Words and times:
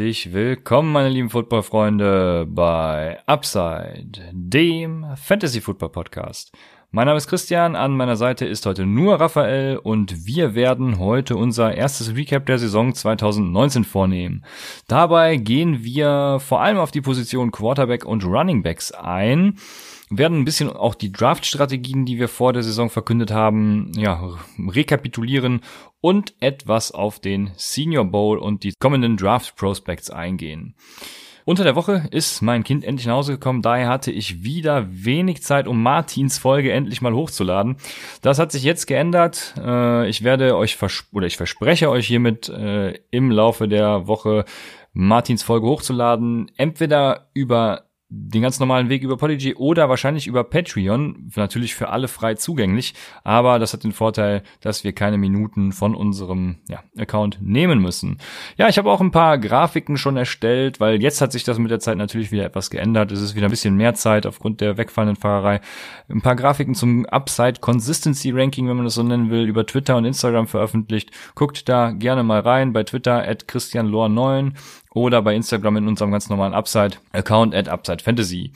Herzlich 0.00 0.32
willkommen, 0.32 0.92
meine 0.92 1.10
lieben 1.10 1.28
Football-Freunde, 1.28 2.46
bei 2.48 3.18
Upside, 3.26 4.30
dem 4.32 5.04
Fantasy-Football-Podcast. 5.14 6.52
Mein 6.90 7.04
Name 7.04 7.18
ist 7.18 7.28
Christian, 7.28 7.76
an 7.76 7.98
meiner 7.98 8.16
Seite 8.16 8.46
ist 8.46 8.64
heute 8.64 8.86
nur 8.86 9.20
Raphael 9.20 9.76
und 9.76 10.24
wir 10.24 10.54
werden 10.54 10.98
heute 10.98 11.36
unser 11.36 11.74
erstes 11.74 12.16
Recap 12.16 12.46
der 12.46 12.58
Saison 12.58 12.94
2019 12.94 13.84
vornehmen. 13.84 14.42
Dabei 14.88 15.36
gehen 15.36 15.84
wir 15.84 16.38
vor 16.40 16.62
allem 16.62 16.78
auf 16.78 16.92
die 16.92 17.02
Position 17.02 17.50
Quarterback 17.50 18.06
und 18.06 18.24
Running 18.24 18.62
Backs 18.62 18.92
ein 18.92 19.58
werden 20.10 20.40
ein 20.40 20.44
bisschen 20.44 20.70
auch 20.70 20.94
die 20.94 21.12
Draft-Strategien, 21.12 22.04
die 22.04 22.18
wir 22.18 22.28
vor 22.28 22.52
der 22.52 22.62
Saison 22.62 22.90
verkündet 22.90 23.30
haben, 23.30 23.92
ja, 23.96 24.36
rekapitulieren 24.58 25.60
und 26.00 26.34
etwas 26.40 26.92
auf 26.92 27.20
den 27.20 27.52
Senior 27.56 28.04
Bowl 28.04 28.38
und 28.38 28.64
die 28.64 28.74
kommenden 28.78 29.16
Draft 29.16 29.56
Prospects 29.56 30.10
eingehen. 30.10 30.74
Unter 31.44 31.64
der 31.64 31.74
Woche 31.74 32.06
ist 32.10 32.42
mein 32.42 32.64
Kind 32.64 32.84
endlich 32.84 33.06
nach 33.06 33.14
Hause 33.14 33.32
gekommen, 33.32 33.62
daher 33.62 33.88
hatte 33.88 34.10
ich 34.10 34.44
wieder 34.44 34.86
wenig 34.90 35.42
Zeit, 35.42 35.66
um 35.66 35.82
Martins 35.82 36.38
Folge 36.38 36.70
endlich 36.70 37.00
mal 37.00 37.14
hochzuladen. 37.14 37.76
Das 38.20 38.38
hat 38.38 38.52
sich 38.52 38.62
jetzt 38.62 38.86
geändert. 38.86 39.54
Äh, 39.58 40.08
ich 40.08 40.22
werde 40.22 40.56
euch 40.56 40.78
oder 41.12 41.26
ich 41.26 41.36
verspreche 41.36 41.90
euch 41.90 42.06
hiermit 42.06 42.48
äh, 42.50 42.98
im 43.10 43.30
Laufe 43.30 43.68
der 43.68 44.06
Woche 44.06 44.44
Martins 44.92 45.42
Folge 45.42 45.66
hochzuladen, 45.66 46.50
entweder 46.56 47.30
über 47.32 47.89
den 48.12 48.42
ganz 48.42 48.58
normalen 48.58 48.88
Weg 48.88 49.04
über 49.04 49.16
Podigy 49.16 49.54
oder 49.54 49.88
wahrscheinlich 49.88 50.26
über 50.26 50.42
Patreon, 50.42 51.30
natürlich 51.36 51.76
für 51.76 51.90
alle 51.90 52.08
frei 52.08 52.34
zugänglich, 52.34 52.94
aber 53.22 53.60
das 53.60 53.72
hat 53.72 53.84
den 53.84 53.92
Vorteil, 53.92 54.42
dass 54.60 54.82
wir 54.82 54.92
keine 54.92 55.16
Minuten 55.16 55.70
von 55.70 55.94
unserem 55.94 56.56
ja, 56.68 56.82
Account 56.98 57.38
nehmen 57.40 57.80
müssen. 57.80 58.18
Ja, 58.56 58.68
ich 58.68 58.78
habe 58.78 58.90
auch 58.90 59.00
ein 59.00 59.12
paar 59.12 59.38
Grafiken 59.38 59.96
schon 59.96 60.16
erstellt, 60.16 60.80
weil 60.80 61.00
jetzt 61.00 61.20
hat 61.20 61.30
sich 61.30 61.44
das 61.44 61.58
mit 61.58 61.70
der 61.70 61.78
Zeit 61.78 61.98
natürlich 61.98 62.32
wieder 62.32 62.44
etwas 62.44 62.70
geändert. 62.70 63.12
Es 63.12 63.20
ist 63.20 63.36
wieder 63.36 63.46
ein 63.46 63.50
bisschen 63.50 63.76
mehr 63.76 63.94
Zeit 63.94 64.26
aufgrund 64.26 64.60
der 64.60 64.76
wegfallenden 64.76 65.16
Fahrerei. 65.16 65.60
Ein 66.08 66.20
paar 66.20 66.34
Grafiken 66.34 66.74
zum 66.74 67.06
Upside 67.06 67.60
Consistency 67.60 68.32
Ranking, 68.32 68.68
wenn 68.68 68.76
man 68.76 68.86
das 68.86 68.94
so 68.94 69.04
nennen 69.04 69.30
will, 69.30 69.46
über 69.46 69.64
Twitter 69.64 69.96
und 69.96 70.04
Instagram 70.04 70.48
veröffentlicht. 70.48 71.12
Guckt 71.36 71.68
da 71.68 71.92
gerne 71.92 72.24
mal 72.24 72.40
rein 72.40 72.72
bei 72.72 72.82
Twitter 72.82 73.22
at 73.28 73.44
christianlor9 73.44 74.54
oder 74.94 75.22
bei 75.22 75.34
Instagram 75.34 75.78
in 75.78 75.88
unserem 75.88 76.10
ganz 76.10 76.28
normalen 76.28 76.54
Upside-Account 76.54 77.54
at 77.54 77.68
Upside 77.68 78.02
Fantasy. 78.02 78.52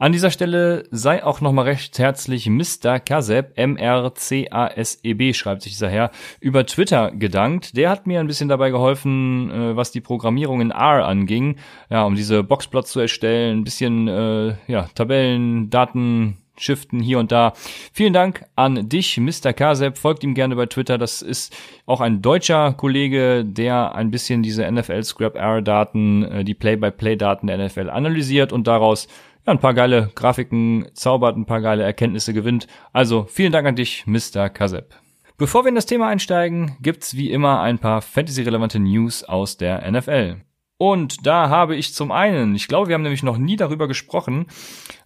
An 0.00 0.12
dieser 0.12 0.30
Stelle 0.30 0.84
sei 0.92 1.24
auch 1.24 1.40
nochmal 1.40 1.64
recht 1.64 1.98
herzlich 1.98 2.48
Mr. 2.48 3.00
Kaseb, 3.00 3.58
M-R-C-A-S-E-B 3.58 5.34
schreibt 5.34 5.62
sich 5.62 5.72
dieser 5.72 5.90
Herr, 5.90 6.12
über 6.38 6.64
Twitter 6.66 7.10
gedankt. 7.10 7.76
Der 7.76 7.90
hat 7.90 8.06
mir 8.06 8.20
ein 8.20 8.28
bisschen 8.28 8.48
dabei 8.48 8.70
geholfen, 8.70 9.50
äh, 9.50 9.76
was 9.76 9.90
die 9.90 10.00
Programmierung 10.00 10.60
in 10.60 10.70
R 10.70 11.04
anging, 11.04 11.56
ja, 11.90 12.04
um 12.04 12.14
diese 12.14 12.44
Boxplots 12.44 12.92
zu 12.92 13.00
erstellen, 13.00 13.58
ein 13.58 13.64
bisschen, 13.64 14.06
äh, 14.06 14.54
ja, 14.68 14.88
Tabellen, 14.94 15.68
Daten, 15.68 16.38
shiften 16.60 17.00
hier 17.00 17.18
und 17.18 17.32
da. 17.32 17.52
Vielen 17.92 18.12
Dank 18.12 18.44
an 18.56 18.88
dich, 18.88 19.18
Mr. 19.18 19.52
Kasep. 19.52 19.98
Folgt 19.98 20.24
ihm 20.24 20.34
gerne 20.34 20.56
bei 20.56 20.66
Twitter. 20.66 20.98
Das 20.98 21.22
ist 21.22 21.56
auch 21.86 22.00
ein 22.00 22.22
deutscher 22.22 22.72
Kollege, 22.72 23.44
der 23.44 23.94
ein 23.94 24.10
bisschen 24.10 24.42
diese 24.42 24.70
NFL 24.70 25.02
Scrap 25.04 25.36
Error 25.36 25.62
Daten, 25.62 26.24
äh, 26.24 26.44
die 26.44 26.54
Play-by-Play-Daten 26.54 27.46
der 27.46 27.58
NFL 27.58 27.90
analysiert 27.90 28.52
und 28.52 28.66
daraus 28.66 29.08
ja, 29.46 29.52
ein 29.52 29.60
paar 29.60 29.74
geile 29.74 30.10
Grafiken 30.14 30.86
zaubert, 30.92 31.36
ein 31.36 31.46
paar 31.46 31.60
geile 31.60 31.82
Erkenntnisse 31.82 32.34
gewinnt. 32.34 32.66
Also 32.92 33.26
vielen 33.30 33.52
Dank 33.52 33.66
an 33.66 33.76
dich, 33.76 34.06
Mr. 34.06 34.48
Kasep. 34.50 34.94
Bevor 35.38 35.64
wir 35.64 35.68
in 35.68 35.76
das 35.76 35.86
Thema 35.86 36.08
einsteigen, 36.08 36.76
gibt's 36.82 37.16
wie 37.16 37.30
immer 37.30 37.60
ein 37.60 37.78
paar 37.78 38.02
fantasy-relevante 38.02 38.80
News 38.80 39.22
aus 39.22 39.56
der 39.56 39.88
NFL. 39.90 40.38
Und 40.78 41.26
da 41.26 41.48
habe 41.48 41.76
ich 41.76 41.94
zum 41.94 42.12
einen, 42.12 42.54
ich 42.54 42.68
glaube, 42.68 42.88
wir 42.88 42.94
haben 42.94 43.02
nämlich 43.02 43.22
noch 43.22 43.38
nie 43.38 43.56
darüber 43.56 43.88
gesprochen, 43.88 44.46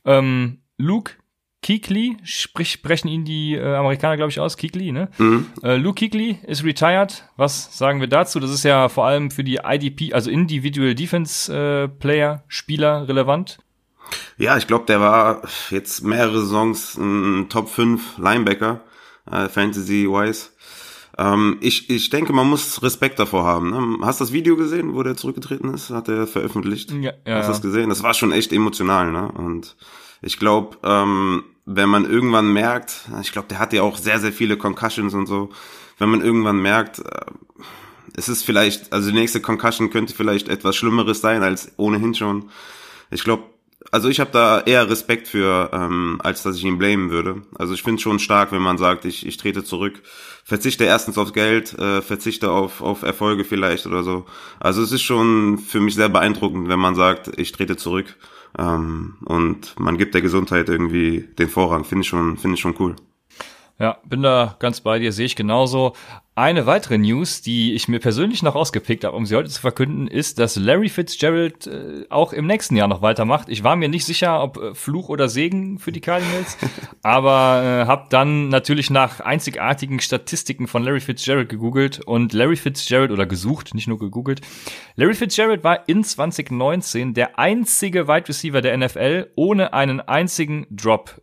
ähm, 0.05 0.62
Luke 0.76 1.12
Kikli, 1.62 2.17
sprich, 2.25 2.73
sprechen 2.73 3.06
ihn 3.06 3.25
die 3.25 3.55
äh, 3.55 3.75
Amerikaner, 3.77 4.17
glaube 4.17 4.31
ich, 4.31 4.41
aus, 4.41 4.56
Kikli, 4.56 4.91
ne? 4.91 5.09
Mhm. 5.19 5.47
Äh, 5.62 5.77
Luke 5.77 5.95
Kikli 5.95 6.39
ist 6.45 6.65
retired. 6.65 7.25
Was 7.37 7.78
sagen 7.78 8.00
wir 8.00 8.09
dazu? 8.09 8.41
Das 8.41 8.50
ist 8.50 8.65
ja 8.65 8.89
vor 8.89 9.06
allem 9.06 9.31
für 9.31 9.45
die 9.45 9.61
IDP, 9.65 10.12
also 10.12 10.28
Individual 10.28 10.97
Defense 10.97 11.55
äh, 11.55 11.87
Player, 11.87 12.43
Spieler 12.49 13.06
relevant. 13.06 13.59
Ja, 14.39 14.56
ich 14.56 14.67
glaube, 14.67 14.87
der 14.87 15.00
war 15.00 15.43
jetzt 15.71 16.03
mehrere 16.03 16.41
Saisons 16.41 16.97
ein 16.99 17.49
Top 17.49 17.69
5 17.69 18.19
Linebacker, 18.19 18.81
äh, 19.31 19.49
Fantasy-wise. 19.49 20.50
Ähm, 21.17 21.59
ich, 21.61 21.89
ich 21.91 22.11
denke, 22.11 22.33
man 22.33 22.49
muss 22.49 22.83
Respekt 22.83 23.21
davor 23.21 23.44
haben. 23.44 23.71
Ne? 23.71 24.05
Hast 24.05 24.21
du 24.21 24.25
das 24.25 24.33
Video 24.33 24.56
gesehen, 24.56 24.94
wo 24.94 25.03
der 25.05 25.17
zurückgetreten 25.17 25.73
ist? 25.73 25.91
Hat 25.91 26.09
er 26.09 26.27
veröffentlicht? 26.27 26.91
Ja, 26.91 27.12
ja. 27.25 27.37
Hast 27.37 27.47
du 27.47 27.53
das 27.53 27.62
gesehen? 27.62 27.89
Das 27.89 28.03
war 28.03 28.15
schon 28.15 28.33
echt 28.33 28.53
emotional, 28.53 29.12
ne? 29.12 29.31
Und 29.31 29.77
ich 30.23 30.39
glaube, 30.39 30.79
ähm, 30.83 31.44
wenn 31.65 31.89
man 31.89 32.05
irgendwann 32.05 32.53
merkt, 32.53 33.09
ich 33.21 33.33
glaube, 33.33 33.49
der 33.49 33.59
hat 33.59 33.73
ja 33.73 33.83
auch 33.83 33.97
sehr, 33.97 34.21
sehr 34.21 34.33
viele 34.33 34.56
Concussions 34.56 35.15
und 35.15 35.27
so, 35.27 35.50
wenn 35.99 36.09
man 36.09 36.21
irgendwann 36.21 36.61
merkt, 36.61 36.99
äh, 36.99 37.27
es 38.17 38.28
ist 38.28 38.43
vielleicht, 38.45 38.93
also 38.93 39.11
die 39.11 39.17
nächste 39.17 39.41
Concussion 39.41 39.91
könnte 39.91 40.15
vielleicht 40.15 40.49
etwas 40.49 40.77
Schlimmeres 40.77 41.21
sein 41.21 41.43
als 41.43 41.73
ohnehin 41.77 42.15
schon. 42.15 42.50
Ich 43.11 43.25
glaube, 43.25 43.45
also 43.91 44.09
ich 44.09 44.21
habe 44.21 44.31
da 44.33 44.61
eher 44.61 44.89
Respekt 44.89 45.28
für, 45.28 45.71
ähm, 45.73 46.19
als 46.23 46.43
dass 46.43 46.56
ich 46.56 46.65
ihn 46.65 46.78
blamen 46.78 47.11
würde. 47.11 47.43
Also 47.59 47.75
ich 47.75 47.83
finde 47.83 48.00
schon 48.00 48.19
stark, 48.19 48.53
wenn 48.53 48.62
man 48.62 48.79
sagt, 48.79 49.05
ich, 49.05 49.27
ich 49.27 49.37
trete 49.37 49.65
zurück, 49.65 50.03
verzichte 50.44 50.84
erstens 50.84 51.19
aufs 51.19 51.33
Geld, 51.33 51.79
äh, 51.79 52.00
verzichte 52.03 52.50
auf, 52.50 52.81
auf 52.81 53.03
Erfolge 53.03 53.44
vielleicht 53.44 53.87
oder 53.87 54.03
so. 54.03 54.27
Also 54.61 54.83
es 54.83 54.93
ist 54.93 55.03
schon 55.03 55.59
für 55.59 55.81
mich 55.81 55.94
sehr 55.94 56.09
beeindruckend, 56.09 56.69
wenn 56.69 56.79
man 56.79 56.94
sagt, 56.94 57.31
ich 57.39 57.53
trete 57.53 57.77
zurück. 57.77 58.17
Ähm, 58.58 59.16
und 59.24 59.78
man 59.78 59.98
gibt 59.98 60.14
der 60.14 60.22
Gesundheit 60.22 60.68
irgendwie 60.68 61.28
den 61.38 61.48
Vorrang. 61.48 61.84
Finde 61.84 62.02
ich 62.02 62.08
schon, 62.08 62.36
finde 62.36 62.54
ich 62.54 62.60
schon 62.60 62.74
cool. 62.78 62.96
Ja, 63.78 63.98
bin 64.04 64.22
da 64.22 64.56
ganz 64.58 64.80
bei 64.80 64.98
dir, 64.98 65.12
sehe 65.12 65.26
ich 65.26 65.36
genauso. 65.36 65.94
Eine 66.34 66.65
weitere 66.65 66.97
News, 66.97 67.43
die 67.43 67.75
ich 67.75 67.88
mir 67.88 67.98
persönlich 67.98 68.43
noch 68.43 68.54
ausgepickt 68.54 69.04
habe, 69.04 69.15
um 69.15 69.26
sie 69.26 69.37
heute 69.37 69.50
zu 69.50 69.60
verkünden, 69.60 70.06
ist, 70.09 70.38
dass 70.38 70.56
Larry 70.56 70.88
Fitzgerald 70.88 71.66
äh, 71.66 72.06
auch 72.09 72.32
im 72.32 72.47
nächsten 72.47 72.75
Jahr 72.75 72.88
noch 72.88 73.03
weitermacht. 73.03 73.50
Ich 73.50 73.65
war 73.65 73.76
mir 73.76 73.91
nicht 73.91 74.06
sicher, 74.06 74.43
ob 74.43 74.56
äh, 74.56 74.75
Fluch 74.75 75.10
oder 75.10 75.28
Segen 75.28 75.78
für 75.78 75.93
die 75.93 76.00
Cardinals, 76.00 76.56
aber 77.03 77.82
äh, 77.82 77.87
habe 77.87 78.06
dann 78.09 78.48
natürlich 78.48 78.88
nach 78.88 79.20
einzigartigen 79.20 80.00
Statistiken 80.00 80.69
von 80.69 80.82
Larry 80.82 81.00
Fitzgerald 81.00 81.50
gegoogelt 81.50 82.00
und 82.00 82.32
Larry 82.32 82.56
Fitzgerald 82.56 83.10
oder 83.10 83.26
gesucht, 83.26 83.75
nicht 83.75 83.88
nur 83.88 83.99
gegoogelt. 83.99 84.41
Larry 84.97 85.14
Fitzgerald 85.14 85.64
war 85.64 85.87
in 85.87 86.03
2019 86.03 87.12
der 87.12 87.38
einzige 87.38 88.09
Wide 88.09 88.31
Receiver 88.31 88.62
der 88.62 88.78
NFL 88.78 89.32
ohne 89.37 89.75
einen 89.75 90.00
einzigen 90.00 90.66
Drop. 90.70 91.20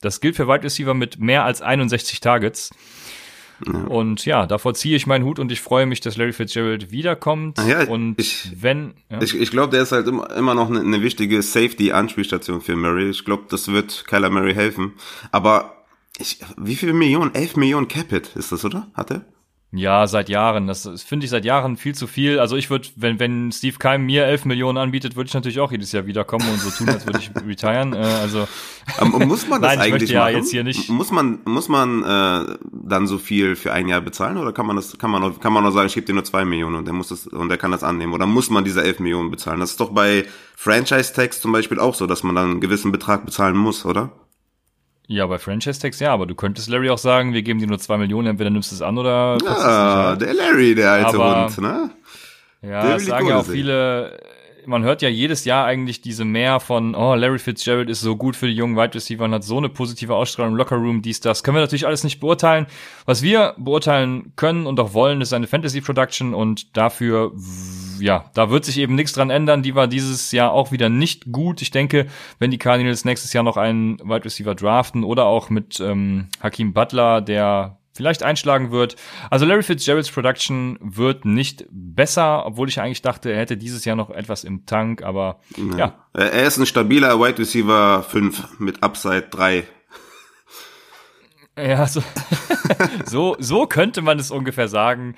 Das 0.00 0.22
gilt 0.22 0.36
für 0.36 0.48
Wide 0.48 0.64
Receiver 0.64 0.94
mit 0.94 1.18
mehr 1.18 1.44
als 1.44 1.60
61 1.60 2.20
Targets. 2.20 2.70
Ja. 3.66 3.72
Und 3.72 4.24
ja, 4.24 4.46
davor 4.46 4.74
ziehe 4.74 4.96
ich 4.96 5.06
meinen 5.06 5.24
Hut 5.24 5.38
und 5.38 5.50
ich 5.50 5.60
freue 5.60 5.86
mich, 5.86 6.00
dass 6.00 6.16
Larry 6.16 6.32
Fitzgerald 6.32 6.90
wiederkommt. 6.90 7.58
Ja, 7.58 7.88
und 7.88 8.14
ich, 8.18 8.52
wenn. 8.60 8.94
Ja. 9.10 9.20
Ich, 9.20 9.34
ich 9.34 9.50
glaube, 9.50 9.72
der 9.72 9.82
ist 9.82 9.92
halt 9.92 10.06
immer, 10.06 10.30
immer 10.36 10.54
noch 10.54 10.68
eine, 10.70 10.80
eine 10.80 11.02
wichtige 11.02 11.42
Safety-Anspielstation 11.42 12.60
für 12.60 12.76
Murray. 12.76 13.10
Ich 13.10 13.24
glaube, 13.24 13.44
das 13.48 13.68
wird 13.68 14.04
Kyler 14.06 14.30
Murray 14.30 14.54
helfen. 14.54 14.92
Aber 15.32 15.84
ich, 16.18 16.38
wie 16.56 16.76
viele 16.76 16.92
Millionen? 16.92 17.34
11 17.34 17.56
Millionen 17.56 17.88
Capit 17.88 18.34
ist 18.36 18.52
das, 18.52 18.64
oder? 18.64 18.88
Hat 18.94 19.10
er? 19.10 19.24
Ja, 19.70 20.06
seit 20.06 20.30
Jahren. 20.30 20.66
Das, 20.66 20.88
finde 21.02 21.24
ich 21.24 21.30
seit 21.30 21.44
Jahren 21.44 21.76
viel 21.76 21.94
zu 21.94 22.06
viel. 22.06 22.38
Also 22.38 22.56
ich 22.56 22.70
würde, 22.70 22.88
wenn, 22.96 23.20
wenn 23.20 23.52
Steve 23.52 23.76
Keim 23.78 24.06
mir 24.06 24.24
11 24.24 24.46
Millionen 24.46 24.78
anbietet, 24.78 25.14
würde 25.14 25.28
ich 25.28 25.34
natürlich 25.34 25.60
auch 25.60 25.70
jedes 25.70 25.92
Jahr 25.92 26.06
wiederkommen 26.06 26.48
und 26.48 26.58
so 26.58 26.70
tun, 26.70 26.88
als 26.88 27.04
würde 27.04 27.18
ich 27.18 27.30
retiren. 27.46 27.92
Äh, 27.92 27.98
also 27.98 28.48
ähm, 28.98 29.28
muss 29.28 29.46
man 29.46 29.60
das 29.60 29.76
Nein, 29.76 29.92
eigentlich 29.92 30.08
ja 30.08 30.24
machen? 30.24 30.36
jetzt 30.36 30.50
hier 30.50 30.64
nicht. 30.64 30.88
Muss 30.88 31.10
man 31.10 31.40
muss 31.44 31.68
man 31.68 32.02
äh, 32.02 32.56
dann 32.72 33.06
so 33.06 33.18
viel 33.18 33.56
für 33.56 33.74
ein 33.74 33.88
Jahr 33.88 34.00
bezahlen 34.00 34.38
oder 34.38 34.54
kann 34.54 34.64
man 34.64 34.76
das 34.76 34.96
kann 34.96 35.10
man 35.10 35.20
noch, 35.20 35.38
kann 35.38 35.52
man 35.52 35.62
nur 35.62 35.72
sagen, 35.72 35.88
ich 35.88 35.94
gebe 35.94 36.06
dir 36.06 36.14
nur 36.14 36.24
zwei 36.24 36.46
Millionen 36.46 36.76
und 36.76 36.86
der 36.86 36.94
muss 36.94 37.08
das 37.08 37.26
und 37.26 37.50
der 37.50 37.58
kann 37.58 37.70
das 37.70 37.82
annehmen 37.82 38.14
oder 38.14 38.24
muss 38.24 38.48
man 38.48 38.64
diese 38.64 38.82
11 38.82 39.00
Millionen 39.00 39.30
bezahlen? 39.30 39.60
Das 39.60 39.72
ist 39.72 39.80
doch 39.80 39.90
bei 39.90 40.24
Franchise 40.56 41.12
Tags 41.12 41.42
zum 41.42 41.52
Beispiel 41.52 41.78
auch 41.78 41.94
so, 41.94 42.06
dass 42.06 42.22
man 42.22 42.34
dann 42.34 42.52
einen 42.52 42.60
gewissen 42.62 42.90
Betrag 42.90 43.26
bezahlen 43.26 43.56
muss, 43.56 43.84
oder? 43.84 44.12
Ja, 45.10 45.26
bei 45.26 45.38
Franchise 45.38 45.80
Tags 45.80 46.00
ja, 46.00 46.12
aber 46.12 46.26
du 46.26 46.34
könntest 46.34 46.68
Larry 46.68 46.90
auch 46.90 46.98
sagen, 46.98 47.32
wir 47.32 47.40
geben 47.40 47.58
dir 47.60 47.66
nur 47.66 47.78
zwei 47.78 47.96
Millionen, 47.96 48.28
entweder 48.28 48.50
nimmst 48.50 48.70
du 48.70 48.74
es 48.74 48.82
an 48.82 48.98
oder. 48.98 49.38
Ja, 49.42 50.16
der 50.16 50.34
Larry, 50.34 50.74
der 50.74 50.92
alte 50.92 51.08
aber, 51.08 51.44
Hund, 51.44 51.58
ne? 51.58 51.90
Ja, 52.60 52.92
das 52.92 53.06
sagen 53.06 53.26
ja 53.26 53.38
auch 53.38 53.46
viele, 53.46 54.20
man 54.68 54.84
hört 54.84 55.02
ja 55.02 55.08
jedes 55.08 55.44
Jahr 55.44 55.64
eigentlich 55.64 56.02
diese 56.02 56.24
mehr 56.24 56.60
von, 56.60 56.94
oh, 56.94 57.14
Larry 57.14 57.38
Fitzgerald 57.38 57.88
ist 57.88 58.02
so 58.02 58.16
gut 58.16 58.36
für 58.36 58.46
die 58.46 58.54
jungen 58.54 58.76
Wide 58.76 58.94
Receiver 58.94 59.24
und 59.24 59.32
hat 59.32 59.42
so 59.42 59.56
eine 59.56 59.68
positive 59.68 60.14
Ausstrahlung 60.14 60.52
im 60.52 60.58
Lockerroom, 60.58 61.02
dies, 61.02 61.20
das. 61.20 61.42
Können 61.42 61.56
wir 61.56 61.62
natürlich 61.62 61.86
alles 61.86 62.04
nicht 62.04 62.20
beurteilen. 62.20 62.66
Was 63.06 63.22
wir 63.22 63.54
beurteilen 63.56 64.32
können 64.36 64.66
und 64.66 64.78
auch 64.78 64.92
wollen, 64.92 65.22
ist 65.22 65.32
eine 65.32 65.46
Fantasy 65.46 65.80
Production 65.80 66.34
und 66.34 66.76
dafür, 66.76 67.32
ja, 67.98 68.26
da 68.34 68.50
wird 68.50 68.66
sich 68.66 68.78
eben 68.78 68.94
nichts 68.94 69.14
dran 69.14 69.30
ändern. 69.30 69.62
Die 69.62 69.74
war 69.74 69.88
dieses 69.88 70.30
Jahr 70.32 70.52
auch 70.52 70.70
wieder 70.70 70.90
nicht 70.90 71.32
gut. 71.32 71.62
Ich 71.62 71.70
denke, 71.70 72.06
wenn 72.38 72.50
die 72.50 72.58
Cardinals 72.58 73.04
nächstes 73.04 73.32
Jahr 73.32 73.44
noch 73.44 73.56
einen 73.56 73.98
Wide 74.00 74.26
Receiver 74.26 74.54
draften 74.54 75.02
oder 75.02 75.24
auch 75.24 75.48
mit 75.48 75.80
ähm, 75.80 76.28
Hakim 76.42 76.74
Butler, 76.74 77.22
der 77.22 77.77
vielleicht 77.98 78.22
einschlagen 78.22 78.70
wird. 78.70 78.94
Also 79.28 79.44
Larry 79.44 79.64
Fitzgeralds 79.64 80.08
Production 80.08 80.78
wird 80.80 81.24
nicht 81.24 81.64
besser, 81.70 82.46
obwohl 82.46 82.68
ich 82.68 82.80
eigentlich 82.80 83.02
dachte, 83.02 83.32
er 83.32 83.40
hätte 83.40 83.56
dieses 83.56 83.84
Jahr 83.84 83.96
noch 83.96 84.10
etwas 84.10 84.44
im 84.44 84.66
Tank, 84.66 85.02
aber 85.02 85.40
ja. 85.56 85.76
ja. 85.76 85.94
Er 86.14 86.44
ist 86.44 86.58
ein 86.58 86.66
stabiler 86.66 87.18
Wide 87.18 87.38
Receiver 87.38 88.04
5 88.04 88.60
mit 88.60 88.84
Upside 88.84 89.26
3. 89.30 89.64
Ja, 91.58 91.88
so, 91.88 92.04
so, 93.04 93.34
so 93.40 93.66
könnte 93.66 94.00
man 94.00 94.20
es 94.20 94.30
ungefähr 94.30 94.68
sagen. 94.68 95.16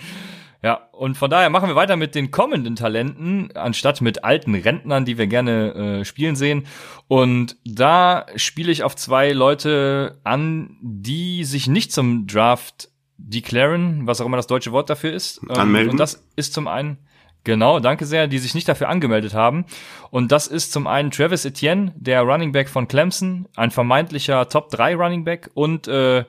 Ja, 0.63 0.89
und 0.93 1.17
von 1.17 1.31
daher 1.31 1.49
machen 1.49 1.69
wir 1.69 1.77
weiter 1.77 1.97
mit 1.97 2.15
den 2.15 2.31
kommenden 2.31 2.77
Talenten, 2.77 3.51
anstatt 3.57 4.03
mit 4.03 4.25
alten 4.25 4.55
Rentnern, 4.55 5.07
die 5.07 5.17
wir 5.17 5.27
gerne 5.27 5.75
äh, 6.01 6.05
spielen 6.05 6.37
sehen. 6.37 6.67
Und 7.09 7.57
da 7.65 8.27
spiele 8.37 8.71
ich 8.71 8.83
auf 8.83 8.95
zwei 8.95 9.33
Leute 9.33 10.21
an, 10.23 10.77
die 10.83 11.45
sich 11.45 11.67
nicht 11.67 11.93
zum 11.93 12.27
Draft 12.27 12.91
declaren, 13.17 14.07
was 14.07 14.21
auch 14.21 14.27
immer 14.27 14.37
das 14.37 14.47
deutsche 14.47 14.73
Wort 14.73 14.91
dafür 14.91 15.13
ist. 15.13 15.41
Ähm, 15.45 15.57
Anmelden. 15.57 15.93
Und 15.93 16.01
das 16.01 16.27
ist 16.37 16.53
zum 16.53 16.69
einen, 16.69 16.99
genau, 17.45 17.81
danke 17.81 18.05
sehr, 18.05 18.27
die 18.27 18.39
sich 18.39 18.55
nicht 18.55 18.69
dafür 18.69 18.91
angemeldet 18.91 19.33
haben. 19.33 19.65
Und 20.11 20.31
das 20.31 20.47
ist 20.47 20.73
zum 20.73 20.87
einen 20.87 21.11
Travis 21.11 21.47
Etienne, 21.47 21.95
der 21.97 22.21
Running 22.21 22.53
Back 22.53 22.69
von 22.69 22.87
Clemson, 22.87 23.49
ein 23.57 23.71
vermeintlicher 23.71 24.47
Top 24.51 24.71
3 24.71 24.95
Running 24.95 25.25
Back 25.25 25.51
und 25.55 25.89
äh, 25.89 26.25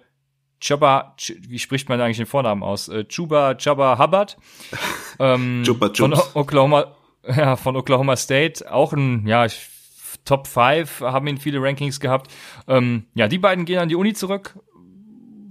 Chuba, 0.62 1.16
wie 1.48 1.60
spricht 1.60 1.90
man 1.90 2.00
eigentlich 2.00 2.18
den 2.18 2.26
Vornamen 2.26 2.64
aus? 2.64 2.88
Äh, 2.88 3.06
Chuba 3.06 3.56
Chuba 3.56 3.98
Hubbard 3.98 4.38
ähm, 5.20 5.64
Chuba 5.66 5.92
von 5.94 6.14
Oklahoma, 6.36 6.96
ja, 7.28 7.56
von 7.56 7.76
Oklahoma 7.76 8.16
State, 8.16 8.72
auch 8.72 8.94
ein 8.94 9.28
ja 9.28 9.48
Top 10.26 10.48
5 10.48 11.02
haben 11.02 11.28
ihn 11.28 11.38
viele 11.38 11.62
Rankings 11.62 12.00
gehabt. 12.00 12.32
Ähm, 12.68 13.06
ja, 13.16 13.28
die 13.28 13.40
beiden 13.40 13.66
gehen 13.66 13.80
an 13.80 13.90
die 13.90 13.96
Uni 13.96 14.14
zurück. 14.14 14.56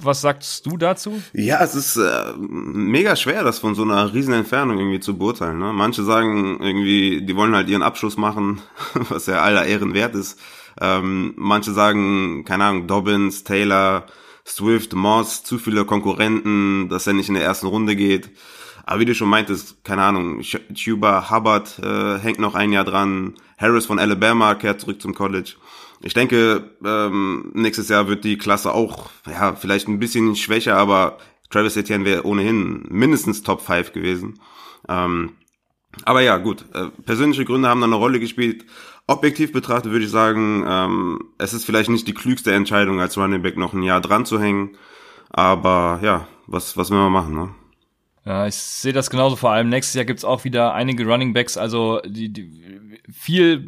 Was 0.03 0.23
sagst 0.23 0.65
du 0.65 0.79
dazu? 0.79 1.21
Ja, 1.35 1.62
es 1.62 1.75
ist 1.75 1.97
äh, 1.97 2.33
mega 2.39 3.17
schwer, 3.17 3.45
das 3.45 3.59
von 3.59 3.75
so 3.75 3.83
einer 3.83 4.15
riesen 4.15 4.33
Entfernung 4.33 4.79
irgendwie 4.79 5.01
zu 5.01 5.19
beurteilen. 5.19 5.59
Ne? 5.59 5.73
Manche 5.75 6.05
sagen 6.05 6.59
irgendwie, 6.61 7.21
die 7.23 7.37
wollen 7.37 7.55
halt 7.55 7.69
ihren 7.69 7.83
Abschluss 7.83 8.17
machen, 8.17 8.62
was 8.95 9.27
ja 9.27 9.43
aller 9.43 9.67
Ehren 9.67 9.93
wert 9.93 10.15
ist. 10.15 10.39
Ähm, 10.81 11.35
manche 11.37 11.73
sagen, 11.73 12.45
keine 12.45 12.65
Ahnung, 12.65 12.87
Dobbins, 12.87 13.45
Taylor, 13.45 14.07
Swift, 14.46 14.94
Moss, 14.94 15.44
zu 15.44 15.58
viele 15.58 15.84
Konkurrenten, 15.84 16.88
dass 16.88 17.06
er 17.06 17.12
nicht 17.12 17.28
in 17.28 17.34
der 17.34 17.44
ersten 17.44 17.66
Runde 17.66 17.96
geht. 17.96 18.31
Aber 18.84 19.00
wie 19.00 19.04
du 19.04 19.14
schon 19.14 19.28
meintest, 19.28 19.84
keine 19.84 20.02
Ahnung, 20.02 20.40
Chuba 20.40 21.31
Hubbard 21.31 21.78
äh, 21.78 22.19
hängt 22.19 22.38
noch 22.38 22.54
ein 22.54 22.72
Jahr 22.72 22.84
dran, 22.84 23.34
Harris 23.58 23.87
von 23.87 23.98
Alabama 23.98 24.54
kehrt 24.54 24.81
zurück 24.81 25.00
zum 25.00 25.14
College. 25.14 25.54
Ich 26.02 26.14
denke, 26.14 26.70
ähm, 26.84 27.50
nächstes 27.54 27.88
Jahr 27.88 28.08
wird 28.08 28.25
die 28.25 28.38
Klasse 28.38 28.72
auch, 28.72 29.10
ja, 29.26 29.54
vielleicht 29.54 29.87
ein 29.87 29.98
bisschen 29.98 30.34
schwächer, 30.34 30.76
aber 30.76 31.19
Travis 31.50 31.76
Etienne 31.76 32.04
wäre 32.04 32.25
ohnehin 32.25 32.87
mindestens 32.88 33.42
Top 33.42 33.60
5 33.60 33.92
gewesen. 33.92 34.40
Ähm, 34.88 35.32
aber 36.04 36.22
ja, 36.22 36.38
gut, 36.38 36.64
äh, 36.72 36.87
persönliche 37.04 37.44
Gründe 37.44 37.69
haben 37.69 37.81
da 37.81 37.87
eine 37.87 37.96
Rolle 37.96 38.20
gespielt 38.20 38.64
objektiv 39.11 39.53
betrachtet 39.53 39.93
würde 39.93 40.05
ich 40.05 40.11
sagen, 40.11 40.65
ähm, 40.67 41.19
es 41.39 41.53
ist 41.53 41.65
vielleicht 41.65 41.91
nicht 41.91 42.07
die 42.07 42.15
klügste 42.15 42.53
Entscheidung, 42.53 43.01
als 43.01 43.19
Running 43.19 43.43
Back 43.43 43.57
noch 43.57 43.73
ein 43.73 43.83
Jahr 43.83 44.01
dran 44.01 44.25
zu 44.25 44.41
hängen. 44.41 44.77
Aber 45.31 46.01
ja, 46.03 46.27
was, 46.47 46.77
was 46.77 46.91
will 46.91 46.99
man 46.99 47.12
machen, 47.12 47.35
ne? 47.35 47.55
Ja, 48.25 48.47
ich 48.47 48.55
sehe 48.55 48.93
das 48.93 49.11
genauso. 49.11 49.37
Vor 49.37 49.51
allem 49.51 49.69
nächstes 49.69 49.95
Jahr 49.95 50.05
gibt's 50.05 50.25
auch 50.25 50.45
wieder 50.45 50.75
einige 50.75 51.07
Running 51.07 51.33
Backs, 51.33 51.57
also 51.57 52.01
die, 52.07 52.33
die 52.33 53.01
viel 53.11 53.67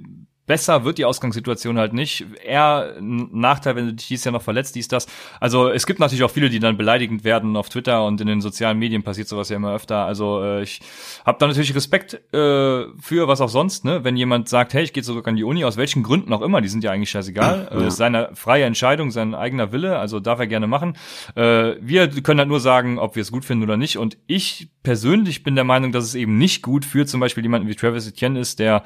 besser 0.53 0.85
wird 0.85 0.99
die 0.99 1.07
Ausgangssituation 1.07 1.79
halt 1.79 1.95
nicht. 1.95 2.27
Eher 2.45 2.97
ein 2.99 3.31
Nachteil, 3.33 3.75
wenn 3.75 3.87
du 3.87 3.95
dich 3.95 4.09
dieses 4.09 4.27
Jahr 4.27 4.33
noch 4.33 4.43
verletzt, 4.43 4.75
dies, 4.75 4.87
das. 4.87 5.07
Also 5.41 5.71
es 5.71 5.87
gibt 5.87 5.99
natürlich 5.99 6.25
auch 6.25 6.31
viele, 6.31 6.51
die 6.51 6.59
dann 6.59 6.77
beleidigend 6.77 7.25
werden 7.25 7.57
auf 7.57 7.71
Twitter 7.71 8.05
und 8.05 8.21
in 8.21 8.27
den 8.27 8.43
sozialen 8.43 8.79
Medien 8.79 9.03
passiert 9.03 9.29
sowas 9.29 9.49
ja 9.49 9.57
immer 9.57 9.75
öfter. 9.75 10.05
Also 10.05 10.45
äh, 10.45 10.63
ich 10.63 10.81
habe 11.25 11.39
da 11.39 11.47
natürlich 11.47 11.75
Respekt 11.75 12.21
äh, 12.35 12.85
für 13.01 13.29
was 13.29 13.41
auch 13.41 13.49
sonst, 13.49 13.87
ne? 13.87 14.05
Wenn 14.05 14.15
jemand 14.19 14.51
sagt, 14.51 14.75
hey, 14.75 14.85
ich 14.85 14.93
gehe 14.93 15.03
zurück 15.03 15.27
an 15.27 15.37
die 15.37 15.45
Uni, 15.45 15.65
aus 15.65 15.79
welchen 15.79 16.03
Gründen 16.03 16.35
auch 16.35 16.43
immer, 16.43 16.61
die 16.61 16.69
sind 16.69 16.85
ja 16.85 16.91
eigentlich 16.91 17.09
scheißegal. 17.09 17.69
Ja. 17.73 17.81
Äh, 17.81 17.87
ist 17.87 17.97
seine 17.97 18.29
freie 18.35 18.65
Entscheidung, 18.65 19.11
sein 19.11 19.35
eigener 19.35 19.73
Wille, 19.73 19.99
also 19.99 20.21
darf 20.21 20.39
er 20.39 20.49
gerne 20.49 20.67
machen. 20.67 20.99
Äh, 21.35 21.77
wir 21.81 22.09
können 22.09 22.41
halt 22.41 22.51
nur 22.51 22.61
sagen, 22.61 22.99
ob 22.99 23.17
wir 23.17 23.23
es 23.23 23.33
gut 23.33 23.47
finden 23.47 23.65
oder 23.65 23.79
nicht. 23.79 23.97
Und 23.97 24.19
ich 24.27 24.69
persönlich 24.83 25.45
bin 25.45 25.55
der 25.55 25.65
Meinung, 25.65 25.93
dass 25.93 26.05
es 26.05 26.15
eben 26.15 26.37
nicht 26.37 26.61
gut 26.61 26.85
für 26.85 27.07
zum 27.07 27.21
Beispiel 27.21 27.43
jemanden 27.43 27.69
wie 27.69 27.75
Travis 27.75 28.07
Etienne 28.07 28.39
ist, 28.39 28.59
der 28.59 28.83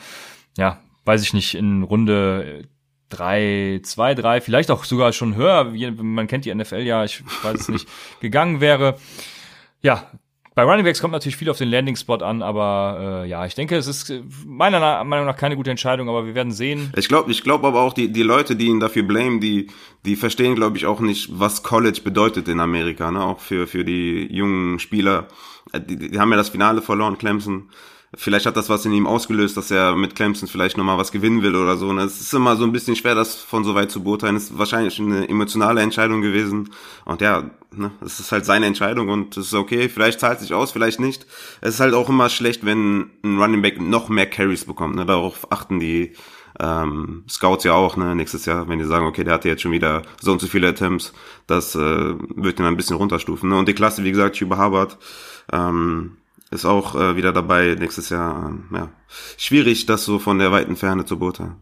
ja, 0.56 0.78
weiß 1.06 1.22
ich 1.22 1.32
nicht, 1.32 1.54
in 1.54 1.82
Runde 1.82 2.64
drei, 3.08 3.80
zwei, 3.82 4.14
drei, 4.14 4.40
vielleicht 4.40 4.70
auch 4.70 4.84
sogar 4.84 5.12
schon 5.12 5.36
höher, 5.36 5.72
man 6.02 6.26
kennt 6.26 6.44
die 6.44 6.54
NFL 6.54 6.80
ja, 6.80 7.04
ich 7.04 7.22
weiß 7.42 7.60
es 7.60 7.68
nicht, 7.68 7.88
gegangen 8.20 8.60
wäre. 8.60 8.98
Ja, 9.80 10.10
bei 10.56 10.62
Running 10.62 10.84
Backs 10.86 11.02
kommt 11.02 11.12
natürlich 11.12 11.36
viel 11.36 11.50
auf 11.50 11.58
den 11.58 11.68
Landing 11.68 11.96
Spot 11.96 12.16
an, 12.16 12.40
aber 12.40 13.24
äh, 13.24 13.28
ja, 13.28 13.44
ich 13.44 13.54
denke, 13.54 13.76
es 13.76 13.86
ist 13.86 14.10
meiner 14.46 15.04
Meinung 15.04 15.26
nach 15.26 15.36
keine 15.36 15.54
gute 15.54 15.70
Entscheidung, 15.70 16.08
aber 16.08 16.24
wir 16.24 16.34
werden 16.34 16.50
sehen. 16.50 16.94
Ich 16.96 17.08
glaube, 17.08 17.30
ich 17.30 17.42
glaube 17.42 17.66
aber 17.66 17.82
auch 17.82 17.92
die 17.92 18.10
die 18.10 18.22
Leute, 18.22 18.56
die 18.56 18.68
ihn 18.68 18.80
dafür 18.80 19.02
blamen, 19.02 19.38
die 19.38 19.66
die 20.06 20.16
verstehen, 20.16 20.54
glaube 20.54 20.78
ich, 20.78 20.86
auch 20.86 21.00
nicht, 21.00 21.28
was 21.30 21.62
College 21.62 22.00
bedeutet 22.02 22.48
in 22.48 22.58
Amerika, 22.60 23.10
ne? 23.10 23.22
Auch 23.22 23.40
für 23.40 23.66
für 23.66 23.84
die 23.84 24.34
jungen 24.34 24.78
Spieler. 24.78 25.28
Äh, 25.72 25.80
die, 25.82 26.10
die 26.10 26.18
haben 26.18 26.30
ja 26.30 26.38
das 26.38 26.48
Finale 26.48 26.80
verloren, 26.80 27.18
Clemson. 27.18 27.68
Vielleicht 28.18 28.46
hat 28.46 28.56
das 28.56 28.70
was 28.70 28.84
in 28.86 28.92
ihm 28.92 29.06
ausgelöst, 29.06 29.56
dass 29.56 29.70
er 29.70 29.94
mit 29.94 30.14
Clemson 30.14 30.48
vielleicht 30.48 30.78
nochmal 30.78 30.96
was 30.96 31.12
gewinnen 31.12 31.42
will 31.42 31.54
oder 31.54 31.76
so. 31.76 31.88
Und 31.88 31.98
es 31.98 32.20
ist 32.20 32.32
immer 32.32 32.56
so 32.56 32.64
ein 32.64 32.72
bisschen 32.72 32.96
schwer, 32.96 33.14
das 33.14 33.36
von 33.36 33.62
so 33.62 33.74
weit 33.74 33.90
zu 33.90 34.02
beurteilen. 34.02 34.36
Es 34.36 34.44
ist 34.44 34.58
wahrscheinlich 34.58 34.98
eine 34.98 35.28
emotionale 35.28 35.82
Entscheidung 35.82 36.22
gewesen. 36.22 36.70
Und 37.04 37.20
ja, 37.20 37.50
ne, 37.72 37.90
es 38.00 38.18
ist 38.18 38.32
halt 38.32 38.46
seine 38.46 38.66
Entscheidung 38.66 39.10
und 39.10 39.36
es 39.36 39.48
ist 39.48 39.54
okay. 39.54 39.88
Vielleicht 39.88 40.20
zahlt 40.20 40.40
sich 40.40 40.54
aus, 40.54 40.72
vielleicht 40.72 40.98
nicht. 40.98 41.26
Es 41.60 41.74
ist 41.74 41.80
halt 41.80 41.94
auch 41.94 42.08
immer 42.08 42.30
schlecht, 42.30 42.64
wenn 42.64 43.10
ein 43.22 43.38
Running 43.38 43.62
Back 43.62 43.80
noch 43.80 44.08
mehr 44.08 44.26
Carries 44.26 44.64
bekommt. 44.64 44.96
Ne? 44.96 45.04
Darauf 45.04 45.52
achten 45.52 45.78
die 45.78 46.12
ähm, 46.58 47.24
Scouts 47.28 47.64
ja 47.64 47.74
auch, 47.74 47.96
ne, 47.96 48.14
nächstes 48.14 48.46
Jahr, 48.46 48.68
wenn 48.68 48.78
die 48.78 48.84
sagen, 48.84 49.06
okay, 49.06 49.24
der 49.24 49.34
hatte 49.34 49.48
jetzt 49.48 49.62
schon 49.62 49.72
wieder 49.72 50.02
so 50.20 50.32
und 50.32 50.40
so 50.40 50.46
viele 50.46 50.68
Attempts, 50.68 51.12
das 51.46 51.74
äh, 51.74 51.78
wird 51.78 52.58
ihn 52.58 52.64
ein 52.64 52.76
bisschen 52.76 52.96
runterstufen. 52.96 53.50
Ne? 53.50 53.58
Und 53.58 53.68
die 53.68 53.74
Klasse, 53.74 54.04
wie 54.04 54.10
gesagt, 54.10 54.40
über 54.40 54.56
Harvard, 54.56 54.96
ähm, 55.52 56.16
ist 56.56 56.64
auch 56.64 56.94
äh, 56.94 57.16
wieder 57.16 57.32
dabei 57.32 57.76
nächstes 57.78 58.08
Jahr. 58.08 58.48
Ähm, 58.48 58.68
ja, 58.72 58.88
schwierig, 59.36 59.86
das 59.86 60.04
so 60.04 60.18
von 60.18 60.38
der 60.38 60.50
weiten 60.50 60.76
Ferne 60.76 61.04
zu 61.04 61.18
beurteilen. 61.18 61.56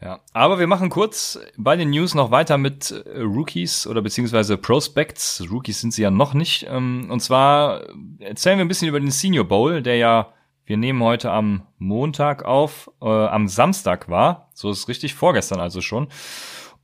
Ja, 0.00 0.20
aber 0.34 0.58
wir 0.58 0.66
machen 0.66 0.90
kurz 0.90 1.38
bei 1.56 1.74
den 1.74 1.90
News 1.90 2.14
noch 2.14 2.30
weiter 2.30 2.58
mit 2.58 2.90
äh, 2.90 3.20
Rookies 3.20 3.86
oder 3.86 4.02
beziehungsweise 4.02 4.56
Prospects. 4.56 5.44
Rookies 5.50 5.80
sind 5.80 5.94
sie 5.94 6.02
ja 6.02 6.10
noch 6.10 6.34
nicht. 6.34 6.66
Ähm, 6.68 7.08
und 7.10 7.20
zwar 7.20 7.82
erzählen 8.18 8.58
wir 8.58 8.64
ein 8.64 8.68
bisschen 8.68 8.88
über 8.88 9.00
den 9.00 9.10
Senior 9.10 9.44
Bowl, 9.44 9.82
der 9.82 9.96
ja, 9.96 10.32
wir 10.66 10.76
nehmen 10.76 11.02
heute 11.02 11.30
am 11.30 11.62
Montag 11.78 12.44
auf, 12.44 12.90
äh, 13.00 13.06
am 13.06 13.48
Samstag 13.48 14.08
war. 14.08 14.50
So 14.52 14.70
ist 14.70 14.88
richtig, 14.88 15.14
vorgestern 15.14 15.60
also 15.60 15.80
schon. 15.80 16.08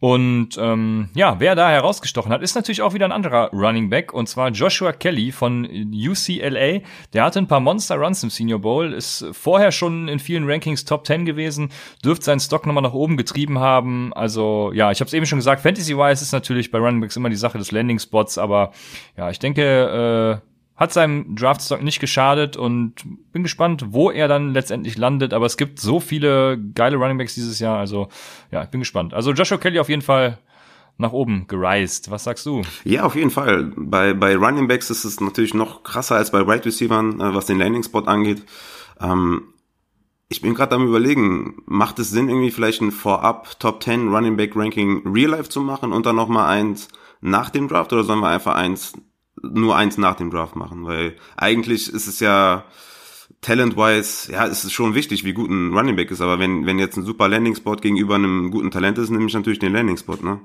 Und 0.02 0.58
ähm, 0.58 1.10
ja, 1.14 1.38
wer 1.38 1.54
da 1.54 1.70
herausgestochen 1.70 2.32
hat, 2.32 2.42
ist 2.42 2.56
natürlich 2.56 2.82
auch 2.82 2.92
wieder 2.92 3.04
ein 3.04 3.12
anderer 3.12 3.50
Running 3.52 3.88
Back 3.88 4.12
und 4.12 4.28
zwar 4.28 4.48
Joshua 4.48 4.92
Kelly 4.92 5.30
von 5.30 5.64
UCLA. 5.64 6.80
Der 7.12 7.22
hatte 7.22 7.38
ein 7.38 7.46
paar 7.46 7.60
Monster 7.60 7.94
Runs 7.94 8.20
im 8.24 8.30
Senior 8.30 8.58
Bowl, 8.58 8.94
ist 8.94 9.24
vorher 9.30 9.70
schon 9.70 10.08
in 10.08 10.18
vielen 10.18 10.50
Rankings 10.50 10.84
Top 10.84 11.06
10 11.06 11.24
gewesen, 11.24 11.70
dürfte 12.04 12.24
seinen 12.24 12.40
Stock 12.40 12.66
nochmal 12.66 12.82
nach 12.82 12.94
oben 12.94 13.16
getrieben 13.16 13.60
haben. 13.60 14.12
Also 14.14 14.72
ja, 14.74 14.90
ich 14.90 14.98
habe 14.98 15.06
es 15.06 15.14
eben 15.14 15.24
schon 15.24 15.38
gesagt, 15.38 15.62
Fantasy-wise 15.62 16.24
ist 16.24 16.32
natürlich 16.32 16.72
bei 16.72 16.78
Running 16.78 17.00
Backs 17.00 17.14
immer 17.14 17.30
die 17.30 17.36
Sache 17.36 17.58
des 17.58 17.70
Landing 17.70 18.00
Spots, 18.00 18.38
aber 18.38 18.72
ja, 19.16 19.30
ich 19.30 19.38
denke, 19.38 20.42
äh, 20.42 20.51
hat 20.82 20.92
seinem 20.92 21.36
Draftstock 21.36 21.80
nicht 21.80 22.00
geschadet 22.00 22.56
und 22.56 22.94
bin 23.32 23.44
gespannt, 23.44 23.84
wo 23.90 24.10
er 24.10 24.26
dann 24.26 24.52
letztendlich 24.52 24.98
landet. 24.98 25.32
Aber 25.32 25.46
es 25.46 25.56
gibt 25.56 25.78
so 25.78 26.00
viele 26.00 26.58
geile 26.74 26.96
Runningbacks 26.96 27.34
dieses 27.34 27.60
Jahr. 27.60 27.78
Also 27.78 28.08
ja, 28.50 28.64
ich 28.64 28.68
bin 28.68 28.80
gespannt. 28.80 29.14
Also 29.14 29.32
Joshua 29.32 29.58
Kelly 29.58 29.78
auf 29.78 29.88
jeden 29.88 30.02
Fall 30.02 30.38
nach 30.98 31.12
oben 31.12 31.46
gereist. 31.46 32.10
Was 32.10 32.24
sagst 32.24 32.46
du? 32.46 32.62
Ja, 32.82 33.04
auf 33.04 33.14
jeden 33.14 33.30
Fall. 33.30 33.72
Bei, 33.76 34.12
bei 34.12 34.34
Running 34.34 34.66
Backs 34.66 34.90
ist 34.90 35.04
es 35.04 35.20
natürlich 35.20 35.54
noch 35.54 35.84
krasser 35.84 36.16
als 36.16 36.32
bei 36.32 36.48
Wide 36.48 36.64
Receivern, 36.64 37.20
äh, 37.20 37.32
was 37.32 37.46
den 37.46 37.58
Landing 37.58 37.84
Spot 37.84 38.00
angeht. 38.00 38.42
Ähm, 39.00 39.44
ich 40.30 40.42
bin 40.42 40.54
gerade 40.54 40.74
am 40.74 40.88
überlegen, 40.88 41.62
macht 41.66 42.00
es 42.00 42.10
Sinn, 42.10 42.28
irgendwie 42.28 42.50
vielleicht 42.50 42.82
ein 42.82 42.90
Vorab 42.90 43.60
Top 43.60 43.84
10 43.84 44.08
Running 44.08 44.36
Back 44.36 44.56
Ranking 44.56 45.02
Real 45.06 45.30
Life 45.30 45.48
zu 45.48 45.60
machen 45.60 45.92
und 45.92 46.06
dann 46.06 46.16
nochmal 46.16 46.48
eins 46.48 46.88
nach 47.20 47.50
dem 47.50 47.68
Draft 47.68 47.92
oder 47.92 48.02
sollen 48.02 48.18
wir 48.18 48.30
einfach 48.30 48.56
eins 48.56 48.94
nur 49.42 49.76
eins 49.76 49.98
nach 49.98 50.16
dem 50.16 50.30
Draft 50.30 50.56
machen, 50.56 50.84
weil 50.84 51.16
eigentlich 51.36 51.92
ist 51.92 52.06
es 52.06 52.20
ja 52.20 52.64
talent-wise, 53.40 54.32
ja, 54.32 54.46
es 54.46 54.64
ist 54.64 54.72
schon 54.72 54.94
wichtig, 54.94 55.24
wie 55.24 55.32
gut 55.32 55.50
ein 55.50 55.72
Running 55.76 55.96
Back 55.96 56.10
ist, 56.10 56.20
aber 56.20 56.38
wenn, 56.38 56.66
wenn 56.66 56.78
jetzt 56.78 56.96
ein 56.96 57.04
super 57.04 57.28
Landing-Spot 57.28 57.76
gegenüber 57.76 58.14
einem 58.14 58.50
guten 58.50 58.70
Talent 58.70 58.98
ist, 58.98 59.10
nehme 59.10 59.26
ich 59.26 59.34
natürlich 59.34 59.58
den 59.58 59.72
Landing-Spot, 59.72 60.18
ne? 60.22 60.40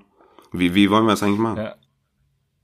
Wie, 0.52 0.74
wie 0.74 0.90
wollen 0.90 1.06
wir 1.06 1.12
das 1.12 1.24
eigentlich 1.24 1.40
machen? 1.40 1.58
Ja. 1.58 1.76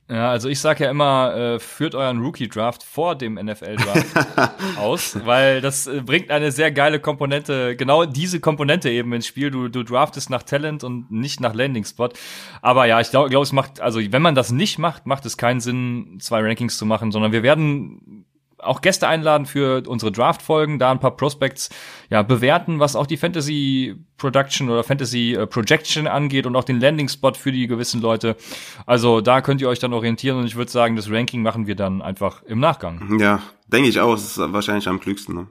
Ja, 0.10 0.32
also 0.32 0.50
ich 0.50 0.60
sage 0.60 0.84
ja 0.84 0.92
immer, 0.92 1.34
äh, 1.36 1.60
führt 1.60 1.96
euren 1.96 2.20
Rookie-Draft 2.20 2.84
vor 2.84 3.16
dem 3.16 3.36
NFL-Draft 3.36 4.58
aus, 4.78 5.18
weil 5.26 5.62
das 5.62 5.88
äh, 5.88 6.02
bringt 6.02 6.30
eine 6.30 6.52
sehr 6.52 6.72
geile 6.74 7.00
Komponente, 7.00 7.78
genau 7.78 8.04
diese 8.06 8.42
Komponente 8.42 8.90
eben 8.90 9.14
ins 9.14 9.28
Spiel. 9.28 9.50
Du, 9.50 9.70
du 9.70 9.84
draftest 9.84 10.30
nach 10.30 10.44
Talent 10.44 10.84
und 10.84 11.10
nicht 11.10 11.40
nach 11.40 11.54
Landing-Spot. 11.54 12.10
Aber 12.62 12.86
ja, 12.86 13.00
ich 13.00 13.12
glaube, 13.12 13.30
glaub, 13.30 13.44
es 13.44 13.54
macht, 13.54 13.80
also 13.80 14.02
wenn 14.02 14.22
man 14.22 14.36
das 14.36 14.52
nicht 14.52 14.78
macht, 14.78 15.06
macht 15.06 15.26
es 15.26 15.38
keinen 15.38 15.62
Sinn, 15.62 16.18
zwei 16.20 16.42
Rankings 16.42 16.78
zu 16.78 16.86
machen, 16.86 17.12
sondern 17.14 17.32
wir 17.32 17.42
werden 17.42 18.26
auch 18.64 18.82
Gäste 18.82 19.08
einladen 19.08 19.46
für 19.46 19.84
unsere 19.88 20.12
Draft-Folgen, 20.12 20.80
da 20.80 20.92
ein 20.92 21.00
paar 21.00 21.16
Prospects 21.16 21.70
ja, 22.10 22.22
bewerten, 22.24 22.80
was 22.80 22.96
auch 22.96 23.08
die 23.08 23.18
Fantasy 23.18 23.96
Production 24.18 24.70
oder 24.70 24.84
Fantasy 24.84 25.34
äh, 25.34 25.48
Projection 25.48 26.08
angeht 26.08 26.46
und 26.46 26.56
auch 26.56 26.64
den 26.64 26.80
Landing 26.80 27.10
Spot 27.10 27.34
für 27.34 27.52
die 27.52 27.68
gewissen 27.68 28.02
Leute. 28.02 28.36
Also 28.86 29.22
da 29.22 29.42
könnt 29.42 29.62
ihr 29.62 29.70
euch 29.70 29.80
dann 29.80 29.94
orientieren 29.94 30.38
und 30.38 30.46
ich 30.46 30.56
würde 30.56 30.72
sagen, 30.72 30.96
das 30.96 31.10
Ranking 31.10 31.42
machen 31.42 31.68
wir 31.68 31.76
dann 31.76 32.02
einfach 32.02 32.44
im 32.44 32.60
Nachgang. 32.60 33.20
Ja, 33.20 33.42
denke 33.68 33.90
ich 33.90 34.00
auch. 34.00 34.14
Es 34.14 34.26
ist 34.26 34.38
wahrscheinlich 34.38 34.88
am 34.88 35.00
klügsten, 35.00 35.36
ne? 35.36 35.48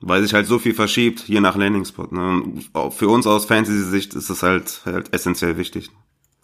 Weil 0.00 0.22
sich 0.22 0.34
halt 0.34 0.46
so 0.46 0.58
viel 0.58 0.74
verschiebt, 0.74 1.28
je 1.28 1.40
nach 1.40 1.56
Landing 1.56 1.84
Spot. 1.86 2.08
Ne? 2.10 2.42
Für 2.90 3.08
uns 3.08 3.26
aus 3.26 3.46
Fantasy-Sicht 3.46 4.12
ist 4.14 4.28
das 4.28 4.42
halt, 4.42 4.82
halt 4.84 5.14
essentiell 5.14 5.56
wichtig. 5.56 5.90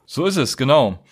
So 0.07 0.25
ist 0.25 0.37
es, 0.37 0.57
genau. 0.57 1.05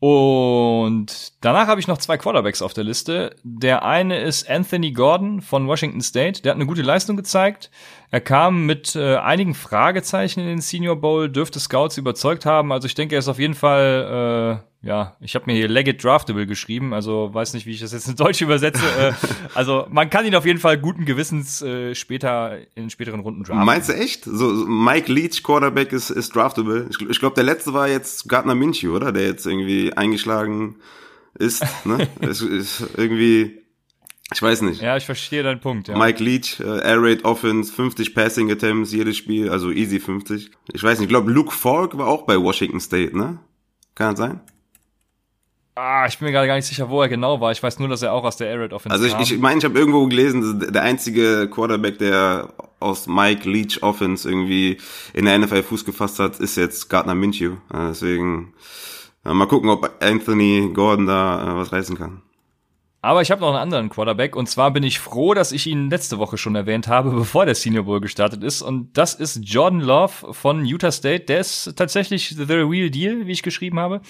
Und 0.00 1.34
danach 1.42 1.66
habe 1.66 1.78
ich 1.78 1.86
noch 1.86 1.98
zwei 1.98 2.16
Quarterbacks 2.16 2.62
auf 2.62 2.72
der 2.72 2.84
Liste. 2.84 3.36
Der 3.44 3.84
eine 3.84 4.18
ist 4.18 4.48
Anthony 4.48 4.92
Gordon 4.92 5.42
von 5.42 5.68
Washington 5.68 6.00
State. 6.00 6.40
Der 6.40 6.52
hat 6.52 6.56
eine 6.56 6.64
gute 6.64 6.80
Leistung 6.80 7.18
gezeigt. 7.18 7.70
Er 8.12 8.20
kam 8.20 8.66
mit 8.66 8.96
äh, 8.96 9.16
einigen 9.16 9.54
Fragezeichen 9.54 10.40
in 10.40 10.46
den 10.46 10.60
Senior 10.60 10.96
Bowl, 10.96 11.28
dürfte 11.28 11.60
Scouts 11.60 11.96
überzeugt 11.96 12.44
haben. 12.44 12.72
Also 12.72 12.86
ich 12.86 12.94
denke, 12.94 13.14
er 13.14 13.20
ist 13.20 13.28
auf 13.28 13.38
jeden 13.38 13.54
Fall, 13.54 14.62
äh, 14.82 14.86
ja, 14.86 15.16
ich 15.20 15.36
habe 15.36 15.44
mir 15.46 15.54
hier 15.54 15.68
Legit 15.68 16.02
Draftable 16.02 16.46
geschrieben, 16.46 16.92
also 16.92 17.32
weiß 17.32 17.54
nicht, 17.54 17.66
wie 17.66 17.70
ich 17.70 17.80
das 17.80 17.92
jetzt 17.92 18.08
in 18.08 18.16
Deutsch 18.16 18.40
übersetze. 18.40 18.82
äh, 18.98 19.12
also 19.54 19.86
man 19.90 20.10
kann 20.10 20.26
ihn 20.26 20.34
auf 20.34 20.44
jeden 20.44 20.58
Fall 20.58 20.76
guten 20.78 21.04
Gewissens 21.04 21.62
äh, 21.62 21.94
später 21.94 22.58
in 22.74 22.90
späteren 22.90 23.20
Runden 23.20 23.44
draften. 23.44 23.64
Meinst 23.64 23.88
du 23.88 23.92
echt? 23.92 24.24
So 24.24 24.48
Mike 24.66 25.12
Leach 25.12 25.44
Quarterback 25.44 25.92
ist, 25.92 26.10
ist 26.10 26.34
draftable. 26.34 26.88
Ich, 26.90 27.00
ich 27.08 27.20
glaube, 27.20 27.36
der 27.36 27.44
letzte 27.44 27.74
war 27.74 27.86
jetzt 27.86 28.28
Gardner 28.28 28.56
Minshew, 28.56 28.96
oder? 28.96 29.12
Der 29.12 29.26
jetzt 29.26 29.46
irgendwie 29.46 29.92
eingeschlagen 29.92 30.76
ist. 31.38 31.64
Ne? 31.84 32.08
ist, 32.22 32.42
ist 32.42 32.88
irgendwie 32.96 33.59
ich 34.32 34.42
weiß 34.42 34.62
nicht. 34.62 34.80
Ja, 34.80 34.96
ich 34.96 35.06
verstehe 35.06 35.42
deinen 35.42 35.60
Punkt. 35.60 35.88
Ja. 35.88 35.98
Mike 35.98 36.22
Leach, 36.22 36.60
äh, 36.60 36.64
Air 36.64 37.02
Raid 37.02 37.24
Offense, 37.24 37.72
50 37.72 38.14
Passing 38.14 38.50
Attempts 38.50 38.92
jedes 38.92 39.16
Spiel, 39.16 39.50
also 39.50 39.70
easy 39.70 39.98
50. 40.00 40.50
Ich 40.72 40.82
weiß 40.82 40.98
nicht, 40.98 41.06
ich 41.06 41.08
glaube 41.08 41.30
Luke 41.30 41.52
Falk 41.52 41.96
war 41.98 42.06
auch 42.06 42.22
bei 42.22 42.36
Washington 42.36 42.80
State, 42.80 43.16
ne? 43.16 43.38
Kann 43.94 44.10
das 44.10 44.18
sein? 44.18 44.40
Ah, 45.74 46.04
ich 46.06 46.18
bin 46.18 46.26
mir 46.26 46.32
gerade 46.32 46.46
gar 46.46 46.56
nicht 46.56 46.66
sicher, 46.66 46.90
wo 46.90 47.00
er 47.00 47.08
genau 47.08 47.40
war. 47.40 47.52
Ich 47.52 47.62
weiß 47.62 47.78
nur, 47.78 47.88
dass 47.88 48.02
er 48.02 48.12
auch 48.12 48.24
aus 48.24 48.36
der 48.36 48.48
Air 48.48 48.60
Raid 48.60 48.72
Offense 48.72 48.92
Also 48.92 49.06
ich 49.06 49.12
meine, 49.12 49.24
ich, 49.24 49.38
mein, 49.38 49.58
ich 49.58 49.64
habe 49.64 49.78
irgendwo 49.78 50.06
gelesen, 50.06 50.72
der 50.72 50.82
einzige 50.82 51.48
Quarterback, 51.48 51.98
der 51.98 52.52
aus 52.80 53.06
Mike 53.06 53.48
Leach 53.48 53.82
Offense 53.82 54.28
irgendwie 54.28 54.78
in 55.12 55.24
der 55.24 55.38
NFL 55.38 55.62
Fuß 55.62 55.84
gefasst 55.84 56.18
hat, 56.18 56.38
ist 56.38 56.56
jetzt 56.56 56.88
Gardner 56.88 57.14
Minshew. 57.14 57.52
Äh, 57.72 57.88
deswegen 57.88 58.52
äh, 59.24 59.32
mal 59.32 59.46
gucken, 59.46 59.70
ob 59.70 59.90
Anthony 60.02 60.70
Gordon 60.74 61.06
da 61.06 61.52
äh, 61.52 61.56
was 61.56 61.72
reißen 61.72 61.96
kann. 61.96 62.22
Aber 63.02 63.22
ich 63.22 63.30
habe 63.30 63.40
noch 63.40 63.48
einen 63.48 63.56
anderen 63.56 63.88
Quarterback 63.88 64.36
und 64.36 64.48
zwar 64.48 64.72
bin 64.72 64.82
ich 64.82 64.98
froh, 64.98 65.32
dass 65.32 65.52
ich 65.52 65.66
ihn 65.66 65.88
letzte 65.88 66.18
Woche 66.18 66.36
schon 66.36 66.54
erwähnt 66.54 66.86
habe, 66.86 67.10
bevor 67.16 67.46
der 67.46 67.54
Senior 67.54 67.84
Bowl 67.84 68.00
gestartet 68.00 68.44
ist. 68.44 68.60
Und 68.60 68.96
das 68.96 69.14
ist 69.14 69.40
Jordan 69.42 69.80
Love 69.80 70.34
von 70.34 70.64
Utah 70.66 70.92
State. 70.92 71.24
Der 71.24 71.40
ist 71.40 71.76
tatsächlich 71.76 72.28
the 72.36 72.44
real 72.44 72.90
deal, 72.90 73.26
wie 73.26 73.32
ich 73.32 73.42
geschrieben 73.42 73.78
habe. 73.78 74.02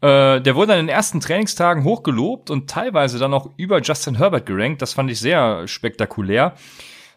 Äh, 0.00 0.40
der 0.40 0.54
wurde 0.54 0.72
an 0.72 0.78
den 0.78 0.88
ersten 0.88 1.20
Trainingstagen 1.20 1.84
hochgelobt 1.84 2.50
und 2.50 2.68
teilweise 2.70 3.18
dann 3.18 3.34
auch 3.34 3.50
über 3.56 3.80
Justin 3.82 4.16
Herbert 4.16 4.46
gerankt. 4.46 4.80
Das 4.80 4.94
fand 4.94 5.10
ich 5.10 5.20
sehr 5.20 5.68
spektakulär. 5.68 6.54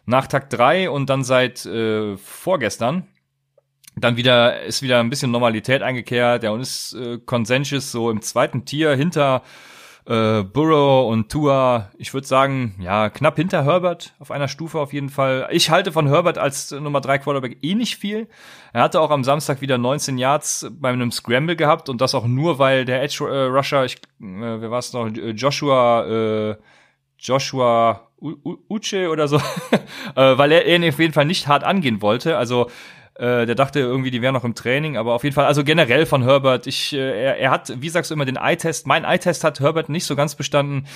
Nach 0.04 0.26
Tag 0.26 0.50
drei 0.50 0.90
und 0.90 1.08
dann 1.10 1.24
seit 1.24 1.64
äh, 1.66 2.16
vorgestern 2.16 3.06
dann 4.00 4.16
wieder 4.16 4.62
ist 4.62 4.82
wieder 4.82 5.00
ein 5.00 5.10
bisschen 5.10 5.30
Normalität 5.30 5.82
eingekehrt. 5.82 6.42
Der 6.42 6.54
ist 6.56 6.94
äh, 6.94 7.18
Consensus 7.18 7.90
so 7.90 8.10
im 8.10 8.22
zweiten 8.22 8.64
Tier 8.64 8.94
hinter 8.94 9.42
äh, 10.08 10.42
Burrow 10.42 11.10
und 11.12 11.30
Tua, 11.30 11.90
ich 11.98 12.14
würde 12.14 12.26
sagen, 12.26 12.74
ja, 12.80 13.10
knapp 13.10 13.36
hinter 13.36 13.64
Herbert 13.64 14.14
auf 14.18 14.30
einer 14.30 14.48
Stufe 14.48 14.78
auf 14.78 14.94
jeden 14.94 15.10
Fall. 15.10 15.46
Ich 15.50 15.68
halte 15.68 15.92
von 15.92 16.08
Herbert 16.08 16.38
als 16.38 16.70
Nummer 16.70 17.02
3 17.02 17.18
Quarterback 17.18 17.58
eh 17.60 17.74
nicht 17.74 17.96
viel. 17.96 18.26
Er 18.72 18.82
hatte 18.82 19.02
auch 19.02 19.10
am 19.10 19.22
Samstag 19.22 19.60
wieder 19.60 19.76
19 19.76 20.16
Yards 20.16 20.66
bei 20.70 20.88
einem 20.88 21.12
Scramble 21.12 21.56
gehabt 21.56 21.90
und 21.90 22.00
das 22.00 22.14
auch 22.14 22.26
nur, 22.26 22.58
weil 22.58 22.86
der 22.86 23.02
Edge 23.02 23.22
äh, 23.28 23.44
Rusher, 23.54 23.84
ich, 23.84 23.96
äh, 23.96 24.00
wer 24.20 24.70
war 24.70 24.78
es 24.78 24.94
noch, 24.94 25.10
Joshua, 25.10 26.06
äh, 26.06 26.56
Joshua 27.18 28.08
U 28.20 28.56
Uche 28.68 29.10
oder 29.10 29.28
so, 29.28 29.36
äh, 30.16 30.38
weil 30.38 30.52
er 30.52 30.66
ihn 30.66 30.88
auf 30.88 30.98
jeden 30.98 31.12
Fall 31.12 31.26
nicht 31.26 31.48
hart 31.48 31.64
angehen 31.64 32.00
wollte. 32.00 32.38
Also 32.38 32.70
äh, 33.18 33.46
der 33.46 33.56
dachte 33.56 33.80
irgendwie, 33.80 34.12
die 34.12 34.22
wären 34.22 34.34
noch 34.34 34.44
im 34.44 34.54
Training, 34.54 34.96
aber 34.96 35.14
auf 35.14 35.24
jeden 35.24 35.34
Fall, 35.34 35.46
also 35.46 35.64
generell 35.64 36.06
von 36.06 36.22
Herbert, 36.22 36.68
ich, 36.68 36.92
äh, 36.92 36.98
er, 36.98 37.36
er 37.36 37.50
hat, 37.50 37.72
wie 37.82 37.88
sagst 37.88 38.10
du 38.10 38.14
immer, 38.14 38.24
den 38.24 38.36
Eye-Test. 38.36 38.86
Mein 38.86 39.02
Eye-Test 39.02 39.42
hat 39.42 39.58
Herbert 39.58 39.88
nicht 39.88 40.04
so 40.04 40.14
ganz 40.14 40.36
bestanden. 40.36 40.86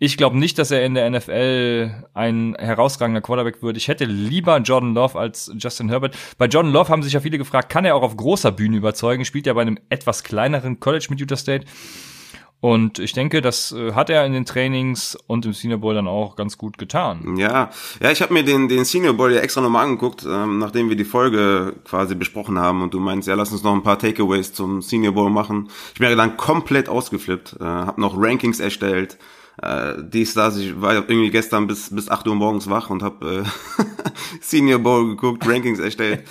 Ich 0.00 0.16
glaube 0.16 0.36
nicht, 0.36 0.58
dass 0.58 0.72
er 0.72 0.84
in 0.84 0.94
der 0.94 1.08
NFL 1.08 2.08
ein 2.14 2.56
herausragender 2.58 3.20
Quarterback 3.20 3.62
wird. 3.62 3.76
Ich 3.76 3.86
hätte 3.86 4.06
lieber 4.06 4.58
Jordan 4.58 4.92
Love 4.92 5.16
als 5.16 5.52
Justin 5.56 5.88
Herbert. 5.88 6.16
Bei 6.36 6.46
Jordan 6.46 6.72
Love 6.72 6.88
haben 6.88 7.04
sich 7.04 7.12
ja 7.12 7.20
viele 7.20 7.38
gefragt, 7.38 7.70
kann 7.70 7.84
er 7.84 7.94
auch 7.94 8.02
auf 8.02 8.16
großer 8.16 8.50
Bühne 8.50 8.76
überzeugen? 8.76 9.24
Spielt 9.24 9.46
ja 9.46 9.52
bei 9.52 9.62
einem 9.62 9.78
etwas 9.88 10.24
kleineren 10.24 10.80
College 10.80 11.06
mit 11.10 11.20
Utah 11.20 11.36
State. 11.36 11.64
Und 12.60 12.98
ich 12.98 13.12
denke, 13.12 13.40
das 13.40 13.70
äh, 13.70 13.92
hat 13.92 14.10
er 14.10 14.26
in 14.26 14.32
den 14.32 14.44
Trainings 14.44 15.16
und 15.26 15.46
im 15.46 15.52
Senior 15.52 15.78
Bowl 15.78 15.94
dann 15.94 16.08
auch 16.08 16.34
ganz 16.34 16.58
gut 16.58 16.76
getan. 16.76 17.36
Ja, 17.36 17.70
ja, 18.02 18.10
ich 18.10 18.20
habe 18.20 18.34
mir 18.34 18.42
den, 18.42 18.68
den 18.68 18.84
Senior 18.84 19.14
Bowl 19.14 19.32
ja 19.32 19.40
extra 19.40 19.60
nochmal 19.60 19.84
angeguckt, 19.84 20.26
ähm, 20.28 20.58
nachdem 20.58 20.88
wir 20.88 20.96
die 20.96 21.04
Folge 21.04 21.76
quasi 21.84 22.16
besprochen 22.16 22.58
haben 22.58 22.82
und 22.82 22.94
du 22.94 22.98
meinst, 22.98 23.28
ja, 23.28 23.34
lass 23.34 23.52
uns 23.52 23.62
noch 23.62 23.74
ein 23.74 23.84
paar 23.84 23.98
Takeaways 23.98 24.52
zum 24.52 24.82
Senior 24.82 25.12
Bowl 25.12 25.30
machen. 25.30 25.68
Ich 25.94 26.00
ja 26.00 26.14
dann 26.16 26.36
komplett 26.36 26.88
ausgeflippt, 26.88 27.58
äh, 27.60 27.64
habe 27.64 28.00
noch 28.00 28.14
Rankings 28.16 28.58
erstellt, 28.58 29.18
äh, 29.62 29.94
dies, 29.98 30.34
das, 30.34 30.56
ich 30.56 30.80
war 30.80 30.94
irgendwie 30.94 31.30
gestern 31.30 31.66
bis, 31.66 31.94
bis 31.94 32.08
8 32.08 32.26
Uhr 32.28 32.34
morgens 32.34 32.70
wach 32.70 32.90
und 32.90 33.02
habe 33.02 33.44
äh, 33.44 33.84
Senior 34.40 34.78
Bowl 34.78 35.08
geguckt, 35.08 35.46
Rankings 35.46 35.78
erstellt 35.78 36.24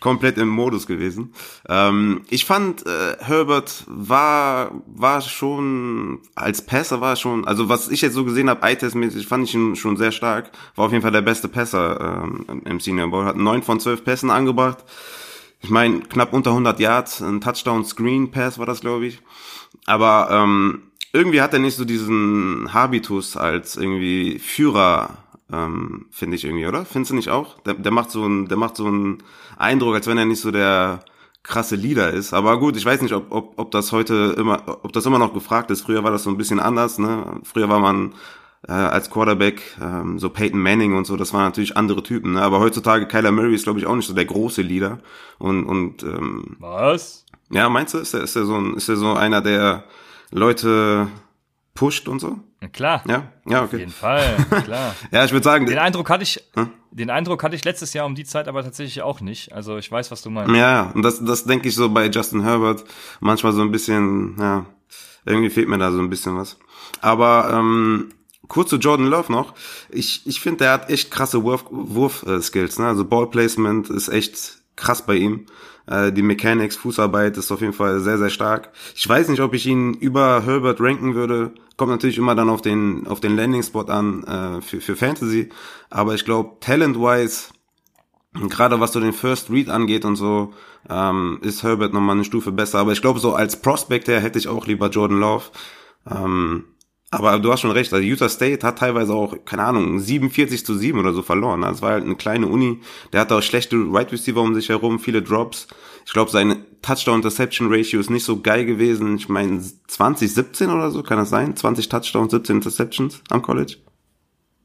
komplett 0.00 0.38
im 0.38 0.48
Modus 0.48 0.86
gewesen. 0.86 1.32
Ähm, 1.68 2.22
ich 2.30 2.44
fand, 2.44 2.86
äh, 2.86 3.16
Herbert 3.20 3.84
war, 3.86 4.82
war 4.86 5.20
schon, 5.20 6.20
als 6.34 6.64
Passer 6.64 7.00
war 7.00 7.16
schon, 7.16 7.46
also 7.46 7.68
was 7.68 7.88
ich 7.88 8.00
jetzt 8.00 8.14
so 8.14 8.24
gesehen 8.24 8.50
habe, 8.50 8.66
eye-test-mäßig, 8.66 9.26
fand 9.26 9.44
ich 9.44 9.54
ihn 9.54 9.76
schon 9.76 9.96
sehr 9.96 10.12
stark. 10.12 10.50
War 10.74 10.86
auf 10.86 10.92
jeden 10.92 11.02
Fall 11.02 11.12
der 11.12 11.20
beste 11.20 11.48
Passer 11.48 12.24
ähm, 12.24 12.62
im 12.64 12.80
Senior 12.80 13.08
Bowl. 13.08 13.24
Hat 13.24 13.36
neun 13.36 13.62
von 13.62 13.78
zwölf 13.78 14.04
Pässen 14.04 14.30
angebracht. 14.30 14.78
Ich 15.62 15.70
meine, 15.70 16.00
knapp 16.00 16.32
unter 16.32 16.50
100 16.50 16.80
Yards, 16.80 17.20
ein 17.20 17.42
Touchdown-Screen-Pass 17.42 18.58
war 18.58 18.66
das, 18.66 18.80
glaube 18.80 19.06
ich. 19.06 19.20
Aber 19.84 20.28
ähm, 20.30 20.82
irgendwie 21.12 21.42
hat 21.42 21.52
er 21.52 21.58
nicht 21.58 21.76
so 21.76 21.84
diesen 21.84 22.72
Habitus 22.72 23.36
als 23.36 23.76
irgendwie 23.76 24.38
Führer 24.38 25.18
ähm, 25.52 26.06
finde 26.10 26.36
ich 26.36 26.44
irgendwie, 26.44 26.66
oder? 26.66 26.84
Findest 26.84 27.12
du 27.12 27.16
nicht 27.16 27.30
auch? 27.30 27.58
Der, 27.60 27.74
der 27.74 27.92
macht 27.92 28.10
so 28.10 28.26
ein, 28.26 28.48
der 28.48 28.56
macht 28.56 28.76
so 28.76 28.86
einen 28.86 29.22
Eindruck, 29.56 29.94
als 29.94 30.06
wenn 30.06 30.18
er 30.18 30.24
nicht 30.24 30.40
so 30.40 30.50
der 30.50 31.00
krasse 31.42 31.76
Leader 31.76 32.10
ist. 32.10 32.34
Aber 32.34 32.58
gut, 32.58 32.76
ich 32.76 32.84
weiß 32.84 33.02
nicht, 33.02 33.14
ob, 33.14 33.30
ob, 33.30 33.58
ob 33.58 33.70
das 33.70 33.92
heute 33.92 34.34
immer, 34.36 34.62
ob 34.82 34.92
das 34.92 35.06
immer 35.06 35.18
noch 35.18 35.32
gefragt 35.32 35.70
ist. 35.70 35.82
Früher 35.82 36.04
war 36.04 36.10
das 36.10 36.24
so 36.24 36.30
ein 36.30 36.36
bisschen 36.36 36.60
anders, 36.60 36.98
ne? 36.98 37.40
Früher 37.44 37.68
war 37.68 37.80
man 37.80 38.14
äh, 38.68 38.72
als 38.72 39.10
Quarterback, 39.10 39.62
ähm, 39.80 40.18
so 40.18 40.28
Peyton 40.28 40.60
Manning 40.60 40.94
und 40.94 41.06
so, 41.06 41.16
das 41.16 41.32
waren 41.32 41.44
natürlich 41.44 41.76
andere 41.76 42.02
Typen, 42.02 42.34
ne? 42.34 42.42
Aber 42.42 42.60
heutzutage 42.60 43.06
Kyler 43.06 43.32
Murray 43.32 43.54
ist, 43.54 43.64
glaube 43.64 43.78
ich, 43.78 43.86
auch 43.86 43.96
nicht 43.96 44.06
so 44.06 44.14
der 44.14 44.26
große 44.26 44.62
Leader. 44.62 44.98
Und, 45.38 45.64
und 45.64 46.02
ähm, 46.02 46.56
Was? 46.60 47.24
Ja, 47.50 47.68
meinst 47.68 47.94
du, 47.94 47.98
ist 47.98 48.14
er, 48.14 48.22
ist 48.22 48.36
er 48.36 48.44
so 48.44 48.56
ein, 48.56 48.74
ist 48.74 48.88
er 48.88 48.96
so 48.96 49.14
einer, 49.14 49.40
der 49.40 49.84
Leute 50.30 51.08
pusht 51.80 52.08
und 52.08 52.18
so? 52.18 52.38
Na 52.60 52.68
klar. 52.68 53.02
Ja, 53.08 53.32
ja, 53.46 53.62
okay. 53.62 53.64
Auf 53.64 53.72
jeden 53.72 53.90
Fall, 53.90 54.46
klar. 54.64 54.94
ja, 55.10 55.24
ich 55.24 55.32
würde 55.32 55.44
sagen. 55.44 55.64
Den 55.64 55.78
Eindruck 55.78 56.10
hatte 56.10 56.24
ich, 56.24 56.38
hm? 56.52 56.68
den 56.90 57.08
Eindruck 57.08 57.42
hatte 57.42 57.56
ich 57.56 57.64
letztes 57.64 57.94
Jahr 57.94 58.04
um 58.04 58.14
die 58.14 58.24
Zeit 58.24 58.48
aber 58.48 58.62
tatsächlich 58.62 59.00
auch 59.00 59.22
nicht. 59.22 59.54
Also 59.54 59.78
ich 59.78 59.90
weiß, 59.90 60.10
was 60.10 60.20
du 60.20 60.28
meinst. 60.28 60.54
Ja, 60.54 60.90
und 60.94 61.00
das, 61.00 61.24
das 61.24 61.44
denke 61.44 61.70
ich 61.70 61.74
so 61.74 61.88
bei 61.88 62.10
Justin 62.10 62.42
Herbert. 62.42 62.84
Manchmal 63.20 63.54
so 63.54 63.62
ein 63.62 63.70
bisschen, 63.70 64.36
ja, 64.38 64.66
irgendwie 65.24 65.48
fehlt 65.48 65.70
mir 65.70 65.78
da 65.78 65.90
so 65.90 66.00
ein 66.00 66.10
bisschen 66.10 66.36
was. 66.36 66.58
Aber 67.00 67.50
ähm, 67.50 68.10
kurz 68.48 68.68
zu 68.68 68.76
Jordan 68.76 69.06
Love 69.06 69.32
noch. 69.32 69.54
Ich, 69.88 70.26
ich 70.26 70.42
finde, 70.42 70.58
der 70.58 70.72
hat 70.72 70.90
echt 70.90 71.10
krasse 71.10 71.42
Wurf-Skills. 71.42 71.94
Wurf, 71.94 72.24
äh, 72.26 72.82
ne? 72.82 72.88
Also 72.88 73.06
Ballplacement 73.06 73.88
ist 73.88 74.08
echt 74.08 74.58
krass 74.76 75.06
bei 75.06 75.14
ihm. 75.14 75.46
Äh, 75.86 76.12
die 76.12 76.22
Mechanics, 76.22 76.76
Fußarbeit 76.76 77.36
ist 77.36 77.50
auf 77.50 77.60
jeden 77.60 77.72
Fall 77.72 78.00
sehr, 78.00 78.18
sehr 78.18 78.30
stark. 78.30 78.70
Ich 78.94 79.08
weiß 79.08 79.28
nicht, 79.28 79.40
ob 79.40 79.54
ich 79.54 79.66
ihn 79.66 79.94
über 79.94 80.42
Herbert 80.44 80.80
ranken 80.80 81.14
würde. 81.14 81.52
Kommt 81.80 81.92
natürlich 81.92 82.18
immer 82.18 82.34
dann 82.34 82.50
auf 82.50 82.60
den, 82.60 83.06
auf 83.06 83.20
den 83.20 83.36
Landing-Spot 83.36 83.86
an 83.86 84.22
äh, 84.24 84.60
für, 84.60 84.82
für 84.82 84.96
Fantasy. 84.96 85.48
Aber 85.88 86.14
ich 86.14 86.26
glaube, 86.26 86.58
talent-wise 86.60 87.54
gerade 88.50 88.80
was 88.80 88.92
so 88.92 89.00
den 89.00 89.14
First 89.14 89.48
Read 89.48 89.70
angeht 89.70 90.04
und 90.04 90.16
so, 90.16 90.52
ähm, 90.90 91.38
ist 91.40 91.62
Herbert 91.62 91.94
nochmal 91.94 92.16
eine 92.16 92.26
Stufe 92.26 92.52
besser. 92.52 92.80
Aber 92.80 92.92
ich 92.92 93.00
glaube, 93.00 93.18
so 93.18 93.32
als 93.32 93.62
Prospect 93.62 94.08
her 94.08 94.20
hätte 94.20 94.38
ich 94.38 94.46
auch 94.46 94.66
lieber 94.66 94.90
Jordan 94.90 95.20
Love. 95.20 95.44
Ähm, 96.06 96.64
aber 97.10 97.38
du 97.38 97.50
hast 97.50 97.62
schon 97.62 97.70
recht, 97.70 97.94
also 97.94 98.04
Utah 98.04 98.28
State 98.28 98.66
hat 98.66 98.78
teilweise 98.78 99.14
auch, 99.14 99.34
keine 99.46 99.64
Ahnung, 99.64 100.00
47 100.00 100.66
zu 100.66 100.74
7 100.74 100.98
oder 100.98 101.14
so 101.14 101.22
verloren. 101.22 101.62
Das 101.62 101.80
war 101.80 101.92
halt 101.92 102.04
eine 102.04 102.16
kleine 102.16 102.46
Uni. 102.46 102.82
Der 103.14 103.20
hatte 103.22 103.36
auch 103.36 103.42
schlechte 103.42 103.76
Right 103.90 104.12
Receiver 104.12 104.42
um 104.42 104.54
sich 104.54 104.68
herum, 104.68 104.98
viele 104.98 105.22
Drops. 105.22 105.66
Ich 106.10 106.14
glaube, 106.14 106.32
seine 106.32 106.56
Touchdown-Interception-Ratio 106.82 108.00
ist 108.00 108.10
nicht 108.10 108.24
so 108.24 108.40
geil 108.40 108.64
gewesen. 108.64 109.14
Ich 109.14 109.28
meine, 109.28 109.60
2017 109.60 110.68
oder 110.68 110.90
so, 110.90 111.04
kann 111.04 111.18
das 111.18 111.30
sein? 111.30 111.54
20 111.54 111.88
Touchdowns, 111.88 112.32
17 112.32 112.56
Interceptions 112.56 113.22
am 113.30 113.42
College? 113.42 113.76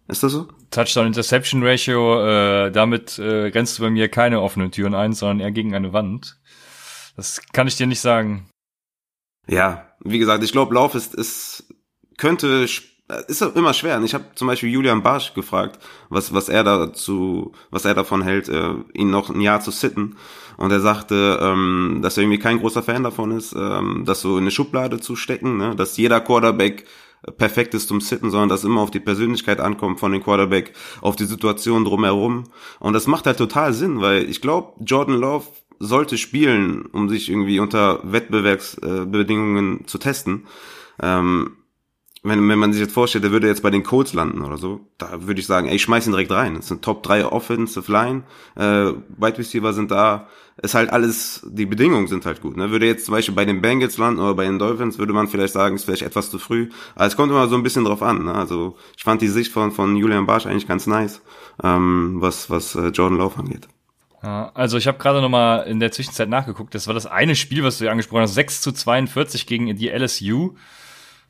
Ist 0.07 0.23
das 0.23 0.31
so? 0.31 0.47
Touchdown-Interception-Ratio, 0.71 2.25
äh, 2.25 2.71
damit 2.71 3.19
äh, 3.19 3.51
grenzt 3.51 3.77
du 3.77 3.83
bei 3.83 3.91
mir 3.91 4.09
keine 4.09 4.41
offenen 4.41 4.71
Türen 4.71 4.95
ein, 4.95 5.13
sondern 5.13 5.39
eher 5.39 5.51
gegen 5.51 5.75
eine 5.75 5.93
Wand. 5.93 6.41
Das 7.15 7.39
kann 7.53 7.67
ich 7.67 7.77
dir 7.77 7.85
nicht 7.85 8.01
sagen. 8.01 8.49
Ja, 9.47 9.93
wie 10.03 10.17
gesagt, 10.17 10.43
ich 10.43 10.51
glaube, 10.51 10.73
Lauf 10.73 10.95
ist, 10.95 11.13
ist 11.13 11.71
könnte 12.17 12.67
ist 13.27 13.41
immer 13.41 13.73
schwer. 13.73 14.01
Ich 14.03 14.13
habe 14.13 14.25
zum 14.35 14.47
Beispiel 14.47 14.69
Julian 14.69 15.03
Barsch 15.03 15.33
gefragt, 15.33 15.79
was 16.09 16.33
was 16.33 16.49
er 16.49 16.63
dazu, 16.63 17.51
was 17.69 17.85
er 17.85 17.93
davon 17.93 18.23
hält, 18.23 18.49
äh, 18.49 18.73
ihn 18.93 19.11
noch 19.11 19.29
ein 19.29 19.41
Jahr 19.41 19.61
zu 19.61 19.71
sitten. 19.71 20.15
Und 20.57 20.71
er 20.71 20.79
sagte, 20.79 21.39
ähm, 21.41 21.99
dass 22.01 22.17
er 22.17 22.23
irgendwie 22.23 22.39
kein 22.39 22.59
großer 22.59 22.81
Fan 22.81 23.03
davon 23.03 23.31
ist, 23.31 23.53
ähm, 23.53 24.03
das 24.05 24.21
so 24.21 24.37
in 24.37 24.43
eine 24.43 24.51
Schublade 24.51 24.99
zu 24.99 25.15
stecken, 25.15 25.57
ne? 25.57 25.75
dass 25.75 25.97
jeder 25.97 26.21
Quarterback 26.21 26.85
perfekt 27.37 27.73
ist 27.73 27.87
zum 27.87 28.01
Sitten, 28.01 28.31
sondern 28.31 28.49
dass 28.49 28.63
immer 28.63 28.81
auf 28.81 28.91
die 28.91 28.99
Persönlichkeit 28.99 29.59
ankommt 29.59 29.99
von 29.99 30.11
dem 30.11 30.23
Quarterback, 30.23 30.73
auf 31.01 31.15
die 31.15 31.25
Situation 31.25 31.83
drumherum. 31.83 32.45
Und 32.79 32.93
das 32.93 33.07
macht 33.07 33.25
halt 33.25 33.37
total 33.37 33.73
Sinn, 33.73 34.01
weil 34.01 34.29
ich 34.29 34.41
glaube, 34.41 34.73
Jordan 34.83 35.19
Love 35.19 35.45
sollte 35.79 36.17
spielen, 36.17 36.85
um 36.85 37.09
sich 37.09 37.29
irgendwie 37.29 37.59
unter 37.59 37.99
Wettbewerbsbedingungen 38.03 39.81
äh, 39.81 39.85
zu 39.85 39.97
testen. 39.97 40.47
Ähm, 41.01 41.57
wenn, 42.25 42.49
wenn 42.49 42.59
man 42.59 42.73
sich 42.73 42.81
jetzt 42.81 42.93
vorstellt, 42.93 43.23
der 43.23 43.31
würde 43.31 43.47
jetzt 43.47 43.61
bei 43.61 43.69
den 43.69 43.83
Colts 43.83 44.13
landen 44.13 44.41
oder 44.41 44.57
so, 44.57 44.81
da 44.97 45.27
würde 45.27 45.39
ich 45.39 45.47
sagen, 45.47 45.67
ey, 45.67 45.75
ich 45.75 45.83
schmeiß 45.83 46.07
ihn 46.07 46.11
direkt 46.11 46.31
rein. 46.31 46.55
Das 46.55 46.67
sind 46.67 46.81
Top 46.81 47.03
3 47.03 47.25
Offensive 47.25 47.91
Line, 47.91 48.23
äh, 48.55 48.93
Wide 49.17 49.37
Receiver 49.37 49.73
sind 49.73 49.91
da, 49.91 50.27
ist 50.61 50.73
halt 50.73 50.89
alles, 50.89 51.45
die 51.49 51.65
Bedingungen 51.65 52.07
sind 52.07 52.25
halt 52.25 52.41
gut. 52.41 52.57
Ne? 52.57 52.71
Würde 52.71 52.87
jetzt 52.87 53.05
zum 53.05 53.13
Beispiel 53.13 53.35
bei 53.35 53.45
den 53.45 53.61
Bengals 53.61 53.97
landen 53.97 54.19
oder 54.19 54.33
bei 54.33 54.45
den 54.45 54.57
Dolphins, 54.57 54.97
würde 54.97 55.13
man 55.13 55.27
vielleicht 55.27 55.53
sagen, 55.53 55.75
ist 55.75 55.85
vielleicht 55.85 56.01
etwas 56.01 56.31
zu 56.31 56.39
früh. 56.39 56.69
Aber 56.95 57.05
es 57.05 57.15
kommt 57.15 57.31
immer 57.31 57.47
so 57.47 57.55
ein 57.55 57.63
bisschen 57.63 57.85
drauf 57.85 58.01
an. 58.01 58.25
Ne? 58.25 58.33
Also 58.33 58.77
ich 58.97 59.03
fand 59.03 59.21
die 59.21 59.27
Sicht 59.27 59.51
von, 59.51 59.71
von 59.71 59.95
Julian 59.95 60.25
Barsch 60.25 60.45
eigentlich 60.45 60.67
ganz 60.67 60.87
nice, 60.87 61.21
ähm, 61.63 62.17
was, 62.19 62.49
was 62.49 62.75
äh, 62.75 62.87
Jordan 62.87 63.17
Love 63.17 63.39
angeht. 63.39 63.67
Also 64.25 64.77
ich 64.77 64.87
habe 64.87 64.97
gerade 64.97 65.21
noch 65.21 65.29
mal 65.29 65.59
in 65.67 65.79
der 65.79 65.91
Zwischenzeit 65.91 66.29
nachgeguckt. 66.29 66.73
Das 66.73 66.87
war 66.87 66.95
das 66.95 67.05
eine 67.05 67.35
Spiel, 67.35 67.63
was 67.63 67.77
du 67.77 67.85
ja 67.85 67.91
angesprochen 67.91 68.23
hast, 68.23 68.33
6 68.33 68.61
zu 68.61 68.71
42 68.71 69.45
gegen 69.45 69.75
die 69.75 69.89
LSU. 69.89 70.55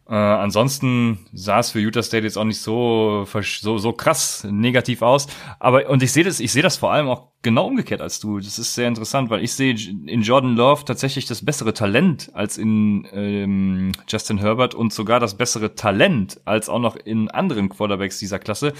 Äh, 0.07 0.13
ansonsten 0.13 1.25
sah 1.33 1.59
es 1.59 1.71
für 1.71 1.79
Utah 1.79 2.03
State 2.03 2.25
jetzt 2.25 2.38
auch 2.38 2.43
nicht 2.43 2.62
so, 2.62 3.25
so, 3.41 3.77
so 3.79 3.91
krass 3.93 4.45
negativ 4.50 5.01
aus. 5.01 5.27
Aber, 5.59 5.89
und 5.89 6.03
ich 6.03 6.12
sehe 6.12 6.24
das, 6.24 6.39
ich 6.39 6.51
sehe 6.51 6.62
das 6.62 6.77
vor 6.77 6.91
allem 6.91 7.07
auch 7.07 7.29
genau 7.41 7.65
umgekehrt 7.65 8.01
als 8.01 8.19
du. 8.19 8.39
Das 8.39 8.59
ist 8.59 8.75
sehr 8.75 8.88
interessant, 8.88 9.31
weil 9.31 9.43
ich 9.43 9.53
sehe 9.53 9.74
in 9.74 10.21
Jordan 10.21 10.55
Love 10.55 10.85
tatsächlich 10.85 11.25
das 11.25 11.43
bessere 11.43 11.74
Talent 11.74 12.29
als 12.33 12.57
in 12.57 13.07
ähm, 13.13 13.93
Justin 14.07 14.38
Herbert 14.38 14.75
und 14.75 14.93
sogar 14.93 15.19
das 15.19 15.38
bessere 15.38 15.74
Talent 15.74 16.39
als 16.45 16.69
auch 16.69 16.79
noch 16.79 16.95
in 16.95 17.31
anderen 17.31 17.69
Quarterbacks 17.69 18.19
dieser 18.19 18.38
Klasse. 18.38 18.74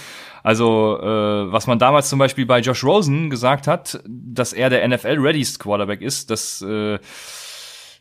Also, 0.44 1.00
äh, 1.02 1.52
was 1.52 1.66
man 1.66 1.80
damals 1.80 2.08
zum 2.08 2.20
Beispiel 2.20 2.46
bei 2.46 2.60
Josh 2.60 2.84
Rosen 2.84 3.32
gesagt 3.32 3.66
hat, 3.66 4.00
dass 4.08 4.54
er 4.54 4.70
der 4.70 4.88
NFL-readiest 4.88 5.60
Quarterback 5.60 6.02
ist, 6.02 6.30
das, 6.30 6.62
äh, 6.62 7.00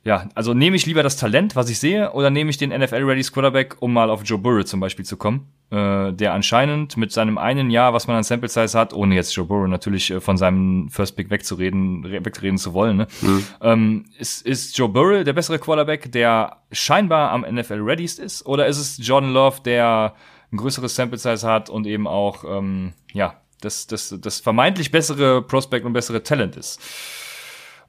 ja, 0.05 0.29
also 0.35 0.53
nehme 0.53 0.77
ich 0.77 0.85
lieber 0.85 1.03
das 1.03 1.17
Talent, 1.17 1.57
was 1.57 1.71
ich 1.71 1.79
sehe, 1.79 2.13
oder 2.13 2.29
nehme 2.29 2.51
ich 2.51 2.59
den 2.59 2.71
NFL-Ready 2.71 3.23
Quarterback, 3.23 3.77
um 3.81 3.95
mal 3.95 4.11
auf 4.11 4.23
Joe 4.23 4.39
Burrow 4.39 4.63
zum 4.63 4.79
Beispiel 4.79 5.07
zu 5.07 5.17
kommen, 5.17 5.49
äh, 5.71 6.13
der 6.13 6.35
anscheinend 6.35 6.99
mit 6.99 7.11
seinem 7.11 7.39
einen 7.39 7.71
Jahr, 7.71 7.95
was 7.95 8.07
man 8.07 8.19
an 8.19 8.23
Sample 8.23 8.51
Size 8.51 8.79
hat, 8.79 8.93
ohne 8.93 9.15
jetzt 9.15 9.35
Joe 9.35 9.47
Burrow 9.47 9.67
natürlich 9.67 10.11
äh, 10.11 10.21
von 10.21 10.37
seinem 10.37 10.91
First 10.91 11.17
Pick 11.17 11.31
wegzureden, 11.31 12.05
wegreden 12.05 12.59
zu 12.59 12.75
wollen, 12.75 12.99
ne? 12.99 13.07
Mhm. 13.23 13.47
Ähm, 13.63 14.05
ist, 14.19 14.47
ist 14.47 14.77
Joe 14.77 14.91
Burrow 14.91 15.25
der 15.25 15.33
bessere 15.33 15.59
Quarterback, 15.59 16.13
der 16.13 16.59
scheinbar 16.71 17.31
am 17.31 17.41
NFL-Readiest 17.41 18.19
ist, 18.19 18.45
oder 18.45 18.67
ist 18.67 18.79
es 18.79 18.99
Jordan 19.07 19.33
Love, 19.33 19.63
der 19.65 20.15
ein 20.53 20.59
größeres 20.59 20.95
Sample 20.95 21.19
Size 21.19 21.49
hat 21.49 21.71
und 21.71 21.87
eben 21.87 22.07
auch, 22.07 22.45
ähm, 22.45 22.93
ja, 23.15 23.41
das, 23.63 23.87
das, 23.87 24.15
das 24.21 24.41
vermeintlich 24.41 24.91
bessere 24.91 25.41
Prospect 25.41 25.87
und 25.87 25.95
bessere 25.95 26.23
Talent 26.23 26.57
ist? 26.57 26.79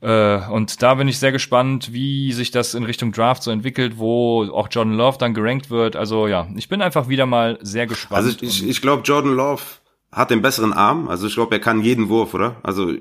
Äh, 0.06 0.48
und 0.52 0.84
da 0.84 0.94
bin 0.94 1.08
ich 1.08 1.18
sehr 1.18 1.32
gespannt, 1.32 1.92
wie 1.92 2.32
sich 2.32 2.52
das 2.52 2.76
in 2.76 2.84
Richtung 2.84 3.12
Draft 3.12 3.42
so 3.42 3.50
entwickelt, 3.50 3.98
wo 3.98 4.44
auch 4.44 4.68
Jordan 4.70 4.94
Love 4.94 5.18
dann 5.18 5.34
gerankt 5.34 5.72
wird. 5.72 5.96
Also 5.96 6.28
ja, 6.28 6.48
ich 6.56 6.70
bin 6.70 6.84
einfach 6.84 7.10
wieder 7.10 7.26
mal 7.26 7.58
sehr 7.64 7.88
gespannt. 7.88 8.24
Also 8.24 8.38
ich, 8.40 8.68
ich, 8.68 8.82
glaube, 8.82 9.02
Jordan 9.04 9.34
Love 9.34 9.64
hat 10.12 10.30
den 10.30 10.44
besseren 10.44 10.74
Arm. 10.74 11.08
Also 11.08 11.26
ich 11.26 11.34
glaube, 11.34 11.56
er 11.56 11.60
kann 11.60 11.82
jeden 11.82 12.08
Wurf, 12.08 12.36
oder? 12.36 12.58
Also 12.62 12.94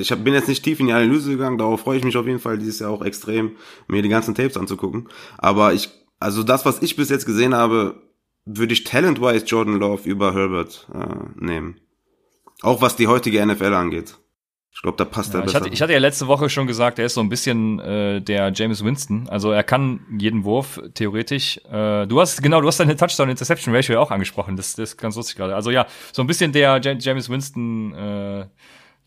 ich 0.00 0.10
hab, 0.10 0.24
bin 0.24 0.32
jetzt 0.32 0.48
nicht 0.48 0.64
tief 0.64 0.80
in 0.80 0.86
die 0.86 0.92
Analyse 0.94 1.32
gegangen, 1.32 1.58
darauf 1.58 1.82
freue 1.82 1.98
ich 1.98 2.04
mich 2.04 2.16
auf 2.16 2.26
jeden 2.26 2.40
Fall 2.40 2.56
dieses 2.56 2.78
Jahr 2.78 2.92
auch 2.92 3.04
extrem, 3.04 3.56
mir 3.86 4.00
die 4.00 4.08
ganzen 4.08 4.34
Tapes 4.34 4.56
anzugucken. 4.56 5.08
Aber 5.36 5.74
ich, 5.74 5.90
also 6.18 6.42
das, 6.42 6.64
was 6.64 6.80
ich 6.80 6.96
bis 6.96 7.10
jetzt 7.10 7.26
gesehen 7.26 7.54
habe, 7.54 8.00
würde 8.46 8.72
ich 8.72 8.84
talent-wise 8.84 9.44
Jordan 9.44 9.78
Love 9.78 10.08
über 10.08 10.32
Herbert 10.32 10.88
äh, 10.94 11.44
nehmen. 11.44 11.78
Auch 12.62 12.80
was 12.80 12.96
die 12.96 13.06
heutige 13.06 13.44
NFL 13.44 13.74
angeht. 13.74 14.16
Ich 14.78 14.82
glaube, 14.82 14.96
da 14.96 15.04
passt 15.04 15.34
ja, 15.34 15.40
er 15.40 15.42
besser. 15.42 15.58
Ich 15.58 15.60
hatte, 15.60 15.74
ich 15.74 15.82
hatte 15.82 15.92
ja 15.92 15.98
letzte 15.98 16.28
Woche 16.28 16.48
schon 16.48 16.68
gesagt, 16.68 17.00
er 17.00 17.06
ist 17.06 17.14
so 17.14 17.20
ein 17.20 17.28
bisschen 17.28 17.80
äh, 17.80 18.20
der 18.22 18.52
James 18.54 18.84
Winston. 18.84 19.28
Also 19.28 19.50
er 19.50 19.64
kann 19.64 20.06
jeden 20.20 20.44
Wurf, 20.44 20.80
theoretisch. 20.94 21.58
Äh, 21.68 22.06
du 22.06 22.20
hast, 22.20 22.40
genau, 22.44 22.60
du 22.60 22.68
hast 22.68 22.78
deine 22.78 22.94
Touchdown-Interception-Ratio 22.94 23.94
ja 23.96 24.00
auch 24.00 24.12
angesprochen. 24.12 24.54
Das, 24.54 24.76
das 24.76 24.90
ist 24.90 24.96
ganz 24.96 25.16
lustig 25.16 25.34
gerade. 25.34 25.56
Also 25.56 25.72
ja, 25.72 25.88
so 26.12 26.22
ein 26.22 26.28
bisschen 26.28 26.52
der 26.52 26.80
James 26.80 27.28
Winston 27.28 27.92
äh, 27.92 28.46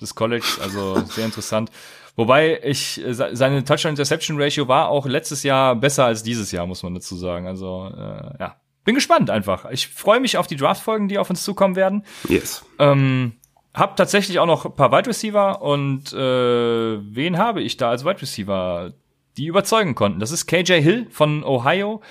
des 0.02 0.14
College. 0.14 0.46
Also 0.62 1.00
sehr 1.06 1.24
interessant. 1.24 1.72
Wobei 2.18 2.60
ich, 2.66 3.02
seine 3.08 3.64
Touchdown-Interception-Ratio 3.64 4.68
war 4.68 4.90
auch 4.90 5.06
letztes 5.06 5.44
Jahr 5.44 5.78
besser 5.78 6.04
als 6.04 6.22
dieses 6.22 6.52
Jahr, 6.52 6.68
muss 6.68 6.84
man 6.84 6.96
dazu 6.96 7.16
sagen. 7.16 7.48
Also 7.48 7.90
äh, 7.96 8.34
ja, 8.42 8.58
bin 8.84 8.94
gespannt 8.94 9.30
einfach. 9.30 9.72
Ich 9.72 9.88
freue 9.88 10.20
mich 10.20 10.38
auf 10.38 10.48
die 10.48 10.58
Draft-Folgen, 10.58 11.08
die 11.08 11.18
auf 11.18 11.30
uns 11.30 11.46
zukommen 11.46 11.78
werden. 11.78 12.04
Yes. 12.28 12.66
Ähm, 12.78 13.38
hab 13.74 13.96
tatsächlich 13.96 14.40
auch 14.40 14.46
noch 14.46 14.66
ein 14.66 14.76
paar 14.76 14.92
Wide 14.92 15.08
Receiver 15.08 15.62
und 15.62 16.12
äh, 16.14 16.18
wen 16.18 17.38
habe 17.38 17.62
ich 17.62 17.78
da 17.78 17.90
als 17.90 18.04
Wide 18.04 18.22
Receiver, 18.22 18.94
die 19.38 19.46
überzeugen 19.46 19.96
konnten? 19.96 20.20
Das 20.20 20.32
ist 20.32 20.46
KJ 20.46 20.82
Hill 20.82 21.08
von 21.10 21.44
Ohio. 21.44 22.02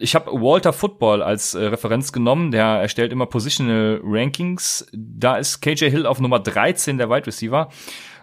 Ich 0.00 0.14
habe 0.14 0.30
Walter 0.30 0.74
Football 0.74 1.22
als 1.22 1.54
äh, 1.54 1.64
Referenz 1.64 2.12
genommen, 2.12 2.50
der 2.50 2.66
erstellt 2.66 3.12
immer 3.12 3.24
Positional 3.24 4.00
Rankings. 4.04 4.86
Da 4.92 5.36
ist 5.36 5.62
KJ 5.62 5.88
Hill 5.88 6.04
auf 6.04 6.20
Nummer 6.20 6.38
13 6.38 6.98
der 6.98 7.08
Wide 7.08 7.26
Receiver. 7.26 7.70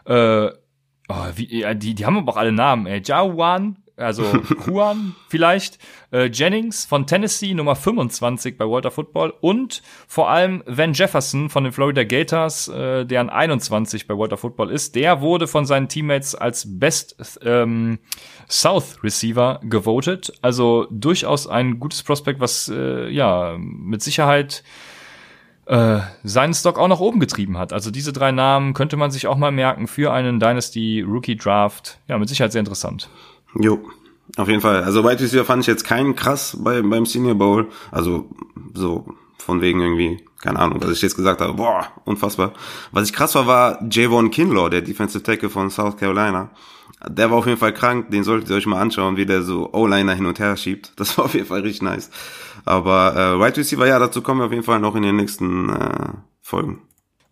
Äh, 0.05 0.49
oh, 1.09 1.25
wie, 1.33 1.65
die, 1.75 1.95
die 1.95 2.05
haben 2.05 2.17
aber 2.17 2.33
auch 2.33 2.37
alle 2.37 2.51
Namen. 2.51 2.85
Ey. 2.85 3.01
Jawan 3.03 3.77
also 3.97 4.23
Juan 4.67 5.15
vielleicht, 5.29 5.79
äh, 6.11 6.25
Jennings 6.25 6.85
von 6.85 7.07
Tennessee, 7.07 7.53
Nummer 7.53 7.75
25 7.75 8.57
bei 8.57 8.65
Walter 8.65 8.91
Football 8.91 9.33
und 9.41 9.81
vor 10.07 10.29
allem 10.29 10.63
Van 10.65 10.93
Jefferson 10.93 11.49
von 11.49 11.63
den 11.63 11.73
Florida 11.73 12.03
Gators, 12.03 12.67
äh, 12.67 13.05
der 13.05 13.21
an 13.21 13.29
21 13.29 14.07
bei 14.07 14.17
Walter 14.17 14.37
Football 14.37 14.71
ist. 14.71 14.95
Der 14.95 15.21
wurde 15.21 15.47
von 15.47 15.65
seinen 15.65 15.87
Teammates 15.87 16.35
als 16.35 16.79
Best 16.79 17.15
ähm, 17.43 17.99
South 18.49 19.03
Receiver 19.03 19.61
gewotet. 19.63 20.33
Also 20.41 20.87
durchaus 20.91 21.47
ein 21.47 21.79
gutes 21.79 22.03
Prospekt, 22.03 22.39
was 22.39 22.69
äh, 22.69 23.09
ja 23.09 23.55
mit 23.57 24.01
Sicherheit 24.01 24.63
äh, 25.67 25.99
seinen 26.23 26.53
Stock 26.53 26.77
auch 26.77 26.87
nach 26.87 26.99
oben 26.99 27.19
getrieben 27.19 27.57
hat. 27.57 27.73
Also 27.73 27.91
diese 27.91 28.13
drei 28.13 28.31
Namen 28.31 28.73
könnte 28.73 28.97
man 28.97 29.11
sich 29.11 29.27
auch 29.27 29.37
mal 29.37 29.51
merken 29.51 29.87
für 29.87 30.13
einen 30.13 30.39
Dynasty 30.39 31.01
Rookie 31.01 31.35
Draft. 31.35 31.99
Ja, 32.07 32.17
mit 32.17 32.29
Sicherheit 32.29 32.51
sehr 32.51 32.59
interessant. 32.59 33.09
Jo, 33.59 33.79
auf 34.37 34.47
jeden 34.47 34.61
Fall. 34.61 34.83
Also 34.83 35.03
Wide 35.03 35.21
Receiver 35.21 35.45
fand 35.45 35.61
ich 35.61 35.67
jetzt 35.67 35.85
keinen 35.85 36.15
krass 36.15 36.57
bei, 36.59 36.81
beim 36.81 37.05
Senior 37.05 37.35
Bowl. 37.35 37.67
Also 37.91 38.29
so 38.73 39.05
von 39.37 39.61
wegen 39.61 39.79
irgendwie, 39.79 40.23
keine 40.41 40.59
Ahnung, 40.59 40.79
was 40.81 40.91
ich 40.91 41.01
jetzt 41.01 41.15
gesagt 41.15 41.41
habe, 41.41 41.53
boah, 41.53 41.87
unfassbar. 42.03 42.53
Was 42.91 43.07
ich 43.07 43.13
krass 43.13 43.35
war, 43.35 43.47
war 43.47 43.79
Javon 43.89 44.31
Kinlaw, 44.31 44.69
der 44.69 44.81
Defensive 44.81 45.23
Tackle 45.23 45.49
von 45.49 45.69
South 45.69 45.97
Carolina. 45.97 46.49
Der 47.07 47.29
war 47.29 47.37
auf 47.37 47.45
jeden 47.45 47.59
Fall 47.59 47.73
krank, 47.73 48.09
den 48.09 48.23
solltet 48.23 48.49
ihr 48.49 48.55
euch 48.55 48.65
mal 48.65 48.81
anschauen, 48.81 49.17
wie 49.17 49.25
der 49.25 49.43
so 49.43 49.71
O-Liner 49.73 50.13
hin 50.13 50.25
und 50.25 50.39
her 50.39 50.57
schiebt. 50.57 50.93
Das 50.95 51.17
war 51.17 51.25
auf 51.25 51.33
jeden 51.33 51.45
Fall 51.45 51.61
richtig 51.61 51.83
nice. 51.83 52.09
Aber 52.65 53.15
äh, 53.15 53.39
Wide 53.39 53.57
Receiver, 53.57 53.85
ja, 53.85 53.99
dazu 53.99 54.21
kommen 54.21 54.41
wir 54.41 54.45
auf 54.45 54.51
jeden 54.51 54.63
Fall 54.63 54.79
noch 54.79 54.95
in 54.95 55.03
den 55.03 55.15
nächsten 55.15 55.69
äh, 55.69 56.09
Folgen. 56.41 56.81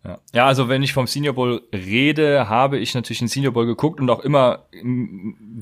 Ja. 0.06 0.18
ja, 0.34 0.46
also 0.46 0.68
wenn 0.68 0.82
ich 0.82 0.92
vom 0.92 1.06
Senior 1.06 1.34
Bowl 1.34 1.62
rede, 1.72 2.46
habe 2.50 2.78
ich 2.78 2.94
natürlich 2.94 3.20
den 3.20 3.28
Senior 3.28 3.54
Bowl 3.54 3.64
geguckt 3.64 4.00
und 4.00 4.10
auch 4.10 4.20
immer 4.20 4.66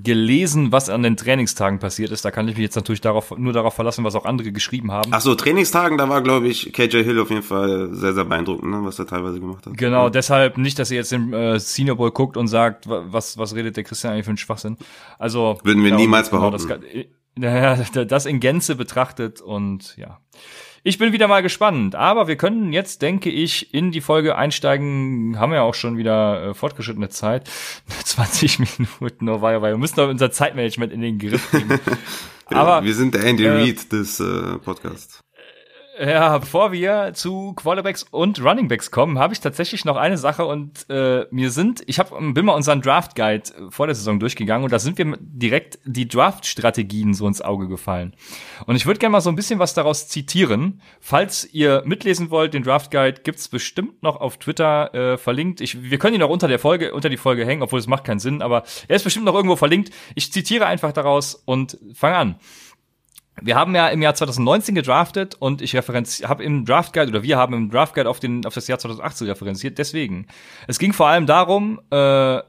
gelesen, 0.03 0.73
was 0.73 0.89
an 0.89 1.05
den 1.05 1.17
Trainingstagen 1.17 1.79
passiert 1.79 2.11
ist. 2.11 2.25
Da 2.25 2.33
kann 2.33 2.49
ich 2.49 2.57
mich 2.57 2.65
jetzt 2.65 2.75
natürlich 2.75 3.01
darauf, 3.01 3.37
nur 3.39 3.53
darauf 3.53 3.75
verlassen, 3.75 4.03
was 4.03 4.17
auch 4.17 4.25
andere 4.25 4.51
geschrieben 4.51 4.91
haben. 4.91 5.13
Ach 5.13 5.21
so, 5.21 5.37
Trainingstagen, 5.37 5.97
da 5.97 6.09
war, 6.09 6.23
glaube 6.23 6.49
ich, 6.49 6.73
KJ 6.73 7.05
Hill 7.05 7.21
auf 7.21 7.31
jeden 7.31 7.45
Fall 7.45 7.91
sehr, 7.93 8.15
sehr 8.15 8.25
beeindruckend, 8.25 8.69
ne, 8.69 8.81
was 8.83 8.99
er 8.99 9.07
teilweise 9.07 9.39
gemacht 9.39 9.65
hat. 9.65 9.77
Genau, 9.77 10.05
ja. 10.05 10.11
deshalb 10.11 10.59
nicht, 10.59 10.77
dass 10.81 10.91
ihr 10.91 10.97
jetzt 10.97 11.13
den 11.13 11.33
äh, 11.33 11.61
Senior 11.61 11.97
Bowl 11.97 12.11
guckt 12.11 12.37
und 12.37 12.49
sagt, 12.49 12.87
was, 12.89 13.39
was 13.39 13.55
redet 13.55 13.77
der 13.77 13.85
Christian 13.85 14.13
eigentlich 14.13 14.25
für 14.25 14.31
einen 14.31 14.39
Schwachsinn. 14.39 14.77
Also 15.21 15.61
Würden 15.63 15.85
wir 15.85 15.91
genau, 15.91 16.03
niemals 16.03 16.31
behaupten. 16.31 16.67
Genau, 16.67 17.77
das, 17.77 17.93
das 18.09 18.27
in 18.27 18.41
Gänze 18.41 18.75
betrachtet 18.75 19.41
und 19.41 19.97
ja. 19.97 20.19
Ich 20.85 20.99
bin 20.99 21.13
wieder 21.13 21.29
mal 21.29 21.43
gespannt, 21.43 21.95
aber 21.95 22.27
wir 22.27 22.35
können 22.35 22.73
jetzt, 22.73 23.03
denke 23.03 23.31
ich, 23.31 23.73
in 23.73 23.93
die 23.93 24.01
Folge 24.01 24.37
einsteigen. 24.37 25.39
Haben 25.39 25.53
wir 25.53 25.59
ja 25.59 25.63
auch 25.63 25.75
schon 25.75 25.97
wieder 25.97 26.49
äh, 26.49 26.55
fortgeschrittene 26.55 27.09
Zeit. 27.09 27.49
20 28.05 28.59
Minuten, 28.59 29.29
oh 29.29 29.41
wei, 29.41 29.59
oh 29.59 29.63
wei. 29.63 29.71
Wir 29.71 29.79
müssen 29.79 29.95
doch 29.97 30.09
unser 30.09 30.33
Zeitmanagement 30.33 30.93
in 30.93 31.01
den 31.01 31.19
Griff 31.21 31.51
kriegen. 31.51 31.79
aber 32.47 32.85
wir 32.85 32.95
sind 32.95 33.15
der 33.15 33.23
Andy 33.25 33.45
äh, 33.45 33.51
Reid 33.51 33.93
des 33.93 34.19
äh, 34.19 34.59
Podcasts. 34.59 35.22
Ja, 36.05 36.37
bevor 36.39 36.73
wir 36.73 37.13
zu 37.15 37.53
Quarterbacks 37.53 38.03
und 38.11 38.43
Runningbacks 38.43 38.91
kommen, 38.91 39.21
habe 39.21 39.35
ich 39.35 39.41
tatsächlich 39.41 39.85
noch 39.85 39.97
eine 39.97 40.19
Sache 40.19 40.45
und 40.45 40.85
äh, 40.91 41.27
mir 41.31 41.53
sind, 41.53 41.85
ich 41.87 42.01
hab, 42.01 42.11
bin 42.11 42.45
mal 42.45 42.55
unseren 42.55 42.83
Draft 42.83 43.15
Guide 43.15 43.45
vor 43.71 43.87
der 43.87 43.95
Saison 43.95 44.19
durchgegangen 44.19 44.65
und 44.65 44.73
da 44.73 44.81
sind 44.81 44.99
wir 44.99 45.17
direkt 45.21 45.79
die 45.85 46.09
Draft-Strategien 46.09 47.15
so 47.15 47.29
ins 47.29 47.41
Auge 47.41 47.69
gefallen. 47.69 48.15
Und 48.67 48.75
ich 48.75 48.85
würde 48.85 48.99
gerne 48.99 49.13
mal 49.13 49.21
so 49.21 49.31
ein 49.31 49.37
bisschen 49.37 49.61
was 49.61 49.75
daraus 49.75 50.09
zitieren. 50.09 50.81
Falls 50.99 51.49
ihr 51.53 51.85
mitlesen 51.85 52.31
wollt, 52.31 52.55
den 52.55 52.65
Draft 52.65 52.91
Guide 52.91 53.21
gibt's 53.23 53.47
bestimmt 53.47 54.03
noch 54.03 54.17
auf 54.17 54.39
Twitter 54.39 54.93
äh, 54.95 55.19
verlinkt. 55.19 55.61
Ich, 55.61 55.89
wir 55.89 55.99
können 55.99 56.17
ihn 56.17 56.23
auch 56.25 56.31
unter 56.31 56.49
der 56.49 56.59
Folge, 56.59 56.95
unter 56.95 57.11
die 57.11 57.17
Folge 57.17 57.47
hängen, 57.47 57.63
obwohl 57.63 57.79
es 57.79 57.87
macht 57.87 58.03
keinen 58.03 58.19
Sinn, 58.19 58.43
aber 58.43 58.65
er 58.89 58.97
ist 58.97 59.05
bestimmt 59.05 59.27
noch 59.27 59.37
irgendwo 59.37 59.55
verlinkt. 59.55 59.93
Ich 60.17 60.33
zitiere 60.33 60.67
einfach 60.67 60.91
daraus 60.91 61.37
und 61.45 61.79
fange 61.95 62.17
an 62.17 62.37
wir 63.41 63.57
haben 63.57 63.75
ja 63.75 63.89
im 63.89 64.03
Jahr 64.03 64.15
2019 64.15 64.75
gedraftet 64.75 65.37
und 65.39 65.63
ich 65.63 65.75
habe 65.75 66.45
im 66.45 66.65
Draft 66.65 66.93
Guide 66.93 67.09
oder 67.09 67.23
wir 67.23 67.39
haben 67.39 67.55
im 67.55 67.71
Draft 67.71 67.95
Guide 67.95 68.09
auf 68.09 68.21
den 68.21 68.45
auf 68.45 68.55
das 68.55 68.69
Jahr 68.69 68.79
2018 68.79 69.27
referenziert. 69.29 69.79
Deswegen, 69.79 70.27
es 70.69 70.79
ging 70.79 70.93
vor 70.93 71.09
allem 71.09 71.27
darum, 71.27 71.81
äh, 71.91 72.41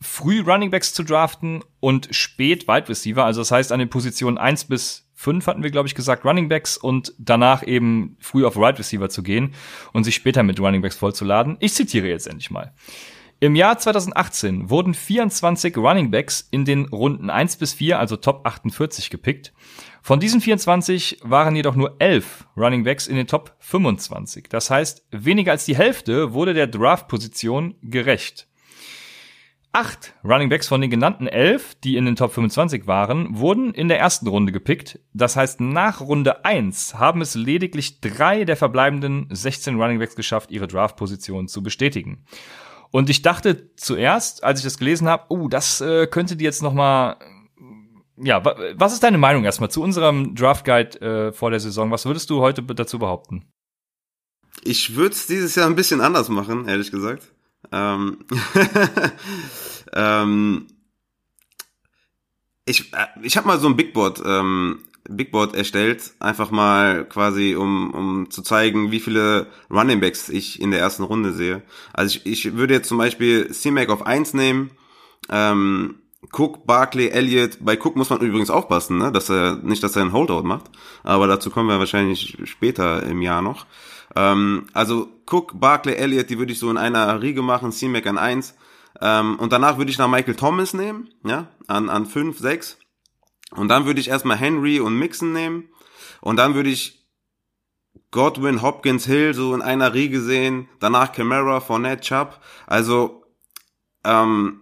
früh 0.00 0.40
Running 0.40 0.70
Backs 0.70 0.92
zu 0.92 1.04
draften 1.04 1.62
und 1.78 2.08
spät 2.10 2.66
Wide 2.66 2.88
Receiver. 2.88 3.24
Also 3.24 3.40
das 3.40 3.52
heißt 3.52 3.70
an 3.70 3.78
den 3.78 3.90
Positionen 3.90 4.38
eins 4.38 4.64
bis 4.64 5.08
fünf 5.14 5.46
hatten 5.46 5.62
wir 5.62 5.70
glaube 5.70 5.86
ich 5.86 5.94
gesagt 5.94 6.24
Running 6.24 6.48
Backs 6.48 6.76
und 6.76 7.14
danach 7.18 7.64
eben 7.64 8.16
früh 8.18 8.44
auf 8.44 8.56
Wide 8.56 8.80
Receiver 8.80 9.08
zu 9.08 9.22
gehen 9.22 9.54
und 9.92 10.02
sich 10.02 10.16
später 10.16 10.42
mit 10.42 10.58
Running 10.58 10.82
Backs 10.82 10.96
vollzuladen. 10.96 11.56
Ich 11.60 11.74
zitiere 11.74 12.08
jetzt 12.08 12.26
endlich 12.26 12.50
mal. 12.50 12.74
Im 13.42 13.56
Jahr 13.56 13.76
2018 13.76 14.70
wurden 14.70 14.94
24 14.94 15.76
Running 15.76 16.12
Backs 16.12 16.46
in 16.52 16.64
den 16.64 16.86
Runden 16.86 17.28
1 17.28 17.56
bis 17.56 17.74
4, 17.74 17.98
also 17.98 18.14
Top 18.14 18.46
48 18.46 19.10
gepickt. 19.10 19.52
Von 20.04 20.18
diesen 20.18 20.40
24 20.40 21.20
waren 21.22 21.54
jedoch 21.54 21.76
nur 21.76 21.94
11 22.00 22.48
Running 22.56 22.82
Backs 22.82 23.06
in 23.06 23.14
den 23.14 23.28
Top 23.28 23.54
25. 23.60 24.48
Das 24.48 24.68
heißt, 24.68 25.06
weniger 25.12 25.52
als 25.52 25.64
die 25.64 25.76
Hälfte 25.76 26.32
wurde 26.32 26.54
der 26.54 26.66
Draft-Position 26.66 27.76
gerecht. 27.82 28.48
Acht 29.70 30.14
Running 30.24 30.48
Backs 30.48 30.66
von 30.66 30.80
den 30.80 30.90
genannten 30.90 31.28
elf, 31.28 31.76
die 31.76 31.96
in 31.96 32.04
den 32.04 32.16
Top 32.16 32.32
25 32.32 32.88
waren, 32.88 33.38
wurden 33.38 33.72
in 33.72 33.86
der 33.86 34.00
ersten 34.00 34.26
Runde 34.26 34.50
gepickt. 34.50 34.98
Das 35.12 35.36
heißt, 35.36 35.60
nach 35.60 36.00
Runde 36.00 36.44
1 36.44 36.96
haben 36.96 37.20
es 37.20 37.36
lediglich 37.36 38.00
drei 38.00 38.44
der 38.44 38.56
verbleibenden 38.56 39.28
16 39.30 39.80
Running 39.80 40.00
Backs 40.00 40.16
geschafft, 40.16 40.50
ihre 40.50 40.66
Draft-Position 40.66 41.46
zu 41.46 41.62
bestätigen. 41.62 42.24
Und 42.90 43.08
ich 43.08 43.22
dachte 43.22 43.74
zuerst, 43.76 44.42
als 44.42 44.58
ich 44.58 44.64
das 44.64 44.78
gelesen 44.78 45.08
habe, 45.08 45.26
oh, 45.28 45.46
das 45.46 45.80
äh, 45.80 46.08
könnte 46.08 46.36
die 46.36 46.44
jetzt 46.44 46.60
noch 46.60 46.74
mal 46.74 47.16
ja, 48.22 48.42
was 48.76 48.92
ist 48.92 49.02
deine 49.02 49.18
Meinung 49.18 49.44
erstmal 49.44 49.70
zu 49.70 49.82
unserem 49.82 50.34
Draft 50.34 50.64
Guide 50.64 51.00
äh, 51.00 51.32
vor 51.32 51.50
der 51.50 51.60
Saison? 51.60 51.90
Was 51.90 52.06
würdest 52.06 52.30
du 52.30 52.40
heute 52.40 52.62
dazu 52.62 52.98
behaupten? 52.98 53.44
Ich 54.62 54.94
würde 54.94 55.14
es 55.14 55.26
dieses 55.26 55.54
Jahr 55.54 55.66
ein 55.66 55.76
bisschen 55.76 56.00
anders 56.00 56.28
machen, 56.28 56.68
ehrlich 56.68 56.90
gesagt. 56.90 57.32
Ähm, 57.70 58.18
ähm, 59.92 60.66
ich 62.64 62.92
äh, 62.92 63.06
ich 63.22 63.36
habe 63.36 63.46
mal 63.46 63.58
so 63.58 63.68
ein 63.68 63.76
Big 63.76 63.92
Board, 63.92 64.22
ähm, 64.24 64.80
Big 65.08 65.32
Board 65.32 65.54
erstellt, 65.54 66.14
einfach 66.20 66.50
mal 66.50 67.04
quasi, 67.04 67.56
um, 67.56 67.92
um 67.92 68.30
zu 68.30 68.42
zeigen, 68.42 68.92
wie 68.92 69.00
viele 69.00 69.48
Running 69.70 70.00
Backs 70.00 70.28
ich 70.28 70.60
in 70.60 70.70
der 70.70 70.80
ersten 70.80 71.02
Runde 71.02 71.32
sehe. 71.32 71.62
Also 71.92 72.18
ich, 72.24 72.26
ich 72.26 72.54
würde 72.54 72.74
jetzt 72.74 72.88
zum 72.88 72.98
Beispiel 72.98 73.50
C-Mac 73.50 73.88
auf 73.90 74.06
1 74.06 74.34
nehmen, 74.34 74.70
ähm, 75.28 76.01
Cook, 76.30 76.66
Barkley, 76.66 77.08
Elliott. 77.08 77.58
Bei 77.60 77.76
Cook 77.76 77.96
muss 77.96 78.10
man 78.10 78.20
übrigens 78.20 78.50
aufpassen, 78.50 78.98
ne? 78.98 79.10
dass 79.10 79.28
er 79.28 79.56
nicht, 79.56 79.82
dass 79.82 79.96
er 79.96 80.02
einen 80.02 80.12
Holdout 80.12 80.44
macht. 80.44 80.70
Aber 81.02 81.26
dazu 81.26 81.50
kommen 81.50 81.68
wir 81.68 81.78
wahrscheinlich 81.78 82.38
später 82.44 83.02
im 83.02 83.22
Jahr 83.22 83.42
noch. 83.42 83.66
Ähm, 84.14 84.66
also 84.72 85.08
Cook, 85.30 85.58
Barkley, 85.58 85.94
Elliott, 85.94 86.30
die 86.30 86.38
würde 86.38 86.52
ich 86.52 86.58
so 86.58 86.70
in 86.70 86.76
einer 86.76 87.20
Riege 87.20 87.42
machen. 87.42 87.72
C-Mac 87.72 88.06
an 88.06 88.18
eins. 88.18 88.54
Ähm, 89.00 89.38
und 89.38 89.52
danach 89.52 89.78
würde 89.78 89.90
ich 89.90 89.98
nach 89.98 90.08
Michael 90.08 90.36
Thomas 90.36 90.74
nehmen, 90.74 91.08
ja, 91.24 91.48
an 91.66 91.88
an 91.88 92.06
fünf, 92.06 92.38
sechs. 92.38 92.78
Und 93.50 93.68
dann 93.68 93.86
würde 93.86 94.00
ich 94.00 94.08
erstmal 94.08 94.36
Henry 94.36 94.80
und 94.80 94.98
Mixon 94.98 95.32
nehmen. 95.32 95.68
Und 96.20 96.36
dann 96.36 96.54
würde 96.54 96.70
ich 96.70 97.06
Godwin, 98.10 98.62
Hopkins, 98.62 99.06
Hill 99.06 99.34
so 99.34 99.54
in 99.54 99.62
einer 99.62 99.92
Riege 99.92 100.20
sehen. 100.20 100.68
Danach 100.80 101.12
Camara, 101.12 101.60
Fournette, 101.60 102.02
Chubb. 102.02 102.40
Also 102.66 103.24
ähm, 104.04 104.61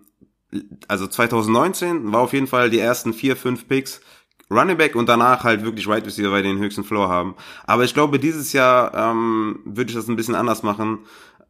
also 0.88 1.06
2019 1.06 2.12
war 2.12 2.20
auf 2.20 2.32
jeden 2.32 2.46
Fall 2.46 2.70
die 2.70 2.80
ersten 2.80 3.12
vier, 3.12 3.36
fünf 3.36 3.68
Picks 3.68 4.00
Running 4.50 4.76
Back 4.76 4.96
und 4.96 5.08
danach 5.08 5.44
halt 5.44 5.64
wirklich 5.64 5.86
Right 5.86 6.04
Receiver, 6.04 6.32
weil 6.32 6.42
die 6.42 6.48
den 6.48 6.58
höchsten 6.58 6.82
Floor 6.82 7.08
haben. 7.08 7.36
Aber 7.66 7.84
ich 7.84 7.94
glaube, 7.94 8.18
dieses 8.18 8.52
Jahr 8.52 8.92
ähm, 8.94 9.60
würde 9.64 9.90
ich 9.90 9.96
das 9.96 10.08
ein 10.08 10.16
bisschen 10.16 10.34
anders 10.34 10.62
machen, 10.62 10.98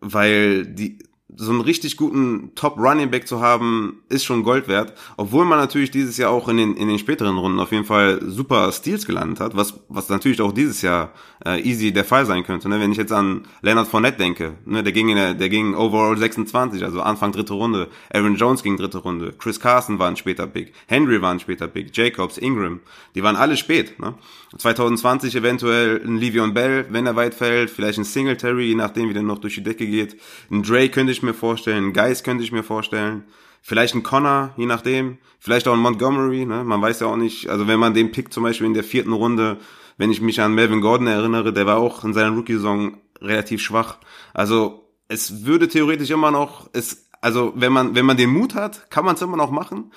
weil 0.01 0.67
die 0.67 0.99
so 1.37 1.51
einen 1.51 1.61
richtig 1.61 1.97
guten 1.97 2.55
Top 2.55 2.79
Running 2.79 3.11
Back 3.11 3.27
zu 3.27 3.41
haben, 3.41 4.03
ist 4.09 4.25
schon 4.25 4.43
Gold 4.43 4.69
wert. 4.69 4.95
Obwohl 5.17 5.45
man 5.45 5.59
natürlich 5.59 5.91
dieses 5.91 6.17
Jahr 6.17 6.31
auch 6.31 6.49
in 6.49 6.57
den, 6.57 6.77
in 6.77 6.89
den 6.89 6.99
späteren 6.99 7.39
Runden 7.39 7.61
auf 7.61 7.73
jeden 7.73 7.85
Fall 7.85 8.21
super 8.23 8.73
Steals 8.73 9.07
gelandet 9.07 9.41
hat, 9.41 9.57
was, 9.57 9.81
was 9.89 10.09
natürlich 10.09 10.41
auch 10.41 10.53
dieses 10.53 10.83
Jahr 10.83 11.13
äh, 11.45 11.61
easy 11.61 11.93
der 11.93 12.05
Fall 12.05 12.27
sein 12.27 12.45
könnte. 12.45 12.69
Ne? 12.69 12.81
Wenn 12.81 12.93
ich 12.93 12.99
jetzt 12.99 13.13
an 13.13 13.43
Leonard 13.63 13.89
Fournette 13.89 14.19
denke, 14.19 14.55
ne? 14.65 14.83
der 14.83 14.93
ging 14.93 15.09
in 15.09 15.17
der, 15.17 15.35
der 15.35 15.49
ging 15.49 15.75
overall 15.75 16.17
26, 16.17 16.85
also 16.85 17.01
Anfang 17.01 17.33
dritte 17.33 17.55
Runde. 17.55 17.89
Aaron 18.13 18.37
Jones 18.37 18.63
ging 18.63 18.77
dritte 18.77 18.99
Runde. 18.99 19.35
Chris 19.39 19.61
Carson 19.61 19.99
war 19.99 20.09
ein 20.09 20.17
später 20.17 20.47
Big. 20.47 20.73
Henry 20.87 21.23
war 21.23 21.33
ein 21.33 21.41
später 21.41 21.69
Big. 21.69 21.97
Jacobs, 21.97 22.39
Ingram, 22.39 22.81
die 23.15 23.23
waren 23.23 23.37
alle 23.37 23.57
spät. 23.57 23.99
Ne? 24.01 24.15
2020 24.57 25.37
eventuell 25.37 26.03
ein 26.05 26.17
Livion 26.17 26.55
Bell, 26.55 26.87
wenn 26.91 27.07
er 27.07 27.15
weit 27.17 27.35
fällt, 27.35 27.71
vielleicht 27.71 27.99
ein 27.99 28.05
Singletary, 28.05 28.65
je 28.65 28.75
nachdem, 28.75 29.09
wie 29.09 29.15
der 29.15 29.23
noch 29.23 29.39
durch 29.39 29.55
die 29.55 29.63
Decke 29.63 29.87
geht. 29.87 30.17
Ein 30.51 30.63
Dre 30.63 30.89
könnte 30.89 31.13
ich 31.13 31.20
mir 31.23 31.35
vorstellen, 31.35 31.89
ein 31.89 31.93
Geist 31.93 32.25
könnte 32.25 32.45
ich 32.45 32.53
mir 32.53 32.63
vorstellen. 32.63 33.25
Vielleicht 33.63 33.95
ein 33.95 34.03
Connor, 34.03 34.55
je 34.57 34.67
nachdem. 34.67 35.19
Vielleicht 35.39 35.69
auch 35.69 35.75
ein 35.75 35.81
Montgomery, 35.81 36.47
ne? 36.47 36.65
Man 36.65 36.81
weiß 36.81 37.01
ja 37.01 37.07
auch 37.09 37.17
nicht, 37.17 37.49
also 37.49 37.67
wenn 37.67 37.79
man 37.79 37.95
den 37.95 38.13
pickt 38.13 38.33
zum 38.33 38.43
Beispiel 38.43 38.67
in 38.67 38.75
der 38.75 38.85
vierten 38.85 39.13
Runde, 39.13 39.59
wenn 39.99 40.11
ich 40.11 40.21
mich 40.21 40.41
an 40.41 40.55
Melvin 40.55 40.81
Gordon 40.81 41.07
erinnere, 41.07 41.53
der 41.53 41.67
war 41.67 41.77
auch 41.77 42.05
in 42.05 42.15
seiner 42.15 42.35
Rookie-Saison 42.35 42.97
relativ 43.21 43.61
schwach. 43.61 43.99
Also 44.33 44.89
es 45.09 45.45
würde 45.45 45.69
theoretisch 45.69 46.11
immer 46.11 46.31
noch, 46.31 46.71
es, 46.73 47.09
also 47.21 47.53
wenn 47.57 47.73
man, 47.73 47.95
wenn 47.95 48.07
man 48.07 48.17
den 48.17 48.31
Mut 48.31 48.55
hat, 48.55 48.91
kann 48.91 49.05
man 49.05 49.17
es 49.17 49.23
immer 49.23 49.37
noch 49.37 49.51
machen. 49.51 49.93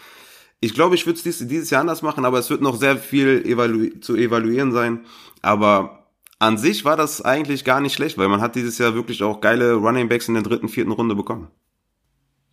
Ich 0.59 0.73
glaube, 0.73 0.95
ich 0.95 1.05
würde 1.05 1.17
es 1.17 1.23
dieses, 1.23 1.47
dieses 1.47 1.69
Jahr 1.69 1.81
anders 1.81 2.01
machen, 2.01 2.25
aber 2.25 2.39
es 2.39 2.49
wird 2.49 2.61
noch 2.61 2.75
sehr 2.75 2.97
viel 2.97 3.45
evalu 3.45 3.99
zu 4.01 4.15
evaluieren 4.15 4.71
sein. 4.71 5.05
Aber 5.41 6.02
an 6.39 6.57
sich 6.57 6.85
war 6.85 6.97
das 6.97 7.21
eigentlich 7.21 7.63
gar 7.63 7.79
nicht 7.81 7.93
schlecht, 7.93 8.17
weil 8.17 8.27
man 8.27 8.41
hat 8.41 8.55
dieses 8.55 8.77
Jahr 8.77 8.95
wirklich 8.95 9.23
auch 9.23 9.41
geile 9.41 9.73
Running 9.73 10.09
Backs 10.09 10.27
in 10.27 10.33
der 10.33 10.43
dritten, 10.43 10.69
vierten 10.69 10.91
Runde 10.91 11.15
bekommen. 11.15 11.47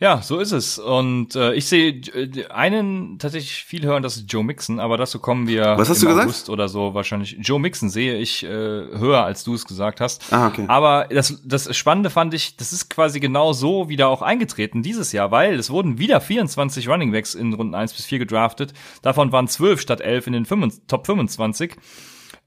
Ja, 0.01 0.23
so 0.23 0.39
ist 0.39 0.53
es. 0.53 0.79
Und 0.79 1.37
äh, 1.37 1.53
ich 1.53 1.67
sehe 1.67 1.91
äh, 1.91 2.47
einen 2.47 3.19
tatsächlich 3.19 3.65
viel 3.65 3.85
hören, 3.85 4.03
das 4.03 4.17
ist 4.17 4.33
Joe 4.33 4.43
Mixon, 4.43 4.81
aber 4.81 4.97
dazu 4.97 5.19
kommen 5.19 5.47
wir 5.47 5.77
Was 5.77 5.91
hast 5.91 5.99
im 5.99 6.09
du 6.09 6.15
gesagt? 6.15 6.27
August 6.27 6.49
oder 6.49 6.71
so 6.71 6.95
wahrscheinlich. 6.95 7.37
Joe 7.39 7.61
Mixon 7.61 7.91
sehe 7.91 8.17
ich 8.17 8.43
äh, 8.43 8.49
höher, 8.49 9.23
als 9.23 9.45
du 9.45 9.53
es 9.53 9.67
gesagt 9.67 10.01
hast. 10.01 10.33
Ah, 10.33 10.47
okay. 10.47 10.65
Aber 10.69 11.07
das, 11.11 11.43
das 11.45 11.77
Spannende 11.77 12.09
fand 12.09 12.33
ich, 12.33 12.57
das 12.57 12.73
ist 12.73 12.89
quasi 12.89 13.21
genau 13.21 13.53
so 13.53 13.91
wieder 13.91 14.09
auch 14.09 14.23
eingetreten 14.23 14.83
dieses 14.83 15.13
Jahr, 15.13 15.33
weil 15.33 15.59
es 15.59 15.69
wurden 15.69 15.99
wieder 15.99 16.23
24 16.23 16.89
Running 16.89 17.13
Backs 17.13 17.35
in 17.35 17.53
Runden 17.53 17.75
1 17.75 17.93
bis 17.93 18.07
4 18.07 18.21
gedraftet. 18.21 18.73
Davon 19.03 19.33
waren 19.33 19.49
12 19.49 19.83
statt 19.83 20.01
11 20.01 20.29
in 20.29 20.33
den 20.33 20.47
5, 20.47 20.87
Top 20.89 21.05
25. 21.05 21.77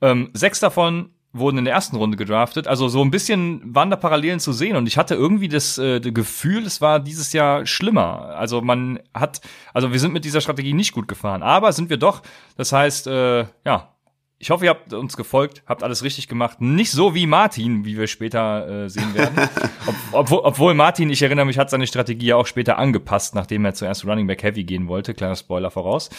Ähm, 0.01 0.31
sechs 0.33 0.59
davon 0.59 1.11
wurden 1.33 1.57
in 1.57 1.65
der 1.65 1.73
ersten 1.73 1.95
Runde 1.95 2.15
gedraftet. 2.15 2.67
Also 2.67 2.87
so 2.87 3.01
ein 3.01 3.09
bisschen 3.11 3.61
waren 3.75 3.89
da 3.89 3.95
Parallelen 3.95 4.39
zu 4.39 4.53
sehen 4.53 4.75
und 4.75 4.87
ich 4.87 4.97
hatte 4.97 5.15
irgendwie 5.15 5.47
das, 5.49 5.77
äh, 5.79 5.99
das 5.99 6.13
Gefühl, 6.13 6.65
es 6.65 6.79
war 6.79 6.99
dieses 6.99 7.33
Jahr 7.33 7.65
schlimmer. 7.65 8.35
Also 8.37 8.61
man 8.61 8.99
hat, 9.13 9.41
also 9.73 9.91
wir 9.91 9.99
sind 9.99 10.13
mit 10.13 10.25
dieser 10.25 10.41
Strategie 10.41 10.73
nicht 10.73 10.93
gut 10.93 11.07
gefahren, 11.07 11.41
aber 11.41 11.73
sind 11.73 11.89
wir 11.89 11.97
doch. 11.97 12.21
Das 12.55 12.71
heißt, 12.71 13.07
äh, 13.07 13.45
ja, 13.65 13.89
Ich 14.39 14.49
hoffe, 14.49 14.65
ihr 14.65 14.71
habt 14.71 14.91
uns 14.93 15.15
gefolgt, 15.15 15.63
habt 15.67 15.83
alles 15.83 16.03
richtig 16.03 16.27
gemacht. 16.27 16.59
Nicht 16.59 16.91
so 16.91 17.15
wie 17.15 17.27
Martin, 17.27 17.85
wie 17.85 17.97
wir 17.97 18.07
später 18.07 18.67
äh, 18.67 18.89
sehen 18.89 19.13
werden. 19.13 19.49
Ob, 19.87 19.95
obwohl, 20.11 20.39
obwohl 20.43 20.73
Martin, 20.73 21.09
ich 21.09 21.21
erinnere 21.21 21.45
mich, 21.45 21.57
hat 21.57 21.69
seine 21.69 21.87
Strategie 21.87 22.27
ja 22.27 22.35
auch 22.35 22.45
später 22.47 22.77
angepasst, 22.77 23.35
nachdem 23.35 23.63
er 23.63 23.73
zuerst 23.73 24.05
Running 24.05 24.27
Back 24.27 24.43
Heavy 24.43 24.65
gehen 24.65 24.87
wollte. 24.87 25.13
Kleiner 25.13 25.37
Spoiler 25.37 25.71
voraus. 25.71 26.09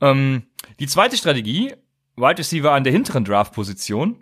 Ähm, 0.00 0.42
die 0.80 0.88
zweite 0.88 1.16
Strategie, 1.16 1.72
Wide 2.16 2.38
Receiver 2.38 2.72
an 2.72 2.82
der 2.84 2.92
hinteren 2.92 3.24
Draft-Position. 3.24 4.16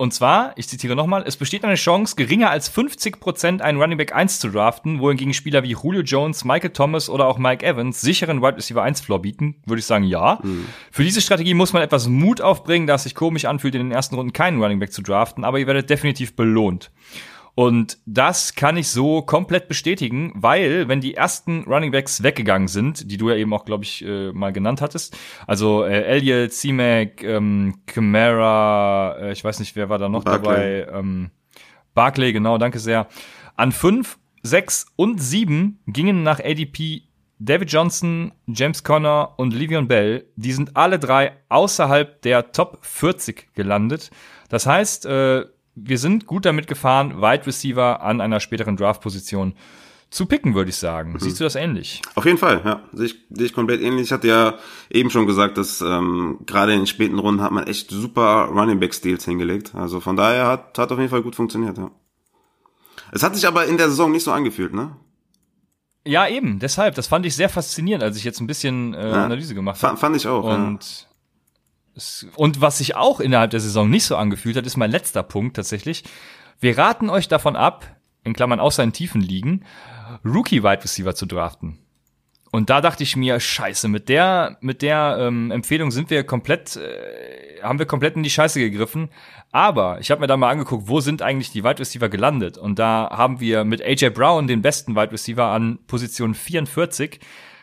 Und 0.00 0.14
zwar, 0.14 0.54
ich 0.56 0.66
zitiere 0.66 0.96
nochmal, 0.96 1.24
es 1.26 1.36
besteht 1.36 1.62
eine 1.62 1.74
Chance, 1.74 2.16
geringer 2.16 2.48
als 2.48 2.74
50% 2.74 3.60
einen 3.60 3.78
Running 3.78 3.98
Back 3.98 4.14
1 4.14 4.38
zu 4.38 4.48
draften, 4.48 4.98
wohingegen 4.98 5.34
Spieler 5.34 5.62
wie 5.62 5.72
Julio 5.72 6.00
Jones, 6.00 6.42
Michael 6.42 6.70
Thomas 6.70 7.10
oder 7.10 7.26
auch 7.26 7.36
Mike 7.36 7.66
Evans 7.66 8.00
sicheren 8.00 8.40
Wide 8.40 8.56
Receiver 8.56 8.82
1 8.82 9.02
Floor 9.02 9.20
bieten, 9.20 9.56
würde 9.66 9.80
ich 9.80 9.84
sagen, 9.84 10.04
ja. 10.04 10.38
Mhm. 10.42 10.64
Für 10.90 11.04
diese 11.04 11.20
Strategie 11.20 11.52
muss 11.52 11.74
man 11.74 11.82
etwas 11.82 12.08
Mut 12.08 12.40
aufbringen, 12.40 12.86
da 12.86 12.94
es 12.94 13.02
sich 13.02 13.14
komisch 13.14 13.44
anfühlt, 13.44 13.74
in 13.74 13.82
den 13.82 13.92
ersten 13.92 14.14
Runden 14.14 14.32
keinen 14.32 14.62
Running 14.62 14.78
Back 14.78 14.94
zu 14.94 15.02
draften, 15.02 15.44
aber 15.44 15.58
ihr 15.58 15.66
werdet 15.66 15.90
definitiv 15.90 16.34
belohnt. 16.34 16.90
Und 17.54 17.98
das 18.06 18.54
kann 18.54 18.76
ich 18.76 18.88
so 18.88 19.22
komplett 19.22 19.68
bestätigen, 19.68 20.32
weil 20.34 20.88
wenn 20.88 21.00
die 21.00 21.14
ersten 21.14 21.64
Running 21.64 21.90
Backs 21.90 22.22
weggegangen 22.22 22.68
sind, 22.68 23.10
die 23.10 23.16
du 23.16 23.30
ja 23.30 23.36
eben 23.36 23.52
auch, 23.52 23.64
glaube 23.64 23.84
ich, 23.84 24.04
äh, 24.04 24.32
mal 24.32 24.52
genannt 24.52 24.80
hattest, 24.80 25.16
also 25.46 25.84
äh, 25.84 26.02
Elliott, 26.02 26.52
C-Mac, 26.52 27.22
ähm, 27.22 27.80
Camara, 27.86 29.16
äh, 29.20 29.32
ich 29.32 29.44
weiß 29.44 29.58
nicht, 29.58 29.76
wer 29.76 29.88
war 29.88 29.98
da 29.98 30.08
noch 30.08 30.24
Barclay. 30.24 30.84
dabei, 30.84 30.98
ähm, 30.98 31.30
Barclay, 31.94 32.32
genau, 32.32 32.56
danke 32.58 32.78
sehr. 32.78 33.08
An 33.56 33.72
fünf, 33.72 34.18
sechs 34.42 34.86
und 34.96 35.20
sieben 35.20 35.80
gingen 35.86 36.22
nach 36.22 36.40
ADP 36.40 37.02
David 37.42 37.72
Johnson, 37.72 38.32
James 38.46 38.84
Conner 38.84 39.34
und 39.38 39.54
Livion 39.54 39.88
Bell. 39.88 40.26
Die 40.36 40.52
sind 40.52 40.76
alle 40.76 40.98
drei 40.98 41.32
außerhalb 41.48 42.20
der 42.20 42.52
Top 42.52 42.78
40 42.82 43.54
gelandet. 43.54 44.10
Das 44.50 44.66
heißt, 44.66 45.06
äh, 45.06 45.46
wir 45.82 45.98
sind 45.98 46.26
gut 46.26 46.44
damit 46.44 46.66
gefahren, 46.66 47.20
Wide 47.20 47.46
Receiver 47.46 48.02
an 48.02 48.20
einer 48.20 48.40
späteren 48.40 48.76
Draft-Position 48.76 49.54
zu 50.10 50.26
picken, 50.26 50.54
würde 50.54 50.70
ich 50.70 50.76
sagen. 50.76 51.12
Mhm. 51.12 51.20
Siehst 51.20 51.38
du 51.40 51.44
das 51.44 51.54
ähnlich? 51.54 52.02
Auf 52.14 52.24
jeden 52.24 52.38
Fall, 52.38 52.60
ja. 52.64 52.82
Sehe 52.92 53.06
ich, 53.06 53.16
sehe 53.30 53.46
ich 53.46 53.54
komplett 53.54 53.80
ähnlich. 53.80 54.04
Ich 54.04 54.12
hatte 54.12 54.28
ja 54.28 54.54
eben 54.90 55.10
schon 55.10 55.26
gesagt, 55.26 55.56
dass 55.56 55.80
ähm, 55.80 56.40
gerade 56.46 56.72
in 56.72 56.80
den 56.80 56.86
späten 56.86 57.18
Runden 57.18 57.42
hat 57.42 57.52
man 57.52 57.66
echt 57.66 57.90
super 57.90 58.46
Running 58.52 58.80
Back 58.80 58.92
Steals 58.92 59.24
hingelegt. 59.24 59.74
Also 59.74 60.00
von 60.00 60.16
daher 60.16 60.46
hat, 60.46 60.76
hat 60.78 60.90
auf 60.90 60.98
jeden 60.98 61.10
Fall 61.10 61.22
gut 61.22 61.36
funktioniert, 61.36 61.78
ja. 61.78 61.90
Es 63.12 63.22
hat 63.22 63.34
sich 63.34 63.46
aber 63.46 63.66
in 63.66 63.76
der 63.76 63.88
Saison 63.88 64.10
nicht 64.12 64.24
so 64.24 64.32
angefühlt, 64.32 64.74
ne? 64.74 64.96
Ja, 66.04 66.26
eben, 66.28 66.58
deshalb. 66.58 66.94
Das 66.94 67.06
fand 67.06 67.26
ich 67.26 67.36
sehr 67.36 67.48
faszinierend, 67.48 68.02
als 68.02 68.16
ich 68.16 68.24
jetzt 68.24 68.40
ein 68.40 68.46
bisschen 68.46 68.94
äh, 68.94 69.10
ja, 69.10 69.24
Analyse 69.24 69.54
gemacht 69.54 69.82
habe. 69.82 69.96
Fand 69.96 70.16
ich 70.16 70.26
auch. 70.26 70.44
Und 70.44 71.02
ja 71.02 71.09
und 72.36 72.60
was 72.60 72.78
sich 72.78 72.96
auch 72.96 73.20
innerhalb 73.20 73.50
der 73.50 73.60
Saison 73.60 73.88
nicht 73.90 74.04
so 74.04 74.16
angefühlt 74.16 74.56
hat, 74.56 74.66
ist 74.66 74.76
mein 74.76 74.90
letzter 74.90 75.22
Punkt 75.22 75.56
tatsächlich. 75.56 76.04
Wir 76.60 76.78
raten 76.78 77.10
euch 77.10 77.28
davon 77.28 77.56
ab, 77.56 77.86
in 78.22 78.34
Klammern 78.34 78.60
aus 78.60 78.76
seinen 78.76 78.92
Tiefen 78.92 79.20
liegen, 79.20 79.64
Rookie 80.24 80.62
Wide 80.62 80.84
Receiver 80.84 81.14
zu 81.14 81.26
draften. 81.26 81.78
Und 82.52 82.68
da 82.68 82.80
dachte 82.80 83.04
ich 83.04 83.16
mir, 83.16 83.38
scheiße, 83.38 83.86
mit 83.88 84.08
der, 84.08 84.58
mit 84.60 84.82
der 84.82 85.18
ähm, 85.20 85.52
Empfehlung 85.52 85.92
sind 85.92 86.10
wir 86.10 86.24
komplett, 86.24 86.76
äh, 86.76 87.62
haben 87.62 87.78
wir 87.78 87.86
komplett 87.86 88.16
in 88.16 88.24
die 88.24 88.30
Scheiße 88.30 88.58
gegriffen. 88.58 89.08
Aber 89.52 90.00
ich 90.00 90.10
habe 90.10 90.20
mir 90.20 90.26
da 90.26 90.36
mal 90.36 90.50
angeguckt, 90.50 90.88
wo 90.88 91.00
sind 91.00 91.22
eigentlich 91.22 91.52
die 91.52 91.62
Wide 91.62 91.78
Receiver 91.78 92.08
gelandet? 92.08 92.58
Und 92.58 92.80
da 92.80 93.08
haben 93.12 93.38
wir 93.38 93.64
mit 93.64 93.82
AJ 93.82 94.10
Brown 94.10 94.48
den 94.48 94.62
besten 94.62 94.96
Wide 94.96 95.12
Receiver 95.12 95.44
an 95.44 95.78
Position 95.86 96.34
44 96.34 97.20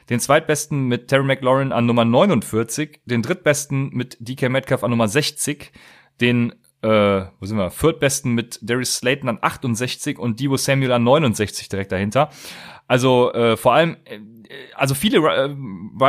den 0.10 0.20
zweitbesten 0.20 0.88
mit 0.88 1.08
Terry 1.08 1.24
McLaurin 1.24 1.72
an 1.72 1.86
Nummer 1.86 2.06
49, 2.06 3.02
den 3.06 3.22
drittbesten 3.22 3.90
mit 3.92 4.18
DK 4.20 4.50
Metcalf 4.50 4.84
an 4.84 4.92
Nummer 4.92 5.08
60, 5.08 5.72
den 6.22 6.54
äh, 6.82 7.26
wo 7.40 7.46
sind 7.46 7.58
wir? 7.58 7.72
Viertbesten 7.72 8.34
mit 8.34 8.60
Darius 8.62 8.96
Slayton 8.98 9.30
an 9.30 9.40
68 9.42 10.20
und 10.20 10.40
Debo 10.40 10.58
Samuel 10.58 10.92
an 10.92 11.04
69 11.04 11.70
direkt 11.70 11.92
dahinter. 11.92 12.30
Also 12.88 13.34
äh, 13.34 13.58
vor 13.58 13.74
allem, 13.74 13.98
äh, 14.06 14.20
also 14.76 14.96
viele 14.96 15.18
äh, 15.18 15.50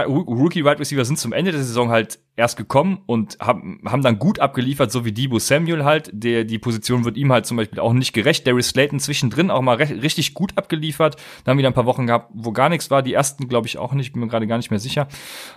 Rookie 0.04 0.64
Wide 0.64 0.78
Receiver 0.78 1.04
sind 1.04 1.18
zum 1.18 1.32
Ende 1.32 1.50
der 1.50 1.62
Saison 1.62 1.90
halt 1.90 2.20
erst 2.36 2.56
gekommen 2.56 3.02
und 3.06 3.38
haben, 3.40 3.80
haben 3.84 4.02
dann 4.02 4.18
gut 4.18 4.38
abgeliefert, 4.38 4.92
so 4.92 5.04
wie 5.04 5.12
Debo 5.12 5.38
Samuel 5.38 5.84
halt. 5.84 6.10
Der, 6.12 6.44
die 6.44 6.58
Position 6.58 7.04
wird 7.04 7.16
ihm 7.16 7.32
halt 7.32 7.46
zum 7.46 7.56
Beispiel 7.56 7.80
auch 7.80 7.92
nicht 7.92 8.12
gerecht. 8.12 8.46
Darius 8.46 8.68
Slayton 8.68 9.00
zwischendrin 9.00 9.50
auch 9.50 9.62
mal 9.62 9.76
richtig 9.76 10.34
gut 10.34 10.52
abgeliefert. 10.56 11.16
Dann 11.44 11.58
wieder 11.58 11.68
ein 11.68 11.74
paar 11.74 11.86
Wochen 11.86 12.06
gehabt, 12.06 12.30
wo 12.32 12.52
gar 12.52 12.68
nichts 12.68 12.90
war. 12.90 13.02
Die 13.02 13.14
ersten 13.14 13.48
glaube 13.48 13.66
ich 13.66 13.78
auch 13.78 13.92
nicht, 13.92 14.12
bin 14.12 14.20
mir 14.20 14.28
gerade 14.28 14.46
gar 14.46 14.58
nicht 14.58 14.70
mehr 14.70 14.80
sicher. 14.80 15.08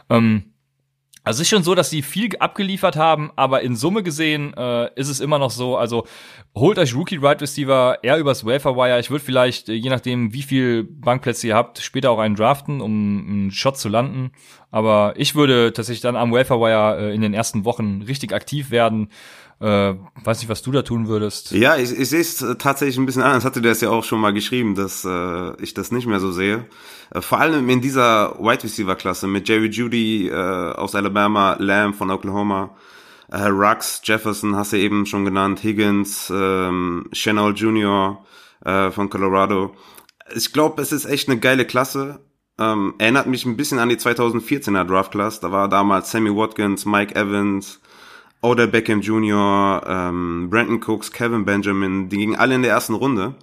Ähm, 0.10 0.54
also 1.24 1.38
es 1.38 1.48
ist 1.48 1.50
schon 1.50 1.64
so, 1.64 1.76
dass 1.76 1.90
sie 1.92 2.02
viel 2.02 2.36
abgeliefert 2.38 2.96
haben, 2.96 3.32
aber 3.36 3.62
in 3.62 3.76
Summe 3.76 4.02
gesehen 4.02 4.56
äh, 4.56 4.90
ist 4.96 5.08
es 5.08 5.20
immer 5.20 5.38
noch 5.38 5.52
so, 5.52 5.78
also 5.78 6.08
holt 6.56 6.80
euch 6.80 6.96
Rookie 6.96 7.22
Wide 7.22 7.42
Receiver 7.42 8.00
eher 8.02 8.18
übers 8.18 8.44
Welfare 8.44 8.76
Wire. 8.76 9.00
Ich 9.00 9.12
würde 9.12 9.24
vielleicht, 9.24 9.70
äh, 9.70 9.74
je 9.74 9.90
nachdem, 9.92 10.34
wie 10.34 10.42
viel 10.42 10.84
Bankplätze 10.84 11.48
ihr 11.48 11.56
habt, 11.56 11.78
später 11.80 12.10
auch 12.10 12.18
einen 12.18 12.36
draften, 12.36 12.82
um 12.82 12.92
einen 13.30 13.52
Shot 13.52 13.78
zu 13.78 13.88
landen. 13.88 14.32
Aber 14.72 15.14
ich 15.16 15.36
würde 15.36 15.74
tatsächlich 15.74 16.02
dann 16.02 16.16
am 16.16 16.34
Welfare 16.34 16.60
Wire 16.60 17.12
äh, 17.12 17.14
in 17.14 17.22
den 17.22 17.36
ersten 17.36 17.66
Wochen 17.66 18.02
richtig 18.08 18.34
aktiv 18.34 18.72
werden 18.72 19.10
äh, 19.62 19.93
weiß 20.24 20.39
nicht, 20.39 20.50
was 20.50 20.63
du 20.63 20.71
da 20.71 20.82
tun 20.82 21.08
würdest. 21.08 21.52
Ja, 21.52 21.78
ich, 21.78 21.91
ich 21.91 22.10
sehe 22.10 22.21
es 22.21 22.43
tatsächlich 22.58 22.97
ein 22.97 23.06
bisschen 23.06 23.21
anders. 23.21 23.45
Hatte 23.45 23.62
der 23.62 23.74
es 23.74 23.82
ja 23.82 23.91
auch 23.91 24.04
schon 24.04 24.19
mal 24.19 24.34
geschrieben, 24.34 24.74
dass 24.74 25.06
äh, 25.06 25.62
ich 25.62 25.76
das 25.76 25.91
nicht 25.91 26.08
mehr 26.08 26.19
so 26.19 26.32
sehe. 26.32 26.65
Äh, 27.13 27.21
vor 27.21 27.39
allem 27.39 27.69
in 27.69 27.80
dieser 27.80 28.39
Wide 28.39 28.63
Receiver 28.63 28.95
Klasse 28.95 29.28
mit 29.28 29.47
Jerry 29.47 29.67
Judy 29.67 30.30
äh, 30.30 30.34
aus 30.34 30.95
Alabama, 30.95 31.58
Lamb 31.60 31.95
von 31.95 32.10
Oklahoma, 32.10 32.76
äh, 33.30 33.43
Rux, 33.43 34.02
Jefferson 34.04 34.56
hast 34.56 34.74
du 34.74 34.78
eben 34.78 35.06
schon 35.06 35.26
genannt, 35.26 35.63
Higgins, 35.63 36.32
ähm, 36.36 37.08
Chanel 37.13 37.54
Jr. 37.54 38.26
Äh, 38.65 38.89
von 38.89 39.10
Colorado. 39.10 39.76
Ich 40.36 40.54
glaube, 40.54 40.82
es 40.82 40.91
ist 40.91 41.06
echt 41.06 41.30
eine 41.30 41.39
geile 41.39 41.65
Klasse. 41.65 42.19
Ähm, 42.60 42.95
erinnert 42.97 43.28
mich 43.28 43.45
ein 43.45 43.58
bisschen 43.58 43.80
an 43.80 43.89
die 43.89 43.95
2014er 43.95 44.86
Draft 44.86 45.12
Class. 45.12 45.39
Da 45.39 45.52
war 45.52 45.69
damals 45.69 46.12
Sammy 46.12 46.36
Watkins, 46.36 46.86
Mike 46.86 47.15
Evans, 47.15 47.80
Odell 48.41 48.67
Beckham 48.67 49.01
Jr., 49.01 49.84
ähm, 49.86 50.49
Brandon 50.49 50.82
Cooks, 50.84 51.12
Kevin 51.12 51.45
Benjamin, 51.45 52.10
die 52.10 52.17
gingen 52.17 52.36
alle 52.36 52.56
in 52.56 52.63
der 52.63 52.71
ersten 52.71 52.95
Runde. 52.95 53.36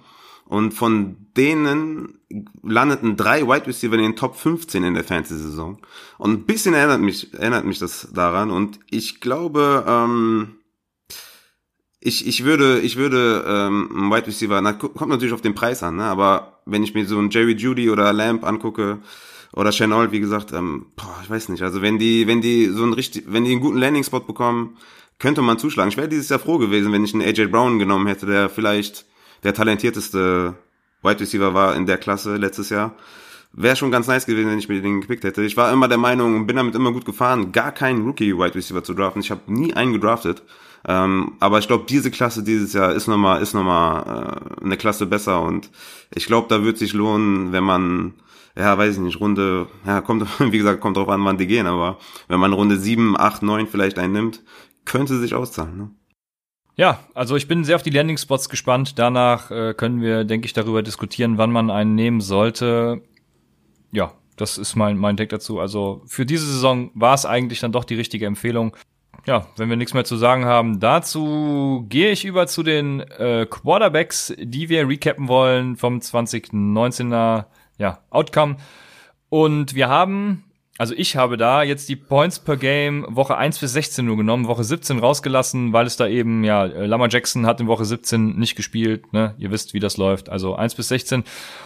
Und 0.45 0.73
von 0.73 1.27
denen 1.37 2.19
landeten 2.63 3.15
drei 3.15 3.43
Wide 3.47 3.67
Receiver 3.67 3.93
in 3.95 4.01
den 4.01 4.15
Top 4.15 4.35
15 4.35 4.83
in 4.83 4.95
der 4.95 5.03
Fantasy-Saison. 5.03 5.79
Und 6.17 6.31
ein 6.31 6.45
bisschen 6.45 6.73
erinnert 6.73 7.01
mich, 7.01 7.33
erinnert 7.33 7.65
mich 7.65 7.77
das 7.77 8.09
daran. 8.11 8.49
Und 8.49 8.79
ich 8.89 9.21
glaube, 9.21 9.85
ähm, 9.87 10.55
ich, 11.99 12.27
ich 12.27 12.43
würde, 12.45 12.79
ich 12.79 12.95
würde 12.95 13.43
ähm, 13.47 14.09
Wide 14.11 14.27
Receiver, 14.27 14.59
na, 14.61 14.73
kommt 14.73 15.09
natürlich 15.09 15.33
auf 15.33 15.41
den 15.41 15.55
Preis 15.55 15.83
an, 15.83 15.97
ne? 15.97 16.05
aber 16.05 16.61
wenn 16.65 16.83
ich 16.83 16.93
mir 16.93 17.05
so 17.05 17.17
einen 17.17 17.29
Jerry 17.29 17.53
Judy 17.53 17.89
oder 17.89 18.11
Lamp 18.13 18.45
angucke, 18.45 18.99
oder 19.53 19.71
Chanel, 19.71 20.11
wie 20.11 20.19
gesagt, 20.19 20.53
ähm, 20.53 20.87
boah, 20.95 21.19
ich 21.23 21.29
weiß 21.29 21.49
nicht. 21.49 21.63
Also 21.63 21.81
wenn 21.81 21.97
die, 21.97 22.27
wenn 22.27 22.41
die 22.41 22.65
so 22.65 22.83
einen 22.83 22.93
richtig, 22.93 23.25
wenn 23.27 23.45
die 23.45 23.51
einen 23.51 23.61
guten 23.61 23.77
Landing-Spot 23.77 24.21
bekommen, 24.21 24.77
könnte 25.17 25.41
man 25.41 25.59
zuschlagen. 25.59 25.89
Ich 25.89 25.97
wäre 25.97 26.07
dieses 26.07 26.29
Jahr 26.29 26.39
froh 26.39 26.57
gewesen, 26.57 26.91
wenn 26.91 27.03
ich 27.03 27.13
einen 27.13 27.23
AJ 27.23 27.47
Brown 27.47 27.79
genommen 27.79 28.07
hätte, 28.07 28.25
der 28.25 28.49
vielleicht 28.49 29.05
der 29.43 29.53
talentierteste 29.53 30.55
Wide 31.01 31.19
Receiver 31.19 31.53
war 31.53 31.75
in 31.75 31.85
der 31.85 31.97
Klasse 31.97 32.37
letztes 32.37 32.69
Jahr. 32.69 32.95
Wäre 33.51 33.75
schon 33.75 33.91
ganz 33.91 34.07
nice 34.07 34.25
gewesen, 34.25 34.51
wenn 34.51 34.59
ich 34.59 34.69
mir 34.69 34.81
den 34.81 35.01
gepickt 35.01 35.23
hätte. 35.23 35.41
Ich 35.41 35.57
war 35.57 35.71
immer 35.73 35.87
der 35.87 35.97
Meinung 35.97 36.35
und 36.35 36.47
bin 36.47 36.55
damit 36.55 36.75
immer 36.75 36.91
gut 36.91 37.05
gefahren, 37.05 37.51
gar 37.51 37.71
keinen 37.71 38.05
Rookie 38.05 38.37
Wide 38.37 38.53
Receiver 38.53 38.83
zu 38.83 38.93
draften. 38.93 39.21
Ich 39.21 39.31
habe 39.31 39.41
nie 39.47 39.73
einen 39.73 39.93
gedraftet. 39.93 40.43
Ähm, 40.87 41.33
aber 41.39 41.59
ich 41.59 41.67
glaube, 41.67 41.85
diese 41.89 42.11
Klasse 42.11 42.43
dieses 42.43 42.73
Jahr 42.73 42.93
ist 42.93 43.07
nochmal 43.07 43.41
ist 43.41 43.53
noch 43.53 43.63
mal, 43.63 44.53
äh, 44.61 44.63
eine 44.63 44.77
Klasse 44.77 45.07
besser 45.07 45.41
und 45.41 45.69
ich 46.13 46.25
glaube, 46.25 46.47
da 46.47 46.63
wird 46.63 46.77
sich 46.77 46.93
lohnen, 46.93 47.51
wenn 47.51 47.65
man 47.65 48.13
ja, 48.59 48.77
weiß 48.77 48.95
ich 48.95 49.01
nicht, 49.01 49.19
Runde, 49.19 49.67
ja, 49.85 50.01
kommt, 50.01 50.27
wie 50.51 50.57
gesagt, 50.57 50.81
kommt 50.81 50.97
drauf 50.97 51.09
an, 51.09 51.23
wann 51.23 51.37
die 51.37 51.47
gehen, 51.47 51.65
aber 51.65 51.97
wenn 52.27 52.39
man 52.39 52.53
Runde 52.53 52.77
7, 52.77 53.17
8, 53.17 53.41
9 53.41 53.67
vielleicht 53.67 53.97
einnimmt, 53.97 54.43
könnte 54.85 55.17
sich 55.17 55.33
auszahlen, 55.33 55.77
ne? 55.77 55.89
Ja, 56.75 56.99
also 57.13 57.35
ich 57.35 57.49
bin 57.49 57.65
sehr 57.65 57.75
auf 57.75 57.83
die 57.83 57.89
Landing-Spots 57.89 58.47
gespannt. 58.47 58.97
Danach 58.97 59.51
äh, 59.51 59.73
können 59.73 59.99
wir, 59.99 60.23
denke 60.23 60.45
ich, 60.45 60.53
darüber 60.53 60.81
diskutieren, 60.81 61.37
wann 61.37 61.51
man 61.51 61.69
einen 61.69 61.93
nehmen 61.93 62.21
sollte. 62.21 63.01
Ja, 63.91 64.13
das 64.37 64.57
ist 64.57 64.77
mein, 64.77 64.97
mein 64.97 65.17
Take 65.17 65.27
dazu. 65.27 65.59
Also 65.59 66.01
für 66.05 66.25
diese 66.25 66.45
Saison 66.45 66.89
war 66.93 67.15
es 67.15 67.25
eigentlich 67.25 67.59
dann 67.59 67.73
doch 67.73 67.83
die 67.83 67.95
richtige 67.95 68.27
Empfehlung. 68.27 68.77
Ja, 69.25 69.47
wenn 69.57 69.67
wir 69.67 69.75
nichts 69.75 69.93
mehr 69.93 70.05
zu 70.05 70.15
sagen 70.15 70.45
haben, 70.45 70.79
dazu 70.79 71.85
gehe 71.89 72.11
ich 72.11 72.23
über 72.23 72.47
zu 72.47 72.63
den 72.63 73.01
äh, 73.01 73.45
Quarterbacks, 73.49 74.33
die 74.39 74.69
wir 74.69 74.87
recappen 74.87 75.27
wollen 75.27 75.75
vom 75.75 75.99
2019er 75.99 77.47
ja, 77.79 77.99
Outcome. 78.11 78.57
Und 79.29 79.73
wir 79.73 79.89
haben 79.89 80.43
also 80.79 80.93
ich 80.95 81.17
habe 81.17 81.35
da 81.35 81.61
jetzt 81.61 81.89
die 81.89 81.97
Points 81.97 82.39
per 82.39 82.55
Game 82.55 83.05
Woche 83.09 83.35
1 83.35 83.59
bis 83.59 83.73
16 83.73 84.05
nur 84.05 84.15
genommen, 84.15 84.47
Woche 84.47 84.63
17 84.63 84.99
rausgelassen, 84.99 85.73
weil 85.73 85.85
es 85.85 85.97
da 85.97 86.07
eben, 86.07 86.45
ja, 86.45 86.63
Lama 86.63 87.09
Jackson 87.09 87.45
hat 87.45 87.59
in 87.59 87.67
Woche 87.67 87.83
17 87.83 88.39
nicht 88.39 88.55
gespielt, 88.55 89.11
ne? 89.11 89.35
Ihr 89.37 89.51
wisst, 89.51 89.73
wie 89.73 89.81
das 89.81 89.97
läuft. 89.97 90.29
Also 90.29 90.55
1 90.55 90.75
bis 90.75 90.87
16. 90.87 91.25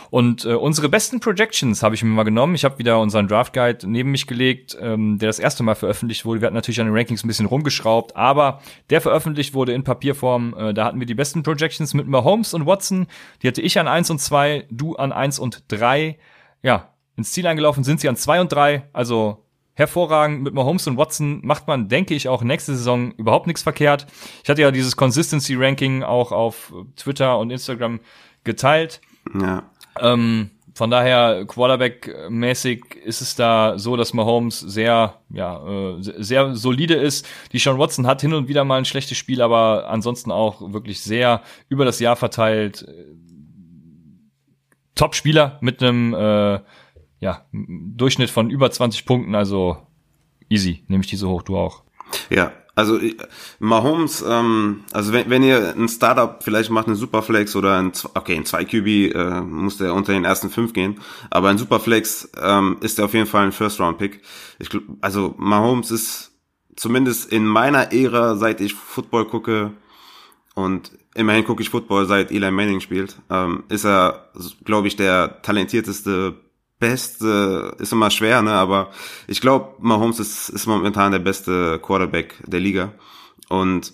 Und 0.10 0.46
äh, 0.46 0.56
unsere 0.56 0.90
besten 0.90 1.20
Projections 1.20 1.84
habe 1.84 1.94
ich 1.94 2.04
mir 2.04 2.10
mal 2.10 2.24
genommen. 2.24 2.56
Ich 2.56 2.66
habe 2.66 2.80
wieder 2.80 3.00
unseren 3.00 3.28
Draft 3.28 3.54
Guide 3.54 3.88
neben 3.88 4.10
mich 4.10 4.26
gelegt, 4.26 4.76
ähm, 4.82 5.20
der 5.20 5.30
das 5.30 5.38
erste 5.38 5.62
Mal 5.62 5.76
veröffentlicht 5.76 6.26
wurde. 6.26 6.42
Wir 6.42 6.48
hatten 6.48 6.56
natürlich 6.56 6.82
an 6.82 6.88
den 6.88 6.96
Rankings 6.96 7.24
ein 7.24 7.28
bisschen 7.28 7.46
rumgeschraubt, 7.46 8.16
aber 8.16 8.62
der 8.90 9.00
veröffentlicht 9.00 9.54
wurde 9.54 9.74
in 9.74 9.84
Papierform. 9.84 10.56
Äh, 10.58 10.74
da 10.74 10.86
hatten 10.86 11.00
wir 11.00 11.06
die 11.06 11.14
besten 11.14 11.44
Projections 11.44 11.94
mit 11.94 12.08
Mahomes 12.08 12.56
und 12.56 12.66
Watson. 12.66 13.06
Die 13.44 13.48
hatte 13.48 13.62
ich 13.62 13.78
an 13.78 13.88
1 13.88 14.10
und 14.10 14.18
2, 14.18 14.66
du 14.72 14.96
an 14.96 15.12
1 15.12 15.38
und 15.38 15.66
3. 15.68 16.18
Ja, 16.64 16.93
ins 17.16 17.32
Ziel 17.32 17.48
eingelaufen 17.48 17.84
sind 17.84 18.00
sie 18.00 18.10
an 18.10 18.16
zwei 18.16 18.42
und 18.42 18.52
drei. 18.52 18.84
Also 18.94 19.44
hervorragend 19.74 20.44
mit 20.44 20.54
Mahomes 20.54 20.88
und 20.88 20.98
Watson 20.98 21.42
macht 21.44 21.68
man, 21.68 21.90
denke 21.90 22.14
ich, 22.14 22.28
auch 22.28 22.44
nächste 22.44 22.76
Saison 22.76 23.12
überhaupt 23.12 23.48
nichts 23.48 23.64
verkehrt. 23.64 24.08
Ich 24.44 24.50
hatte 24.50 24.62
ja 24.62 24.72
dieses 24.72 24.96
Consistency 24.96 25.56
Ranking 25.56 26.04
auch 26.04 26.32
auf 26.32 26.74
Twitter 26.96 27.40
und 27.40 27.50
Instagram 27.50 28.00
geteilt. 28.44 29.02
Ja. 29.40 29.64
Ähm, 30.00 30.52
von 30.76 30.90
daher 30.90 31.46
Quarterback-mäßig 31.46 32.96
ist 33.04 33.22
es 33.22 33.36
da 33.36 33.78
so, 33.78 33.96
dass 33.96 34.14
Mahomes 34.14 34.60
sehr, 34.60 35.20
ja, 35.30 35.68
äh, 35.68 35.98
sehr 36.00 36.56
solide 36.56 36.96
ist. 36.96 37.28
Die 37.52 37.60
Sean 37.60 37.78
Watson 37.78 38.08
hat 38.08 38.22
hin 38.22 38.34
und 38.34 38.48
wieder 38.48 38.64
mal 38.64 38.78
ein 38.78 38.86
schlechtes 38.86 39.18
Spiel, 39.18 39.42
aber 39.44 39.88
ansonsten 39.88 40.32
auch 40.32 40.74
wirklich 40.74 41.02
sehr 41.02 41.42
über 41.70 41.86
das 41.86 42.00
Jahr 42.00 42.16
verteilt. 42.16 42.88
Top-Spieler 44.96 45.58
mit 45.62 45.82
einem 45.82 46.14
äh, 46.14 46.60
ja, 47.24 47.46
Durchschnitt 47.54 48.30
von 48.30 48.50
über 48.50 48.70
20 48.70 49.06
Punkten, 49.06 49.34
also 49.34 49.78
easy, 50.50 50.84
nehme 50.90 51.04
ich 51.04 51.10
die 51.10 51.16
so 51.16 51.30
hoch, 51.30 51.42
du 51.42 51.56
auch. 51.56 51.84
Ja, 52.30 52.52
also 52.76 53.00
Mahomes, 53.60 54.26
ähm, 54.28 54.84
also 54.92 55.14
wenn, 55.14 55.30
wenn 55.30 55.42
ihr 55.42 55.74
ein 55.74 55.88
Startup 55.88 56.44
vielleicht 56.44 56.70
macht, 56.70 56.88
eine 56.88 56.98
Superflex 56.98 57.56
oder 57.56 57.78
ein, 57.78 57.94
okay, 58.14 58.36
ein 58.36 58.44
2QB 58.44 59.16
äh, 59.16 59.42
muss 59.42 59.78
der 59.78 59.94
unter 59.94 60.12
den 60.12 60.26
ersten 60.26 60.50
fünf 60.50 60.74
gehen, 60.74 61.00
aber 61.30 61.48
ein 61.48 61.58
Superflex 61.58 62.32
ähm, 62.42 62.76
ist 62.82 62.98
der 62.98 63.06
auf 63.06 63.14
jeden 63.14 63.28
Fall 63.28 63.46
ein 63.46 63.52
First-Round-Pick. 63.54 64.22
Ich, 64.60 64.70
also 65.00 65.34
Mahomes 65.38 65.92
ist 65.92 66.32
zumindest 66.76 67.32
in 67.32 67.46
meiner 67.46 67.94
Ära, 67.94 68.36
seit 68.36 68.60
ich 68.60 68.74
Football 68.74 69.28
gucke 69.28 69.72
und 70.56 70.92
immerhin 71.16 71.46
gucke 71.46 71.62
ich 71.64 71.70
Football, 71.70 72.06
seit 72.06 72.32
Eli 72.32 72.52
Manning 72.52 72.82
spielt, 72.82 73.16
ähm, 73.30 73.64
ist 73.70 73.86
er, 73.86 74.30
glaube 74.66 74.90
ich, 74.90 74.98
der 74.98 75.42
talentierteste 75.42 76.43
beste, 76.84 77.76
ist 77.80 77.94
immer 77.94 78.12
schwer, 78.12 78.42
ne? 78.42 78.52
Aber 78.52 78.92
ich 79.28 79.40
glaube, 79.40 79.76
Mahomes 79.80 80.20
ist, 80.20 80.50
ist 80.50 80.68
momentan 80.68 81.14
der 81.14 81.20
beste 81.20 81.80
Quarterback 81.80 82.36
der 82.46 82.60
Liga. 82.60 82.92
Und 83.48 83.94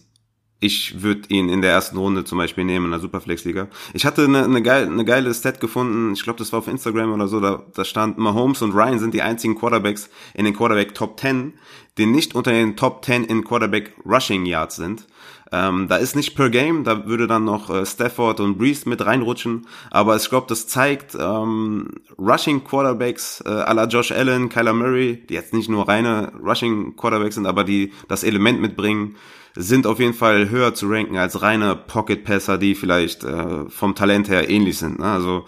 ich 0.60 1.04
würde 1.04 1.30
ihn 1.30 1.50
in 1.50 1.62
der 1.62 1.72
ersten 1.72 1.98
Runde 1.98 2.24
zum 2.24 2.40
Beispiel 2.40 2.64
nehmen 2.64 2.86
in 2.86 2.92
der 2.92 3.00
Superflex-Liga. 3.00 3.68
Ich 3.94 4.06
hatte 4.06 4.24
eine, 4.24 4.44
eine, 4.44 4.64
geile, 4.64 4.88
eine 4.88 5.06
geile 5.06 5.34
Stat 5.36 5.60
gefunden, 5.60 6.14
ich 6.14 6.24
glaube, 6.24 6.40
das 6.40 6.52
war 6.52 6.60
auf 6.60 6.68
Instagram 6.68 7.14
oder 7.14 7.28
so, 7.28 7.40
da, 7.40 7.64
da 7.76 7.86
stand, 7.86 8.18
Mahomes 8.18 8.64
und 8.64 8.74
Ryan 8.74 8.98
sind 8.98 9.14
die 9.14 9.22
einzigen 9.22 9.56
Quarterbacks 9.56 10.10
in 10.34 10.46
den 10.46 10.56
Quarterback 10.56 10.96
Top 10.96 11.20
10, 11.20 11.54
die 12.00 12.08
nicht 12.08 12.34
unter 12.34 12.52
den 12.52 12.76
Top 12.76 13.06
10 13.06 13.24
in 13.24 13.44
Quarterback 13.44 13.94
Rushing 14.04 14.46
Yards 14.46 14.78
sind. 14.78 15.06
Ähm, 15.52 15.88
da 15.88 15.96
ist 15.98 16.16
nicht 16.16 16.36
per 16.36 16.50
Game, 16.50 16.84
da 16.84 17.08
würde 17.08 17.26
dann 17.26 17.44
noch 17.44 17.70
äh, 17.70 17.86
Stafford 17.86 18.40
und 18.40 18.58
Breeze 18.58 18.88
mit 18.88 19.04
reinrutschen, 19.04 19.66
aber 19.90 20.16
ich 20.16 20.30
glaube, 20.30 20.46
das 20.48 20.68
zeigt 20.68 21.16
ähm, 21.20 21.88
Rushing 22.20 22.64
Quarterbacks 22.64 23.42
äh, 23.46 23.50
à 23.50 23.74
la 23.74 23.86
Josh 23.86 24.12
Allen, 24.12 24.50
Kyler 24.50 24.74
Murray, 24.74 25.26
die 25.28 25.34
jetzt 25.34 25.54
nicht 25.54 25.70
nur 25.70 25.88
reine 25.88 26.32
Rushing 26.44 26.96
Quarterbacks 26.96 27.36
sind, 27.36 27.48
aber 27.48 27.64
die 27.64 27.92
das 28.08 28.24
Element 28.24 28.62
mitbringen, 28.62 29.16
sind 29.56 29.88
auf 29.88 30.00
jeden 30.00 30.14
Fall 30.14 30.50
höher 30.50 30.76
zu 30.76 30.88
ranken 30.88 31.18
als 31.18 31.42
reine 31.42 31.76
Pocket 31.76 32.24
Passer, 32.24 32.60
die 32.60 32.76
vielleicht 32.76 33.24
äh, 33.24 33.68
vom 33.70 33.96
Talent 33.96 34.30
her 34.30 34.50
ähnlich 34.50 34.78
sind. 34.78 35.00
Ne? 35.00 35.06
Also 35.06 35.46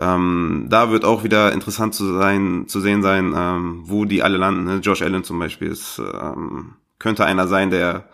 ähm, 0.00 0.66
da 0.70 0.90
wird 0.90 1.04
auch 1.04 1.22
wieder 1.22 1.52
interessant 1.52 1.94
zu 1.94 2.16
sein, 2.16 2.64
zu 2.66 2.80
sehen 2.80 3.02
sein, 3.02 3.34
ähm, 3.36 3.82
wo 3.84 4.06
die 4.06 4.22
alle 4.22 4.38
landen. 4.38 4.64
Ne? 4.64 4.80
Josh 4.82 5.02
Allen 5.02 5.22
zum 5.22 5.38
Beispiel 5.38 5.68
ist, 5.68 5.98
ähm, 5.98 6.74
könnte 6.98 7.26
einer 7.26 7.46
sein, 7.46 7.70
der 7.70 8.08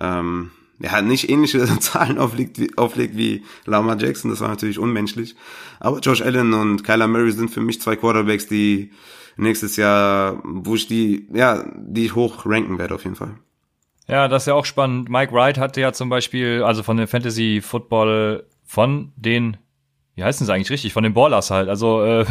ähm, 0.00 0.50
ja, 0.82 1.00
nicht 1.00 1.30
ähnliche 1.30 1.64
Zahlen 1.80 2.18
auflegt 2.18 2.58
wie, 2.58 2.76
auflegt 2.76 3.16
wie 3.16 3.44
Lamar 3.66 3.98
Jackson, 3.98 4.30
das 4.30 4.40
war 4.40 4.48
natürlich 4.48 4.78
unmenschlich. 4.78 5.36
Aber 5.80 6.00
Josh 6.00 6.22
Allen 6.22 6.52
und 6.54 6.84
Kyler 6.84 7.06
Murray 7.06 7.32
sind 7.32 7.50
für 7.50 7.60
mich 7.60 7.80
zwei 7.80 7.96
Quarterbacks, 7.96 8.48
die 8.48 8.90
nächstes 9.36 9.76
Jahr, 9.76 10.40
wo 10.44 10.74
ich 10.74 10.88
die, 10.88 11.28
ja, 11.32 11.64
die 11.76 12.06
ich 12.06 12.14
hoch 12.14 12.44
ranken 12.46 12.78
werde 12.78 12.94
auf 12.94 13.04
jeden 13.04 13.16
Fall. 13.16 13.36
Ja, 14.08 14.28
das 14.28 14.42
ist 14.42 14.46
ja 14.46 14.54
auch 14.54 14.66
spannend. 14.66 15.08
Mike 15.08 15.32
Wright 15.32 15.58
hatte 15.58 15.80
ja 15.80 15.92
zum 15.92 16.08
Beispiel, 16.08 16.62
also 16.64 16.82
von 16.82 16.96
den 16.96 17.06
Fantasy 17.06 17.60
Football, 17.62 18.44
von 18.64 19.12
den, 19.16 19.56
wie 20.16 20.24
heißen 20.24 20.44
sie 20.44 20.52
eigentlich 20.52 20.70
richtig, 20.70 20.92
von 20.92 21.04
den 21.04 21.14
Ballers 21.14 21.50
halt, 21.50 21.68
also 21.68 22.04
äh, 22.04 22.26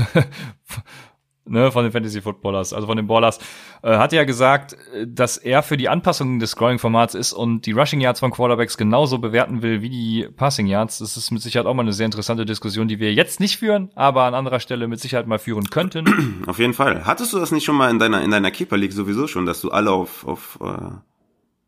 ne, 1.51 1.71
von 1.71 1.83
den 1.83 1.91
Fantasy 1.91 2.21
Footballers, 2.21 2.73
also 2.73 2.87
von 2.87 2.97
den 2.97 3.07
Ballers, 3.07 3.39
äh, 3.83 3.97
hat 3.97 4.13
ja 4.13 4.23
gesagt, 4.23 4.73
äh, 4.93 5.05
dass 5.07 5.37
er 5.37 5.63
für 5.63 5.77
die 5.77 5.89
Anpassung 5.89 6.39
des 6.39 6.51
Scrolling-Formats 6.51 7.15
ist 7.15 7.33
und 7.33 7.65
die 7.65 7.71
Rushing 7.71 8.01
Yards 8.01 8.19
von 8.19 8.31
Quarterbacks 8.31 8.77
genauso 8.77 9.19
bewerten 9.19 9.61
will 9.61 9.81
wie 9.81 9.89
die 9.89 10.27
Passing 10.35 10.67
Yards. 10.67 10.99
Das 10.99 11.17
ist 11.17 11.31
mit 11.31 11.41
Sicherheit 11.41 11.67
auch 11.67 11.73
mal 11.73 11.83
eine 11.83 11.93
sehr 11.93 12.05
interessante 12.05 12.45
Diskussion, 12.45 12.87
die 12.87 12.99
wir 12.99 13.13
jetzt 13.13 13.39
nicht 13.39 13.57
führen, 13.57 13.91
aber 13.95 14.23
an 14.23 14.33
anderer 14.33 14.59
Stelle 14.59 14.87
mit 14.87 14.99
Sicherheit 14.99 15.27
mal 15.27 15.39
führen 15.39 15.69
könnten. 15.69 16.43
Auf 16.47 16.59
jeden 16.59 16.73
Fall. 16.73 17.05
Hattest 17.05 17.33
du 17.33 17.39
das 17.39 17.51
nicht 17.51 17.65
schon 17.65 17.75
mal 17.75 17.89
in 17.89 17.99
deiner 17.99 18.21
in 18.21 18.31
deiner 18.31 18.51
Keeper 18.51 18.77
League 18.77 18.93
sowieso 18.93 19.27
schon, 19.27 19.45
dass 19.45 19.61
du 19.61 19.71
alle 19.71 19.91
auf 19.91 20.25
auf 20.25 20.59
äh 20.61 21.10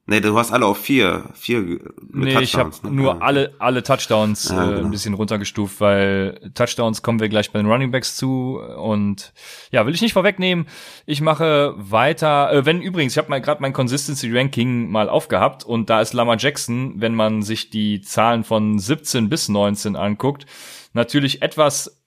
Nee, 0.06 0.20
du 0.20 0.38
hast 0.38 0.52
alle 0.52 0.66
auf 0.66 0.80
vier, 0.80 1.30
vier 1.34 1.62
nee, 1.62 2.34
Touchdowns. 2.34 2.42
ich 2.42 2.58
habe 2.58 2.72
ne? 2.84 2.92
nur 2.92 3.22
alle 3.22 3.54
alle 3.60 3.84
Touchdowns 3.84 4.50
ja, 4.50 4.64
äh, 4.64 4.68
genau. 4.68 4.86
ein 4.86 4.92
bisschen 4.92 5.14
runtergestuft, 5.14 5.80
weil 5.80 6.52
Touchdowns 6.54 7.02
kommen 7.02 7.22
wir 7.22 7.30
gleich 7.30 7.52
bei 7.52 7.60
den 7.60 7.72
Running 7.72 7.92
Backs 7.92 8.18
zu 8.18 8.60
und 8.60 9.32
ja, 9.72 9.86
will 9.86 9.94
ich 9.94 10.02
nicht 10.02 10.12
vorwegnehmen. 10.12 10.68
Ich 11.06 11.22
mache 11.22 11.74
weiter. 11.78 12.52
Äh, 12.52 12.66
wenn 12.66 12.82
übrigens, 12.82 13.14
ich 13.14 13.18
habe 13.18 13.30
mal 13.30 13.40
gerade 13.40 13.62
mein 13.62 13.72
Consistency 13.72 14.30
Ranking 14.38 14.92
mal 14.92 15.08
aufgehabt 15.08 15.64
und 15.64 15.90
da 15.90 16.02
ist 16.02 16.12
Lama 16.12 16.36
Jackson, 16.38 16.96
wenn 16.98 17.16
man 17.16 17.42
sich 17.42 17.70
die 17.70 18.02
Zahlen 18.02 18.44
von 18.44 18.80
17 18.80 19.30
bis 19.30 19.48
19 19.48 19.96
anguckt, 19.96 20.46
natürlich 20.92 21.42
etwas 21.42 22.03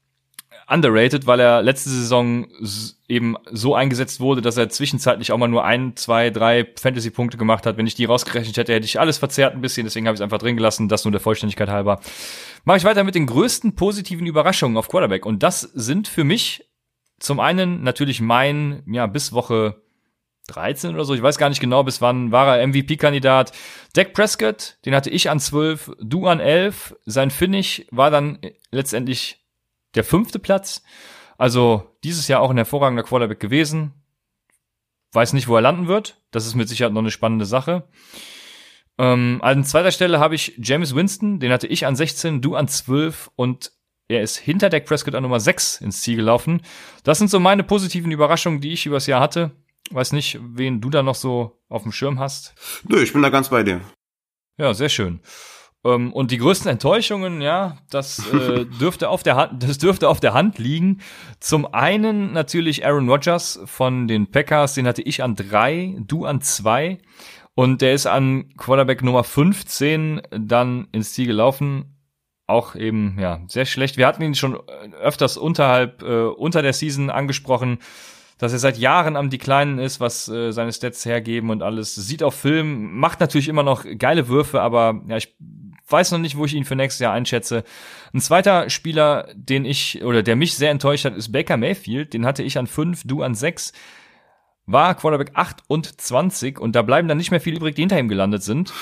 underrated, 0.69 1.27
weil 1.27 1.41
er 1.41 1.63
letzte 1.63 1.91
Saison 1.91 2.47
eben 3.09 3.37
so 3.53 3.75
eingesetzt 3.75 4.19
wurde, 4.21 4.43
dass 4.43 4.57
er 4.57 4.69
zwischenzeitlich 4.69 5.31
auch 5.31 5.39
mal 5.39 5.49
nur 5.49 5.65
ein, 5.65 5.97
zwei, 5.97 6.31
drei 6.31 6.67
Fantasy-Punkte 6.77 7.37
gemacht 7.37 7.67
hat. 7.67 7.77
Wenn 7.77 7.87
ich 7.87 7.95
die 7.95 8.05
rausgerechnet 8.05 8.57
hätte, 8.57 8.75
hätte 8.75 8.85
ich 8.85 8.99
alles 8.99 9.19
verzerrt 9.19 9.55
ein 9.55 9.61
bisschen, 9.61 9.85
deswegen 9.85 10.07
habe 10.07 10.15
ich 10.15 10.21
es 10.21 10.25
einfach 10.25 10.39
drin 10.39 10.57
gelassen, 10.57 10.89
das 10.89 11.05
nur 11.05 11.13
der 11.13 11.21
Vollständigkeit 11.21 11.69
halber. 11.69 12.01
Mache 12.65 12.79
ich 12.79 12.85
weiter 12.85 13.05
mit 13.05 13.15
den 13.15 13.27
größten 13.27 13.77
positiven 13.77 14.27
Überraschungen 14.27 14.77
auf 14.77 14.89
Quarterback. 14.89 15.25
Und 15.25 15.43
das 15.43 15.61
sind 15.61 16.09
für 16.09 16.25
mich 16.25 16.69
zum 17.21 17.39
einen 17.39 17.83
natürlich 17.83 18.21
mein, 18.21 18.83
ja, 18.87 19.07
bis 19.07 19.33
Woche 19.33 19.83
13 20.49 20.95
oder 20.95 21.05
so, 21.05 21.15
ich 21.15 21.23
weiß 21.23 21.39
gar 21.39 21.49
nicht 21.49 21.61
genau, 21.61 21.83
bis 21.83 22.01
wann 22.01 22.31
war 22.33 22.57
er 22.59 22.67
MVP-Kandidat. 22.67 23.53
Dak 23.95 24.13
Prescott, 24.13 24.79
den 24.85 24.95
hatte 24.95 25.11
ich 25.11 25.31
an 25.31 25.41
12, 25.41 25.93
du 26.01 26.27
an 26.27 26.41
11. 26.41 26.97
Sein 27.05 27.31
Finish 27.31 27.87
war 27.91 28.11
dann 28.11 28.39
letztendlich 28.71 29.46
der 29.97 30.05
fünfte 30.05 30.39
Platz. 30.39 30.83
Also 31.39 31.97
dieses 32.05 32.29
Jahr 32.29 32.41
auch 32.41 32.51
ein 32.51 32.57
hervorragender 32.57 33.03
Quarterback 33.03 33.41
gewesen. 33.41 33.93
Weiß 35.13 35.33
nicht, 35.33 35.49
wo 35.49 35.57
er 35.57 35.63
landen 35.63 35.89
wird. 35.89 36.23
Das 36.31 36.47
ist 36.47 36.55
mit 36.55 36.69
Sicherheit 36.69 36.93
noch 36.93 37.01
eine 37.01 37.11
spannende 37.11 37.47
Sache. 37.47 37.89
Ähm, 38.99 39.41
an 39.43 39.65
zweiter 39.65 39.91
Stelle 39.91 40.21
habe 40.21 40.35
ich 40.35 40.55
James 40.59 40.95
Winston, 40.95 41.39
den 41.39 41.53
hatte 41.53 41.67
ich 41.67 41.87
an 41.87 41.97
16, 41.97 42.41
du 42.41 42.55
an 42.55 42.69
12 42.69 43.31
und 43.37 43.73
er 44.09 44.23
ist 44.23 44.37
hinter 44.37 44.71
Dak 44.71 44.87
Prescott 44.87 45.15
an 45.15 45.23
Nummer 45.23 45.41
6 45.41 45.81
ins 45.81 46.01
Ziel 46.01 46.17
gelaufen. 46.17 46.63
Das 47.03 47.19
sind 47.19 47.29
so 47.29 47.41
meine 47.41 47.65
positiven 47.65 48.13
Überraschungen, 48.13 48.61
die 48.61 48.73
ich 48.73 48.87
übers 48.87 49.07
Jahr 49.07 49.21
hatte. 49.21 49.51
Weiß 49.91 50.13
nicht, 50.13 50.39
wen 50.41 50.81
du 50.81 50.91
da 50.91 51.03
noch 51.03 51.15
so 51.15 51.61
auf 51.69 51.83
dem 51.83 51.93
Schirm 51.93 52.19
hast. 52.19 52.55
Nö, 52.85 53.03
ich 53.03 53.13
bin 53.13 53.23
da 53.23 53.29
ganz 53.29 53.51
bei 53.51 53.63
dir. 53.63 53.81
Ja, 54.59 54.75
sehr 54.75 54.89
schön. 54.89 55.21
Ähm, 55.87 56.13
und 56.13 56.31
die 56.31 56.39
größten 56.39 56.71
Enttäuschungen, 56.71 57.41
ja, 57.41 57.79
das 57.91 58.19
äh, 58.33 58.65
dürfte 58.81 59.09
auf 59.09 59.23
der 59.23 59.37
Hand, 59.37 59.63
das 59.63 59.79
dürfte 59.79 60.09
auf 60.09 60.21
der 60.21 60.35
Hand 60.35 60.59
liegen. 60.59 61.01
Zum 61.39 61.73
einen 61.73 62.33
natürlich 62.33 62.85
Aaron 62.85 63.09
Rodgers 63.09 63.61
von 63.65 64.09
den 64.09 64.31
Packers, 64.31 64.75
den 64.75 64.87
hatte 64.87 65.03
ich 65.03 65.23
an 65.23 65.37
drei, 65.37 65.97
du 66.01 66.25
an 66.25 66.41
zwei. 66.41 66.99
Und 67.55 67.81
der 67.81 67.95
ist 67.95 68.07
an 68.07 68.55
Quarterback 68.59 69.03
Nummer 69.03 69.25
15 69.25 70.23
dann 70.31 70.89
ins 70.93 71.15
Ziel 71.15 71.27
gelaufen. 71.27 71.97
Auch 72.47 72.75
eben, 72.75 73.17
ja, 73.19 73.41
sehr 73.49 73.65
schlecht. 73.65 73.97
Wir 73.97 74.07
hatten 74.07 74.23
ihn 74.23 74.35
schon 74.35 74.59
öfters 75.01 75.37
unterhalb, 75.37 76.03
äh, 76.03 76.27
unter 76.27 76.63
der 76.63 76.73
Season 76.73 77.11
angesprochen 77.11 77.79
dass 78.39 78.53
er 78.53 78.59
seit 78.59 78.77
Jahren 78.77 79.17
am 79.17 79.31
Declinen 79.31 79.79
ist, 79.79 79.99
was 80.01 80.29
äh, 80.29 80.53
seine 80.53 80.73
Stats 80.73 81.07
hergeben 81.07 81.51
und 81.51 81.63
alles. 81.63 81.95
Sieht 81.95 82.23
auf 82.23 82.35
Film, 82.35 82.99
macht 82.99 83.21
natürlich 83.21 83.49
immer 83.49 83.63
noch 83.63 83.87
geile 83.97 84.29
Würfe, 84.29 84.61
aber 84.61 85.01
ja, 85.09 85.17
ich 85.17 85.35
weiß 85.89 86.13
noch 86.13 86.19
nicht, 86.19 86.37
wo 86.37 86.45
ich 86.45 86.55
ihn 86.55 86.65
für 86.65 86.77
nächstes 86.77 87.01
Jahr 87.01 87.13
einschätze. 87.13 87.65
Ein 88.13 88.21
zweiter 88.21 88.71
Spieler, 88.71 89.29
den 89.35 89.65
ich 89.65 90.03
oder 90.03 90.23
der 90.23 90.37
mich 90.37 90.57
sehr 90.57 90.71
enttäuscht 90.71 91.05
hat, 91.05 91.17
ist 91.17 91.33
Baker 91.33 91.57
Mayfield. 91.57 92.13
Den 92.13 92.27
hatte 92.27 92.43
ich 92.43 92.59
an 92.59 92.67
fünf, 92.67 93.03
du 93.05 93.23
an 93.23 93.35
sechs. 93.35 93.73
war 94.67 94.95
Quarterback 94.97 95.31
28 95.35 96.59
und 96.59 96.75
da 96.75 96.83
bleiben 96.83 97.07
dann 97.07 97.19
nicht 97.19 97.31
mehr 97.31 97.41
viele 97.41 97.57
übrig, 97.57 97.77
die 97.77 97.83
hinter 97.83 97.99
ihm 97.99 98.09
gelandet 98.09 98.43
sind. 98.43 98.73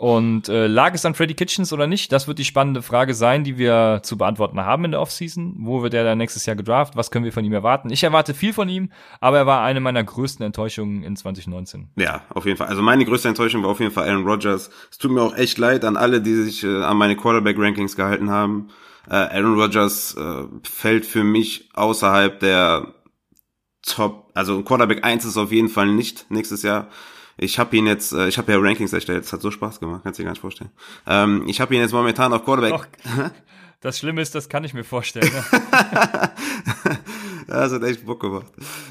Und 0.00 0.48
äh, 0.48 0.66
lag 0.66 0.94
es 0.94 1.04
an 1.04 1.14
Freddy 1.14 1.34
Kitchens 1.34 1.74
oder 1.74 1.86
nicht? 1.86 2.10
Das 2.10 2.26
wird 2.26 2.38
die 2.38 2.46
spannende 2.46 2.80
Frage 2.80 3.12
sein, 3.12 3.44
die 3.44 3.58
wir 3.58 4.00
zu 4.02 4.16
beantworten 4.16 4.58
haben 4.58 4.86
in 4.86 4.92
der 4.92 5.00
Offseason. 5.02 5.56
Wo 5.58 5.82
wird 5.82 5.92
er 5.92 6.04
dann 6.04 6.16
nächstes 6.16 6.46
Jahr 6.46 6.56
gedraft? 6.56 6.96
Was 6.96 7.10
können 7.10 7.26
wir 7.26 7.34
von 7.34 7.44
ihm 7.44 7.52
erwarten? 7.52 7.90
Ich 7.90 8.02
erwarte 8.02 8.32
viel 8.32 8.54
von 8.54 8.70
ihm, 8.70 8.90
aber 9.20 9.36
er 9.36 9.46
war 9.46 9.62
eine 9.62 9.78
meiner 9.80 10.02
größten 10.02 10.42
Enttäuschungen 10.42 11.02
in 11.02 11.16
2019. 11.16 11.90
Ja, 11.96 12.22
auf 12.30 12.46
jeden 12.46 12.56
Fall. 12.56 12.68
Also 12.68 12.80
meine 12.80 13.04
größte 13.04 13.28
Enttäuschung 13.28 13.62
war 13.62 13.68
auf 13.68 13.80
jeden 13.80 13.92
Fall 13.92 14.08
Aaron 14.08 14.26
Rodgers. 14.26 14.70
Es 14.90 14.96
tut 14.96 15.10
mir 15.10 15.20
auch 15.20 15.36
echt 15.36 15.58
leid 15.58 15.84
an 15.84 15.98
alle, 15.98 16.22
die 16.22 16.32
sich 16.32 16.64
äh, 16.64 16.82
an 16.82 16.96
meine 16.96 17.14
Quarterback-Rankings 17.14 17.94
gehalten 17.94 18.30
haben. 18.30 18.68
Äh, 19.06 19.16
Aaron 19.16 19.60
Rodgers 19.60 20.14
äh, 20.14 20.44
fällt 20.62 21.04
für 21.04 21.24
mich 21.24 21.68
außerhalb 21.74 22.40
der 22.40 22.94
Top, 23.82 24.30
also 24.32 24.62
Quarterback 24.62 25.04
1 25.04 25.26
ist 25.26 25.36
auf 25.36 25.52
jeden 25.52 25.68
Fall 25.68 25.88
nicht 25.88 26.30
nächstes 26.30 26.62
Jahr. 26.62 26.88
Ich 27.42 27.58
habe 27.58 27.74
ihn 27.74 27.86
jetzt, 27.86 28.12
äh, 28.12 28.28
ich 28.28 28.36
habe 28.36 28.52
ja 28.52 28.58
Rankings 28.58 28.92
erstellt, 28.92 29.24
es 29.24 29.32
hat 29.32 29.40
so 29.40 29.50
Spaß 29.50 29.80
gemacht, 29.80 30.02
kannst 30.04 30.18
du 30.18 30.22
dir 30.22 30.26
gar 30.26 30.32
nicht 30.32 30.42
vorstellen. 30.42 30.70
Ähm, 31.06 31.44
ich 31.46 31.58
habe 31.62 31.74
ihn 31.74 31.80
jetzt 31.80 31.92
momentan 31.92 32.32
auf 32.34 32.44
Quarterback. 32.44 32.72
Doch. 32.72 32.86
Das 33.82 33.98
Schlimme 33.98 34.20
ist, 34.20 34.34
das 34.34 34.50
kann 34.50 34.62
ich 34.62 34.74
mir 34.74 34.84
vorstellen. 34.84 35.32
Ne? 35.32 35.42
das 37.46 37.72
hat 37.72 37.82
echt 37.82 38.04
Bock 38.04 38.20
gemacht. 38.20 38.44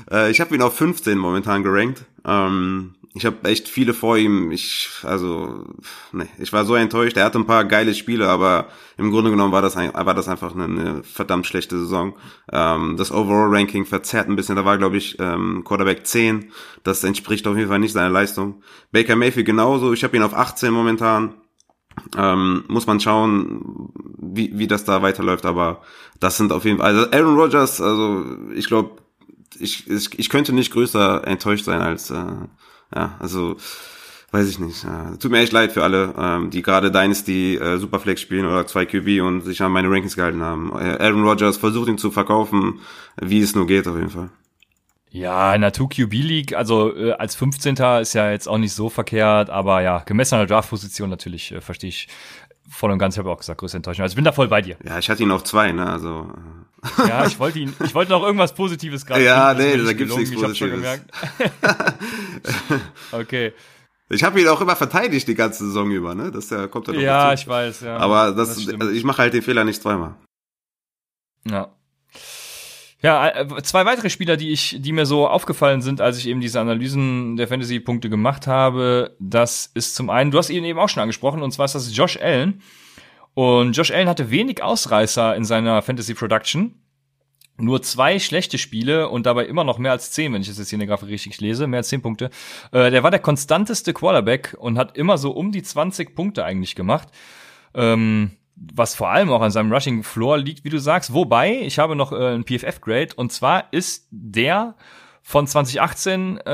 Äh, 0.10 0.32
ich 0.32 0.42
habe 0.42 0.56
ihn 0.56 0.64
auf 0.64 0.76
15 0.76 1.16
momentan 1.16 1.62
gerankt. 1.62 2.06
Ähm, 2.26 2.96
ich 3.16 3.26
habe 3.26 3.50
echt 3.50 3.68
viele 3.68 3.94
vor 3.94 4.18
ihm. 4.18 4.52
Ich, 4.52 4.90
also, 5.04 5.66
nee, 6.12 6.28
ich 6.38 6.54
war 6.54 6.64
so 6.66 6.76
enttäuscht. 6.76 7.18
Er 7.18 7.26
hatte 7.26 7.40
ein 7.40 7.48
paar 7.48 7.66
geile 7.66 7.96
Spiele, 7.96 8.30
aber 8.30 8.68
im 8.98 9.10
Grunde 9.10 9.32
genommen 9.32 9.52
war 9.52 9.64
das, 9.64 9.76
war 9.76 10.14
das 10.14 10.28
einfach 10.28 10.54
eine, 10.54 10.66
eine 10.66 11.04
verdammt 11.04 11.48
schlechte 11.48 11.80
Saison. 11.80 12.16
Ähm, 12.52 12.98
das 12.98 13.12
Overall-Ranking 13.12 13.86
verzerrt 13.86 14.30
ein 14.30 14.36
bisschen. 14.36 14.58
Da 14.58 14.66
war, 14.66 14.78
glaube 14.78 14.98
ich, 14.98 15.18
ähm, 15.20 15.64
Quarterback 15.66 16.06
10. 16.06 16.52
Das 16.84 17.04
entspricht 17.04 17.48
auf 17.48 17.58
jeden 17.58 17.70
Fall 17.70 17.80
nicht 17.80 17.94
seiner 17.94 18.12
Leistung. 18.12 18.62
Baker 18.92 19.16
Mayfield 19.16 19.48
genauso. 19.48 19.92
Ich 19.92 20.04
habe 20.04 20.16
ihn 20.16 20.24
auf 20.24 20.36
18 20.36 20.72
momentan. 20.72 21.34
Ähm, 22.16 22.64
muss 22.68 22.88
man 22.88 23.00
schauen, 23.00 23.92
wie, 24.18 24.58
wie 24.58 24.68
das 24.68 24.86
da 24.86 25.02
weiterläuft, 25.02 25.46
aber 25.46 25.82
das 26.20 26.38
sind 26.38 26.54
auf 26.54 26.64
jeden 26.64 26.78
Fall, 26.78 26.96
also 26.96 27.12
Aaron 27.12 27.36
Rodgers, 27.36 27.82
also 27.82 28.26
ich 28.56 28.68
glaube, 28.68 28.92
ich, 29.60 29.90
ich, 29.90 30.18
ich 30.18 30.30
könnte 30.30 30.54
nicht 30.54 30.72
größer 30.72 31.28
enttäuscht 31.28 31.66
sein 31.66 31.82
als, 31.82 32.10
äh, 32.12 32.26
ja, 32.94 33.16
also 33.20 33.58
weiß 34.32 34.48
ich 34.48 34.60
nicht. 34.60 34.84
Äh, 34.84 35.18
tut 35.18 35.32
mir 35.32 35.40
echt 35.40 35.54
leid 35.54 35.72
für 35.72 35.84
alle, 35.84 36.14
ähm, 36.18 36.50
die 36.50 36.62
gerade 36.62 36.92
Dynasty 36.92 37.56
äh, 37.56 37.78
Superflex 37.78 38.22
spielen 38.22 38.46
oder 38.46 38.68
2 38.68 38.86
QB 38.86 39.22
und 39.22 39.42
sich 39.42 39.62
an 39.62 39.72
meine 39.72 39.90
Rankings 39.90 40.16
gehalten 40.16 40.42
haben. 40.42 40.72
Äh, 40.74 40.98
Aaron 41.00 41.24
Rodgers 41.24 41.58
versucht 41.58 41.90
ihn 41.90 41.98
zu 41.98 42.12
verkaufen, 42.12 42.80
wie 43.22 43.42
es 43.42 43.56
nur 43.56 43.68
geht 43.68 43.88
auf 43.88 43.96
jeden 43.96 44.10
Fall. 44.10 44.30
Ja, 45.12 45.56
in 45.56 45.62
der 45.62 45.74
2QB 45.74 46.24
League, 46.24 46.54
also 46.54 46.96
äh, 46.96 47.14
als 47.14 47.34
15. 47.34 47.76
ist 48.02 48.14
ja 48.14 48.30
jetzt 48.30 48.48
auch 48.48 48.60
nicht 48.60 48.74
so 48.74 48.90
verkehrt, 48.90 49.50
aber 49.50 49.82
ja, 49.82 50.04
gemessen 50.06 50.36
an 50.36 50.42
der 50.42 50.48
Draftposition 50.48 51.10
natürlich 51.10 51.52
äh, 51.52 51.62
verstehe 51.62 51.90
ich 51.90 52.08
voll 52.70 52.92
und 52.92 53.00
ganz, 53.00 53.16
ich 53.16 53.20
habe 53.20 53.30
auch 53.30 53.40
gesagt, 53.40 53.60
größte 53.60 53.78
Enttäuschung. 53.78 54.04
Also 54.04 54.14
ich 54.14 54.16
bin 54.16 54.26
da 54.26 54.32
voll 54.32 54.48
bei 54.48 54.62
dir. 54.62 54.78
Ja, 54.84 55.00
ich 55.00 55.10
hatte 55.10 55.24
ihn 55.24 55.32
auf 55.32 55.44
zwei, 55.44 55.72
ne, 55.72 55.90
also. 55.90 56.32
Ja, 57.08 57.26
ich 57.26 57.40
wollte 57.40 57.60
ihn, 57.60 57.74
ich 57.84 57.94
wollte 57.94 58.12
noch 58.12 58.24
irgendwas 58.24 58.54
Positives 58.54 59.06
gerade. 59.06 59.24
Ja, 59.24 59.54
nee, 59.54 59.78
da 59.78 59.94
gibt's 59.94 60.16
nichts 60.16 60.34
Positives. 60.34 61.02
Okay. 63.12 63.54
Ich 64.10 64.24
habe 64.24 64.42
ihn 64.42 64.48
auch 64.48 64.62
immer 64.62 64.76
verteidigt 64.76 65.28
die 65.28 65.36
ganze 65.36 65.66
Saison 65.66 65.92
über, 65.92 66.16
ne? 66.16 66.32
Das 66.32 66.50
ja, 66.50 66.68
kommt 66.68 66.88
dann 66.88 67.00
Ja, 67.00 67.30
dazu. 67.30 67.44
ich 67.44 67.48
weiß, 67.48 67.82
ja. 67.82 67.98
Aber 67.98 68.32
das, 68.32 68.56
das 68.56 68.68
also 68.68 68.90
ich 68.90 69.04
mache 69.04 69.22
halt 69.22 69.34
den 69.34 69.44
Fehler 69.44 69.64
nicht 69.64 69.82
zweimal. 69.82 70.16
Ja. 71.46 71.70
Ja, 73.02 73.30
äh, 73.30 73.64
zwei 73.64 73.86
weitere 73.86 74.10
Spieler, 74.10 74.36
die 74.36 74.52
ich, 74.52 74.78
die 74.80 74.92
mir 74.92 75.06
so 75.06 75.28
aufgefallen 75.28 75.82
sind, 75.82 76.02
als 76.02 76.18
ich 76.18 76.28
eben 76.28 76.42
diese 76.42 76.60
Analysen 76.60 77.38
der 77.38 77.48
Fantasy-Punkte 77.48 78.10
gemacht 78.10 78.46
habe, 78.46 79.16
das 79.20 79.72
ist 79.74 79.96
zum 79.96 80.10
einen, 80.10 80.32
du 80.32 80.38
hast 80.38 80.50
ihn 80.50 80.66
eben 80.66 80.80
auch 80.80 80.90
schon 80.90 81.02
angesprochen, 81.02 81.42
und 81.42 81.52
zwar 81.52 81.66
ist 81.66 81.76
das 81.76 81.96
Josh 81.96 82.20
Allen. 82.20 82.62
Und 83.34 83.78
Josh 83.78 83.92
Allen 83.92 84.10
hatte 84.10 84.32
wenig 84.32 84.62
Ausreißer 84.62 85.36
in 85.36 85.46
seiner 85.46 85.82
Fantasy 85.82 86.14
Production. 86.14 86.76
Nur 87.56 87.82
zwei 87.82 88.20
schlechte 88.20 88.58
Spiele 88.58 89.10
und 89.10 89.26
dabei 89.26 89.46
immer 89.46 89.64
noch 89.64 89.78
mehr 89.78 89.92
als 89.92 90.12
zehn, 90.12 90.34
wenn 90.34 90.42
ich 90.42 90.48
das 90.48 90.58
jetzt 90.58 90.70
hier 90.70 90.78
in 90.78 90.82
der 90.82 90.88
Grafik 90.88 91.10
richtig 91.10 91.40
lese, 91.40 91.68
mehr 91.68 91.80
als 91.80 91.90
zehn 91.90 92.02
Punkte. 92.02 92.30
Äh, 92.72 92.90
der 92.92 93.04
war 93.04 93.12
der 93.12 93.20
konstanteste 93.20 93.94
Quarterback 93.94 94.56
und 94.60 94.78
hat 94.78 94.98
immer 94.98 95.18
so 95.18 95.32
um 95.32 95.52
die 95.52 95.64
20 95.64 96.16
Punkte 96.16 96.44
eigentlich 96.44 96.76
gemacht. 96.76 97.10
Ähm, 97.74 98.32
was 98.74 98.96
vor 98.96 99.10
allem 99.10 99.30
auch 99.30 99.42
an 99.42 99.52
seinem 99.52 99.72
Rushing 99.72 100.04
Floor 100.04 100.38
liegt, 100.38 100.64
wie 100.64 100.70
du 100.70 100.80
sagst. 100.80 101.14
Wobei, 101.14 101.62
ich 101.62 101.80
habe 101.80 101.96
noch 101.96 102.12
äh, 102.12 102.36
ein 102.36 102.44
PFF-Grade 102.44 103.16
und 103.16 103.32
zwar 103.32 103.72
ist 103.72 104.08
der 104.12 104.76
von 105.22 105.46
2018 105.46 106.38
äh, 106.38 106.50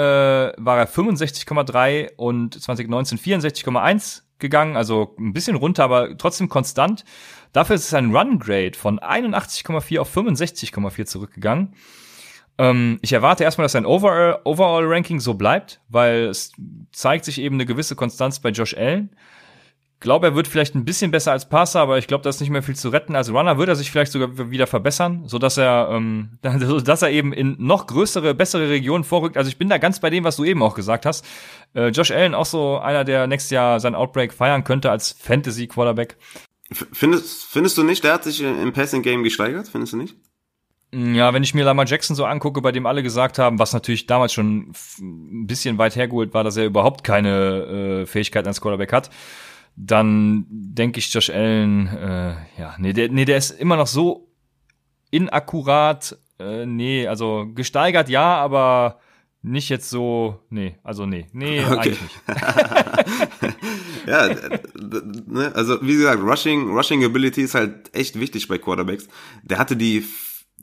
war 0.58 0.78
er 0.78 0.88
65,3 0.88 2.16
und 2.18 2.62
2019 2.62 3.18
64,1 3.18 4.24
gegangen, 4.40 4.76
also 4.76 5.16
ein 5.18 5.34
bisschen 5.34 5.56
runter, 5.56 5.86
aber 5.86 6.18
trotzdem 6.18 6.50
konstant. 6.50 7.06
Dafür 7.54 7.76
ist 7.78 7.86
es 7.86 7.94
ein 7.94 8.14
Run-Grade 8.14 8.78
von 8.78 9.00
81,4 9.00 10.00
auf 10.00 10.16
65,4 10.16 11.06
zurückgegangen. 11.06 11.74
Ähm, 12.58 13.00
ich 13.02 13.14
erwarte 13.14 13.44
erstmal, 13.44 13.66
dass 13.66 13.74
sein 13.74 13.86
Overall-Ranking 13.86 15.20
so 15.20 15.36
bleibt, 15.36 15.82
weil 15.88 16.26
es 16.26 16.52
zeigt 16.92 17.26
sich 17.26 17.40
eben 17.40 17.56
eine 17.56 17.66
gewisse 17.66 17.96
Konstanz 17.96 18.40
bei 18.40 18.50
Josh 18.50 18.76
Allen 18.76 19.16
glaube, 20.06 20.28
er 20.28 20.36
wird 20.36 20.48
vielleicht 20.48 20.76
ein 20.76 20.86
bisschen 20.86 21.12
besser 21.12 21.34
als 21.34 21.50
Passer, 21.50 21.82
aber 21.82 21.98
ich 21.98 22.08
glaube, 22.08 22.24
da 22.24 22.30
ist 22.30 22.40
nicht 22.40 22.52
mehr 22.52 22.64
viel 22.64 22.76
zu 22.76 22.90
retten. 22.90 23.16
Als 23.16 23.30
Runner 23.30 23.58
wird 23.58 23.68
er 23.68 23.76
sich 23.76 23.92
vielleicht 23.92 24.14
sogar 24.14 24.50
wieder 24.52 24.68
verbessern, 24.68 25.24
so 25.26 25.40
dass 25.40 25.58
er, 25.58 25.90
ähm, 25.92 26.30
dass 26.42 27.02
er 27.02 27.10
eben 27.10 27.34
in 27.34 27.58
noch 27.60 27.88
größere, 27.88 28.34
bessere 28.34 28.70
Regionen 28.70 29.04
vorrückt. 29.04 29.36
Also 29.36 29.50
ich 29.50 29.58
bin 29.58 29.68
da 29.68 29.78
ganz 29.78 30.00
bei 30.00 30.10
dem, 30.10 30.24
was 30.24 30.38
du 30.38 30.46
eben 30.46 30.64
auch 30.64 30.76
gesagt 30.76 31.06
hast. 31.06 31.26
Äh, 31.74 31.88
Josh 31.90 32.12
Allen 32.12 32.36
auch 32.36 32.46
so 32.46 32.78
einer, 32.78 33.04
der 33.04 33.28
nächstes 33.28 33.50
Jahr 33.52 33.80
sein 33.82 33.96
Outbreak 33.96 34.32
feiern 34.32 34.64
könnte 34.64 34.92
als 34.92 35.12
Fantasy 35.12 35.68
Quarterback. 35.68 36.18
Findest, 36.72 37.44
findest 37.46 37.78
du 37.78 37.84
nicht, 37.84 38.04
der 38.04 38.14
hat 38.14 38.24
sich 38.24 38.42
im 38.42 38.74
Passing 38.74 39.02
Game 39.02 39.24
gesteigert? 39.24 39.68
Findest 39.68 39.94
du 39.94 39.98
nicht? 39.98 40.16
Ja, 40.94 41.34
wenn 41.34 41.44
ich 41.44 41.54
mir 41.54 41.66
Lamar 41.66 41.86
Jackson 41.86 42.16
so 42.16 42.26
angucke, 42.26 42.62
bei 42.62 42.72
dem 42.72 42.86
alle 42.86 43.04
gesagt 43.04 43.38
haben, 43.38 43.60
was 43.60 43.74
natürlich 43.74 44.06
damals 44.06 44.32
schon 44.32 44.72
ein 45.00 45.46
bisschen 45.46 45.78
weit 45.78 45.96
hergeholt 45.96 46.34
war, 46.34 46.44
dass 46.44 46.56
er 46.56 46.66
überhaupt 46.66 47.04
keine 47.04 48.04
äh, 48.04 48.06
Fähigkeit 48.06 48.48
als 48.48 48.62
Quarterback 48.62 48.94
hat, 48.94 49.10
dann 49.76 50.46
denke 50.50 51.00
ich 51.00 51.14
Josh 51.14 51.30
Allen, 51.30 51.88
äh, 51.88 52.36
ja, 52.58 52.76
nee 52.78 52.94
der, 52.94 53.10
nee, 53.10 53.26
der 53.26 53.38
ist 53.38 53.52
immer 53.52 53.76
noch 53.76 53.88
so 53.88 54.30
inakkurat, 55.12 56.18
äh, 56.40 56.66
nee, 56.66 57.08
also 57.08 57.48
gesteigert 57.54 58.10
ja, 58.10 58.36
aber 58.38 59.00
nicht 59.42 59.70
jetzt 59.70 59.90
so, 59.90 60.40
nee, 60.50 60.78
also 60.84 61.06
nee, 61.06 61.28
nee, 61.34 61.64
okay. 61.66 61.74
eigentlich 61.74 62.02
nicht. 62.02 62.22
ja, 64.08 64.30
ne, 65.28 65.52
also 65.54 65.82
wie 65.82 65.96
gesagt, 65.96 66.22
Rushing, 66.24 66.70
Rushing 66.70 67.04
Ability 67.04 67.42
ist 67.42 67.56
halt 67.56 67.94
echt 67.94 68.20
wichtig 68.20 68.48
bei 68.48 68.58
Quarterbacks. 68.58 69.08
Der 69.44 69.60
hatte 69.60 69.76
die 69.76 70.06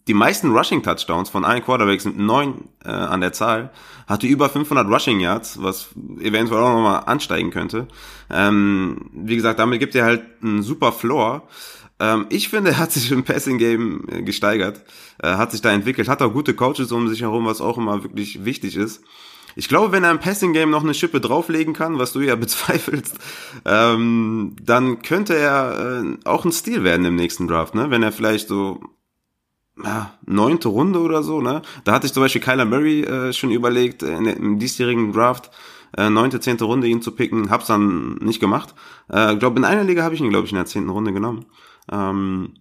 die 0.09 0.15
meisten 0.15 0.51
Rushing 0.51 0.83
Touchdowns 0.83 1.31
von 1.31 1.45
allen 1.45 1.63
Quarterbacks 1.63 2.03
sind 2.03 2.19
neun 2.19 2.69
äh, 2.85 2.89
an 2.89 3.21
der 3.21 3.33
Zahl, 3.33 3.71
hatte 4.07 4.27
über 4.27 4.49
500 4.49 4.89
Rushing 4.89 5.21
Yards, 5.21 5.63
was 5.63 5.89
eventuell 6.21 6.61
auch 6.63 6.75
nochmal 6.75 7.05
ansteigen 7.07 7.51
könnte. 7.51 7.87
Ähm, 8.31 9.11
wie 9.13 9.37
gesagt, 9.37 9.61
damit 9.61 9.79
gibt 9.81 9.95
er 9.95 10.05
halt 10.05 10.23
einen 10.43 10.63
super 10.63 10.91
Floor. 10.91 11.47
Ähm, 12.01 12.27
ich 12.31 12.49
finde, 12.49 12.71
er 12.71 12.79
hat 12.79 12.91
sich 12.93 13.13
im 13.13 13.23
Passing 13.23 13.59
Game 13.59 14.07
äh, 14.11 14.23
gesteigert, 14.23 14.83
äh, 15.23 15.35
hat 15.35 15.53
sich 15.53 15.63
da 15.63 15.71
entwickelt, 15.71 16.09
hat 16.09 16.21
auch 16.21 16.33
gute 16.33 16.55
Coaches 16.55 16.91
um 16.91 17.09
sich 17.09 17.23
herum, 17.23 17.47
was 17.47 17.61
auch 17.61 17.79
immer 17.79 18.03
wirklich 18.03 18.45
wichtig 18.45 18.77
ist. 18.77 19.03
Ich 19.55 19.69
glaube, 19.69 19.93
wenn 19.93 20.03
er 20.03 20.11
im 20.11 20.19
Passing 20.19 20.53
Game 20.53 20.71
noch 20.71 20.83
eine 20.83 20.95
Schippe 20.95 21.21
drauflegen 21.21 21.75
kann, 21.75 21.99
was 21.99 22.13
du 22.13 22.21
ja 22.21 22.35
bezweifelst, 22.37 23.17
ähm, 23.65 24.57
dann 24.61 25.03
könnte 25.03 25.37
er 25.37 26.03
äh, 26.03 26.17
auch 26.25 26.45
ein 26.45 26.53
Stil 26.53 26.83
werden 26.83 27.07
im 27.07 27.15
nächsten 27.15 27.47
Draft, 27.47 27.77
ne? 27.77 27.91
Wenn 27.91 28.03
er 28.03 28.11
vielleicht 28.11 28.49
so 28.49 28.81
ja, 29.83 30.13
neunte 30.27 30.69
Runde 30.69 31.01
oder 31.01 31.23
so, 31.23 31.41
ne? 31.41 31.63
Da 31.85 31.93
hatte 31.93 32.07
ich 32.07 32.13
zum 32.13 32.23
Beispiel 32.23 32.43
Kyler 32.43 32.65
Murray 32.65 33.03
äh, 33.03 33.33
schon 33.33 33.51
überlegt, 33.51 34.03
äh, 34.03 34.17
in, 34.17 34.27
im 34.27 34.59
diesjährigen 34.59 35.13
Draft 35.13 35.51
äh, 35.97 36.11
neunte, 36.11 36.41
zehnte 36.41 36.65
Runde 36.65 36.87
ihn 36.87 37.03
zu 37.03 37.13
picken, 37.13 37.51
hab's 37.51 37.67
dann 37.67 38.17
nicht 38.17 38.41
gemacht. 38.41 38.75
Äh, 39.09 39.37
glaube 39.37 39.59
in 39.59 39.65
einer 39.65 39.85
Liga 39.85 40.03
habe 40.03 40.15
ich 40.15 40.21
ihn, 40.21 40.31
glaube 40.31 40.47
ich, 40.47 40.53
in 40.53 40.57
der 40.57 40.67
zehnten 40.67 40.91
Runde 40.91 41.13
genommen. 41.13 41.47
Ähm, 41.91 42.55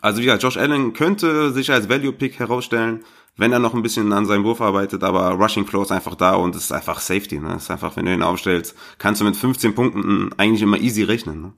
also 0.00 0.20
wie 0.20 0.24
gesagt, 0.24 0.42
Josh 0.42 0.56
Allen 0.56 0.92
könnte 0.92 1.52
sich 1.52 1.70
als 1.72 1.88
Value-Pick 1.88 2.38
herausstellen, 2.38 3.04
wenn 3.36 3.52
er 3.52 3.58
noch 3.58 3.74
ein 3.74 3.82
bisschen 3.82 4.12
an 4.12 4.26
seinem 4.26 4.44
Wurf 4.44 4.60
arbeitet, 4.60 5.02
aber 5.02 5.30
Rushing 5.30 5.66
Flow 5.66 5.82
ist 5.82 5.92
einfach 5.92 6.14
da 6.14 6.34
und 6.34 6.54
es 6.54 6.64
ist 6.64 6.72
einfach 6.72 7.00
Safety, 7.00 7.38
ne? 7.38 7.54
Ist 7.56 7.70
einfach, 7.70 7.96
wenn 7.96 8.04
du 8.04 8.12
ihn 8.12 8.22
aufstellst, 8.22 8.76
kannst 8.98 9.20
du 9.20 9.24
mit 9.24 9.36
15 9.36 9.74
Punkten 9.74 10.30
eigentlich 10.36 10.62
immer 10.62 10.78
easy 10.78 11.02
rechnen, 11.02 11.40
ne? 11.40 11.52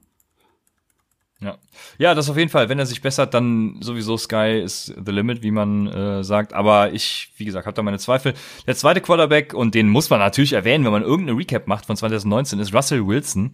Ja. 1.97 2.13
das 2.15 2.29
auf 2.29 2.37
jeden 2.37 2.49
Fall. 2.49 2.69
Wenn 2.69 2.79
er 2.79 2.85
sich 2.85 3.01
bessert, 3.01 3.33
dann 3.33 3.77
sowieso 3.81 4.17
Sky 4.17 4.61
ist 4.63 4.93
the 5.05 5.11
limit, 5.11 5.43
wie 5.43 5.51
man 5.51 5.87
äh, 5.87 6.23
sagt. 6.23 6.53
Aber 6.53 6.93
ich, 6.93 7.31
wie 7.37 7.45
gesagt, 7.45 7.65
habe 7.65 7.75
da 7.75 7.83
meine 7.83 7.99
Zweifel. 7.99 8.33
Der 8.67 8.75
zweite 8.75 9.01
Quarterback, 9.01 9.53
und 9.53 9.75
den 9.75 9.89
muss 9.89 10.09
man 10.09 10.19
natürlich 10.19 10.53
erwähnen, 10.53 10.85
wenn 10.85 10.91
man 10.91 11.03
irgendeine 11.03 11.37
Recap 11.37 11.67
macht 11.67 11.85
von 11.85 11.95
2019, 11.95 12.59
ist 12.59 12.73
Russell 12.73 13.05
Wilson. 13.05 13.53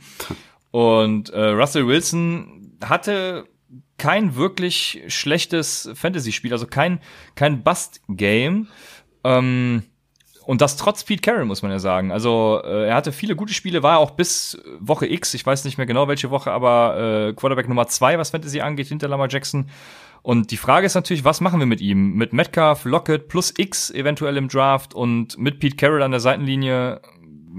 Und 0.71 1.29
äh, 1.29 1.49
Russell 1.49 1.87
Wilson 1.87 2.77
hatte 2.83 3.45
kein 3.97 4.35
wirklich 4.35 5.03
schlechtes 5.07 5.89
Fantasy-Spiel, 5.93 6.53
also 6.53 6.65
kein, 6.67 6.99
kein 7.35 7.63
Bust-Game. 7.63 8.67
Ähm, 9.23 9.83
Und 10.49 10.61
das 10.61 10.77
trotz 10.77 11.03
Pete 11.03 11.21
Carroll, 11.21 11.45
muss 11.45 11.61
man 11.61 11.69
ja 11.69 11.77
sagen. 11.77 12.11
Also 12.11 12.59
äh, 12.63 12.87
er 12.87 12.95
hatte 12.95 13.11
viele 13.11 13.35
gute 13.35 13.53
Spiele, 13.53 13.83
war 13.83 13.99
auch 13.99 14.09
bis 14.09 14.59
Woche 14.79 15.05
X, 15.05 15.35
ich 15.35 15.45
weiß 15.45 15.63
nicht 15.63 15.77
mehr 15.77 15.85
genau 15.85 16.07
welche 16.07 16.31
Woche, 16.31 16.49
aber 16.51 16.97
äh, 17.29 17.33
Quarterback 17.33 17.69
Nummer 17.69 17.85
zwei, 17.85 18.17
was 18.17 18.31
Fantasy 18.31 18.59
angeht, 18.59 18.87
hinter 18.87 19.07
Lamar 19.07 19.27
Jackson. 19.29 19.69
Und 20.23 20.49
die 20.49 20.57
Frage 20.57 20.87
ist 20.87 20.95
natürlich, 20.95 21.23
was 21.23 21.39
machen 21.39 21.59
wir 21.59 21.67
mit 21.67 21.81
ihm? 21.81 22.15
Mit 22.15 22.33
Metcalf, 22.33 22.85
Lockett 22.85 23.27
plus 23.27 23.53
X 23.57 23.91
eventuell 23.91 24.37
im 24.37 24.47
Draft 24.47 24.95
und 24.95 25.37
mit 25.37 25.59
Pete 25.59 25.75
Carroll 25.75 26.01
an 26.01 26.09
der 26.09 26.19
Seitenlinie. 26.19 26.99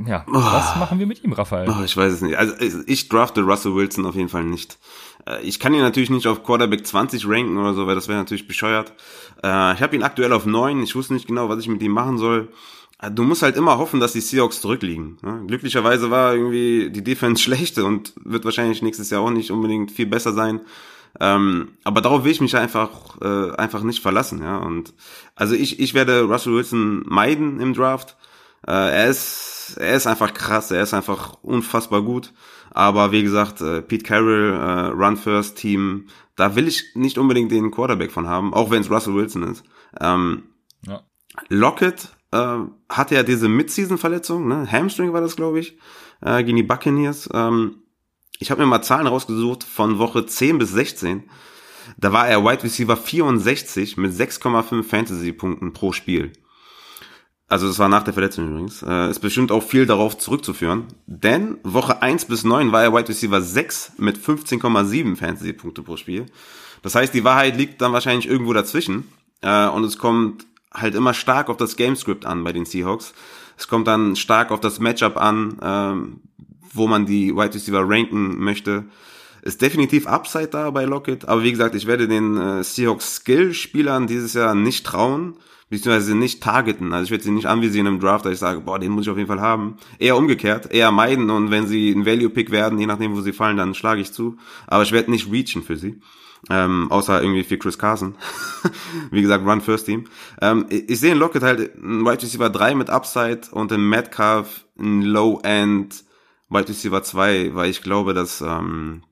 Ja, 0.06 0.24
oh. 0.26 0.34
was 0.34 0.74
machen 0.74 0.98
wir 0.98 1.06
mit 1.06 1.22
ihm, 1.22 1.32
Raphael? 1.32 1.68
Oh, 1.70 1.84
ich 1.84 1.96
weiß 1.96 2.12
es 2.12 2.22
nicht. 2.22 2.36
Also 2.38 2.54
ich 2.88 3.08
drafte 3.08 3.42
Russell 3.42 3.76
Wilson 3.76 4.04
auf 4.04 4.16
jeden 4.16 4.28
Fall 4.28 4.42
nicht. 4.42 4.80
Äh, 5.28 5.42
ich 5.42 5.60
kann 5.60 5.74
ihn 5.74 5.80
natürlich 5.80 6.10
nicht 6.10 6.26
auf 6.26 6.42
Quarterback 6.42 6.84
20 6.84 7.28
ranken 7.28 7.56
oder 7.56 7.72
so, 7.74 7.86
weil 7.86 7.94
das 7.94 8.08
wäre 8.08 8.18
natürlich 8.18 8.48
bescheuert. 8.48 8.94
Äh, 9.44 9.74
ich 9.74 9.80
habe 9.80 9.94
ihn 9.94 10.02
aktuell 10.02 10.32
auf 10.32 10.44
9. 10.44 10.82
Ich 10.82 10.96
wusste 10.96 11.14
nicht 11.14 11.28
genau, 11.28 11.48
was 11.48 11.60
ich 11.60 11.68
mit 11.68 11.82
ihm 11.82 11.92
machen 11.92 12.18
soll. 12.18 12.48
Äh, 13.00 13.10
du 13.10 13.22
musst 13.22 13.42
halt 13.42 13.56
immer 13.56 13.78
hoffen, 13.78 14.00
dass 14.00 14.12
die 14.12 14.20
Seahawks 14.20 14.60
zurückliegen. 14.60 15.18
Ne? 15.22 15.44
Glücklicherweise 15.46 16.10
war 16.10 16.34
irgendwie 16.34 16.90
die 16.90 17.04
Defense 17.04 17.42
schlecht 17.42 17.78
und 17.78 18.12
wird 18.24 18.44
wahrscheinlich 18.44 18.82
nächstes 18.82 19.10
Jahr 19.10 19.22
auch 19.22 19.30
nicht 19.30 19.50
unbedingt 19.50 19.90
viel 19.90 20.06
besser 20.06 20.32
sein. 20.32 20.60
Ähm, 21.18 21.72
aber 21.82 22.02
darauf 22.02 22.24
will 22.24 22.30
ich 22.30 22.40
mich 22.40 22.56
einfach 22.56 23.20
äh, 23.20 23.50
einfach 23.56 23.82
nicht 23.82 24.00
verlassen, 24.00 24.42
ja. 24.42 24.58
Und 24.58 24.94
also 25.34 25.56
ich 25.56 25.80
ich 25.80 25.92
werde 25.92 26.22
Russell 26.22 26.54
Wilson 26.54 27.02
meiden 27.04 27.58
im 27.58 27.74
Draft. 27.74 28.16
Äh, 28.64 28.72
er 28.72 29.08
ist 29.08 29.76
er 29.80 29.96
ist 29.96 30.06
einfach 30.06 30.32
krass, 30.34 30.70
er 30.70 30.82
ist 30.82 30.94
einfach 30.94 31.36
unfassbar 31.42 32.02
gut. 32.02 32.32
Aber 32.70 33.10
wie 33.10 33.24
gesagt, 33.24 33.60
äh, 33.60 33.82
Pete 33.82 34.04
Carroll, 34.04 34.52
äh, 34.52 34.86
Run 34.92 35.16
First 35.16 35.58
Team, 35.58 36.06
da 36.36 36.54
will 36.54 36.68
ich 36.68 36.94
nicht 36.94 37.18
unbedingt 37.18 37.50
den 37.50 37.72
Quarterback 37.72 38.12
von 38.12 38.28
haben, 38.28 38.54
auch 38.54 38.70
wenn 38.70 38.82
es 38.82 38.90
Russell 38.90 39.14
Wilson 39.14 39.42
ist. 39.42 39.64
Ähm, 40.00 40.44
ja. 40.86 41.02
Lockett 41.48 42.10
äh, 42.32 42.56
hatte 42.88 43.14
ja 43.14 43.22
diese 43.22 43.48
Midseason-Verletzung, 43.48 44.48
ne? 44.48 44.66
Hamstring 44.70 45.12
war 45.12 45.20
das, 45.20 45.36
glaube 45.36 45.60
ich, 45.60 45.78
äh, 46.20 46.42
gegen 46.44 46.56
die 46.56 46.62
Buccaneers. 46.62 47.28
Ähm, 47.32 47.76
ich 48.38 48.50
habe 48.50 48.62
mir 48.62 48.66
mal 48.66 48.82
Zahlen 48.82 49.06
rausgesucht 49.06 49.64
von 49.64 49.98
Woche 49.98 50.26
10 50.26 50.58
bis 50.58 50.70
16. 50.72 51.24
Da 51.98 52.12
war 52.12 52.28
er 52.28 52.44
Wide 52.44 52.62
Receiver 52.62 52.96
64 52.96 53.96
mit 53.96 54.12
6,5 54.12 54.82
Fantasy-Punkten 54.82 55.72
pro 55.72 55.92
Spiel. 55.92 56.32
Also 57.48 57.66
das 57.66 57.80
war 57.80 57.88
nach 57.88 58.04
der 58.04 58.14
Verletzung 58.14 58.48
übrigens. 58.48 58.82
Äh, 58.82 59.10
ist 59.10 59.18
bestimmt 59.18 59.50
auch 59.50 59.62
viel 59.62 59.84
darauf 59.84 60.16
zurückzuführen. 60.16 60.86
Denn 61.06 61.58
Woche 61.64 62.00
1 62.00 62.26
bis 62.26 62.44
9 62.44 62.70
war 62.70 62.82
er 62.82 62.94
Wide 62.94 63.08
Receiver 63.08 63.42
6 63.42 63.94
mit 63.98 64.18
15,7 64.18 65.16
Fantasy-Punkte 65.16 65.82
pro 65.82 65.96
Spiel. 65.96 66.26
Das 66.82 66.94
heißt, 66.94 67.12
die 67.12 67.24
Wahrheit 67.24 67.56
liegt 67.56 67.82
dann 67.82 67.92
wahrscheinlich 67.92 68.28
irgendwo 68.28 68.52
dazwischen. 68.52 69.08
Äh, 69.42 69.66
und 69.66 69.82
es 69.84 69.98
kommt 69.98 70.46
halt 70.72 70.94
immer 70.94 71.14
stark 71.14 71.48
auf 71.48 71.56
das 71.56 71.76
Gamescript 71.76 72.26
an 72.26 72.44
bei 72.44 72.52
den 72.52 72.64
Seahawks. 72.64 73.12
Es 73.56 73.68
kommt 73.68 73.86
dann 73.86 74.16
stark 74.16 74.50
auf 74.50 74.60
das 74.60 74.80
Matchup 74.80 75.16
an, 75.16 75.58
ähm, 75.62 76.20
wo 76.72 76.86
man 76.86 77.06
die 77.06 77.34
Wide 77.34 77.54
Receiver 77.54 77.82
ranken 77.86 78.38
möchte. 78.38 78.84
Ist 79.42 79.62
definitiv 79.62 80.06
Upside 80.06 80.48
da 80.48 80.70
bei 80.70 80.84
Lockett, 80.84 81.26
aber 81.26 81.42
wie 81.42 81.50
gesagt, 81.50 81.74
ich 81.74 81.86
werde 81.86 82.08
den 82.08 82.36
äh, 82.36 82.62
Seahawks 82.62 83.16
Skill-Spielern 83.16 84.06
dieses 84.06 84.34
Jahr 84.34 84.54
nicht 84.54 84.84
trauen 84.86 85.34
beziehungsweise 85.70 86.16
nicht 86.16 86.42
targeten. 86.42 86.92
Also 86.92 87.04
ich 87.04 87.10
werde 87.12 87.24
sie 87.24 87.30
nicht 87.30 87.46
anvisieren 87.46 87.86
im 87.86 88.00
Draft, 88.00 88.26
dass 88.26 88.34
ich 88.34 88.38
sage, 88.40 88.60
boah, 88.60 88.78
den 88.78 88.90
muss 88.90 89.06
ich 89.06 89.10
auf 89.10 89.16
jeden 89.16 89.28
Fall 89.28 89.40
haben. 89.40 89.76
Eher 89.98 90.16
umgekehrt, 90.16 90.70
eher 90.70 90.90
meiden 90.90 91.30
und 91.30 91.50
wenn 91.50 91.66
sie 91.66 91.92
ein 91.92 92.04
Value-Pick 92.04 92.50
werden, 92.50 92.78
je 92.78 92.86
nachdem, 92.86 93.16
wo 93.16 93.20
sie 93.20 93.32
fallen, 93.32 93.56
dann 93.56 93.74
schlage 93.74 94.00
ich 94.00 94.12
zu. 94.12 94.36
Aber 94.66 94.82
ich 94.82 94.92
werde 94.92 95.10
nicht 95.10 95.30
reachen 95.30 95.62
für 95.62 95.76
sie. 95.76 96.00
Ähm, 96.48 96.90
außer 96.90 97.22
irgendwie 97.22 97.44
für 97.44 97.58
Chris 97.58 97.78
Carson. 97.78 98.14
Wie 99.10 99.20
gesagt, 99.20 99.44
Run 99.44 99.60
First 99.60 99.86
Team. 99.86 100.06
Ähm, 100.40 100.66
ich, 100.70 100.88
ich 100.88 101.00
sehe 101.00 101.12
in 101.12 101.18
Lockett 101.18 101.42
halt 101.42 101.76
ein 101.76 102.04
Wide 102.04 102.22
Receiver 102.22 102.48
3 102.48 102.74
mit 102.74 102.88
Upside 102.88 103.42
und 103.50 103.70
in 103.72 103.86
Metcalf 103.86 104.64
ein 104.78 105.02
Low-End 105.02 106.04
Wide 106.48 106.68
Receiver 106.68 107.02
2, 107.02 107.54
weil 107.54 107.70
ich 107.70 107.82
glaube, 107.82 108.14
dass 108.14 108.40
ähm, 108.40 109.02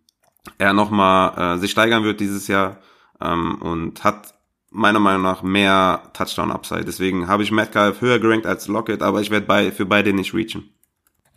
er 0.57 0.73
nochmal 0.73 1.57
äh, 1.57 1.59
sich 1.59 1.71
steigern 1.71 2.05
wird 2.05 2.21
dieses 2.21 2.49
Jahr 2.49 2.79
ähm, 3.21 3.57
und 3.61 4.05
hat 4.05 4.35
meiner 4.71 4.99
Meinung 4.99 5.23
nach 5.23 5.43
mehr 5.43 6.03
Touchdown-Upside. 6.15 6.85
Deswegen 6.85 7.29
habe 7.29 7.43
ich 7.43 7.51
Metcalf 7.51 8.01
höher 8.01 8.19
gerankt 8.19 8.47
als 8.47 8.69
Lockett, 8.69 9.03
aber 9.03 9.21
ich 9.21 9.31
werde 9.31 9.47
bei, 9.47 9.71
für 9.71 9.87
beide 9.87 10.13
nicht 10.13 10.35
reachen. 10.35 10.71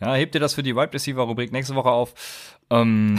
Ja, 0.00 0.14
hebt 0.14 0.34
ihr 0.34 0.40
das 0.40 0.54
für 0.54 0.64
die 0.64 0.74
Wide 0.74 0.92
Receiver-Rubrik 0.92 1.52
nächste 1.52 1.76
Woche 1.76 1.90
auf. 1.90 2.12
Ähm, 2.72 3.18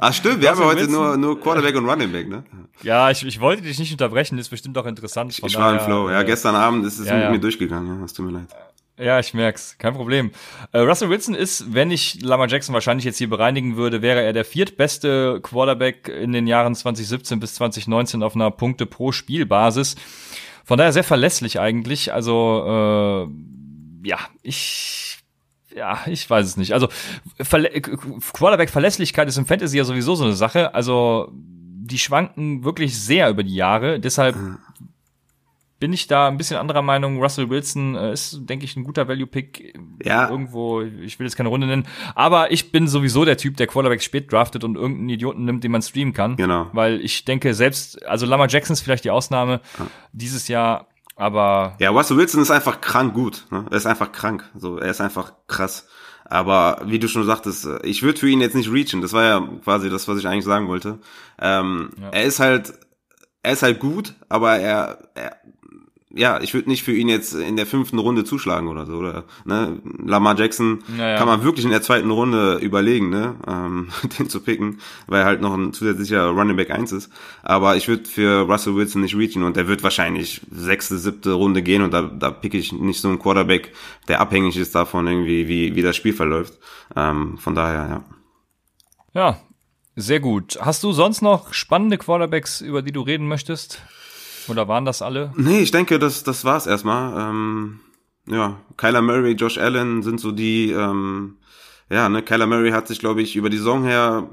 Ach 0.00 0.12
stimmt, 0.12 0.40
wir 0.40 0.50
haben 0.50 0.60
ja 0.60 0.66
heute 0.66 0.90
nur, 0.90 1.16
nur 1.16 1.40
Quarterback 1.40 1.76
und 1.76 1.88
Running 1.88 2.10
Back, 2.10 2.28
ne? 2.28 2.42
Ja, 2.82 3.10
ich, 3.10 3.24
ich 3.24 3.40
wollte 3.40 3.62
dich 3.62 3.78
nicht 3.78 3.92
unterbrechen, 3.92 4.36
ist 4.38 4.48
bestimmt 4.48 4.76
auch 4.76 4.86
interessant. 4.86 5.38
ich 5.38 5.56
war 5.56 5.72
im 5.72 5.80
Flow, 5.80 6.10
ja, 6.10 6.22
äh, 6.22 6.24
gestern 6.24 6.56
Abend 6.56 6.84
ist 6.84 6.98
es 6.98 7.06
ja, 7.06 7.14
mit 7.14 7.22
ja. 7.22 7.30
mir 7.30 7.38
durchgegangen, 7.38 8.00
ja, 8.00 8.04
es 8.04 8.12
tut 8.12 8.26
mir 8.26 8.32
leid. 8.32 8.48
Ja, 8.98 9.20
ich 9.20 9.34
merk's, 9.34 9.76
kein 9.78 9.94
Problem. 9.94 10.32
Äh, 10.72 10.80
Russell 10.80 11.10
Wilson 11.10 11.34
ist, 11.34 11.72
wenn 11.72 11.92
ich 11.92 12.22
Lamar 12.22 12.48
Jackson 12.48 12.72
wahrscheinlich 12.72 13.04
jetzt 13.04 13.18
hier 13.18 13.30
bereinigen 13.30 13.76
würde, 13.76 14.02
wäre 14.02 14.22
er 14.22 14.32
der 14.32 14.44
viertbeste 14.44 15.40
Quarterback 15.42 16.08
in 16.08 16.32
den 16.32 16.48
Jahren 16.48 16.74
2017 16.74 17.38
bis 17.38 17.54
2019 17.54 18.22
auf 18.24 18.34
einer 18.34 18.50
Punkte 18.50 18.86
pro 18.86 19.12
Spielbasis. 19.12 19.94
Von 20.64 20.78
daher 20.78 20.92
sehr 20.92 21.04
verlässlich 21.04 21.60
eigentlich. 21.60 22.12
Also 22.12 23.28
äh, 23.28 24.08
ja, 24.08 24.18
ich 24.42 25.18
ja, 25.76 26.00
ich 26.06 26.28
weiß 26.28 26.46
es 26.46 26.56
nicht. 26.56 26.72
Also 26.72 26.88
Verle 27.38 27.70
Quarterback-Verlässlichkeit 27.80 29.28
ist 29.28 29.36
im 29.36 29.46
Fantasy 29.46 29.76
ja 29.76 29.84
sowieso 29.84 30.14
so 30.14 30.24
eine 30.24 30.32
Sache. 30.32 30.74
Also 30.74 31.30
die 31.32 31.98
schwanken 31.98 32.64
wirklich 32.64 32.98
sehr 32.98 33.30
über 33.30 33.44
die 33.44 33.54
Jahre. 33.54 34.00
Deshalb 34.00 34.36
bin 35.78 35.92
ich 35.92 36.06
da 36.06 36.28
ein 36.28 36.38
bisschen 36.38 36.56
anderer 36.56 36.82
Meinung. 36.82 37.20
Russell 37.20 37.50
Wilson 37.50 37.96
äh, 37.96 38.12
ist, 38.12 38.40
denke 38.48 38.64
ich, 38.64 38.76
ein 38.76 38.84
guter 38.84 39.08
Value-Pick. 39.08 39.78
Ja. 40.02 40.30
Irgendwo, 40.30 40.80
ich 40.80 41.18
will 41.18 41.26
jetzt 41.26 41.36
keine 41.36 41.50
Runde 41.50 41.66
nennen. 41.66 41.86
Aber 42.14 42.50
ich 42.50 42.72
bin 42.72 42.88
sowieso 42.88 43.26
der 43.26 43.36
Typ, 43.36 43.58
der 43.58 43.66
Quarterbacks 43.66 44.04
spät 44.04 44.32
draftet 44.32 44.64
und 44.64 44.76
irgendeinen 44.76 45.10
Idioten 45.10 45.44
nimmt, 45.44 45.62
den 45.64 45.72
man 45.72 45.82
streamen 45.82 46.14
kann. 46.14 46.36
Genau. 46.36 46.68
Weil 46.72 47.02
ich 47.02 47.26
denke, 47.26 47.52
selbst, 47.52 48.04
also 48.06 48.24
Lamar 48.24 48.48
Jackson 48.48 48.72
ist 48.72 48.80
vielleicht 48.80 49.04
die 49.04 49.10
Ausnahme 49.10 49.60
ja. 49.78 49.86
dieses 50.12 50.48
Jahr, 50.48 50.88
aber. 51.16 51.74
Ja, 51.80 51.90
Russell 51.90 52.18
Wilson 52.18 52.42
ist 52.42 52.50
einfach 52.50 52.80
krank 52.80 53.14
gut. 53.14 53.46
Ne? 53.50 53.66
Er 53.70 53.76
ist 53.76 53.86
einfach 53.86 54.12
krank. 54.12 54.48
So, 54.54 54.78
er 54.78 54.90
ist 54.90 55.00
einfach 55.00 55.32
krass. 55.48 55.88
Aber 56.24 56.80
wie 56.84 56.98
du 56.98 57.08
schon 57.08 57.24
sagtest, 57.24 57.66
äh, 57.66 57.78
ich 57.82 58.02
würde 58.02 58.18
für 58.18 58.28
ihn 58.28 58.40
jetzt 58.40 58.54
nicht 58.54 58.70
reachen. 58.70 59.00
Das 59.00 59.12
war 59.12 59.24
ja 59.24 59.48
quasi 59.64 59.90
das, 59.90 60.06
was 60.08 60.18
ich 60.18 60.28
eigentlich 60.28 60.44
sagen 60.44 60.68
wollte. 60.68 60.98
Ähm, 61.40 61.90
ja. 62.00 62.10
Er 62.10 62.24
ist 62.24 62.40
halt, 62.40 62.74
er 63.42 63.52
ist 63.52 63.62
halt 63.62 63.80
gut, 63.80 64.14
aber 64.28 64.58
er, 64.58 65.08
er 65.14 65.36
ja, 66.16 66.40
ich 66.40 66.54
würde 66.54 66.68
nicht 66.68 66.82
für 66.82 66.92
ihn 66.92 67.08
jetzt 67.08 67.34
in 67.34 67.56
der 67.56 67.66
fünften 67.66 67.98
Runde 67.98 68.24
zuschlagen 68.24 68.68
oder 68.68 68.86
so. 68.86 68.94
Oder 68.94 69.24
ne? 69.44 69.80
Lamar 70.04 70.38
Jackson 70.38 70.82
naja. 70.88 71.18
kann 71.18 71.28
man 71.28 71.42
wirklich 71.42 71.64
in 71.64 71.70
der 71.70 71.82
zweiten 71.82 72.10
Runde 72.10 72.56
überlegen, 72.56 73.10
ne? 73.10 73.36
ähm, 73.46 73.88
den 74.18 74.28
zu 74.28 74.40
picken, 74.40 74.80
weil 75.06 75.20
er 75.20 75.26
halt 75.26 75.40
noch 75.40 75.54
ein 75.54 75.72
zusätzlicher 75.72 76.26
Running 76.28 76.56
Back 76.56 76.70
1 76.70 76.92
ist. 76.92 77.10
Aber 77.42 77.76
ich 77.76 77.88
würde 77.88 78.04
für 78.04 78.40
Russell 78.42 78.74
Wilson 78.74 79.02
nicht 79.02 79.14
reachen 79.16 79.42
und 79.42 79.56
der 79.56 79.68
wird 79.68 79.82
wahrscheinlich 79.82 80.40
sechste, 80.50 80.98
siebte 80.98 81.32
Runde 81.32 81.62
gehen 81.62 81.82
und 81.82 81.92
da, 81.92 82.02
da 82.02 82.30
picke 82.30 82.58
ich 82.58 82.72
nicht 82.72 83.00
so 83.00 83.08
einen 83.08 83.18
Quarterback, 83.18 83.72
der 84.08 84.20
abhängig 84.20 84.56
ist 84.56 84.74
davon 84.74 85.06
irgendwie, 85.06 85.48
wie, 85.48 85.76
wie 85.76 85.82
das 85.82 85.96
Spiel 85.96 86.12
verläuft. 86.12 86.54
Ähm, 86.94 87.38
von 87.38 87.54
daher, 87.54 87.88
ja. 87.88 88.04
Ja, 89.14 89.40
sehr 89.94 90.20
gut. 90.20 90.58
Hast 90.60 90.82
du 90.82 90.92
sonst 90.92 91.22
noch 91.22 91.54
spannende 91.54 91.96
Quarterbacks, 91.96 92.60
über 92.60 92.82
die 92.82 92.92
du 92.92 93.00
reden 93.00 93.28
möchtest? 93.28 93.80
Oder 94.48 94.68
waren 94.68 94.84
das 94.84 95.02
alle? 95.02 95.32
Nee, 95.36 95.60
ich 95.60 95.70
denke, 95.70 95.98
das, 95.98 96.22
das 96.24 96.44
war's 96.44 96.66
erstmal. 96.66 97.30
Ähm, 97.30 97.80
ja, 98.28 98.56
Kyler 98.76 99.02
Murray, 99.02 99.32
Josh 99.32 99.58
Allen 99.58 100.02
sind 100.02 100.20
so 100.20 100.32
die, 100.32 100.70
ähm, 100.70 101.36
ja, 101.88 102.08
ne, 102.08 102.22
Kyler 102.22 102.46
Murray 102.46 102.72
hat 102.72 102.88
sich, 102.88 102.98
glaube 102.98 103.22
ich, 103.22 103.36
über 103.36 103.48
die 103.48 103.58
Saison 103.58 103.84
her, 103.84 104.28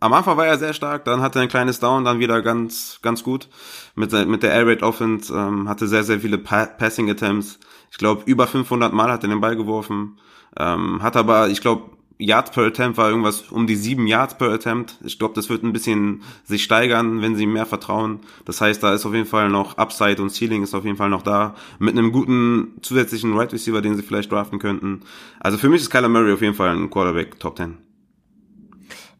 am 0.00 0.12
Anfang 0.12 0.36
war 0.36 0.46
er 0.46 0.58
sehr 0.58 0.74
stark, 0.74 1.04
dann 1.04 1.20
hatte 1.20 1.38
er 1.38 1.42
ein 1.42 1.48
kleines 1.48 1.78
Down, 1.78 2.04
dann 2.04 2.18
wieder 2.18 2.42
ganz, 2.42 2.98
ganz 3.02 3.22
gut. 3.22 3.48
Mit, 3.94 4.12
der 4.12 4.26
mit 4.26 4.42
der 4.42 4.52
Air 4.52 4.66
Raid 4.66 4.82
Offense, 4.82 5.32
ähm, 5.32 5.68
hatte 5.68 5.86
sehr, 5.86 6.02
sehr 6.02 6.20
viele 6.20 6.38
pa 6.38 6.66
Passing 6.66 7.08
Attempts. 7.08 7.60
Ich 7.92 7.98
glaube, 7.98 8.22
über 8.26 8.48
500 8.48 8.92
Mal 8.92 9.12
hat 9.12 9.22
er 9.22 9.28
den 9.28 9.40
Ball 9.40 9.54
geworfen. 9.54 10.18
Ähm, 10.58 11.00
hat 11.02 11.16
aber, 11.16 11.48
ich 11.48 11.60
glaube, 11.60 11.93
Yards 12.18 12.52
per 12.52 12.64
Attempt 12.64 12.96
war 12.96 13.10
irgendwas 13.10 13.50
um 13.50 13.66
die 13.66 13.74
sieben 13.74 14.06
Yards 14.06 14.38
per 14.38 14.50
Attempt. 14.50 14.98
Ich 15.04 15.18
glaube, 15.18 15.34
das 15.34 15.48
wird 15.48 15.64
ein 15.64 15.72
bisschen 15.72 16.22
sich 16.44 16.62
steigern, 16.62 17.22
wenn 17.22 17.34
sie 17.34 17.46
mehr 17.46 17.66
vertrauen. 17.66 18.20
Das 18.44 18.60
heißt, 18.60 18.82
da 18.82 18.94
ist 18.94 19.04
auf 19.04 19.14
jeden 19.14 19.26
Fall 19.26 19.48
noch 19.48 19.78
Upside 19.78 20.22
und 20.22 20.30
Ceiling 20.30 20.62
ist 20.62 20.74
auf 20.74 20.84
jeden 20.84 20.96
Fall 20.96 21.10
noch 21.10 21.22
da. 21.22 21.54
Mit 21.78 21.96
einem 21.96 22.12
guten 22.12 22.74
zusätzlichen 22.82 23.36
Right 23.36 23.52
Receiver, 23.52 23.82
den 23.82 23.96
sie 23.96 24.02
vielleicht 24.02 24.30
draften 24.30 24.58
könnten. 24.58 25.00
Also 25.40 25.58
für 25.58 25.68
mich 25.68 25.82
ist 25.82 25.90
Kyler 25.90 26.08
Murray 26.08 26.32
auf 26.32 26.42
jeden 26.42 26.54
Fall 26.54 26.70
ein 26.70 26.88
Quarterback 26.90 27.40
Top 27.40 27.56
10. 27.56 27.78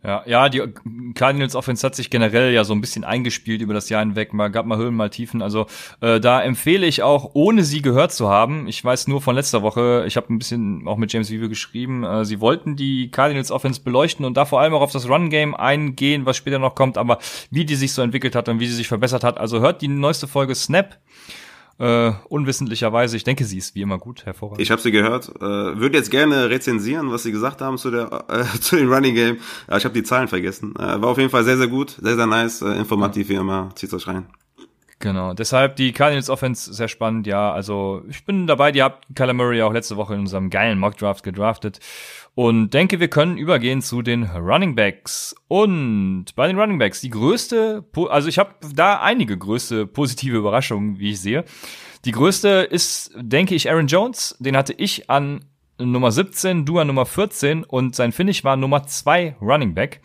Ja, 0.05 0.22
ja, 0.26 0.50
die 0.50 0.62
Cardinals 1.14 1.55
Offense 1.55 1.86
hat 1.86 1.94
sich 1.94 2.11
generell 2.11 2.52
ja 2.52 2.64
so 2.64 2.74
ein 2.74 2.82
bisschen 2.82 3.05
eingespielt 3.05 3.62
über 3.62 3.72
das 3.72 3.88
Jahr 3.88 4.00
hinweg. 4.00 4.34
Mal 4.34 4.48
gab 4.50 4.66
mal 4.66 4.76
Höhen, 4.76 4.94
mal 4.94 5.09
Tiefen. 5.09 5.40
Also 5.40 5.66
äh, 6.02 6.20
da 6.20 6.42
empfehle 6.42 6.86
ich 6.86 7.02
auch, 7.02 7.30
ohne 7.32 7.64
sie 7.64 7.80
gehört 7.80 8.12
zu 8.12 8.28
haben. 8.28 8.68
Ich 8.68 8.84
weiß 8.84 9.09
nur 9.09 9.22
von 9.22 9.34
letzter 9.34 9.62
Woche. 9.62 10.05
Ich 10.07 10.18
habe 10.18 10.30
ein 10.32 10.38
bisschen 10.38 10.86
auch 10.86 10.98
mit 10.98 11.11
James 11.11 11.30
Weaver 11.30 11.48
geschrieben. 11.48 12.05
Äh, 12.05 12.26
sie 12.26 12.40
wollten 12.40 12.76
die 12.76 13.11
Cardinals 13.11 13.50
Offense 13.50 13.80
beleuchten 13.80 14.26
und 14.26 14.36
da 14.36 14.44
vor 14.44 14.61
allem 14.61 14.74
auch 14.74 14.82
auf 14.82 14.92
das 14.92 15.09
Run 15.09 15.30
Game 15.30 15.55
eingehen, 15.55 16.26
was 16.26 16.36
später 16.36 16.59
noch 16.59 16.74
kommt. 16.74 16.98
Aber 16.98 17.18
wie 17.50 17.64
die 17.64 17.74
sich 17.74 17.94
so 17.94 18.02
entwickelt 18.02 18.34
hat 18.34 18.50
und 18.50 18.61
wie 18.61 18.66
sie 18.66 18.74
sich 18.74 18.88
verbessert 18.88 19.24
hat. 19.24 19.38
Also 19.38 19.61
hört 19.61 19.80
die 19.80 19.88
neueste 19.88 20.28
Folge 20.28 20.55
Snap 20.55 20.98
Äh, 21.78 22.12
unwissentlicherweise. 22.28 23.16
Ich 23.16 23.24
denke, 23.24 23.44
sie 23.44 23.58
ist 23.58 23.74
wie 23.74 23.82
immer 23.82 23.98
gut, 23.98 24.26
hervorragend. 24.26 24.60
Ich 24.60 24.70
habe 24.70 24.80
sie 24.80 24.92
gehört. 24.92 25.28
Äh, 25.40 25.40
Würde 25.40 25.98
jetzt 25.98 26.10
gerne 26.10 26.48
rezensieren, 26.48 27.10
was 27.10 27.24
sie 27.24 27.32
gesagt 27.32 27.60
haben 27.60 27.78
zu 27.78 27.90
der 27.90 28.24
äh, 28.28 28.44
zu 28.60 28.76
dem 28.76 28.92
Running 28.92 29.14
Game. 29.14 29.38
Ja, 29.68 29.76
ich 29.76 29.84
habe 29.84 29.94
die 29.94 30.04
Zahlen 30.04 30.28
vergessen. 30.28 30.74
Äh, 30.76 31.02
war 31.02 31.08
auf 31.08 31.18
jeden 31.18 31.30
Fall 31.30 31.44
sehr, 31.44 31.56
sehr 31.56 31.68
gut, 31.68 31.90
sehr, 32.00 32.14
sehr 32.14 32.26
nice, 32.26 32.62
äh, 32.62 32.74
informativ 32.76 33.28
wie 33.28 33.34
immer. 33.34 33.70
Zieht's 33.74 33.92
euch 33.94 34.06
rein. 34.06 34.26
Genau, 35.00 35.34
deshalb 35.34 35.76
die 35.76 35.92
Cardinals 35.92 36.30
Offense 36.30 36.72
sehr 36.72 36.88
spannend, 36.88 37.26
ja. 37.26 37.52
Also 37.52 38.02
ich 38.08 38.24
bin 38.24 38.46
dabei, 38.46 38.72
die 38.72 38.82
habt 38.82 39.06
Kyler 39.14 39.34
Murray 39.34 39.60
auch 39.62 39.72
letzte 39.72 39.96
Woche 39.96 40.14
in 40.14 40.20
unserem 40.20 40.50
geilen 40.50 40.78
Mock 40.78 40.96
Draft 40.96 41.24
gedraftet 41.24 41.80
und 42.35 42.74
denke, 42.74 42.99
wir 42.99 43.09
können 43.09 43.37
übergehen 43.37 43.80
zu 43.80 44.03
den 44.03 44.24
Running 44.24 44.74
Backs. 44.74 45.37
Und 45.47 46.26
bei 46.35 46.49
den 46.49 46.59
Running 46.59 46.78
Backs 46.78 47.01
die 47.01 47.11
größte, 47.11 47.85
also 48.09 48.28
ich 48.28 48.39
habe 48.39 48.55
da 48.74 49.01
einige 49.01 49.39
größte 49.39 49.87
positive 49.87 50.37
Überraschungen, 50.37 50.99
wie 50.99 51.12
ich 51.12 51.20
sehe. 51.20 51.45
Die 52.05 52.12
größte 52.12 52.49
ist, 52.70 53.12
denke 53.16 53.55
ich, 53.55 53.70
Aaron 53.70 53.87
Jones. 53.87 54.37
Den 54.41 54.57
hatte 54.57 54.72
ich 54.72 55.09
an 55.09 55.45
Nummer 55.78 56.11
17, 56.11 56.64
du 56.64 56.78
an 56.78 56.89
Nummer 56.89 57.07
14 57.07 57.64
und 57.64 57.95
sein 57.95 58.12
Finish 58.12 58.45
war 58.45 58.57
Nummer 58.57 58.87
2 58.87 59.37
Running 59.41 59.74
Back. 59.74 60.01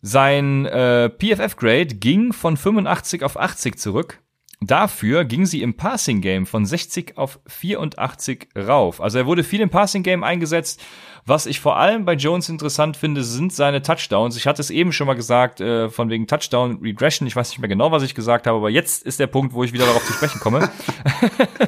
Sein 0.00 0.66
äh, 0.66 1.10
PFF-Grade 1.10 1.94
ging 1.96 2.32
von 2.32 2.56
85 2.56 3.22
auf 3.22 3.38
80 3.38 3.78
zurück. 3.78 4.20
Dafür 4.60 5.24
ging 5.24 5.44
sie 5.44 5.62
im 5.62 5.74
Passing 5.74 6.20
Game 6.20 6.46
von 6.46 6.64
60 6.64 7.18
auf 7.18 7.40
84 7.46 8.48
rauf. 8.56 9.00
Also 9.00 9.18
er 9.18 9.26
wurde 9.26 9.42
viel 9.42 9.60
im 9.60 9.70
Passing 9.70 10.04
Game 10.04 10.22
eingesetzt. 10.22 10.80
Was 11.24 11.46
ich 11.46 11.60
vor 11.60 11.76
allem 11.76 12.04
bei 12.04 12.14
Jones 12.14 12.48
interessant 12.48 12.96
finde, 12.96 13.22
sind 13.22 13.52
seine 13.52 13.80
Touchdowns. 13.80 14.36
Ich 14.36 14.48
hatte 14.48 14.60
es 14.60 14.70
eben 14.70 14.92
schon 14.92 15.06
mal 15.06 15.14
gesagt, 15.14 15.60
äh, 15.60 15.88
von 15.88 16.10
wegen 16.10 16.26
Touchdown 16.26 16.80
Regression. 16.82 17.28
Ich 17.28 17.36
weiß 17.36 17.50
nicht 17.50 17.60
mehr 17.60 17.68
genau, 17.68 17.92
was 17.92 18.02
ich 18.02 18.16
gesagt 18.16 18.48
habe, 18.48 18.58
aber 18.58 18.70
jetzt 18.70 19.04
ist 19.04 19.20
der 19.20 19.28
Punkt, 19.28 19.54
wo 19.54 19.62
ich 19.62 19.72
wieder 19.72 19.86
darauf 19.86 20.04
zu 20.04 20.12
sprechen 20.12 20.40
komme. 20.40 20.68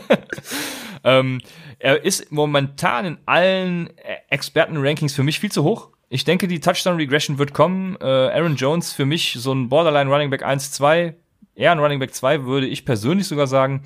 ähm, 1.04 1.40
er 1.78 2.04
ist 2.04 2.32
momentan 2.32 3.04
in 3.04 3.18
allen 3.26 3.90
Experten-Rankings 4.28 5.14
für 5.14 5.22
mich 5.22 5.38
viel 5.38 5.52
zu 5.52 5.62
hoch. 5.62 5.90
Ich 6.08 6.24
denke, 6.24 6.48
die 6.48 6.58
Touchdown 6.58 6.96
Regression 6.96 7.38
wird 7.38 7.54
kommen. 7.54 7.96
Äh, 8.00 8.06
Aaron 8.06 8.56
Jones 8.56 8.92
für 8.92 9.06
mich 9.06 9.36
so 9.38 9.52
ein 9.52 9.68
Borderline 9.68 10.10
Running 10.10 10.30
Back 10.30 10.42
1, 10.42 10.72
2, 10.72 11.14
eher 11.54 11.72
ein 11.72 11.78
Running 11.78 12.00
Back 12.00 12.12
2, 12.12 12.44
würde 12.44 12.66
ich 12.66 12.84
persönlich 12.84 13.28
sogar 13.28 13.46
sagen. 13.46 13.84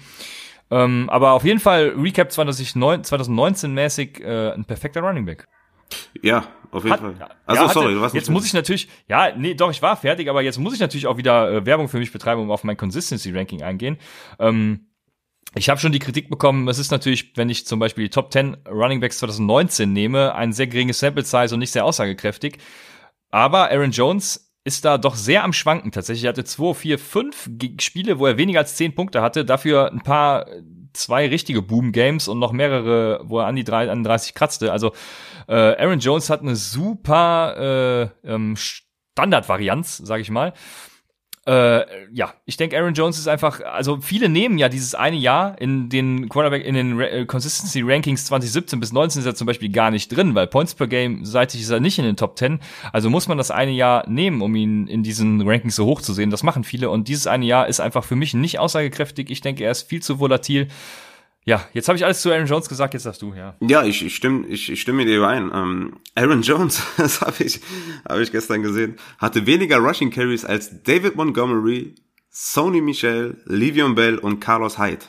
Ähm, 0.70 1.08
aber 1.10 1.32
auf 1.32 1.44
jeden 1.44 1.60
Fall 1.60 1.94
Recap 1.96 2.32
2019 2.32 3.72
mäßig 3.72 4.22
äh, 4.22 4.52
ein 4.52 4.64
perfekter 4.64 5.02
Running 5.02 5.26
Back. 5.26 5.46
Ja, 6.22 6.44
auf 6.70 6.84
jeden 6.84 6.92
Hat, 6.92 7.00
Fall. 7.00 7.14
Also 7.46 7.62
ja, 7.62 7.68
sorry, 7.68 7.94
du 7.94 8.00
warst 8.00 8.14
Jetzt 8.14 8.30
muss 8.30 8.44
ich 8.44 8.52
natürlich, 8.52 8.88
ja, 9.08 9.34
nee, 9.36 9.54
doch, 9.54 9.70
ich 9.70 9.80
war 9.80 9.96
fertig, 9.96 10.28
aber 10.28 10.42
jetzt 10.42 10.58
muss 10.58 10.74
ich 10.74 10.80
natürlich 10.80 11.06
auch 11.06 11.16
wieder 11.16 11.50
äh, 11.50 11.66
Werbung 11.66 11.88
für 11.88 11.98
mich 11.98 12.12
betreiben, 12.12 12.42
um 12.42 12.50
auf 12.50 12.64
mein 12.64 12.76
Consistency 12.76 13.30
Ranking 13.30 13.62
eingehen. 13.62 13.98
Ähm, 14.38 14.88
ich 15.54 15.70
habe 15.70 15.80
schon 15.80 15.92
die 15.92 15.98
Kritik 15.98 16.28
bekommen, 16.28 16.68
es 16.68 16.78
ist 16.78 16.90
natürlich, 16.90 17.32
wenn 17.36 17.48
ich 17.48 17.66
zum 17.66 17.78
Beispiel 17.78 18.04
die 18.04 18.10
Top 18.10 18.32
10 18.32 18.58
Running 18.68 19.00
Backs 19.00 19.18
2019 19.18 19.90
nehme, 19.92 20.34
ein 20.34 20.52
sehr 20.52 20.66
geringes 20.66 20.98
Sample 20.98 21.24
Size 21.24 21.54
und 21.54 21.60
nicht 21.60 21.72
sehr 21.72 21.84
aussagekräftig. 21.84 22.58
Aber 23.30 23.70
Aaron 23.70 23.90
Jones 23.90 24.52
ist 24.64 24.84
da 24.84 24.98
doch 24.98 25.14
sehr 25.14 25.44
am 25.44 25.54
Schwanken 25.54 25.92
tatsächlich. 25.92 26.24
Er 26.24 26.30
hatte 26.30 26.44
zwei, 26.44 26.74
vier, 26.74 26.98
fünf 26.98 27.48
Spiele, 27.80 28.18
wo 28.18 28.26
er 28.26 28.36
weniger 28.36 28.60
als 28.60 28.76
zehn 28.76 28.94
Punkte 28.94 29.22
hatte, 29.22 29.44
dafür 29.46 29.90
ein 29.90 30.02
paar, 30.02 30.46
zwei 30.92 31.28
richtige 31.28 31.62
Boom-Games 31.62 32.28
und 32.28 32.38
noch 32.38 32.52
mehrere, 32.52 33.20
wo 33.24 33.40
er 33.40 33.46
an 33.46 33.56
die 33.56 33.64
30 33.64 34.34
kratzte. 34.34 34.72
Also 34.72 34.92
äh, 35.48 35.54
Aaron 35.54 35.98
Jones 35.98 36.30
hat 36.30 36.42
eine 36.42 36.56
super 36.56 38.12
äh, 38.24 38.28
ähm, 38.28 38.56
Standardvarianz, 38.56 39.98
sage 39.98 40.22
ich 40.22 40.30
mal. 40.30 40.52
Äh, 41.48 41.86
ja, 42.12 42.34
ich 42.44 42.58
denke, 42.58 42.76
Aaron 42.76 42.92
Jones 42.92 43.18
ist 43.18 43.26
einfach, 43.26 43.62
also 43.62 44.02
viele 44.02 44.28
nehmen 44.28 44.58
ja 44.58 44.68
dieses 44.68 44.94
eine 44.94 45.16
Jahr 45.16 45.58
in 45.58 45.88
den 45.88 46.28
Quarterback, 46.28 46.62
in 46.62 46.74
den 46.74 46.98
Re 46.98 47.24
Consistency 47.24 47.80
Rankings 47.80 48.26
2017 48.26 48.78
bis 48.78 48.92
19 48.92 49.20
ist 49.20 49.26
er 49.26 49.34
zum 49.34 49.46
Beispiel 49.46 49.70
gar 49.70 49.90
nicht 49.90 50.14
drin, 50.14 50.34
weil 50.34 50.46
Points 50.46 50.74
per 50.74 50.88
Game 50.88 51.24
seitig 51.24 51.62
ist 51.62 51.70
er 51.70 51.80
nicht 51.80 51.98
in 51.98 52.04
den 52.04 52.18
Top 52.18 52.36
10. 52.36 52.60
Also 52.92 53.08
muss 53.08 53.28
man 53.28 53.38
das 53.38 53.50
eine 53.50 53.70
Jahr 53.70 54.06
nehmen, 54.10 54.42
um 54.42 54.54
ihn 54.56 54.88
in 54.88 55.02
diesen 55.02 55.40
Rankings 55.40 55.74
so 55.74 55.86
hoch 55.86 56.02
zu 56.02 56.12
sehen. 56.12 56.28
Das 56.28 56.42
machen 56.42 56.64
viele 56.64 56.90
und 56.90 57.08
dieses 57.08 57.26
eine 57.26 57.46
Jahr 57.46 57.66
ist 57.66 57.80
einfach 57.80 58.04
für 58.04 58.16
mich 58.16 58.34
nicht 58.34 58.58
aussagekräftig. 58.58 59.30
Ich 59.30 59.40
denke, 59.40 59.64
er 59.64 59.70
ist 59.70 59.88
viel 59.88 60.02
zu 60.02 60.20
volatil. 60.20 60.68
Ja, 61.48 61.64
jetzt 61.72 61.88
habe 61.88 61.96
ich 61.96 62.04
alles 62.04 62.20
zu 62.20 62.30
Aaron 62.30 62.44
Jones 62.44 62.68
gesagt, 62.68 62.92
jetzt 62.92 63.06
darfst 63.06 63.22
du, 63.22 63.32
ja. 63.32 63.56
Ja, 63.60 63.82
ich, 63.82 64.04
ich 64.04 64.14
stimme 64.14 64.46
ich, 64.48 64.70
ich 64.70 64.82
stimme 64.82 65.06
dir 65.06 65.16
überein. 65.16 65.50
Ähm, 65.54 65.96
Aaron 66.14 66.42
Jones, 66.42 66.82
das 66.98 67.22
habe 67.22 67.42
ich, 67.42 67.62
hab 68.06 68.18
ich 68.18 68.30
gestern 68.30 68.60
gesehen, 68.60 68.96
hatte 69.16 69.46
weniger 69.46 69.78
Rushing 69.78 70.10
Carries 70.10 70.44
als 70.44 70.82
David 70.82 71.16
Montgomery, 71.16 71.94
Sony 72.28 72.82
Michel, 72.82 73.40
Livion 73.46 73.94
Bell 73.94 74.18
und 74.18 74.40
Carlos 74.40 74.78
Hyde. 74.78 75.06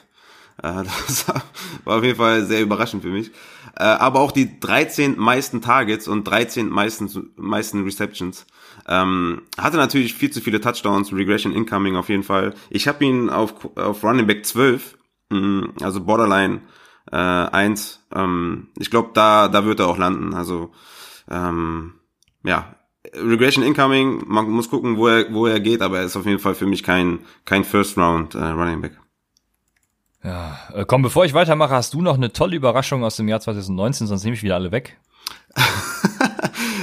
Äh, 0.64 0.86
das 1.08 1.28
war 1.28 1.98
auf 1.98 2.06
jeden 2.06 2.16
Fall 2.16 2.46
sehr 2.46 2.62
überraschend 2.62 3.04
für 3.04 3.10
mich. 3.10 3.32
Äh, 3.76 3.84
aber 3.84 4.22
auch 4.22 4.32
die 4.32 4.62
13 4.62 5.20
meisten 5.20 5.62
Targets 5.62 6.08
und 6.08 6.24
13 6.24 6.70
meisten, 6.70 7.34
meisten 7.36 7.84
Receptions. 7.84 8.46
Ähm, 8.88 9.42
hatte 9.58 9.76
natürlich 9.76 10.14
viel 10.14 10.32
zu 10.32 10.40
viele 10.40 10.62
Touchdowns, 10.62 11.12
Regression 11.12 11.52
Incoming 11.52 11.98
auf 11.98 12.08
jeden 12.08 12.24
Fall. 12.24 12.54
Ich 12.70 12.88
habe 12.88 13.04
ihn 13.04 13.30
auf, 13.30 13.76
auf 13.76 14.06
Running 14.06 14.26
Back 14.26 14.46
12 14.46 14.96
Mm, 14.99 14.99
also 15.30 16.02
Borderline 16.02 16.62
äh, 17.12 17.16
1. 17.16 18.08
Ähm, 18.14 18.70
ich 18.78 18.90
glaube, 18.90 19.12
da, 19.14 19.48
da 19.48 19.66
wird 19.66 19.80
er 19.80 19.88
auch 19.88 19.98
landen. 19.98 20.34
Also 20.34 20.72
ähm, 21.30 21.96
ja, 22.44 22.76
Regression 23.14 23.64
Incoming, 23.64 24.24
man 24.28 24.50
muss 24.50 24.70
gucken, 24.70 24.98
wo 24.98 25.08
er, 25.08 25.34
wo 25.34 25.48
er 25.48 25.60
geht, 25.60 25.82
aber 25.82 26.00
er 26.00 26.06
ist 26.06 26.18
auf 26.18 26.26
jeden 26.26 26.40
Fall 26.40 26.56
für 26.56 26.66
mich 26.66 26.84
kein, 26.84 27.20
kein 27.46 27.64
First 27.64 27.98
Round 27.98 28.36
äh, 28.36 28.44
Running 28.44 28.82
Back. 28.82 29.00
Ja, 30.24 30.60
äh, 30.74 30.86
komm, 30.86 31.02
bevor 31.02 31.26
ich 31.26 31.34
weitermache, 31.34 31.74
hast 31.74 31.94
du 31.94 32.02
noch 32.02 32.16
eine 32.16 32.34
tolle 32.34 32.56
Überraschung 32.56 33.04
aus 33.04 33.16
dem 33.16 33.28
Jahr 33.28 33.40
2019, 33.40 34.08
sonst 34.08 34.24
nehme 34.24 34.36
ich 34.36 34.44
wieder 34.44 34.56
alle 34.56 34.72
weg. 34.72 35.00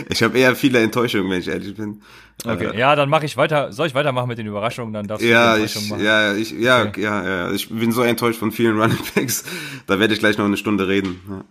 ich 0.08 0.22
habe 0.22 0.38
eher 0.38 0.54
viele 0.54 0.80
Enttäuschungen, 0.80 1.30
wenn 1.30 1.40
ich 1.40 1.48
ehrlich 1.48 1.74
bin. 1.74 2.02
Okay, 2.44 2.66
äh, 2.74 2.78
ja, 2.78 2.94
dann 2.94 3.08
mache 3.08 3.24
ich 3.26 3.36
weiter. 3.36 3.72
Soll 3.72 3.88
ich 3.88 3.94
weitermachen 3.94 4.28
mit 4.28 4.38
den 4.38 4.46
Überraschungen? 4.46 4.92
Dann 4.92 5.06
darfst 5.06 5.24
ja, 5.24 5.56
du 5.56 5.64
ich, 5.64 5.88
machen. 5.88 6.04
Ja, 6.04 6.34
ich, 6.34 6.50
ja, 6.52 6.84
okay. 6.84 7.02
ja, 7.02 7.26
ja, 7.26 7.52
ich 7.52 7.68
bin 7.68 7.92
so 7.92 8.02
enttäuscht 8.02 8.38
von 8.38 8.52
vielen 8.52 8.76
Running 8.80 8.98
Backs. 9.14 9.44
Da 9.86 9.98
werde 9.98 10.14
ich 10.14 10.20
gleich 10.20 10.38
noch 10.38 10.44
eine 10.44 10.56
Stunde 10.56 10.86
reden. 10.88 11.20
Ja. 11.28 11.44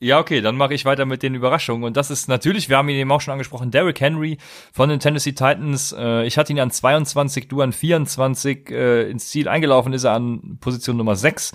Ja, 0.00 0.20
okay, 0.20 0.40
dann 0.40 0.56
mache 0.56 0.74
ich 0.74 0.84
weiter 0.84 1.06
mit 1.06 1.24
den 1.24 1.34
Überraschungen. 1.34 1.82
Und 1.82 1.96
das 1.96 2.08
ist 2.12 2.28
natürlich, 2.28 2.68
wir 2.68 2.76
haben 2.76 2.88
ihn 2.88 2.98
eben 2.98 3.10
auch 3.10 3.20
schon 3.20 3.32
angesprochen, 3.32 3.72
Derrick 3.72 4.00
Henry 4.00 4.38
von 4.72 4.88
den 4.88 5.00
Tennessee 5.00 5.32
Titans. 5.32 5.92
Äh, 5.92 6.24
ich 6.24 6.38
hatte 6.38 6.52
ihn 6.52 6.60
an 6.60 6.70
22, 6.70 7.48
du 7.48 7.62
an 7.62 7.72
24. 7.72 8.70
Äh, 8.70 9.10
ins 9.10 9.28
Ziel 9.28 9.48
eingelaufen 9.48 9.92
ist 9.92 10.04
er 10.04 10.12
an 10.12 10.58
Position 10.60 10.96
Nummer 10.96 11.16
6. 11.16 11.52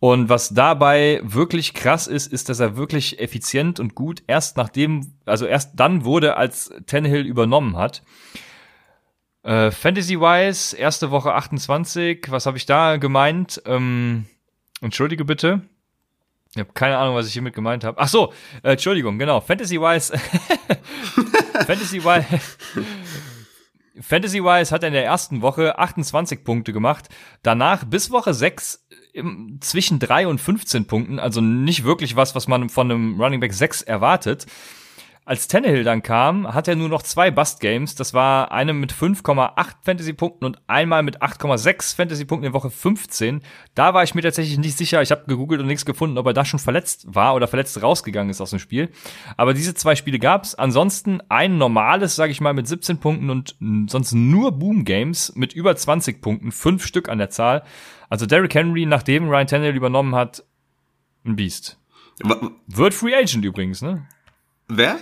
Und 0.00 0.28
was 0.28 0.50
dabei 0.50 1.20
wirklich 1.24 1.74
krass 1.74 2.06
ist, 2.06 2.32
ist, 2.32 2.48
dass 2.48 2.60
er 2.60 2.76
wirklich 2.76 3.18
effizient 3.20 3.80
und 3.80 3.94
gut 3.96 4.22
erst 4.28 4.56
nachdem, 4.56 5.12
also 5.24 5.44
erst 5.44 5.72
dann 5.74 6.04
wurde, 6.04 6.36
als 6.36 6.70
Tannehill 6.86 7.26
übernommen 7.26 7.76
hat. 7.76 8.02
Äh, 9.42 9.70
Fantasy-wise, 9.70 10.76
erste 10.76 11.10
Woche 11.10 11.34
28, 11.34 12.26
was 12.30 12.46
habe 12.46 12.56
ich 12.56 12.66
da 12.66 12.96
gemeint? 12.96 13.60
Ähm, 13.66 14.26
entschuldige 14.80 15.24
bitte. 15.24 15.62
Ich 16.54 16.60
habe 16.60 16.72
keine 16.72 16.96
Ahnung, 16.96 17.14
was 17.14 17.26
ich 17.26 17.32
hiermit 17.32 17.54
gemeint 17.54 17.84
habe. 17.84 17.98
Ach 18.00 18.08
so, 18.08 18.32
äh, 18.62 18.72
Entschuldigung, 18.72 19.18
genau. 19.18 19.40
Fantasy-wise. 19.40 20.16
Fantasy-wise. 21.66 22.26
Fantasy-wise 24.00 24.72
hat 24.72 24.82
er 24.82 24.88
in 24.88 24.94
der 24.94 25.04
ersten 25.04 25.42
Woche 25.42 25.78
28 25.78 26.44
Punkte 26.44 26.72
gemacht. 26.72 27.08
Danach 27.42 27.84
bis 27.84 28.10
Woche 28.10 28.32
6 28.32 28.86
im, 28.87 28.87
zwischen 29.60 29.98
3 29.98 30.26
und 30.26 30.40
15 30.40 30.86
Punkten, 30.86 31.18
also 31.18 31.40
nicht 31.40 31.84
wirklich 31.84 32.16
was, 32.16 32.34
was 32.34 32.48
man 32.48 32.68
von 32.68 32.90
einem 32.90 33.20
Running 33.20 33.40
Back 33.40 33.52
6 33.52 33.82
erwartet. 33.82 34.46
Als 35.28 35.46
Tannehill 35.46 35.84
dann 35.84 36.02
kam, 36.02 36.54
hat 36.54 36.68
er 36.68 36.74
nur 36.74 36.88
noch 36.88 37.02
zwei 37.02 37.30
Bust-Games. 37.30 37.94
Das 37.94 38.14
war 38.14 38.50
eine 38.50 38.72
mit 38.72 38.94
5,8 38.94 39.74
Fantasy-Punkten 39.82 40.46
und 40.46 40.58
einmal 40.68 41.02
mit 41.02 41.20
8,6 41.20 41.94
Fantasy-Punkten 41.96 42.46
in 42.46 42.54
Woche 42.54 42.70
15. 42.70 43.42
Da 43.74 43.92
war 43.92 44.02
ich 44.02 44.14
mir 44.14 44.22
tatsächlich 44.22 44.56
nicht 44.56 44.78
sicher. 44.78 45.02
Ich 45.02 45.10
habe 45.10 45.26
gegoogelt 45.26 45.60
und 45.60 45.66
nichts 45.66 45.84
gefunden, 45.84 46.16
ob 46.16 46.24
er 46.24 46.32
da 46.32 46.46
schon 46.46 46.58
verletzt 46.58 47.14
war 47.14 47.34
oder 47.34 47.46
verletzt 47.46 47.82
rausgegangen 47.82 48.30
ist 48.30 48.40
aus 48.40 48.48
dem 48.48 48.58
Spiel. 48.58 48.88
Aber 49.36 49.52
diese 49.52 49.74
zwei 49.74 49.96
Spiele 49.96 50.18
gab's. 50.18 50.54
Ansonsten 50.54 51.20
ein 51.28 51.58
normales, 51.58 52.16
sage 52.16 52.32
ich 52.32 52.40
mal, 52.40 52.54
mit 52.54 52.66
17 52.66 52.96
Punkten 52.96 53.28
und 53.28 53.54
sonst 53.90 54.14
nur 54.14 54.52
Boom-Games 54.52 55.34
mit 55.36 55.52
über 55.52 55.76
20 55.76 56.22
Punkten, 56.22 56.52
fünf 56.52 56.86
Stück 56.86 57.10
an 57.10 57.18
der 57.18 57.28
Zahl. 57.28 57.64
Also 58.08 58.24
Derrick 58.24 58.54
Henry, 58.54 58.86
nachdem 58.86 59.28
Ryan 59.28 59.46
Tannehill 59.46 59.76
übernommen 59.76 60.14
hat, 60.14 60.42
ein 61.26 61.36
Biest. 61.36 61.78
Wird 62.66 62.94
Free 62.94 63.14
Agent 63.14 63.44
übrigens, 63.44 63.82
ne? 63.82 64.06
Wer? 64.68 64.98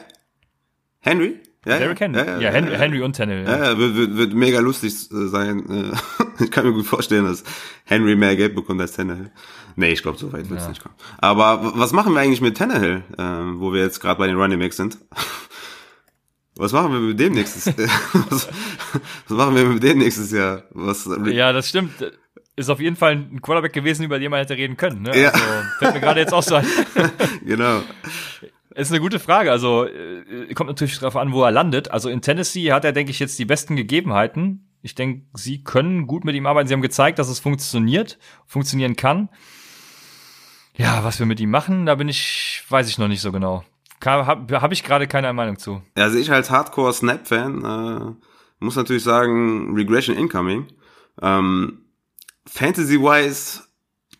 Henry? 1.06 1.40
Ja, 1.64 1.78
Derrick 1.78 2.00
Henry. 2.00 2.18
Ja, 2.18 2.38
ja, 2.38 2.50
Henry, 2.50 2.76
Henry 2.76 3.02
und 3.02 3.16
Tannehill. 3.16 3.44
Ja, 3.44 3.78
wird, 3.78 3.96
wird, 3.96 4.16
wird 4.16 4.34
mega 4.34 4.58
lustig 4.58 4.92
äh, 5.12 5.26
sein. 5.28 5.92
Äh, 6.38 6.42
ich 6.44 6.50
kann 6.50 6.66
mir 6.66 6.72
gut 6.72 6.86
vorstellen, 6.86 7.24
dass 7.24 7.44
Henry 7.84 8.16
mehr 8.16 8.34
Geld 8.34 8.56
bekommt 8.56 8.80
als 8.80 8.92
Tannehill. 8.92 9.30
Nee, 9.76 9.92
ich 9.92 10.02
glaube, 10.02 10.18
so 10.18 10.32
weit 10.32 10.50
wird 10.50 10.60
es 10.60 10.68
nicht 10.68 10.82
kommen. 10.82 10.96
Aber 11.18 11.72
was 11.76 11.92
machen 11.92 12.12
wir 12.12 12.20
eigentlich 12.20 12.40
mit 12.40 12.56
Tannehill, 12.56 13.04
äh, 13.18 13.22
wo 13.22 13.72
wir 13.72 13.82
jetzt 13.82 14.00
gerade 14.00 14.18
bei 14.18 14.26
den 14.26 14.36
Running 14.36 14.58
Backs 14.58 14.76
sind? 14.76 14.98
Was 16.58 16.72
machen 16.72 16.90
wir 16.90 17.00
mit 17.00 17.20
dem 17.20 17.34
nächstes? 17.34 17.66
was, 18.30 18.48
was 19.28 19.36
machen 19.36 19.54
wir 19.54 19.66
mit 19.66 19.82
dem 19.82 19.98
nächstes 19.98 20.30
Jahr? 20.30 20.62
Was, 20.70 21.06
ja, 21.26 21.52
das 21.52 21.68
stimmt. 21.68 21.92
ist 22.56 22.70
auf 22.70 22.80
jeden 22.80 22.96
Fall 22.96 23.12
ein 23.12 23.42
Quarterback 23.42 23.74
gewesen, 23.74 24.04
über 24.04 24.18
den 24.18 24.30
man 24.30 24.40
hätte 24.40 24.56
reden 24.56 24.78
können. 24.78 25.02
Ne? 25.02 25.20
Ja. 25.20 25.32
Also, 25.32 25.44
fällt 25.80 25.94
mir 25.96 26.00
gerade 26.00 26.20
jetzt 26.20 26.32
auch 26.32 26.42
so 26.42 26.54
ein. 26.54 26.66
genau. 27.44 27.82
Ist 28.76 28.92
eine 28.92 29.00
gute 29.00 29.18
Frage. 29.18 29.50
Also 29.50 29.86
äh, 29.86 30.52
kommt 30.54 30.68
natürlich 30.68 30.98
darauf 30.98 31.16
an, 31.16 31.32
wo 31.32 31.42
er 31.42 31.50
landet. 31.50 31.90
Also 31.90 32.10
in 32.10 32.20
Tennessee 32.20 32.72
hat 32.72 32.84
er, 32.84 32.92
denke 32.92 33.10
ich, 33.10 33.18
jetzt 33.18 33.38
die 33.38 33.46
besten 33.46 33.74
Gegebenheiten. 33.74 34.68
Ich 34.82 34.94
denke, 34.94 35.26
sie 35.32 35.64
können 35.64 36.06
gut 36.06 36.26
mit 36.26 36.34
ihm 36.36 36.44
arbeiten. 36.44 36.68
Sie 36.68 36.74
haben 36.74 36.82
gezeigt, 36.82 37.18
dass 37.18 37.30
es 37.30 37.40
funktioniert, 37.40 38.18
funktionieren 38.46 38.94
kann. 38.94 39.30
Ja, 40.76 41.04
was 41.04 41.18
wir 41.18 41.24
mit 41.24 41.40
ihm 41.40 41.50
machen, 41.50 41.86
da 41.86 41.94
bin 41.94 42.08
ich, 42.10 42.64
weiß 42.68 42.88
ich 42.90 42.98
noch 42.98 43.08
nicht 43.08 43.22
so 43.22 43.32
genau. 43.32 43.64
Habe 44.04 44.60
hab 44.60 44.72
ich 44.72 44.84
gerade 44.84 45.08
keine 45.08 45.32
Meinung 45.32 45.58
zu. 45.58 45.80
Also 45.94 46.18
ich 46.18 46.30
als 46.30 46.50
Hardcore-Snap-Fan 46.50 47.64
äh, 47.64 48.24
muss 48.60 48.76
natürlich 48.76 49.04
sagen, 49.04 49.74
Regression 49.74 50.16
Incoming. 50.16 50.66
Ähm, 51.22 51.86
Fantasy-wise, 52.46 53.62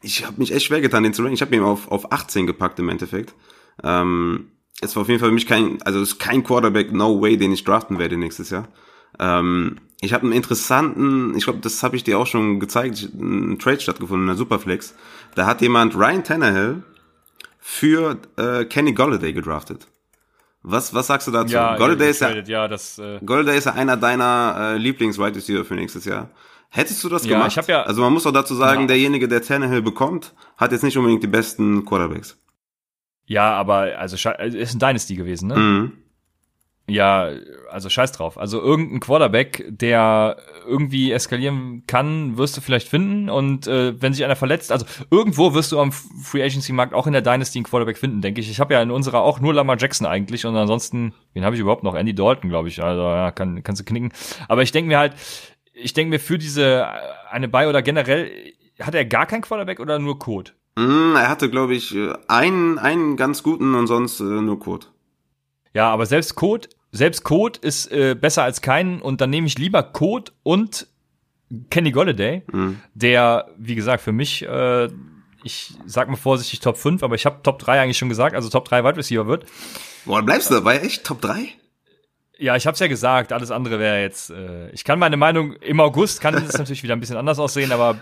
ich 0.01 0.25
habe 0.25 0.39
mich 0.39 0.53
echt 0.53 0.65
schwer 0.65 0.81
getan, 0.81 1.03
den 1.03 1.13
zu 1.13 1.21
ranken. 1.21 1.35
Ich 1.35 1.43
habe 1.43 1.55
ihn 1.55 1.63
auf, 1.63 1.91
auf 1.91 2.11
18 2.11 2.47
gepackt 2.47 2.79
im 2.79 2.89
Endeffekt. 2.89 3.35
Ähm, 3.83 4.51
es 4.81 4.95
war 4.97 5.03
auf 5.03 5.09
jeden 5.09 5.21
Fall 5.21 5.29
für 5.31 5.35
mich 5.35 5.47
kein, 5.47 5.81
also 5.83 6.01
es 6.01 6.11
ist 6.13 6.19
kein 6.19 6.45
Quarterback, 6.45 6.93
no 6.93 7.21
way, 7.21 7.37
den 7.37 7.53
ich 7.53 7.65
draften 7.65 7.99
werde 7.99 8.17
nächstes 8.17 8.51
Jahr. 8.51 8.69
Ähm, 9.19 9.77
ich 10.03 10.13
habe 10.13 10.25
einen 10.25 10.33
interessanten, 10.33 11.35
ich 11.37 11.45
glaube, 11.45 11.61
das 11.61 11.83
habe 11.83 11.97
ich 11.97 12.05
dir 12.05 12.19
auch 12.19 12.27
schon 12.27 12.61
gezeigt, 12.61 13.09
einen 13.19 13.59
Trade 13.59 13.81
stattgefunden, 13.81 14.25
in 14.25 14.29
der 14.29 14.37
Superflex. 14.37 14.95
Da 15.35 15.47
hat 15.47 15.63
jemand 15.63 15.97
Ryan 15.97 16.23
Tannehill 16.25 16.83
für 17.59 18.19
äh, 18.37 18.65
Kenny 18.67 18.93
Golladay 18.93 19.33
gedraftet. 19.33 19.87
Was, 20.63 20.93
was 20.95 21.07
sagst 21.07 21.29
du 21.29 21.33
dazu? 21.33 21.55
Ja, 21.55 21.77
Golladay 21.77 22.11
ist 22.11 22.21
ja, 22.21 22.31
ja, 22.31 22.69
das, 22.69 22.99
äh, 22.99 23.21
Golladay 23.25 23.57
ist 23.57 23.65
ja 23.65 23.73
einer 23.75 23.97
deiner 23.97 24.57
äh, 24.75 24.77
Lieblings-Wide 24.79 25.37
Receiver 25.37 25.65
für 25.65 25.75
nächstes 25.77 26.05
Jahr. 26.05 26.31
Hättest 26.69 27.03
du 27.05 27.09
das 27.09 27.25
Ja, 27.25 27.37
gemacht? 27.37 27.53
ich 27.53 27.59
hab 27.59 27.69
ja- 27.69 27.83
also 27.85 28.03
man 28.03 28.13
muss 28.13 28.25
doch 28.25 28.33
dazu 28.33 28.55
sagen, 28.55 28.83
Ja. 28.83 28.87
derjenige, 28.89 29.29
der 29.29 29.43
Tannehill 29.43 29.81
bekommt, 29.83 30.35
hat 30.57 30.73
jetzt 30.73 30.83
nicht 30.83 30.97
unbedingt 30.99 31.23
die 31.23 31.29
besten 31.29 31.85
Quarterbacks. 31.85 32.37
Ja, 33.27 33.53
aber 33.53 33.99
also 33.99 34.17
also, 34.29 34.57
ist 34.57 34.75
ein 34.75 34.79
Dynasty 34.79 35.17
gewesen, 35.17 35.49
ne? 35.49 35.57
Mhm. 35.57 35.93
Ja, 36.89 37.31
also 37.69 37.89
scheiß 37.89 38.13
drauf. 38.13 38.39
Also 38.39 38.61
irgendein 38.61 39.01
Quarterback, 39.01 39.65
der 39.69 40.37
irgendwie 40.69 41.11
eskalieren 41.11 41.83
kann, 41.89 42.39
wirst 42.39 42.57
du 42.57 42.61
vielleicht 42.61 42.89
finden. 42.89 43.29
Und 43.29 43.67
äh, 43.67 44.01
wenn 44.01 44.13
sich 44.13 44.25
einer 44.25 44.37
verletzt, 44.37 44.71
also 44.71 44.87
irgendwo 45.11 45.53
wirst 45.53 45.73
du 45.73 45.81
am 45.81 45.91
Free 45.91 46.45
Agency 46.45 46.73
Markt 46.73 46.95
auch 46.95 47.09
in 47.09 47.13
der 47.13 47.23
Dynasty 47.23 47.59
einen 47.59 47.65
Quarterback 47.65 47.99
finden, 47.99 48.21
denke 48.21 48.41
ich. 48.41 48.49
Ich 48.49 48.61
habe 48.61 48.75
ja 48.75 48.83
in 48.83 48.93
unserer 48.93 49.23
auch 49.23 49.41
nur 49.41 49.53
Lamar 49.53 49.77
Jackson 49.79 50.07
eigentlich 50.07 50.47
und 50.47 50.55
ansonsten, 50.55 51.13
wen 51.33 51.45
habe 51.45 51.57
ich 51.57 51.61
überhaupt 51.61 51.83
noch? 51.83 51.97
Andy 51.97 52.15
Dalton, 52.15 52.51
glaube 52.51 52.69
ich. 52.69 52.81
Also 52.81 53.03
ja, 53.03 53.33
kann, 53.33 53.65
kannst 53.65 53.81
du 53.81 53.85
knicken. 53.85 54.13
Aber 54.47 54.63
ich 54.63 54.71
denke 54.71 54.87
mir 54.87 54.99
halt, 54.99 55.15
ich 55.75 55.93
denke 55.93 56.11
mir 56.11 56.21
für 56.21 56.39
diese 56.39 56.87
eine 57.29 57.49
Buy 57.49 57.67
oder 57.67 57.83
generell 57.83 58.31
hat 58.81 58.95
er 58.95 59.05
gar 59.05 59.27
keinen 59.27 59.43
Quarterback 59.43 59.81
oder 59.81 59.99
nur 59.99 60.21
Code? 60.21 60.53
Mm, 60.77 61.15
er 61.17 61.29
hatte, 61.29 61.51
glaube 61.51 61.75
ich, 61.75 61.95
äh, 61.95 62.13
einen, 62.29 62.79
einen 62.79 63.17
ganz 63.17 63.43
guten 63.43 63.75
und 63.75 63.87
sonst 63.87 64.21
äh, 64.21 64.25
nur 64.25 64.59
Code. 64.61 64.87
Ja, 65.75 65.91
aber 65.91 66.07
selbst 66.07 66.35
Code, 66.35 66.69
selbst 66.93 67.25
Code 67.25 67.59
ist 67.63 67.91
äh, 67.91 68.15
besser 68.15 68.43
als 68.45 68.61
keinen 68.61 69.01
und 69.03 69.21
dann 69.21 69.31
nehme 69.31 69.47
ich 69.47 69.59
lieber 69.59 69.83
Code 69.83 70.33
und 70.43 70.87
Kenny 71.71 71.93
Golladay, 71.93 72.43
Mhm. 72.53 72.81
der, 72.95 73.49
wie 73.57 73.75
gesagt, 73.75 74.03
für 74.03 74.13
mich, 74.13 74.43
äh, 74.45 74.89
ich 75.45 75.75
sag 75.87 76.09
mal 76.09 76.17
vorsichtig 76.17 76.61
Top 76.61 76.77
5, 76.77 77.03
aber 77.03 77.15
ich 77.15 77.25
habe 77.25 77.41
Top 77.43 77.59
3 77.59 77.81
eigentlich 77.81 77.99
schon 77.99 78.09
gesagt, 78.09 78.35
also 78.35 78.49
Top 78.49 78.67
3 78.69 78.85
Wide 78.85 78.97
Receiver 78.97 79.27
wird. 79.27 79.47
Boah, 80.05 80.23
bleibst 80.23 80.51
du 80.51 80.55
dabei? 80.55 80.79
Echt? 80.79 81.05
Top 81.05 81.21
3? 81.21 81.49
Ja, 82.39 82.55
ich 82.57 82.67
habe 82.67 82.75
es 82.75 82.81
ja 82.81 82.87
gesagt, 82.89 83.33
alles 83.33 83.51
andere 83.51 83.79
wäre 83.79 84.03
jetzt, 84.03 84.31
äh, 84.31 84.69
ich 84.71 84.85
kann 84.85 84.99
meine 84.99 85.17
Meinung, 85.17 85.53
im 85.55 85.81
August 85.81 86.21
kann 86.21 86.35
es 86.35 86.53
natürlich 86.59 86.83
wieder 86.83 86.95
ein 86.97 87.01
bisschen 87.01 87.17
anders 87.17 87.39
aussehen, 87.39 87.73
aber 87.73 87.99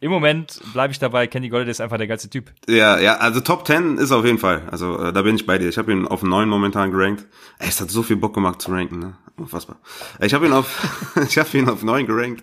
im 0.00 0.10
Moment 0.10 0.60
bleibe 0.72 0.92
ich 0.92 0.98
dabei, 0.98 1.26
Kenny 1.26 1.48
Golladay 1.48 1.70
ist 1.70 1.80
einfach 1.80 1.98
der 1.98 2.06
geilste 2.06 2.28
Typ. 2.28 2.52
Ja, 2.68 2.98
ja, 2.98 3.16
also 3.16 3.40
Top 3.40 3.66
10 3.66 3.98
ist 3.98 4.12
auf 4.12 4.24
jeden 4.24 4.38
Fall. 4.38 4.62
Also 4.70 4.98
äh, 4.98 5.12
da 5.12 5.22
bin 5.22 5.36
ich 5.36 5.46
bei 5.46 5.58
dir. 5.58 5.68
Ich 5.68 5.78
habe 5.78 5.92
ihn 5.92 6.06
auf 6.06 6.22
9 6.22 6.48
momentan 6.48 6.90
gerankt. 6.90 7.26
Ey, 7.58 7.68
es 7.68 7.80
hat 7.80 7.90
so 7.90 8.02
viel 8.02 8.16
Bock 8.16 8.34
gemacht 8.34 8.60
zu 8.60 8.70
ranken, 8.70 8.98
ne? 8.98 9.16
Unfassbar. 9.36 9.78
Ich 10.20 10.34
habe 10.34 10.46
ihn 10.46 10.52
auf 10.52 11.16
ich 11.28 11.38
habe 11.38 11.56
ihn 11.56 11.68
auf 11.68 11.82
9 11.82 12.06
gerankt. 12.06 12.42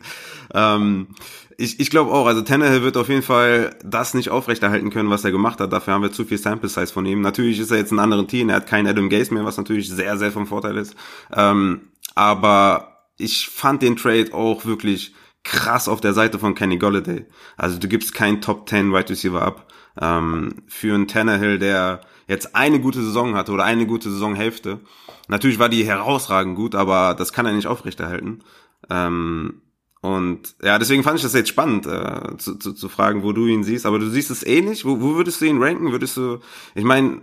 Ähm, 0.54 1.10
ich 1.58 1.80
ich 1.80 1.90
glaube 1.90 2.12
auch, 2.12 2.26
also 2.26 2.42
Tannehill 2.42 2.84
wird 2.84 2.98
auf 2.98 3.10
jeden 3.10 3.22
Fall 3.22 3.76
das 3.84 4.14
nicht 4.14 4.30
aufrechterhalten 4.30 4.90
können, 4.90 5.10
was 5.10 5.24
er 5.24 5.32
gemacht 5.32 5.60
hat. 5.60 5.72
Dafür 5.72 5.94
haben 5.94 6.04
wir 6.04 6.12
zu 6.12 6.26
viel 6.26 6.38
Sample 6.38 6.70
Size 6.70 6.92
von 6.92 7.06
ihm. 7.06 7.22
Natürlich 7.22 7.60
ist 7.60 7.72
er 7.72 7.78
jetzt 7.78 7.92
ein 7.92 8.00
anderes 8.00 8.28
Team. 8.28 8.50
Er 8.50 8.56
hat 8.56 8.68
keinen 8.68 8.88
Adam 8.88 9.10
Gase 9.10 9.34
mehr, 9.34 9.46
was 9.46 9.58
natürlich 9.58 9.90
sehr, 9.90 10.18
sehr 10.18 10.32
vom 10.32 10.48
Vorteil 10.48 10.78
ist. 10.78 10.96
Ähm, 11.36 11.90
aber 12.16 13.06
ich 13.18 13.48
fand 13.48 13.82
den 13.82 13.98
Trade 13.98 14.34
auch 14.34 14.66
wirklich 14.66 15.14
krass 15.44 15.88
auf 15.88 16.02
der 16.02 16.14
Seite 16.14 16.40
von 16.40 16.56
Kenny 16.56 16.78
Golladay. 16.78 17.26
Also 17.58 17.80
du 17.80 17.88
gibst 17.88 18.14
keinen 18.14 18.42
Top 18.42 18.70
10 18.70 18.92
Wide 18.94 19.10
Receiver 19.10 19.42
ab 19.42 19.72
ähm, 20.00 20.64
für 20.68 20.94
einen 20.94 21.08
Tannehill, 21.08 21.60
der 21.60 22.02
jetzt 22.28 22.56
eine 22.56 22.80
gute 22.80 23.02
Saison 23.02 23.36
hatte 23.36 23.52
oder 23.52 23.64
eine 23.64 23.86
gute 23.86 24.10
Saisonhälfte. 24.10 24.80
Natürlich 25.28 25.60
war 25.60 25.70
die 25.70 25.86
herausragend 25.86 26.56
gut, 26.56 26.76
aber 26.76 27.16
das 27.16 27.34
kann 27.34 27.46
er 27.46 27.54
nicht 27.54 27.68
aufrechterhalten. 27.68 28.44
Ähm, 28.90 29.62
und 30.02 30.56
ja, 30.64 30.80
deswegen 30.80 31.04
fand 31.04 31.18
ich 31.18 31.24
das 31.24 31.34
jetzt 31.34 31.50
spannend, 31.50 31.86
äh, 31.86 32.36
zu, 32.38 32.56
zu, 32.56 32.74
zu 32.74 32.90
fragen, 32.90 33.22
wo 33.22 33.34
du 33.34 33.46
ihn 33.46 33.64
siehst. 33.64 33.86
Aber 33.86 34.00
du 34.00 34.10
siehst 34.10 34.32
es 34.32 34.44
ähnlich. 34.44 34.84
Wo, 34.84 35.00
wo 35.00 35.16
würdest 35.16 35.42
du 35.42 35.46
ihn 35.46 35.62
ranken? 35.62 35.92
Würdest 35.92 36.18
du, 36.18 36.40
ich 36.74 36.84
meine, 36.84 37.22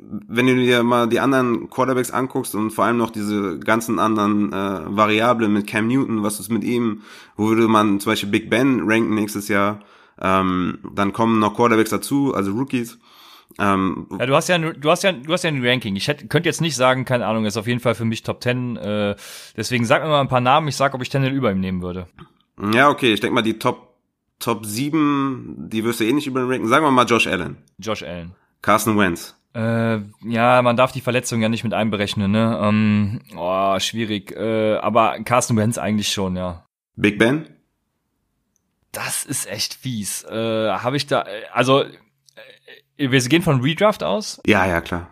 wenn 0.00 0.46
du 0.48 0.56
dir 0.56 0.82
mal 0.82 1.06
die 1.08 1.20
anderen 1.20 1.70
Quarterbacks 1.70 2.10
anguckst 2.10 2.56
und 2.56 2.72
vor 2.72 2.84
allem 2.84 2.96
noch 2.96 3.10
diese 3.10 3.60
ganzen 3.60 4.00
anderen 4.00 4.52
äh, 4.52 4.80
Variablen 4.88 5.52
mit 5.52 5.68
Cam 5.68 5.86
Newton, 5.86 6.24
was 6.24 6.40
ist 6.40 6.50
mit 6.50 6.64
ihm, 6.64 7.02
wo 7.36 7.46
würde 7.48 7.68
man 7.68 8.00
zum 8.00 8.10
Beispiel 8.10 8.30
Big 8.30 8.50
Ben 8.50 8.82
ranken 8.84 9.14
nächstes 9.14 9.46
Jahr? 9.46 9.80
Ähm, 10.20 10.78
dann 10.94 11.12
kommen 11.12 11.38
noch 11.38 11.54
Quarterbacks 11.54 11.90
dazu, 11.90 12.34
also 12.34 12.50
Rookies. 12.50 12.98
Ähm, 13.58 14.06
Ja, 14.18 14.26
du 14.26 14.34
hast 14.34 14.48
ja, 14.48 14.58
du 14.58 14.90
hast 14.90 15.02
ja, 15.02 15.12
du 15.12 15.32
hast 15.32 15.44
ja 15.44 15.48
ein 15.50 15.64
Ranking. 15.64 15.96
Ich 15.96 16.08
hätte, 16.08 16.26
könnte 16.26 16.48
jetzt 16.48 16.60
nicht 16.60 16.76
sagen, 16.76 17.04
keine 17.04 17.26
Ahnung, 17.26 17.44
ist 17.46 17.56
auf 17.56 17.66
jeden 17.66 17.80
Fall 17.80 17.94
für 17.94 18.04
mich 18.04 18.22
Top 18.22 18.42
10. 18.42 18.76
Äh, 18.76 19.16
deswegen 19.56 19.84
sag 19.84 20.02
mir 20.02 20.08
mal 20.08 20.20
ein 20.20 20.28
paar 20.28 20.40
Namen. 20.40 20.68
Ich 20.68 20.76
sag, 20.76 20.94
ob 20.94 21.02
ich 21.02 21.08
Tannehill 21.08 21.34
über 21.34 21.50
ihm 21.50 21.60
nehmen 21.60 21.82
würde. 21.82 22.06
ja, 22.74 22.88
okay, 22.88 23.12
ich 23.12 23.20
denke 23.20 23.34
mal, 23.34 23.42
die 23.42 23.58
Top 23.58 23.94
Top 24.38 24.66
7, 24.66 25.68
die 25.70 25.82
wirst 25.84 26.00
du 26.00 26.04
eh 26.04 26.12
nicht 26.12 26.26
über 26.26 26.40
den 26.40 26.50
ranken. 26.50 26.68
Sagen 26.68 26.84
wir 26.84 26.90
mal 26.90 27.06
Josh 27.06 27.26
Allen, 27.26 27.56
Josh 27.78 28.02
Allen. 28.02 28.32
Carson 28.60 28.98
Wentz. 28.98 29.34
Äh, 29.54 30.00
ja, 30.24 30.60
man 30.60 30.76
darf 30.76 30.92
die 30.92 31.00
Verletzung 31.00 31.40
ja 31.40 31.48
nicht 31.48 31.64
mit 31.64 31.72
einberechnen, 31.72 32.30
ne? 32.30 32.60
Ähm, 32.62 33.22
oh, 33.34 33.78
schwierig. 33.78 34.32
Äh, 34.36 34.76
aber 34.76 35.18
Carsten 35.24 35.56
Wentz 35.56 35.78
eigentlich 35.78 36.12
schon, 36.12 36.36
ja. 36.36 36.66
Big 36.96 37.18
Ben? 37.18 37.46
Das 38.92 39.24
ist 39.24 39.46
echt 39.46 39.72
fies. 39.74 40.24
Äh, 40.24 40.70
Habe 40.72 40.96
ich 40.98 41.06
da, 41.06 41.22
äh, 41.22 41.44
also 41.52 41.82
äh, 41.84 41.90
wir 42.96 43.20
gehen 43.20 43.42
von 43.42 43.60
Redraft 43.60 44.02
aus, 44.02 44.40
Ja, 44.46 44.66
ja, 44.66 44.80
klar. 44.80 45.08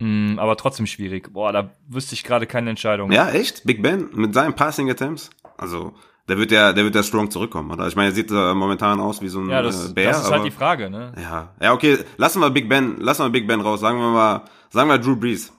mh, 0.00 0.40
aber 0.40 0.56
trotzdem 0.56 0.86
schwierig. 0.86 1.32
Boah, 1.32 1.52
da 1.52 1.70
wüsste 1.88 2.14
ich 2.14 2.24
gerade 2.24 2.46
keine 2.46 2.70
Entscheidung. 2.70 3.12
Ja, 3.12 3.30
echt? 3.30 3.64
Big 3.64 3.82
Ben 3.82 4.08
mit 4.12 4.34
seinen 4.34 4.54
Passing 4.54 4.90
Attempts? 4.90 5.30
Also, 5.56 5.94
der 6.28 6.38
wird 6.38 6.50
ja, 6.52 6.72
der 6.72 6.84
wird 6.84 6.94
ja 6.94 7.02
strong 7.02 7.30
zurückkommen, 7.30 7.70
oder? 7.70 7.86
Ich 7.88 7.96
meine, 7.96 8.08
er 8.10 8.14
sieht 8.14 8.30
äh, 8.30 8.54
momentan 8.54 9.00
aus 9.00 9.20
wie 9.20 9.28
so 9.28 9.40
ein 9.40 9.48
Ja, 9.50 9.62
das, 9.62 9.90
äh, 9.90 9.92
Bär. 9.94 10.08
das 10.10 10.20
ist 10.20 10.26
aber, 10.26 10.36
halt 10.36 10.46
die 10.46 10.50
Frage, 10.50 10.88
ne? 10.90 11.12
Ja, 11.20 11.54
ja, 11.60 11.72
okay. 11.72 11.98
Lassen 12.16 12.40
wir 12.40 12.50
Big 12.50 12.68
Ben, 12.68 12.96
lassen 12.98 13.24
wir 13.24 13.30
Big 13.30 13.46
Ben 13.46 13.60
raus. 13.60 13.80
Sagen 13.80 13.98
wir 13.98 14.10
mal, 14.10 14.44
sagen 14.70 14.88
wir 14.88 14.98
Drew 14.98 15.16
Brees. 15.16 15.52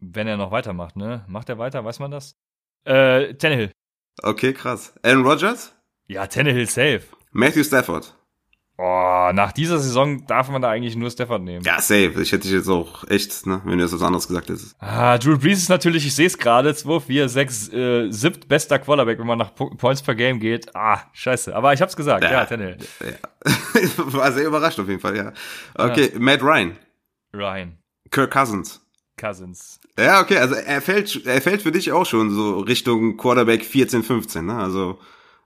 Wenn 0.00 0.26
er 0.26 0.36
noch 0.36 0.50
weitermacht, 0.50 0.96
ne? 0.96 1.24
Macht 1.26 1.48
er 1.48 1.58
weiter, 1.58 1.84
weiß 1.84 2.00
man 2.00 2.10
das? 2.10 2.36
Äh, 2.84 3.34
Tannehill. 3.34 3.70
Okay, 4.22 4.52
krass. 4.52 4.94
Aaron 5.02 5.24
Rodgers? 5.26 5.74
Ja, 6.06 6.26
Tannehill 6.26 6.66
safe. 6.68 7.02
Matthew 7.32 7.64
Stafford? 7.64 8.14
Oh, 8.78 9.30
nach 9.32 9.52
dieser 9.52 9.78
Saison 9.78 10.26
darf 10.26 10.50
man 10.50 10.60
da 10.60 10.68
eigentlich 10.68 10.96
nur 10.96 11.10
Stafford 11.10 11.42
nehmen. 11.42 11.64
Ja, 11.64 11.80
safe. 11.80 12.20
Ich 12.20 12.30
hätte 12.32 12.42
dich 12.42 12.52
jetzt 12.52 12.68
auch 12.68 13.08
echt, 13.08 13.46
ne, 13.46 13.62
wenn 13.64 13.78
du 13.78 13.84
jetzt 13.84 13.94
was 13.94 14.02
anderes 14.02 14.28
gesagt 14.28 14.50
hättest. 14.50 14.76
Ah, 14.80 15.16
Drew 15.16 15.38
Brees 15.38 15.58
ist 15.60 15.70
natürlich, 15.70 16.06
ich 16.06 16.14
sehe 16.14 16.26
es 16.26 16.36
gerade, 16.36 16.74
2, 16.74 17.00
4, 17.00 17.28
6, 17.30 17.72
äh, 17.72 18.10
siebt 18.10 18.48
bester 18.48 18.78
Quarterback, 18.78 19.18
wenn 19.18 19.26
man 19.26 19.38
nach 19.38 19.54
Po- 19.54 19.70
Points 19.70 20.02
per 20.02 20.14
Game 20.14 20.40
geht. 20.40 20.76
Ah, 20.76 21.00
scheiße. 21.14 21.56
Aber 21.56 21.72
ich 21.72 21.80
hab's 21.80 21.96
gesagt, 21.96 22.22
ja, 22.22 22.30
Ja. 22.30 22.44
Tannehill. 22.44 22.76
Ja. 23.00 23.50
War 24.12 24.30
sehr 24.32 24.46
überrascht 24.46 24.78
auf 24.78 24.88
jeden 24.88 25.00
Fall, 25.00 25.16
ja. 25.16 25.32
Okay, 25.74 26.12
Matt 26.18 26.42
Ryan. 26.42 26.76
Ryan. 27.32 27.78
Kirk 28.10 28.30
Cousins. 28.32 28.82
Cousins. 29.18 29.80
Ja, 29.98 30.20
okay, 30.20 30.36
also 30.36 30.54
er 30.54 30.82
fällt, 30.82 31.24
er 31.24 31.40
fällt 31.40 31.62
für 31.62 31.72
dich 31.72 31.92
auch 31.92 32.04
schon 32.04 32.30
so 32.30 32.58
Richtung 32.60 33.16
Quarterback 33.16 33.64
14, 33.64 34.02
15, 34.02 34.44
ne? 34.44 34.54
Also, 34.58 34.98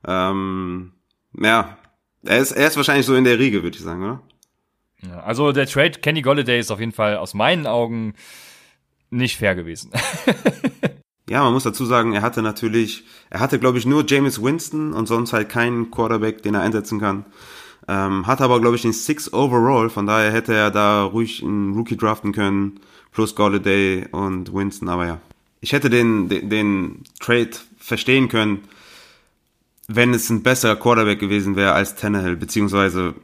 ähm, 0.05 0.91
ja, 1.39 1.77
er 2.23 2.39
ist, 2.39 2.51
er 2.51 2.67
ist 2.67 2.77
wahrscheinlich 2.77 3.05
so 3.05 3.15
in 3.15 3.23
der 3.23 3.39
Riege, 3.39 3.63
würde 3.63 3.77
ich 3.77 3.83
sagen, 3.83 4.03
oder? 4.03 4.21
Ja, 5.03 5.21
also 5.21 5.51
der 5.51 5.65
Trade 5.65 5.99
Kenny 5.99 6.21
Golladay 6.21 6.59
ist 6.59 6.71
auf 6.71 6.79
jeden 6.79 6.91
Fall 6.91 7.17
aus 7.17 7.33
meinen 7.33 7.65
Augen 7.65 8.13
nicht 9.09 9.37
fair 9.37 9.55
gewesen. 9.55 9.91
Ja, 11.31 11.45
man 11.45 11.53
muss 11.53 11.63
dazu 11.63 11.85
sagen, 11.85 12.11
er 12.11 12.23
hatte 12.23 12.41
natürlich, 12.41 13.05
er 13.29 13.39
hatte, 13.39 13.57
glaube 13.57 13.77
ich, 13.77 13.85
nur 13.85 14.03
Jameis 14.05 14.43
Winston 14.43 14.91
und 14.91 15.07
sonst 15.07 15.31
halt 15.31 15.47
keinen 15.47 15.89
Quarterback, 15.89 16.43
den 16.43 16.55
er 16.55 16.61
einsetzen 16.61 16.99
kann. 16.99 17.23
Ähm, 17.87 18.27
hat 18.27 18.41
aber, 18.41 18.59
glaube 18.59 18.75
ich, 18.75 18.81
den 18.81 18.91
Six 18.91 19.31
Overall, 19.31 19.89
von 19.89 20.05
daher 20.05 20.33
hätte 20.33 20.53
er 20.53 20.71
da 20.71 21.05
ruhig 21.05 21.41
einen 21.41 21.73
Rookie 21.73 21.95
draften 21.95 22.33
können, 22.33 22.81
plus 23.13 23.33
Golladay 23.33 24.07
und 24.11 24.53
Winston, 24.53 24.89
aber 24.89 25.05
ja. 25.07 25.21
Ich 25.61 25.71
hätte 25.71 25.89
den, 25.89 26.27
den, 26.27 26.49
den 26.49 27.03
Trade 27.21 27.51
verstehen 27.77 28.27
können, 28.27 28.63
wenn 29.95 30.13
es 30.13 30.29
ein 30.29 30.43
besserer 30.43 30.75
Quarterback 30.75 31.19
gewesen 31.19 31.55
wäre 31.55 31.73
als 31.73 31.95
Tannehill, 31.95 32.35
beziehungsweise 32.35 33.15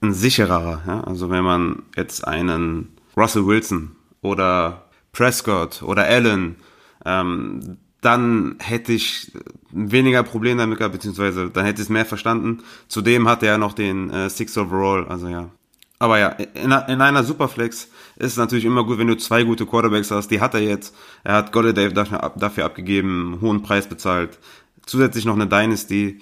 ein 0.00 0.12
sichererer. 0.12 0.82
Ja? 0.86 1.00
Also 1.02 1.30
wenn 1.30 1.44
man 1.44 1.82
jetzt 1.96 2.26
einen 2.26 2.96
Russell 3.16 3.46
Wilson 3.46 3.96
oder 4.22 4.88
Prescott 5.12 5.82
oder 5.82 6.04
Allen, 6.04 6.56
ähm, 7.04 7.78
dann 8.00 8.56
hätte 8.58 8.92
ich 8.92 9.32
weniger 9.70 10.22
Probleme 10.22 10.60
damit 10.60 10.78
gehabt, 10.78 10.92
beziehungsweise 10.92 11.50
dann 11.50 11.64
hätte 11.64 11.80
ich 11.80 11.86
es 11.86 11.90
mehr 11.90 12.04
verstanden. 12.04 12.62
Zudem 12.86 13.28
hat 13.28 13.42
er 13.42 13.52
ja 13.52 13.58
noch 13.58 13.72
den 13.72 14.10
äh, 14.10 14.28
Six 14.28 14.58
Overall, 14.58 15.06
also 15.08 15.28
ja. 15.28 15.50
Aber 15.98 16.18
ja, 16.18 16.28
in, 16.28 16.70
in 16.70 17.00
einer 17.00 17.24
Superflex 17.24 17.88
ist 18.16 18.32
es 18.32 18.36
natürlich 18.36 18.66
immer 18.66 18.84
gut, 18.84 18.98
wenn 18.98 19.06
du 19.06 19.16
zwei 19.16 19.44
gute 19.44 19.64
Quarterbacks 19.64 20.10
hast. 20.10 20.28
Die 20.30 20.40
hat 20.40 20.52
er 20.52 20.60
jetzt. 20.60 20.94
Er 21.22 21.34
hat 21.36 21.52
Golladay 21.52 21.94
dafür, 21.94 22.32
dafür 22.36 22.64
abgegeben, 22.66 23.38
hohen 23.40 23.62
Preis 23.62 23.88
bezahlt. 23.88 24.38
Zusätzlich 24.86 25.24
noch 25.24 25.34
eine 25.34 25.46
Dynasty. 25.46 26.20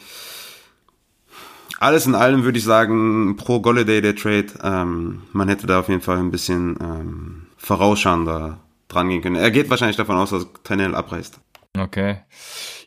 Alles 1.78 2.06
in 2.06 2.14
allem 2.14 2.44
würde 2.44 2.58
ich 2.58 2.64
sagen, 2.64 3.36
pro 3.36 3.60
Golladay 3.60 4.00
der 4.00 4.14
Trade. 4.14 4.46
Ähm, 4.62 5.22
man 5.32 5.48
hätte 5.48 5.66
da 5.66 5.80
auf 5.80 5.88
jeden 5.88 6.00
Fall 6.00 6.18
ein 6.18 6.30
bisschen 6.30 6.76
ähm, 6.80 7.46
vorausschauender 7.56 8.60
dran 8.88 9.08
gehen 9.08 9.22
können. 9.22 9.36
Er 9.36 9.50
geht 9.50 9.68
wahrscheinlich 9.68 9.96
davon 9.96 10.16
aus, 10.16 10.30
dass 10.30 10.46
Tannehill 10.62 10.94
abreißt. 10.94 11.40
Okay. 11.76 12.20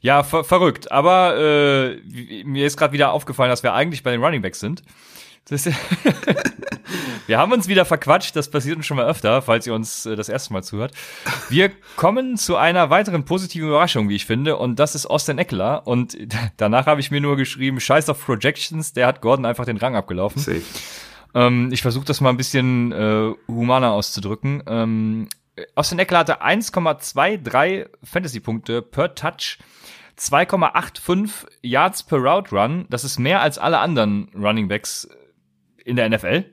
Ja, 0.01 0.23
ver 0.23 0.43
verrückt. 0.43 0.91
Aber 0.91 1.35
äh, 1.37 2.43
mir 2.43 2.67
ist 2.67 2.77
gerade 2.77 2.93
wieder 2.93 3.11
aufgefallen, 3.11 3.49
dass 3.49 3.63
wir 3.63 3.73
eigentlich 3.73 4.03
bei 4.03 4.11
den 4.11 4.23
Running 4.23 4.41
Backs 4.41 4.59
sind. 4.59 4.83
Wir 7.27 7.37
haben 7.37 7.51
uns 7.51 7.67
wieder 7.67 7.85
verquatscht, 7.85 8.35
das 8.35 8.49
passiert 8.49 8.77
uns 8.77 8.85
schon 8.85 8.97
mal 8.97 9.05
öfter, 9.05 9.41
falls 9.41 9.67
ihr 9.67 9.73
uns 9.73 10.05
äh, 10.05 10.15
das 10.15 10.29
erste 10.29 10.53
Mal 10.53 10.63
zuhört. 10.63 10.93
Wir 11.49 11.71
kommen 11.95 12.37
zu 12.37 12.55
einer 12.55 12.89
weiteren 12.89 13.25
positiven 13.25 13.69
Überraschung, 13.69 14.09
wie 14.09 14.15
ich 14.15 14.25
finde, 14.25 14.57
und 14.57 14.79
das 14.79 14.95
ist 14.95 15.05
Austin 15.05 15.37
Eckler. 15.37 15.85
Und 15.85 16.17
danach 16.57 16.87
habe 16.87 16.99
ich 16.99 17.11
mir 17.11 17.21
nur 17.21 17.37
geschrieben, 17.37 17.79
scheiß 17.79 18.09
auf 18.09 18.25
Projections, 18.25 18.93
der 18.93 19.07
hat 19.07 19.21
Gordon 19.21 19.45
einfach 19.45 19.65
den 19.65 19.77
Rang 19.77 19.95
abgelaufen. 19.95 20.41
Safe. 20.41 20.61
Ähm, 21.35 21.69
ich 21.71 21.81
versuche 21.81 22.05
das 22.05 22.21
mal 22.21 22.29
ein 22.29 22.37
bisschen 22.37 22.91
äh, 22.91 23.33
humaner 23.47 23.91
auszudrücken. 23.91 24.63
Ähm, 24.67 25.27
Austin 25.75 25.99
Eckler 25.99 26.19
hatte 26.19 26.41
1,23 26.41 27.87
Fantasy-Punkte 28.03 28.81
per 28.81 29.15
Touch, 29.15 29.57
2,85 30.17 31.45
Yards 31.61 32.03
per 32.03 32.19
Route 32.19 32.55
Run. 32.55 32.85
Das 32.89 33.03
ist 33.03 33.19
mehr 33.19 33.41
als 33.41 33.57
alle 33.57 33.79
anderen 33.79 34.29
Running 34.35 34.67
Backs 34.67 35.07
in 35.85 35.95
der 35.95 36.09
NFL. 36.09 36.43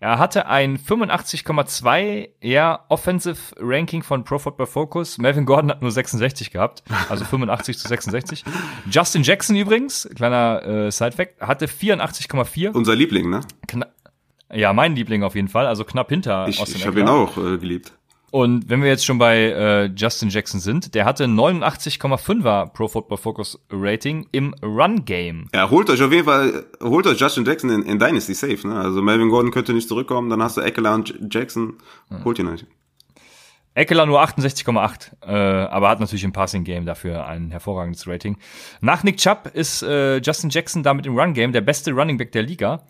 Er 0.00 0.18
hatte 0.18 0.46
ein 0.48 0.76
85,2 0.76 2.28
eher 2.40 2.84
Offensive 2.88 3.38
Ranking 3.58 4.02
von 4.02 4.22
Pro 4.24 4.38
Football 4.38 4.66
Focus. 4.66 5.16
Melvin 5.16 5.46
Gordon 5.46 5.70
hat 5.70 5.80
nur 5.80 5.90
66 5.90 6.50
gehabt, 6.50 6.82
also 7.08 7.24
85 7.24 7.78
zu 7.78 7.88
66. 7.88 8.44
Justin 8.90 9.22
Jackson 9.22 9.56
übrigens, 9.56 10.06
kleiner 10.14 10.62
äh, 10.62 10.90
Side-Fact, 10.90 11.40
hatte 11.40 11.66
84,4. 11.66 12.72
Unser 12.72 12.94
Liebling, 12.94 13.30
ne? 13.30 13.40
Kna 13.66 13.86
ja, 14.52 14.72
mein 14.72 14.94
Liebling 14.94 15.24
auf 15.24 15.34
jeden 15.34 15.48
Fall, 15.48 15.66
also 15.66 15.84
knapp 15.84 16.10
hinter 16.10 16.46
ich, 16.48 16.60
Ich 16.60 16.86
habe 16.86 17.00
ihn 17.00 17.08
auch 17.08 17.36
äh, 17.38 17.56
geliebt. 17.56 17.92
Und 18.34 18.68
wenn 18.68 18.82
wir 18.82 18.88
jetzt 18.88 19.04
schon 19.04 19.18
bei 19.18 19.36
äh, 19.36 19.84
Justin 19.94 20.28
Jackson 20.28 20.58
sind, 20.58 20.96
der 20.96 21.04
hatte 21.04 21.26
89,5er 21.26 22.66
Pro 22.72 22.88
Football 22.88 23.18
Focus 23.18 23.64
Rating 23.70 24.26
im 24.32 24.56
Run 24.60 25.04
Game. 25.04 25.46
Ja, 25.54 25.70
holt 25.70 25.88
euch 25.88 26.02
auf 26.02 26.10
jeden 26.10 26.24
Fall, 26.24 26.64
holt 26.82 27.06
euch 27.06 27.20
Justin 27.20 27.44
Jackson 27.44 27.70
in, 27.70 27.82
in 27.82 28.00
Dynasty 28.00 28.34
safe, 28.34 28.66
ne? 28.66 28.74
Also 28.74 29.02
Melvin 29.02 29.28
Gordon 29.28 29.52
könnte 29.52 29.72
nicht 29.72 29.88
zurückkommen, 29.88 30.30
dann 30.30 30.42
hast 30.42 30.56
du 30.56 30.62
Eckler 30.62 30.94
und 30.94 31.16
Jackson, 31.30 31.74
holt 32.24 32.40
ihn 32.40 32.48
euch. 32.48 32.66
Eckler 33.74 34.04
nur 34.04 34.20
68,8, 34.20 35.12
äh, 35.22 35.68
aber 35.68 35.88
hat 35.88 36.00
natürlich 36.00 36.24
im 36.24 36.32
Passing 36.32 36.64
Game 36.64 36.86
dafür 36.86 37.28
ein 37.28 37.52
hervorragendes 37.52 38.08
Rating. 38.08 38.36
Nach 38.80 39.04
Nick 39.04 39.18
Chubb 39.18 39.48
ist 39.54 39.84
äh, 39.84 40.16
Justin 40.16 40.50
Jackson 40.50 40.82
damit 40.82 41.06
im 41.06 41.16
Run 41.16 41.34
Game 41.34 41.52
der 41.52 41.60
beste 41.60 41.92
Running 41.92 42.18
Back 42.18 42.32
der 42.32 42.42
Liga. 42.42 42.82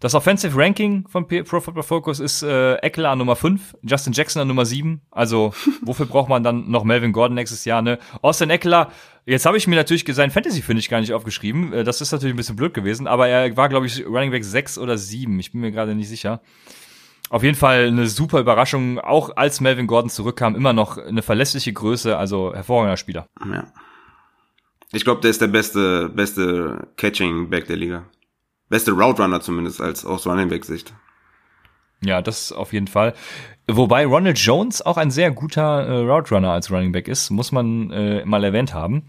Das 0.00 0.14
Offensive 0.14 0.56
Ranking 0.56 1.08
von 1.08 1.26
Pro 1.26 1.60
Football 1.60 1.82
Focus 1.82 2.20
ist 2.20 2.44
äh, 2.44 2.74
Eckler 2.76 3.10
an 3.10 3.18
Nummer 3.18 3.34
5, 3.34 3.78
Justin 3.82 4.12
Jackson 4.12 4.40
an 4.40 4.46
Nummer 4.46 4.64
7. 4.64 5.00
Also, 5.10 5.52
wofür 5.82 6.06
braucht 6.06 6.28
man 6.28 6.44
dann 6.44 6.70
noch 6.70 6.84
Melvin 6.84 7.12
Gordon 7.12 7.34
nächstes 7.34 7.64
Jahr, 7.64 7.82
ne? 7.82 7.98
Austin 8.22 8.48
Eckler, 8.50 8.92
jetzt 9.26 9.44
habe 9.44 9.56
ich 9.56 9.66
mir 9.66 9.74
natürlich 9.74 10.04
sein 10.08 10.30
Fantasy 10.30 10.62
finde 10.62 10.80
ich 10.80 10.88
gar 10.88 11.00
nicht 11.00 11.12
aufgeschrieben. 11.12 11.72
Äh, 11.72 11.82
das 11.82 12.00
ist 12.00 12.12
natürlich 12.12 12.34
ein 12.34 12.36
bisschen 12.36 12.54
blöd 12.54 12.74
gewesen, 12.74 13.08
aber 13.08 13.26
er 13.26 13.56
war 13.56 13.68
glaube 13.68 13.86
ich 13.86 14.06
Running 14.06 14.30
Back 14.30 14.44
6 14.44 14.78
oder 14.78 14.96
7, 14.96 15.36
ich 15.40 15.50
bin 15.50 15.62
mir 15.62 15.72
gerade 15.72 15.96
nicht 15.96 16.08
sicher. 16.08 16.42
Auf 17.28 17.42
jeden 17.42 17.56
Fall 17.56 17.88
eine 17.88 18.06
super 18.06 18.38
Überraschung, 18.38 19.00
auch 19.00 19.36
als 19.36 19.60
Melvin 19.60 19.88
Gordon 19.88 20.10
zurückkam, 20.10 20.54
immer 20.54 20.72
noch 20.72 20.96
eine 20.96 21.22
verlässliche 21.22 21.72
Größe, 21.72 22.16
also 22.16 22.54
hervorragender 22.54 22.96
Spieler. 22.96 23.26
Ja. 23.44 23.66
Ich 24.92 25.04
glaube, 25.04 25.20
der 25.22 25.30
ist 25.30 25.40
der 25.40 25.48
beste 25.48 26.08
beste 26.08 26.86
Catching 26.96 27.50
Back 27.50 27.66
der 27.66 27.76
Liga 27.76 28.04
beste 28.68 28.92
Route 28.92 29.22
Runner 29.22 29.40
zumindest 29.40 29.80
als 29.80 30.04
aus 30.04 30.26
Running 30.26 30.48
Back 30.48 30.64
Sicht. 30.64 30.94
Ja, 32.04 32.22
das 32.22 32.52
auf 32.52 32.72
jeden 32.72 32.86
Fall. 32.86 33.14
Wobei 33.66 34.06
Ronald 34.06 34.38
Jones 34.38 34.82
auch 34.82 34.96
ein 34.96 35.10
sehr 35.10 35.30
guter 35.30 35.86
äh, 35.86 35.98
Route 35.98 36.34
Runner 36.34 36.52
als 36.52 36.70
Running 36.70 36.92
Back 36.92 37.08
ist, 37.08 37.30
muss 37.30 37.50
man 37.52 37.90
äh, 37.90 38.24
mal 38.24 38.44
erwähnt 38.44 38.72
haben. 38.72 39.06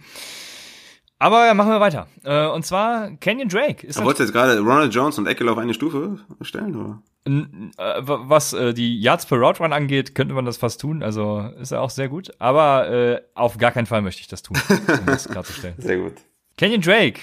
Aber 1.20 1.45
ja, 1.45 1.53
machen 1.53 1.70
wir 1.70 1.82
weiter. 1.82 2.07
Äh, 2.24 2.47
und 2.47 2.66
zwar 2.66 3.12
Kenyon 3.18 3.49
Drake. 3.49 3.86
Ist 3.86 4.01
Wolltest 4.01 4.20
du 4.20 4.24
jetzt 4.24 4.34
gerade 4.34 4.60
Ronald 4.60 4.93
Jones 4.93 5.18
und 5.18 5.28
Eckel 5.28 5.49
auf 5.49 5.57
eine 5.57 5.74
Stufe 5.74 6.18
stellen, 6.41 6.76
oder? 6.76 7.03
Äh, 7.26 8.01
was 8.05 8.53
äh, 8.53 8.74
die 8.74 8.99
Yards 9.01 9.26
per 9.26 9.38
Route 9.38 9.62
Run 9.62 9.74
angeht, 9.74 10.16
könnte 10.16 10.34
man 10.34 10.45
das 10.45 10.57
fast 10.57 10.80
tun. 10.80 11.03
Also 11.03 11.41
ist 11.60 11.72
er 11.72 11.82
auch 11.82 11.89
sehr 11.89 12.07
gut. 12.07 12.32
Aber 12.39 12.89
äh, 12.89 13.22
auf 13.36 13.57
gar 13.57 13.72
keinen 13.72 13.86
Fall 13.86 14.01
möchte 14.01 14.22
ich 14.22 14.30
das 14.30 14.41
tun, 14.41 14.57
um 14.70 15.05
das 15.05 15.28
klarzustellen. 15.30 15.76
Sehr 15.78 15.97
gut. 15.97 16.14
Kenyon 16.57 16.82
Drake, 16.82 17.20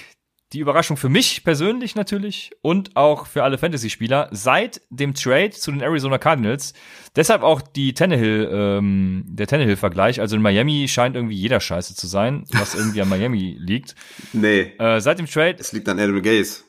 die 0.53 0.59
Überraschung 0.59 0.95
für 0.95 1.09
mich 1.09 1.43
persönlich 1.43 1.95
natürlich 1.95 2.51
und 2.61 2.95
auch 2.95 3.27
für 3.27 3.43
alle 3.43 3.57
Fantasy-Spieler 3.57 4.29
seit 4.31 4.81
dem 4.89 5.13
Trade 5.13 5.49
zu 5.49 5.71
den 5.71 5.81
Arizona 5.81 6.17
Cardinals. 6.17 6.73
Deshalb 7.15 7.43
auch 7.43 7.61
die 7.61 7.93
Tannehill, 7.93 8.49
ähm, 8.51 9.25
der 9.27 9.47
Tannehill-Vergleich. 9.47 10.21
Also 10.21 10.37
in 10.37 10.41
Miami 10.41 10.87
scheint 10.87 11.15
irgendwie 11.15 11.35
jeder 11.35 11.59
scheiße 11.59 11.95
zu 11.95 12.07
sein, 12.07 12.45
was 12.51 12.75
irgendwie 12.75 13.01
an 13.01 13.09
Miami 13.09 13.57
liegt. 13.59 13.95
Nee. 14.31 14.73
Äh, 14.79 15.01
seit 15.01 15.19
dem 15.19 15.25
Trade. 15.25 15.57
Es 15.59 15.73
liegt 15.73 15.89
an 15.89 15.99
Adam 15.99 16.21
Gaze. 16.21 16.63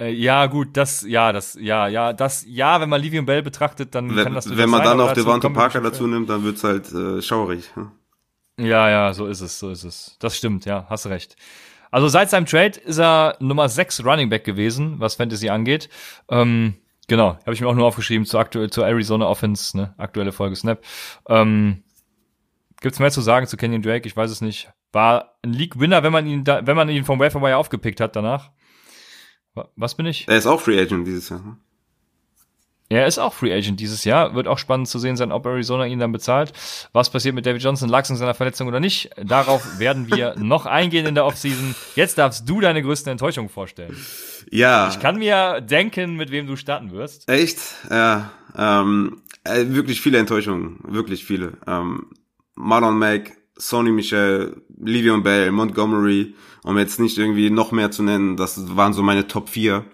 Äh, 0.00 0.10
ja, 0.10 0.46
gut, 0.46 0.76
das, 0.76 1.02
ja, 1.02 1.32
das, 1.32 1.56
ja, 1.60 1.88
ja, 1.88 2.12
das, 2.12 2.44
ja, 2.46 2.80
wenn 2.80 2.88
man 2.88 3.00
Livium 3.00 3.26
Bell 3.26 3.42
betrachtet, 3.42 3.94
dann 3.94 4.14
wenn, 4.14 4.24
kann 4.24 4.34
das 4.34 4.56
Wenn 4.56 4.70
man 4.70 4.82
dann 4.82 5.00
auch 5.00 5.12
Devonta 5.12 5.48
Parker 5.48 5.80
dazu 5.80 6.06
nimmt, 6.06 6.30
dann 6.30 6.44
wird's 6.44 6.62
halt 6.62 6.92
äh, 6.92 7.20
schaurig. 7.20 7.70
Hm? 7.74 7.90
Ja, 8.58 8.90
ja, 8.90 9.12
so 9.12 9.26
ist 9.26 9.40
es, 9.40 9.58
so 9.58 9.70
ist 9.70 9.84
es. 9.84 10.16
Das 10.18 10.36
stimmt, 10.36 10.64
ja, 10.64 10.86
hast 10.88 11.06
recht. 11.06 11.36
Also 11.90 12.08
seit 12.08 12.30
seinem 12.30 12.46
Trade 12.46 12.78
ist 12.80 12.98
er 12.98 13.36
Nummer 13.40 13.68
6 13.68 14.04
Running 14.04 14.28
Back 14.28 14.44
gewesen, 14.44 15.00
was 15.00 15.14
Fantasy 15.14 15.48
angeht. 15.48 15.88
Ähm, 16.30 16.74
genau, 17.06 17.38
habe 17.40 17.52
ich 17.54 17.60
mir 17.60 17.68
auch 17.68 17.74
nur 17.74 17.86
aufgeschrieben 17.86 18.26
zur, 18.26 18.40
aktuell, 18.40 18.70
zur 18.70 18.86
Arizona 18.86 19.26
Offense, 19.26 19.76
ne? 19.76 19.94
aktuelle 19.98 20.32
Folge 20.32 20.56
Snap. 20.56 20.82
Ähm, 21.28 21.82
Gibt's 22.80 23.00
mehr 23.00 23.10
zu 23.10 23.20
sagen 23.20 23.46
zu 23.46 23.56
Kenyon 23.56 23.82
Drake? 23.82 24.06
Ich 24.06 24.16
weiß 24.16 24.30
es 24.30 24.40
nicht. 24.40 24.70
War 24.92 25.36
ein 25.42 25.52
League-Winner, 25.52 26.02
wenn 26.02 26.12
man 26.12 26.26
ihn 26.26 26.44
da, 26.44 26.66
wenn 26.66 26.76
man 26.76 26.88
ihn 26.88 27.04
vom 27.04 27.18
Wire 27.18 27.56
aufgepickt 27.56 28.00
hat 28.00 28.14
danach. 28.14 28.50
Was 29.74 29.96
bin 29.96 30.06
ich? 30.06 30.28
Er 30.28 30.36
ist 30.36 30.46
auch 30.46 30.60
Free 30.60 30.80
Agent 30.80 31.06
dieses 31.06 31.28
Jahr. 31.28 31.58
Er 32.90 33.06
ist 33.06 33.18
auch 33.18 33.34
Free 33.34 33.52
Agent 33.52 33.80
dieses 33.80 34.04
Jahr. 34.04 34.34
Wird 34.34 34.48
auch 34.48 34.58
spannend 34.58 34.88
zu 34.88 34.98
sehen 34.98 35.16
sein, 35.16 35.30
ob 35.30 35.44
Arizona 35.44 35.86
ihn 35.86 35.98
dann 35.98 36.10
bezahlt. 36.10 36.52
Was 36.92 37.10
passiert 37.10 37.34
mit 37.34 37.44
David 37.44 37.62
Johnson? 37.62 37.88
Lag 37.88 38.04
es 38.04 38.10
in 38.10 38.16
seiner 38.16 38.32
Verletzung 38.32 38.66
oder 38.66 38.80
nicht? 38.80 39.10
Darauf 39.22 39.62
werden 39.78 40.10
wir 40.10 40.34
noch 40.38 40.64
eingehen 40.64 41.04
in 41.04 41.14
der 41.14 41.26
Offseason. 41.26 41.74
Jetzt 41.96 42.16
darfst 42.16 42.48
du 42.48 42.60
deine 42.60 42.82
größten 42.82 43.10
Enttäuschungen 43.12 43.50
vorstellen. 43.50 43.96
Ja. 44.50 44.88
Ich 44.88 45.00
kann 45.00 45.18
mir 45.18 45.60
denken, 45.60 46.16
mit 46.16 46.30
wem 46.30 46.46
du 46.46 46.56
starten 46.56 46.90
wirst. 46.92 47.28
Echt? 47.28 47.58
Ja. 47.90 48.30
Ähm, 48.56 49.22
äh, 49.44 49.66
wirklich 49.68 50.00
viele 50.00 50.18
Enttäuschungen. 50.18 50.78
Wirklich 50.84 51.26
viele. 51.26 51.58
Ähm, 51.66 52.06
Marlon 52.54 52.98
Mack, 52.98 53.36
Sony 53.56 53.90
Michel, 53.90 54.62
Livion 54.80 55.22
Bell, 55.22 55.52
Montgomery, 55.52 56.34
um 56.64 56.78
jetzt 56.78 56.98
nicht 57.00 57.18
irgendwie 57.18 57.50
noch 57.50 57.70
mehr 57.70 57.90
zu 57.90 58.02
nennen. 58.02 58.38
Das 58.38 58.76
waren 58.76 58.94
so 58.94 59.02
meine 59.02 59.26
Top 59.26 59.50
4. 59.50 59.84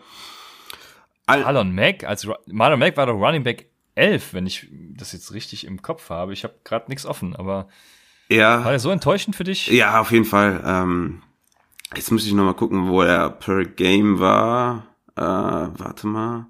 Marlon 1.26 1.74
Mack, 1.74 2.04
als 2.04 2.26
Marlon 2.46 2.78
Mack 2.78 2.96
war 2.96 3.06
doch 3.06 3.14
Running 3.14 3.42
Back 3.42 3.66
11, 3.94 4.34
wenn 4.34 4.46
ich 4.46 4.68
das 4.70 5.12
jetzt 5.12 5.32
richtig 5.32 5.66
im 5.66 5.82
Kopf 5.82 6.10
habe. 6.10 6.32
Ich 6.32 6.44
habe 6.44 6.54
gerade 6.64 6.88
nichts 6.88 7.06
offen, 7.06 7.34
aber 7.36 7.68
ja. 8.28 8.64
war 8.64 8.70
der 8.70 8.80
so 8.80 8.90
enttäuschend 8.90 9.36
für 9.36 9.44
dich? 9.44 9.68
Ja, 9.68 10.00
auf 10.00 10.10
jeden 10.10 10.24
Fall. 10.24 10.62
Ähm, 10.64 11.22
jetzt 11.94 12.10
muss 12.10 12.26
ich 12.26 12.32
noch 12.32 12.44
mal 12.44 12.54
gucken, 12.54 12.88
wo 12.88 13.02
er 13.02 13.30
per 13.30 13.64
Game 13.64 14.18
war. 14.18 14.86
Äh, 15.16 15.22
warte 15.22 16.06
mal. 16.06 16.46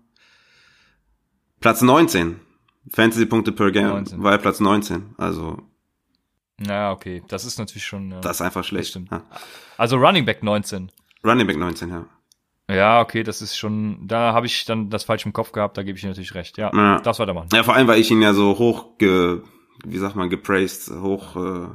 Platz 1.61 1.83
19. 1.83 2.41
Fantasy-Punkte 2.91 3.53
per 3.53 3.71
Game 3.71 3.89
19. 3.89 4.23
war 4.23 4.33
er 4.33 4.39
Platz 4.39 4.61
19. 4.61 5.15
Also. 5.17 5.63
Na, 6.59 6.93
okay. 6.93 7.23
Das 7.29 7.45
ist 7.45 7.59
natürlich 7.59 7.85
schon. 7.85 8.11
Ja, 8.11 8.21
das 8.21 8.37
ist 8.37 8.43
einfach 8.43 8.65
schlecht. 8.65 8.99
Ja. 9.11 9.23
Also 9.77 9.97
Running 9.97 10.25
Back 10.25 10.43
19. 10.43 10.91
Running 11.25 11.47
Back 11.47 11.57
19, 11.57 11.89
ja. 11.91 12.07
Ja, 12.71 13.01
okay, 13.01 13.23
das 13.23 13.43
ist 13.43 13.57
schon, 13.57 14.07
da 14.07 14.33
habe 14.33 14.47
ich 14.47 14.65
dann 14.65 14.89
das 14.89 15.05
falsch 15.05 15.27
im 15.27 15.33
Kopf 15.35 15.53
gehabt, 15.53 15.77
da 15.77 15.83
gebe 15.83 15.99
ich 15.99 16.05
natürlich 16.05 16.35
recht. 16.35 16.57
Ja, 16.57 16.71
ja. 16.75 17.01
das 17.01 17.19
weitermachen. 17.19 17.49
Ja, 17.53 17.63
vor 17.63 17.75
allem, 17.75 17.87
weil 17.89 18.01
ich 18.01 18.11
ihn 18.11 18.23
ja 18.23 18.33
so 18.33 18.59
hoch, 18.59 18.97
ge, 18.97 19.43
wie 19.85 19.99
sagt 19.99 20.17
man, 20.17 20.31
gepraised, 20.31 20.91
hoch, 20.91 21.37
äh, 21.37 21.67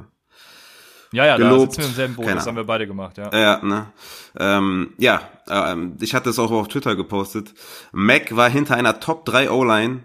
Ja, 1.12 1.26
ja, 1.26 1.36
gelobt. 1.36 1.54
da 1.54 1.60
sitzen 1.60 1.78
wir 1.78 1.86
im 1.86 1.94
selben 1.94 2.14
Boot, 2.16 2.24
Keine 2.24 2.36
das 2.36 2.46
haben 2.46 2.56
wir 2.56 2.64
beide 2.64 2.88
gemacht, 2.88 3.18
ja. 3.18 3.30
Ja, 3.32 3.64
ne? 3.64 3.92
Ähm, 4.36 4.94
ja, 4.98 5.22
ähm, 5.48 5.96
ich 6.00 6.12
hatte 6.14 6.30
es 6.30 6.40
auch 6.40 6.50
auf 6.50 6.66
Twitter 6.66 6.96
gepostet. 6.96 7.54
Mac 7.92 8.34
war 8.34 8.50
hinter 8.50 8.74
einer 8.74 8.98
Top 8.98 9.24
3 9.26 9.50
O-Line 9.50 10.00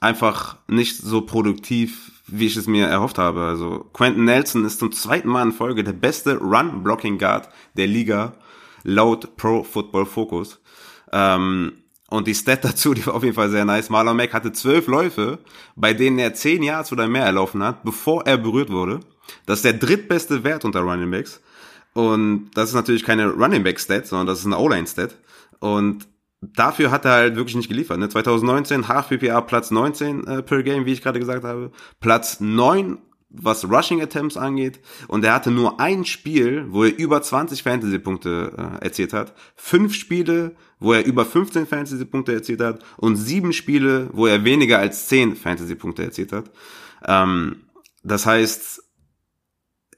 einfach 0.00 0.56
nicht 0.66 0.96
so 0.96 1.20
produktiv, 1.20 2.22
wie 2.26 2.46
ich 2.46 2.56
es 2.56 2.66
mir 2.66 2.86
erhofft 2.86 3.18
habe. 3.18 3.44
Also 3.44 3.90
Quentin 3.92 4.24
Nelson 4.24 4.64
ist 4.64 4.78
zum 4.78 4.92
zweiten 4.92 5.28
Mal 5.28 5.42
in 5.42 5.52
Folge 5.52 5.84
der 5.84 5.92
beste 5.92 6.38
Run-Blocking-Guard 6.38 7.50
der 7.76 7.86
Liga 7.86 8.32
laut 8.82 9.36
Pro 9.36 9.62
Football 9.62 10.06
Focus. 10.06 10.60
Ähm, 11.12 11.72
und 12.08 12.26
die 12.26 12.34
Stat 12.34 12.64
dazu, 12.64 12.94
die 12.94 13.06
war 13.06 13.14
auf 13.14 13.22
jeden 13.22 13.34
Fall 13.34 13.50
sehr 13.50 13.64
nice. 13.64 13.90
Marlon 13.90 14.16
Mack 14.16 14.34
hatte 14.34 14.52
zwölf 14.52 14.86
Läufe, 14.86 15.38
bei 15.76 15.94
denen 15.94 16.18
er 16.18 16.34
zehn 16.34 16.62
Yards 16.62 16.92
oder 16.92 17.08
mehr 17.08 17.24
erlaufen 17.24 17.62
hat, 17.62 17.84
bevor 17.84 18.26
er 18.26 18.36
berührt 18.36 18.70
wurde. 18.70 19.00
Das 19.46 19.60
ist 19.60 19.64
der 19.64 19.74
drittbeste 19.74 20.44
Wert 20.44 20.64
unter 20.64 20.80
Running 20.80 21.10
Backs. 21.10 21.40
Und 21.92 22.50
das 22.54 22.68
ist 22.68 22.74
natürlich 22.74 23.04
keine 23.04 23.30
Running 23.30 23.62
Back 23.62 23.80
Stat, 23.80 24.06
sondern 24.06 24.26
das 24.26 24.40
ist 24.40 24.46
eine 24.46 24.58
O-Line 24.58 24.86
Stat. 24.86 25.16
Und 25.58 26.06
dafür 26.40 26.90
hat 26.90 27.04
er 27.04 27.12
halt 27.12 27.36
wirklich 27.36 27.56
nicht 27.56 27.68
geliefert. 27.68 27.98
Ne? 27.98 28.08
2019 28.08 28.88
Half 28.88 29.08
PPA 29.08 29.40
Platz 29.40 29.70
19 29.70 30.26
äh, 30.26 30.42
per 30.42 30.62
Game, 30.62 30.86
wie 30.86 30.92
ich 30.92 31.02
gerade 31.02 31.18
gesagt 31.18 31.44
habe. 31.44 31.70
Platz 32.00 32.40
9 32.40 32.98
was 33.30 33.64
Rushing 33.64 34.02
Attempts 34.02 34.36
angeht. 34.36 34.80
Und 35.08 35.24
er 35.24 35.34
hatte 35.34 35.50
nur 35.50 35.80
ein 35.80 36.04
Spiel, 36.04 36.66
wo 36.68 36.84
er 36.84 36.96
über 36.96 37.22
20 37.22 37.62
Fantasy-Punkte 37.62 38.52
äh, 38.80 38.84
erzielt 38.84 39.12
hat. 39.12 39.34
Fünf 39.56 39.94
Spiele, 39.94 40.56
wo 40.78 40.92
er 40.92 41.04
über 41.04 41.24
15 41.24 41.66
Fantasy-Punkte 41.66 42.32
erzielt 42.32 42.60
hat. 42.60 42.82
Und 42.96 43.16
sieben 43.16 43.52
Spiele, 43.52 44.10
wo 44.12 44.26
er 44.26 44.44
weniger 44.44 44.78
als 44.78 45.08
10 45.08 45.36
Fantasy-Punkte 45.36 46.02
erzielt 46.02 46.32
hat. 46.32 46.50
Ähm, 47.06 47.62
das 48.02 48.26
heißt, 48.26 48.82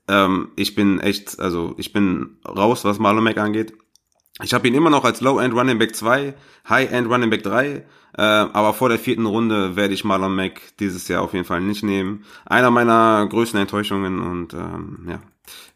ähm, 0.09 0.49
ich 0.57 0.75
bin 0.75 1.01
echt, 1.01 1.41
also 1.41 1.75
ich 1.79 1.93
bin 1.93 2.39
raus, 2.47 2.85
was 2.85 2.99
Marlon 2.99 3.25
Mack 3.25 3.39
angeht. 3.39 3.73
Ich 4.41 4.55
habe 4.55 4.67
ihn 4.67 4.75
immer 4.75 4.91
noch 4.91 5.05
als 5.05 5.21
Low-End 5.21 5.55
Running 5.55 5.79
Back 5.79 5.95
2, 5.95 6.35
High-End 6.69 7.09
Running 7.09 7.31
Back 7.31 7.43
3, 7.43 7.67
äh, 7.67 7.83
aber 8.23 8.73
vor 8.73 8.89
der 8.89 8.99
vierten 8.99 9.27
Runde 9.27 9.77
werde 9.77 9.93
ich 9.93 10.05
Marlon 10.05 10.35
Mack 10.35 10.61
dieses 10.81 11.07
Jahr 11.09 11.23
auf 11.23 11.35
jeden 11.35 11.45
Fall 11.45 11.61
nicht 11.61 11.83
nehmen. 11.83 12.25
Einer 12.47 12.71
meiner 12.71 13.27
größten 13.29 13.61
Enttäuschungen 13.61 14.21
und 14.21 14.55
ähm, 14.55 15.07
ja, 15.09 15.21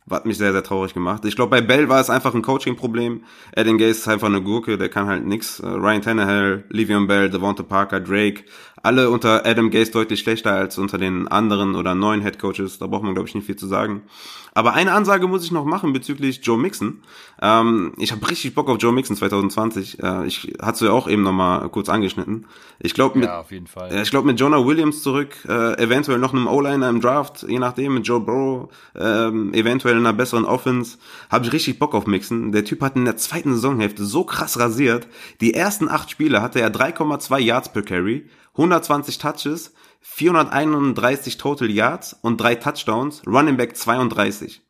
hat 0.08 0.24
mich 0.24 0.38
sehr, 0.38 0.52
sehr 0.52 0.62
traurig 0.62 0.94
gemacht. 0.94 1.24
Ich 1.24 1.34
glaube, 1.34 1.50
bei 1.50 1.60
Bell 1.60 1.88
war 1.88 2.00
es 2.00 2.10
einfach 2.10 2.32
ein 2.34 2.42
Coaching-Problem. 2.42 3.24
Adam 3.56 3.76
Gase 3.78 3.90
ist 3.90 4.08
einfach 4.08 4.28
eine 4.28 4.40
Gurke, 4.42 4.78
der 4.78 4.88
kann 4.88 5.06
halt 5.08 5.24
nix. 5.26 5.58
Äh, 5.60 5.66
Ryan 5.66 6.02
Tannehill, 6.02 6.64
Le'Veon 6.70 7.06
Bell, 7.06 7.28
Devonta 7.28 7.64
Parker, 7.64 7.98
Drake, 8.00 8.44
alle 8.82 9.10
unter 9.10 9.44
Adam 9.44 9.70
Gase 9.70 9.90
deutlich 9.90 10.20
schlechter 10.20 10.52
als 10.52 10.78
unter 10.78 10.96
den 10.98 11.26
anderen 11.26 11.74
oder 11.74 11.94
neuen 11.96 12.22
Head 12.22 12.38
Coaches. 12.38 12.78
Da 12.78 12.86
braucht 12.86 13.02
man, 13.02 13.14
glaube 13.14 13.28
ich, 13.28 13.34
nicht 13.34 13.46
viel 13.46 13.56
zu 13.56 13.66
sagen. 13.66 14.02
Aber 14.54 14.72
eine 14.72 14.92
Ansage 14.92 15.26
muss 15.26 15.44
ich 15.44 15.50
noch 15.50 15.66
machen 15.66 15.92
bezüglich 15.92 16.40
Joe 16.42 16.56
Mixon. 16.56 17.02
Ähm, 17.42 17.92
ich 17.98 18.12
habe 18.12 18.26
richtig 18.30 18.54
Bock 18.54 18.70
auf 18.70 18.78
Joe 18.80 18.92
Mixon 18.92 19.14
2020. 19.16 20.02
Äh, 20.02 20.26
ich 20.26 20.54
hatte 20.62 20.86
ja 20.86 20.92
auch 20.92 21.08
eben 21.08 21.22
noch 21.22 21.32
mal 21.32 21.68
kurz 21.68 21.90
angeschnitten. 21.90 22.46
Ich 22.78 22.94
glaube 22.94 23.18
mit, 23.18 23.28
Ja, 23.28 23.40
auf 23.40 23.50
jeden 23.50 23.66
Fall. 23.66 23.90
äh, 23.92 24.00
ich 24.02 24.10
glaube 24.10 24.26
mit 24.28 24.40
Jonah 24.40 24.64
Williams 24.64 25.02
zurück, 25.02 25.36
äh, 25.46 25.82
eventuell 25.82 26.18
noch 26.18 26.32
einem 26.32 26.46
O-Liner 26.46 26.88
im 26.88 27.00
Draft, 27.02 27.44
je 27.46 27.58
nachdem 27.58 27.94
mit 27.94 28.06
Joe 28.06 28.20
Burrow, 28.20 28.70
ähm, 28.94 29.52
eventuell 29.66 29.96
in 29.96 30.06
einer 30.06 30.12
besseren 30.12 30.44
Offense, 30.44 30.98
habe 31.28 31.46
ich 31.46 31.52
richtig 31.52 31.78
Bock 31.78 31.94
auf 31.94 32.06
Mixon. 32.06 32.52
Der 32.52 32.64
Typ 32.64 32.80
hat 32.80 32.96
in 32.96 33.04
der 33.04 33.16
zweiten 33.16 33.52
Saisonhälfte 33.52 34.04
so 34.04 34.24
krass 34.24 34.58
rasiert. 34.58 35.08
Die 35.40 35.54
ersten 35.54 35.88
acht 35.88 36.10
Spiele 36.10 36.40
hatte 36.40 36.60
er 36.60 36.72
3,2 36.72 37.38
Yards 37.38 37.72
per 37.72 37.82
Carry, 37.82 38.28
120 38.52 39.18
Touches, 39.18 39.74
431 40.00 41.36
Total 41.36 41.70
Yards 41.70 42.16
und 42.22 42.40
drei 42.40 42.54
Touchdowns, 42.54 43.22
Running 43.26 43.56
Back 43.56 43.76
32. 43.76 44.62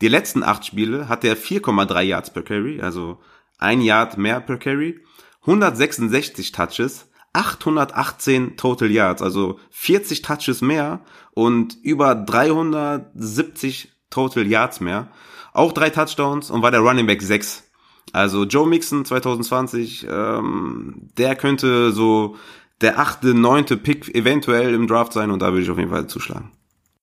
Die 0.00 0.08
letzten 0.08 0.44
acht 0.44 0.64
Spiele 0.64 1.08
hatte 1.08 1.26
er 1.26 1.36
4,3 1.36 2.02
Yards 2.02 2.32
per 2.32 2.42
Carry, 2.42 2.80
also 2.80 3.18
ein 3.58 3.80
Yard 3.80 4.16
mehr 4.16 4.40
per 4.40 4.56
Carry, 4.56 5.00
166 5.40 6.52
Touches, 6.52 7.10
818 7.32 8.56
Total 8.56 8.90
Yards, 8.90 9.22
also 9.22 9.58
40 9.70 10.22
Touches 10.22 10.60
mehr 10.62 11.00
und 11.32 11.76
über 11.82 12.14
370 12.14 13.92
Total 14.10 14.46
Yards 14.46 14.80
mehr. 14.80 15.08
Auch 15.52 15.72
drei 15.72 15.90
Touchdowns 15.90 16.50
und 16.50 16.62
war 16.62 16.70
der 16.70 16.80
Running 16.80 17.06
Back 17.06 17.22
6. 17.22 17.64
Also 18.12 18.44
Joe 18.44 18.66
Mixon 18.66 19.04
2020, 19.04 20.06
ähm, 20.10 20.94
der 21.18 21.36
könnte 21.36 21.92
so 21.92 22.36
der 22.80 22.98
achte, 22.98 23.34
neunte 23.34 23.76
Pick 23.76 24.14
eventuell 24.14 24.72
im 24.72 24.86
Draft 24.86 25.12
sein 25.12 25.30
und 25.30 25.40
da 25.40 25.48
würde 25.52 25.62
ich 25.62 25.70
auf 25.70 25.78
jeden 25.78 25.90
Fall 25.90 26.06
zuschlagen. 26.06 26.52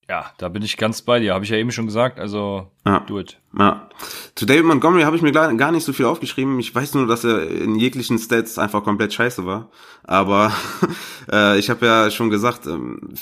Ja, 0.08 0.26
da 0.38 0.48
bin 0.48 0.62
ich 0.62 0.76
ganz 0.76 1.02
bei 1.02 1.18
dir. 1.18 1.34
Habe 1.34 1.44
ich 1.44 1.50
ja 1.50 1.56
eben 1.56 1.72
schon 1.72 1.86
gesagt. 1.86 2.20
Also, 2.20 2.70
Ja. 2.86 3.00
do 3.00 3.18
it. 3.18 3.40
Ja. 3.58 3.88
Zu 4.36 4.46
David 4.46 4.64
Montgomery 4.64 5.02
habe 5.02 5.16
ich 5.16 5.22
mir 5.22 5.32
gar 5.32 5.72
nicht 5.72 5.84
so 5.84 5.92
viel 5.92 6.06
aufgeschrieben. 6.06 6.60
Ich 6.60 6.72
weiß 6.72 6.94
nur, 6.94 7.08
dass 7.08 7.24
er 7.24 7.48
in 7.50 7.74
jeglichen 7.74 8.16
Stats 8.18 8.56
einfach 8.56 8.84
komplett 8.84 9.12
scheiße 9.12 9.46
war. 9.46 9.68
Aber 10.04 10.52
äh, 11.32 11.58
ich 11.58 11.70
habe 11.70 11.84
ja 11.86 12.10
schon 12.12 12.30
gesagt, 12.30 12.66
ähm, 12.68 13.14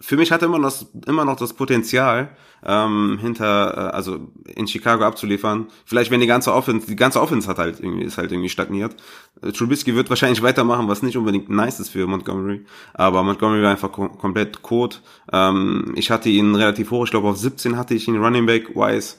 für 0.00 0.16
mich 0.16 0.30
hat 0.30 0.42
er 0.42 0.48
immer 0.48 0.58
noch, 0.58 0.72
immer 1.06 1.24
noch 1.24 1.36
das 1.36 1.54
Potenzial, 1.54 2.30
ähm, 2.64 3.18
hinter, 3.20 3.74
äh, 3.76 3.96
also 3.96 4.28
in 4.54 4.66
Chicago 4.66 5.04
abzuliefern. 5.04 5.66
Vielleicht 5.84 6.10
wenn 6.10 6.20
die 6.20 6.26
ganze 6.26 6.52
Offense, 6.52 6.86
die 6.86 6.96
ganze 6.96 7.20
Offense 7.20 7.48
hat 7.48 7.58
halt 7.58 7.80
irgendwie, 7.80 8.04
ist 8.04 8.18
halt 8.18 8.30
irgendwie 8.32 8.48
stagniert. 8.48 8.96
Äh, 9.42 9.52
Trubisky 9.52 9.94
wird 9.94 10.08
wahrscheinlich 10.08 10.42
weitermachen, 10.42 10.88
was 10.88 11.02
nicht 11.02 11.16
unbedingt 11.16 11.50
nice 11.50 11.80
ist 11.80 11.90
für 11.90 12.06
Montgomery. 12.06 12.64
Aber 12.94 13.22
Montgomery 13.22 13.62
war 13.62 13.70
einfach 13.70 13.92
kom 13.92 14.16
komplett 14.18 14.62
kot. 14.62 15.02
Ähm, 15.32 15.92
ich 15.96 16.10
hatte 16.10 16.28
ihn 16.28 16.54
relativ 16.54 16.90
hoch, 16.90 17.04
ich 17.04 17.10
glaube 17.10 17.28
auf 17.28 17.36
17 17.36 17.76
hatte 17.76 17.94
ich 17.94 18.06
ihn 18.08 18.22
Running 18.22 18.46
Back 18.46 18.74
wise. 18.74 19.16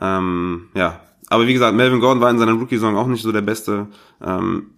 Ähm, 0.00 0.68
ja, 0.74 1.00
aber 1.28 1.46
wie 1.46 1.52
gesagt, 1.54 1.74
Melvin 1.74 2.00
Gordon 2.00 2.20
war 2.20 2.30
in 2.30 2.38
seiner 2.38 2.52
Rookie-Saison 2.52 2.96
auch 2.96 3.06
nicht 3.06 3.22
so 3.22 3.32
der 3.32 3.40
Beste. 3.40 3.88
Ähm, 4.22 4.71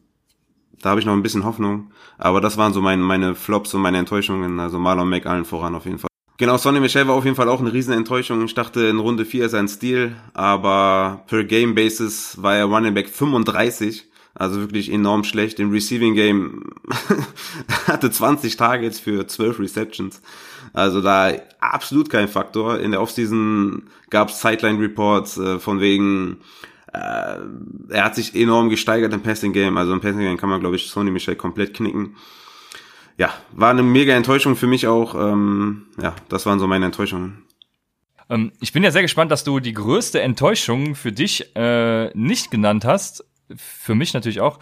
da 0.85 0.91
habe 0.91 1.01
ich 1.01 1.07
noch 1.07 1.15
ein 1.15 1.23
bisschen 1.23 1.45
Hoffnung. 1.45 1.91
Aber 2.19 2.43
das 2.43 2.59
waren 2.59 2.75
so 2.75 2.83
meine, 2.83 3.03
meine 3.03 3.35
Flops 3.35 3.73
und 3.73 3.81
meine 3.81 3.99
Enttäuschungen. 3.99 4.61
Also 4.61 4.79
Marlon 4.79 5.09
Mack 5.09 5.25
allen 5.25 5.47
voran 5.47 5.75
auf 5.75 5.87
jeden 5.87 5.99
Fall. 5.99 6.09
Genau, 6.37 6.59
Sonny 6.59 6.81
Michel 6.81 7.09
war 7.09 7.15
auf 7.15 7.25
jeden 7.25 7.37
Fall 7.37 7.49
auch 7.49 7.61
eine 7.61 7.73
riesen 7.73 7.95
Enttäuschung. 7.95 8.45
Ich 8.45 8.55
dachte, 8.55 8.81
in 8.81 8.99
Runde 8.99 9.25
4 9.25 9.47
ist 9.47 9.55
ein 9.55 9.69
Stil, 9.69 10.15
aber 10.35 11.25
per 11.27 11.45
Game 11.45 11.75
Basis 11.75 12.43
war 12.43 12.57
er 12.57 12.67
Running 12.67 12.93
Back 12.93 13.09
35. 13.09 14.05
Also 14.35 14.61
wirklich 14.61 14.93
enorm 14.93 15.25
schlecht. 15.25 15.59
Im 15.59 15.71
Receiving 15.71 16.15
Game 16.15 16.65
hatte 17.87 18.11
20 18.11 18.57
Targets 18.57 19.01
für 19.01 19.27
12 19.27 19.61
Receptions. 19.61 20.21
Also 20.75 21.01
da 21.01 21.33
absolut 21.61 22.11
kein 22.11 22.29
Faktor. 22.29 22.81
In 22.81 22.91
der 22.91 23.01
Offseason 23.01 23.85
gab 24.11 24.31
es 24.31 24.41
Sideline 24.41 24.81
Reports 24.81 25.39
äh, 25.39 25.59
von 25.61 25.81
wegen, 25.81 26.39
er 26.95 28.05
hat 28.05 28.15
sich 28.15 28.35
enorm 28.35 28.71
gesteigert 28.71 29.13
im 29.13 29.23
Passing 29.23 29.53
Game. 29.53 29.77
Also 29.77 29.93
im 29.93 30.01
Passing 30.01 30.21
Game 30.21 30.37
kann 30.37 30.49
man, 30.49 30.61
glaube 30.61 30.77
ich, 30.77 30.89
Sony 30.89 31.11
Michel 31.11 31.37
komplett 31.37 31.75
knicken. 31.75 32.17
Ja, 33.17 33.33
war 33.53 33.71
eine 33.71 33.83
mega 33.83 34.15
Enttäuschung 34.15 34.57
für 34.57 34.67
mich 34.67 34.87
auch. 34.87 35.15
Ähm, 35.15 35.87
ja, 36.01 36.15
das 36.29 36.47
waren 36.47 36.59
so 36.59 36.67
meine 36.67 36.87
Enttäuschungen. 36.87 37.45
Ähm, 38.29 38.53
ich 38.61 38.73
bin 38.73 38.83
ja 38.83 38.91
sehr 38.91 39.03
gespannt, 39.03 39.31
dass 39.31 39.45
du 39.45 39.61
die 39.61 39.73
größte 39.73 40.21
Enttäuschung 40.21 40.95
für 40.95 41.13
dich 41.13 41.55
äh, 41.57 42.11
nicht 42.17 42.51
genannt 42.51 42.85
hast. 42.85 43.25
Für 43.57 43.95
mich 43.95 44.15
natürlich 44.15 44.41
auch. 44.41 44.59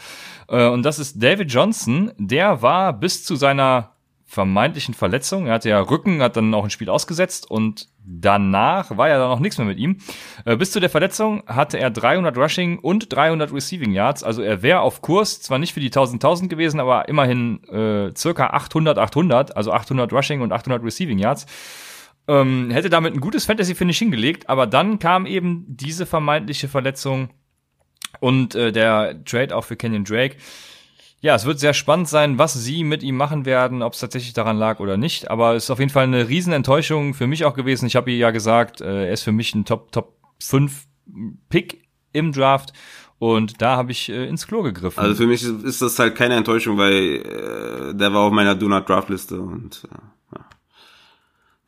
Äh, 0.49 0.68
und 0.68 0.83
das 0.83 0.99
ist 0.99 1.22
David 1.22 1.53
Johnson. 1.53 2.12
Der 2.18 2.62
war 2.62 2.93
bis 2.93 3.24
zu 3.24 3.37
seiner 3.37 3.93
vermeintlichen 4.33 4.95
Verletzung. 4.95 5.47
Er 5.47 5.53
hatte 5.53 5.68
ja 5.68 5.78
Rücken, 5.78 6.22
hat 6.22 6.39
dann 6.39 6.55
auch 6.55 6.64
ein 6.64 6.70
Spiel 6.70 6.89
ausgesetzt 6.89 7.51
und 7.51 7.89
danach 8.03 8.97
war 8.97 9.09
ja 9.09 9.18
dann 9.18 9.28
noch 9.28 9.41
nichts 9.41 9.59
mehr 9.59 9.66
mit 9.66 9.76
ihm. 9.76 9.99
Äh, 10.47 10.57
bis 10.57 10.70
zu 10.70 10.80
der 10.80 10.89
Verletzung 10.89 11.43
hatte 11.47 11.78
er 11.78 11.91
300 11.91 12.35
Rushing 12.39 12.78
und 12.78 13.12
300 13.12 13.53
Receiving 13.53 13.93
Yards. 13.93 14.22
Also 14.22 14.41
er 14.41 14.62
wäre 14.62 14.80
auf 14.80 15.03
Kurs, 15.03 15.43
zwar 15.43 15.59
nicht 15.59 15.74
für 15.74 15.80
die 15.80 15.91
1000-1000 15.91 16.49
gewesen, 16.49 16.80
aber 16.80 17.11
immerhin 17.11 17.62
äh, 17.64 18.16
circa 18.16 18.47
800, 18.47 18.97
800, 18.97 19.55
also 19.55 19.70
800 19.70 20.11
Rushing 20.11 20.41
und 20.41 20.51
800 20.51 20.83
Receiving 20.83 21.18
Yards. 21.18 21.45
Ähm, 22.26 22.70
hätte 22.70 22.89
damit 22.89 23.12
ein 23.12 23.20
gutes 23.20 23.45
Fantasy-Finish 23.45 23.99
hingelegt, 23.99 24.49
aber 24.49 24.66
dann 24.66 24.99
kam 24.99 25.26
eben 25.26 25.66
diese 25.68 26.07
vermeintliche 26.07 26.68
Verletzung 26.68 27.28
und 28.20 28.55
äh, 28.55 28.72
der 28.72 29.22
Trade 29.26 29.55
auch 29.55 29.64
für 29.64 29.76
Kenyon 29.76 30.05
Drake. 30.05 30.37
Ja, 31.22 31.36
es 31.36 31.46
wird 31.46 31.60
sehr 31.60 31.72
spannend 31.72 32.08
sein, 32.08 32.36
was 32.36 32.52
sie 32.52 32.82
mit 32.82 33.04
ihm 33.04 33.16
machen 33.16 33.44
werden, 33.46 33.82
ob 33.82 33.92
es 33.92 34.00
tatsächlich 34.00 34.32
daran 34.32 34.58
lag 34.58 34.80
oder 34.80 34.96
nicht. 34.96 35.30
Aber 35.30 35.54
es 35.54 35.64
ist 35.64 35.70
auf 35.70 35.78
jeden 35.78 35.92
Fall 35.92 36.02
eine 36.02 36.28
Riesenenttäuschung 36.28 37.14
für 37.14 37.28
mich 37.28 37.44
auch 37.44 37.54
gewesen. 37.54 37.86
Ich 37.86 37.94
habe 37.94 38.10
ihr 38.10 38.16
ja 38.16 38.32
gesagt, 38.32 38.80
äh, 38.80 39.06
er 39.06 39.12
ist 39.12 39.22
für 39.22 39.30
mich 39.30 39.54
ein 39.54 39.64
Top 39.64 39.92
Top 39.92 40.16
5 40.40 40.84
Pick 41.48 41.84
im 42.12 42.32
Draft. 42.32 42.72
Und 43.20 43.62
da 43.62 43.76
habe 43.76 43.92
ich 43.92 44.08
äh, 44.08 44.26
ins 44.26 44.48
Klo 44.48 44.62
gegriffen. 44.62 44.98
Also 44.98 45.14
für 45.14 45.28
mich 45.28 45.44
ist 45.44 45.80
das 45.80 45.96
halt 46.00 46.16
keine 46.16 46.34
Enttäuschung, 46.34 46.76
weil 46.76 47.22
äh, 47.24 47.94
der 47.94 48.12
war 48.12 48.22
auf 48.22 48.32
meiner 48.32 48.56
Do 48.56 48.66
Not 48.66 48.88
Draft 48.88 49.08
Liste 49.08 49.40
und 49.40 49.84
äh, 49.92 50.36
ja. 50.36 50.44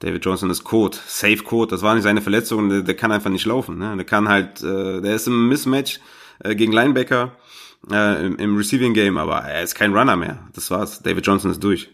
David 0.00 0.24
Johnson 0.24 0.50
ist 0.50 0.64
Code, 0.64 0.98
Safe 1.06 1.44
Code. 1.44 1.70
Das 1.70 1.82
war 1.82 1.94
nicht 1.94 2.02
seine 2.02 2.22
Verletzung, 2.22 2.70
der, 2.70 2.82
der 2.82 2.96
kann 2.96 3.12
einfach 3.12 3.30
nicht 3.30 3.46
laufen. 3.46 3.78
Ne? 3.78 3.94
Der 3.94 4.04
kann 4.04 4.28
halt, 4.28 4.64
äh, 4.64 5.00
der 5.00 5.14
ist 5.14 5.28
im 5.28 5.48
Mismatch 5.48 6.00
äh, 6.40 6.56
gegen 6.56 6.72
Linebacker 6.72 7.36
äh, 7.90 8.26
im, 8.26 8.36
im 8.36 8.56
Receiving 8.56 8.94
Game, 8.94 9.18
aber 9.18 9.38
er 9.38 9.62
ist 9.62 9.74
kein 9.74 9.92
Runner 9.92 10.16
mehr. 10.16 10.38
Das 10.54 10.70
war's. 10.70 11.02
David 11.02 11.26
Johnson 11.26 11.50
ist 11.50 11.62
durch. 11.62 11.90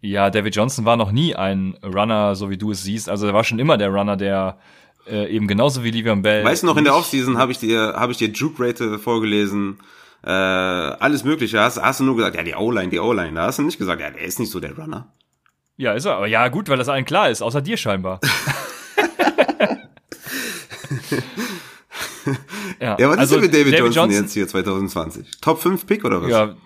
Ja, 0.00 0.30
David 0.30 0.54
Johnson 0.54 0.84
war 0.84 0.96
noch 0.96 1.10
nie 1.10 1.34
ein 1.34 1.76
Runner, 1.84 2.36
so 2.36 2.50
wie 2.50 2.58
du 2.58 2.70
es 2.70 2.82
siehst. 2.82 3.08
Also 3.08 3.26
er 3.26 3.34
war 3.34 3.44
schon 3.44 3.58
immer 3.58 3.76
der 3.76 3.88
Runner, 3.88 4.16
der 4.16 4.58
äh, 5.08 5.28
eben 5.34 5.48
genauso 5.48 5.82
wie 5.82 5.90
Livian 5.90 6.22
Bell. 6.22 6.44
Weißt 6.44 6.62
du 6.62 6.66
noch, 6.66 6.76
in 6.76 6.84
der 6.84 6.94
Offseason 6.94 7.38
habe 7.38 7.52
ich 7.52 7.58
dir, 7.58 7.94
habe 7.96 8.12
ich 8.12 8.18
dir 8.18 8.28
Juke 8.28 8.62
Rate 8.62 8.98
vorgelesen, 8.98 9.78
äh, 10.24 10.30
alles 10.30 11.24
Mögliche. 11.24 11.60
Hast, 11.60 11.80
hast 11.80 12.00
du 12.00 12.04
nur 12.04 12.16
gesagt, 12.16 12.36
ja, 12.36 12.42
die 12.42 12.54
O-Line, 12.54 12.90
die 12.90 13.00
O-Line. 13.00 13.34
Da 13.34 13.46
hast 13.46 13.58
du 13.58 13.62
nicht 13.62 13.78
gesagt, 13.78 14.00
ja, 14.00 14.10
der 14.10 14.22
ist 14.22 14.38
nicht 14.38 14.52
so 14.52 14.60
der 14.60 14.76
Runner. 14.76 15.12
Ja, 15.76 15.92
ist 15.92 16.04
er. 16.04 16.16
Aber 16.16 16.26
ja, 16.26 16.48
gut, 16.48 16.68
weil 16.68 16.76
das 16.76 16.88
allen 16.88 17.04
klar 17.04 17.30
ist, 17.30 17.42
außer 17.42 17.62
dir 17.62 17.76
scheinbar. 17.76 18.20
ja, 22.80 22.96
ja, 22.98 23.08
was 23.08 23.18
also, 23.18 23.36
ist 23.36 23.42
denn 23.42 23.50
mit 23.50 23.54
David, 23.54 23.72
David 23.74 23.94
Johnson, 23.94 24.10
Johnson, 24.10 24.22
jetzt 24.22 24.32
hier 24.34 24.48
2020? 24.48 25.40
Top 25.40 25.60
5 25.60 25.86
Pick 25.86 26.04
oder 26.04 26.22
was? 26.22 26.30
Ja, 26.30 26.56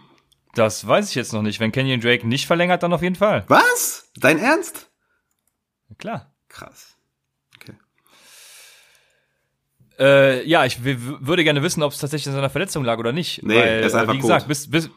das 0.55 0.87
weiß 0.87 1.09
ich 1.09 1.15
jetzt 1.15 1.33
noch 1.33 1.43
nicht. 1.43 1.61
Wenn 1.61 1.73
Kenyon 1.73 2.01
Drake 2.01 2.27
nicht 2.27 2.47
verlängert, 2.47 2.83
dann 2.83 2.93
auf 2.93 3.03
jeden 3.03 3.17
Fall. 3.17 3.45
Was? 3.49 4.11
Dein 4.17 4.39
Ernst? 4.39 4.91
Klar. 5.99 6.35
Krass. 6.49 6.97
Okay. 7.57 7.73
Äh, 9.99 10.47
ja, 10.47 10.67
ich 10.67 10.85
würde 10.85 11.45
gerne 11.45 11.63
wissen, 11.63 11.83
ob 11.83 11.93
es 11.93 11.99
tatsächlich 11.99 12.27
in 12.27 12.33
seiner 12.35 12.51
Verletzung 12.51 12.85
lag 12.85 12.99
oder 12.99 13.13
nicht. 13.13 13.43
Nee, 13.43 13.57
weil, 13.57 13.63
er 13.63 13.81
ist 13.81 13.95
einfach 13.95 14.15
wie 14.15 14.19
gesagt, 14.19 14.49
bis, 14.49 14.71
bis, 14.71 14.91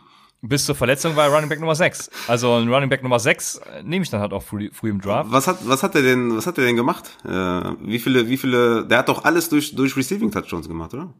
bis 0.47 0.65
zur 0.65 0.75
Verletzung 0.75 1.15
war 1.15 1.25
er 1.25 1.33
Running 1.33 1.49
Back 1.49 1.59
Nummer 1.59 1.75
6. 1.75 2.09
Also 2.27 2.53
ein 2.55 2.71
Running 2.71 2.89
Back 2.89 3.03
Nummer 3.03 3.19
6 3.19 3.57
äh, 3.57 3.83
nehme 3.83 4.03
ich 4.03 4.09
dann 4.09 4.21
halt 4.21 4.33
auch 4.33 4.43
früh, 4.43 4.69
früh 4.71 4.89
im 4.89 5.01
Draft. 5.01 5.31
Was 5.31 5.47
hat, 5.47 5.57
was 5.67 5.83
hat 5.83 5.95
er 5.95 6.01
denn, 6.01 6.35
was 6.35 6.47
hat 6.47 6.57
er 6.57 6.65
denn 6.65 6.75
gemacht? 6.75 7.17
Äh, 7.25 7.29
wie 7.29 7.99
viele, 7.99 8.27
wie 8.29 8.37
viele, 8.37 8.85
der 8.85 8.99
hat 8.99 9.09
doch 9.09 9.23
alles 9.23 9.49
durch, 9.49 9.75
durch 9.75 9.95
Receiving 9.95 10.31
Touchdowns 10.31 10.67
gemacht, 10.67 10.93
oder? 10.93 11.13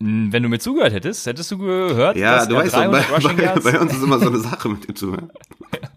Hm, 0.00 0.32
wenn 0.32 0.42
du 0.42 0.48
mir 0.48 0.58
zugehört 0.58 0.92
hättest, 0.92 1.26
hättest 1.26 1.50
du 1.50 1.58
gehört, 1.58 2.16
ja, 2.16 2.36
dass 2.36 2.48
du 2.48 2.56
weißt 2.56 2.74
300 2.74 3.04
doch, 3.10 3.22
bei, 3.22 3.34
bei, 3.34 3.60
bei, 3.60 3.80
uns 3.80 3.92
ist 3.92 4.02
immer 4.02 4.18
so 4.18 4.26
eine 4.28 4.38
Sache 4.38 4.68
mit 4.68 4.88
dem 4.88 4.96
Zuhören. 4.96 5.30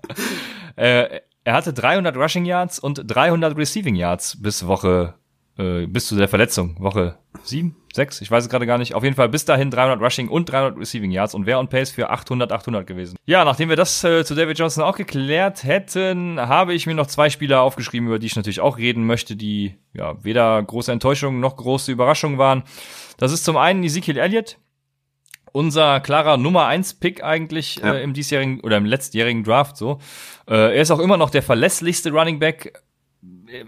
äh, 0.75 1.21
er 1.43 1.53
hatte 1.53 1.73
300 1.73 2.17
Rushing 2.17 2.45
Yards 2.45 2.79
und 2.79 3.03
300 3.05 3.57
Receiving 3.57 3.95
Yards 3.95 4.41
bis 4.41 4.65
Woche, 4.67 5.13
äh, 5.58 5.86
bis 5.88 6.08
zu 6.08 6.16
der 6.16 6.28
Verletzung. 6.28 6.76
Woche 6.80 7.18
7, 7.43 7.76
6, 7.93 8.22
ich 8.22 8.32
weiß 8.32 8.43
es 8.43 8.49
gerade 8.49 8.66
gar 8.66 8.78
nicht. 8.78 8.93
Auf 8.93 9.03
jeden 9.03 9.16
Fall 9.16 9.30
bis 9.30 9.45
dahin 9.45 9.72
300 9.72 10.01
Rushing 10.01 10.28
und 10.28 10.51
300 10.51 10.78
Receiving 10.78 11.12
Yards 11.12 11.34
und 11.34 11.45
wäre 11.45 11.60
on 11.60 11.70
Pace 11.70 11.91
für 11.91 12.10
800, 12.10 12.51
800 12.51 12.86
gewesen. 12.86 13.18
Ja, 13.26 13.45
nachdem 13.45 13.70
wir 13.70 13.76
das 13.76 14.03
äh, 14.03 14.26
zu 14.26 14.36
David 14.36 14.60
Johnson 14.60 14.84
auch 14.84 14.97
geklärt 14.97 15.64
hätten, 15.64 16.39
habe 16.39 16.74
ich 16.74 16.88
mir 16.88 16.95
noch 16.95 17.08
zwei 17.08 17.30
Spieler 17.30 17.62
aufgeschrieben, 17.62 18.08
über 18.08 18.20
die 18.20 18.28
ich 18.28 18.36
natürlich 18.36 18.60
auch 18.60 18.78
reden 18.78 19.06
möchte, 19.06 19.36
die 19.36 19.76
ja 19.93 20.22
weder 20.24 20.62
große 20.62 20.91
Enttäuschungen 20.91 21.39
noch 21.39 21.56
große 21.56 21.91
Überraschungen 21.91 22.38
waren. 22.38 22.64
Das 23.18 23.32
ist 23.32 23.45
zum 23.45 23.56
einen 23.56 23.84
Ezekiel 23.84 24.18
Elliott, 24.18 24.58
unser 25.53 26.01
klarer 26.01 26.36
Nummer 26.36 26.66
1 26.66 26.95
Pick 26.95 27.24
eigentlich 27.24 27.78
ja. 27.78 27.93
äh, 27.93 28.03
im 28.03 28.14
diesjährigen 28.14 28.60
oder 28.60 28.76
im 28.76 28.86
letztjährigen 28.86 29.45
Draft 29.45 29.78
so. 29.78 29.99
Äh, 30.49 30.76
er 30.76 30.82
ist 30.82 30.91
auch 30.91 30.99
immer 30.99 31.16
noch 31.16 31.30
der 31.30 31.43
verlässlichste 31.43 32.12
Running 32.12 32.39
Back 32.39 32.74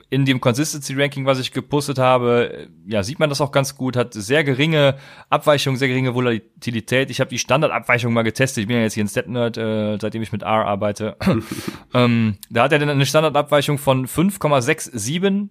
in 0.09 0.25
dem 0.25 0.41
Consistency 0.41 0.93
Ranking, 0.93 1.25
was 1.25 1.39
ich 1.39 1.51
gepostet 1.51 1.99
habe, 1.99 2.67
ja, 2.87 3.03
sieht 3.03 3.19
man 3.19 3.29
das 3.29 3.41
auch 3.41 3.51
ganz 3.51 3.75
gut, 3.75 3.95
hat 3.95 4.13
sehr 4.13 4.43
geringe 4.43 4.97
Abweichung, 5.29 5.75
sehr 5.75 5.87
geringe 5.87 6.15
Volatilität. 6.15 7.09
Ich 7.09 7.19
habe 7.19 7.29
die 7.29 7.39
Standardabweichung 7.39 8.13
mal 8.13 8.23
getestet. 8.23 8.61
Ich 8.61 8.67
bin 8.67 8.77
ja 8.77 8.83
jetzt 8.83 8.93
hier 8.93 9.03
ein 9.03 9.09
Stat-Nerd, 9.09 9.57
äh, 9.57 9.97
seitdem 9.99 10.21
ich 10.21 10.31
mit 10.31 10.43
R 10.43 10.65
arbeite. 10.65 11.17
ähm, 11.93 12.37
da 12.49 12.63
hat 12.63 12.71
er 12.71 12.79
dann 12.79 12.89
eine 12.89 13.05
Standardabweichung 13.05 13.77
von 13.77 14.07
5,67 14.07 15.49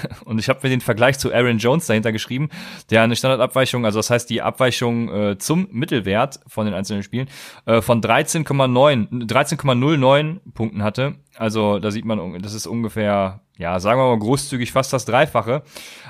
und 0.24 0.38
ich 0.38 0.48
habe 0.48 0.60
mir 0.62 0.70
den 0.70 0.80
Vergleich 0.80 1.18
zu 1.18 1.32
Aaron 1.32 1.58
Jones 1.58 1.86
dahinter 1.86 2.12
geschrieben, 2.12 2.48
der 2.90 3.02
eine 3.02 3.16
Standardabweichung, 3.16 3.84
also 3.84 3.98
das 3.98 4.10
heißt 4.10 4.28
die 4.30 4.42
Abweichung 4.42 5.08
äh, 5.12 5.38
zum 5.38 5.68
Mittelwert 5.70 6.40
von 6.46 6.66
den 6.66 6.74
einzelnen 6.74 7.02
Spielen, 7.02 7.28
äh, 7.66 7.80
von 7.80 8.00
13,9, 8.00 9.26
13,09 9.26 10.40
Punkten 10.54 10.82
hatte. 10.82 11.16
Also 11.36 11.78
da 11.78 11.90
sieht 11.90 12.04
man, 12.04 12.40
das 12.42 12.54
ist 12.54 12.66
ungefähr, 12.66 13.40
ja, 13.62 13.80
sagen 13.80 13.98
wir 14.00 14.08
mal 14.08 14.18
großzügig 14.18 14.72
fast 14.72 14.92
das 14.92 15.04
Dreifache. 15.04 15.62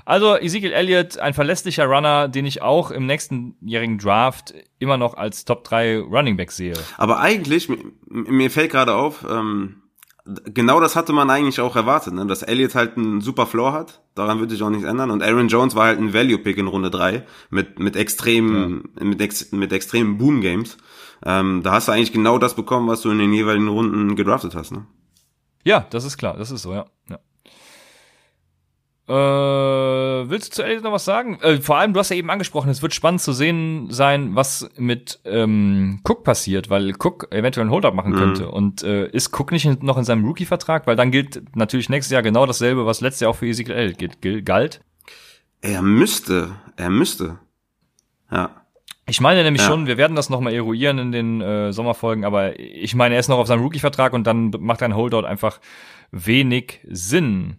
Also 0.05 0.37
Ezekiel 0.37 0.73
Elliott, 0.73 1.19
ein 1.19 1.35
verlässlicher 1.35 1.87
Runner, 1.87 2.27
den 2.29 2.47
ich 2.47 2.63
auch 2.63 2.91
im 2.91 3.07
nächsten 3.07 3.55
jährigen 3.61 3.99
Draft 3.99 4.55
immer 4.79 4.97
noch 4.97 5.15
als 5.15 5.45
Top 5.45 5.63
3 5.65 6.01
Running 6.01 6.37
Back 6.37 6.51
sehe. 6.51 6.75
Aber 6.97 7.21
eigentlich, 7.21 7.69
mir 8.09 8.51
fällt 8.51 8.73
gerade 8.73 8.95
auf, 8.95 9.25
ähm 9.29 9.77
genau 10.25 10.81
das 10.81 10.95
hatte 10.95 11.13
man 11.13 11.31
eigentlich 11.31 11.61
auch 11.61 11.75
erwartet, 11.75 12.15
ne? 12.15 12.27
dass 12.27 12.43
Elliott 12.43 12.75
halt 12.75 12.97
einen 12.97 13.21
super 13.21 13.47
Floor 13.47 13.73
hat. 13.73 14.03
Daran 14.15 14.39
würde 14.39 14.53
sich 14.53 14.63
auch 14.63 14.71
nichts 14.71 14.87
ändern. 14.87 15.11
Und 15.11 15.23
Aaron 15.23 15.49
Jones 15.49 15.75
war 15.75 15.87
halt 15.87 15.99
ein 15.99 16.15
Value-Pick 16.15 16.59
in 16.59 16.69
Runde 16.69 16.91
drei 16.91 17.27
mit, 17.51 17.79
mit 17.79 17.97
extremen, 17.97 18.91
ja. 18.99 19.05
mit, 19.05 19.21
ex, 19.21 19.53
mit 19.53 19.73
extremen 19.73 20.19
Boom-Games. 20.19 20.79
Ähm, 21.25 21.63
da 21.63 21.73
hast 21.73 21.89
du 21.89 21.93
eigentlich 21.93 22.13
genau 22.13 22.39
das 22.39 22.55
bekommen, 22.55 22.89
was 22.89 23.01
du 23.01 23.11
in 23.11 23.19
den 23.19 23.33
jeweiligen 23.33 23.69
Runden 23.69 24.17
gedraftet 24.17 24.55
hast, 24.55 24.71
ne? 24.71 24.87
Ja, 25.65 25.87
das 25.91 26.05
ist 26.05 26.19
klar, 26.19 26.37
das 26.37 26.51
ist 26.51 26.63
so, 26.63 26.73
ja. 26.73 26.87
ja. 27.09 27.19
Äh, 29.09 29.13
willst 29.13 30.53
du 30.53 30.57
zu 30.57 30.63
Elliot 30.63 30.85
noch 30.85 30.93
was 30.93 31.05
sagen? 31.05 31.39
Äh, 31.41 31.61
vor 31.61 31.77
allem, 31.77 31.93
du 31.93 31.99
hast 31.99 32.11
ja 32.11 32.17
eben 32.17 32.31
angesprochen, 32.31 32.71
es 32.71 32.83
wird 32.83 32.95
spannend 32.95 33.21
zu 33.21 33.33
sehen 33.33 33.89
sein, 33.91 34.37
was 34.37 34.71
mit 34.77 35.21
ähm, 35.25 36.01
Cook 36.05 36.23
passiert, 36.23 36.71
weil 36.71 36.93
Cook 36.93 37.27
eventuell 37.33 37.67
ein 37.67 37.71
Hold-up 37.71 37.95
machen 37.95 38.13
mhm. 38.13 38.17
könnte. 38.17 38.49
Und 38.51 38.83
äh, 38.85 39.09
ist 39.09 39.39
Cook 39.39 39.51
nicht 39.51 39.83
noch 39.83 39.99
in 39.99 40.05
seinem 40.05 40.25
Rookie-Vertrag? 40.25 40.87
Weil 40.87 40.95
dann 40.97 41.11
gilt 41.11 41.57
natürlich 41.57 41.89
nächstes 41.89 42.13
Jahr 42.13 42.23
genau 42.23 42.47
dasselbe, 42.47 42.87
was 42.87 43.01
letztes 43.01 43.21
Jahr 43.21 43.31
auch 43.33 43.37
für 43.37 43.47
Ezekiel 43.47 43.75
Elliott 43.75 44.45
galt. 44.45 44.81
Er 45.61 45.83
müsste, 45.83 46.53
er 46.77 46.91
müsste. 46.91 47.39
Ja. 48.31 48.63
Ich 49.07 49.21
meine 49.21 49.43
nämlich 49.43 49.63
ja. 49.63 49.69
schon, 49.69 49.87
wir 49.87 49.97
werden 49.97 50.15
das 50.15 50.31
nochmal 50.31 50.55
eruieren 50.55 50.99
in 50.99 51.13
den 51.13 51.41
äh, 51.41 51.73
Sommerfolgen, 51.73 52.25
aber 52.25 52.59
ich 52.59 52.95
meine, 52.95 53.15
er 53.15 53.21
ist 53.21 53.29
noch 53.29 53.39
auf 53.39 53.49
seinem 53.49 53.63
Rookie-Vertrag 53.63 54.13
und 54.13 54.27
dann 54.27 54.53
macht 54.61 54.83
ein 54.83 54.95
Holdout 54.95 55.27
einfach 55.27 55.61
wenig 56.13 56.81
Sinn. 56.89 57.57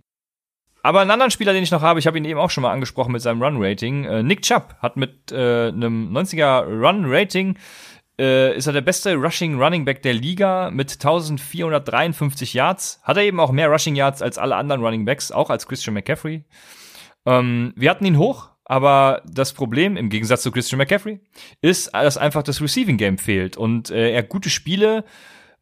Aber 0.83 0.99
einen 0.99 1.11
anderen 1.11 1.31
Spieler, 1.31 1.53
den 1.53 1.63
ich 1.63 1.71
noch 1.71 1.81
habe, 1.81 1.99
ich 1.99 2.07
habe 2.07 2.17
ihn 2.17 2.25
eben 2.25 2.39
auch 2.39 2.49
schon 2.49 2.61
mal 2.61 2.71
angesprochen 2.71 3.13
mit 3.13 3.21
seinem 3.21 3.41
Run-Rating. 3.41 4.03
Äh, 4.03 4.21
Nick 4.21 4.41
Chubb 4.41 4.75
hat 4.79 4.97
mit 4.97 5.31
äh, 5.31 5.69
einem 5.69 6.15
90er 6.15 6.65
Run-Rating 6.65 7.57
äh, 8.19 8.55
ist 8.55 8.67
er 8.67 8.73
der 8.73 8.81
beste 8.81 9.15
Rushing 9.15 9.59
Running 9.59 9.85
Back 9.85 10.03
der 10.03 10.13
Liga 10.13 10.69
mit 10.71 10.91
1453 10.91 12.53
Yards. 12.53 12.99
Hat 13.03 13.17
er 13.17 13.23
eben 13.23 13.39
auch 13.39 13.51
mehr 13.51 13.69
Rushing 13.69 13.95
Yards 13.95 14.21
als 14.21 14.37
alle 14.37 14.55
anderen 14.55 14.83
Running 14.83 15.05
Backs, 15.05 15.31
auch 15.31 15.49
als 15.49 15.67
Christian 15.67 15.95
McCaffrey. 15.95 16.43
Ähm, 17.25 17.73
wir 17.75 17.89
hatten 17.89 18.05
ihn 18.05 18.17
hoch, 18.17 18.49
aber 18.65 19.21
das 19.25 19.53
Problem, 19.53 19.97
im 19.97 20.09
Gegensatz 20.09 20.43
zu 20.43 20.51
Christian 20.51 20.77
McCaffrey, 20.77 21.19
ist, 21.61 21.93
dass 21.93 22.17
einfach 22.17 22.43
das 22.43 22.61
Receiving 22.61 22.97
Game 22.97 23.17
fehlt 23.17 23.57
und 23.57 23.89
äh, 23.89 24.11
er 24.11 24.23
gute 24.23 24.49
Spiele, 24.49 25.05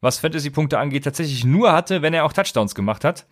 was 0.00 0.18
Fantasy-Punkte 0.18 0.78
angeht, 0.78 1.04
tatsächlich 1.04 1.44
nur 1.44 1.72
hatte, 1.72 2.02
wenn 2.02 2.12
er 2.12 2.24
auch 2.24 2.32
Touchdowns 2.32 2.74
gemacht 2.74 3.04
hat. 3.04 3.26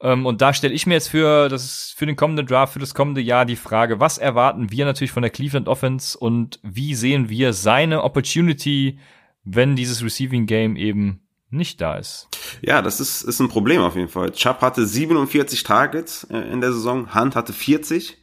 Ähm, 0.00 0.26
und 0.26 0.40
da 0.40 0.52
stelle 0.52 0.74
ich 0.74 0.86
mir 0.86 0.94
jetzt 0.94 1.08
für, 1.08 1.48
das 1.48 1.94
für 1.96 2.06
den 2.06 2.16
kommenden 2.16 2.46
Draft, 2.46 2.72
für 2.72 2.78
das 2.78 2.94
kommende 2.94 3.20
Jahr 3.20 3.44
die 3.44 3.56
Frage, 3.56 4.00
was 4.00 4.18
erwarten 4.18 4.70
wir 4.70 4.84
natürlich 4.84 5.12
von 5.12 5.22
der 5.22 5.30
Cleveland 5.30 5.68
Offense 5.68 6.18
und 6.18 6.60
wie 6.62 6.94
sehen 6.94 7.28
wir 7.28 7.52
seine 7.52 8.02
Opportunity, 8.02 8.98
wenn 9.44 9.76
dieses 9.76 10.02
Receiving 10.02 10.46
Game 10.46 10.76
eben 10.76 11.20
nicht 11.50 11.80
da 11.80 11.96
ist. 11.96 12.28
Ja, 12.62 12.82
das 12.82 13.00
ist, 13.00 13.22
ist 13.22 13.40
ein 13.40 13.48
Problem 13.48 13.80
auf 13.80 13.96
jeden 13.96 14.08
Fall. 14.08 14.32
Chubb 14.32 14.60
hatte 14.60 14.86
47 14.86 15.62
Targets 15.62 16.24
äh, 16.24 16.38
in 16.52 16.60
der 16.60 16.72
Saison, 16.72 17.14
Hunt 17.14 17.36
hatte 17.36 17.52
40. 17.52 18.18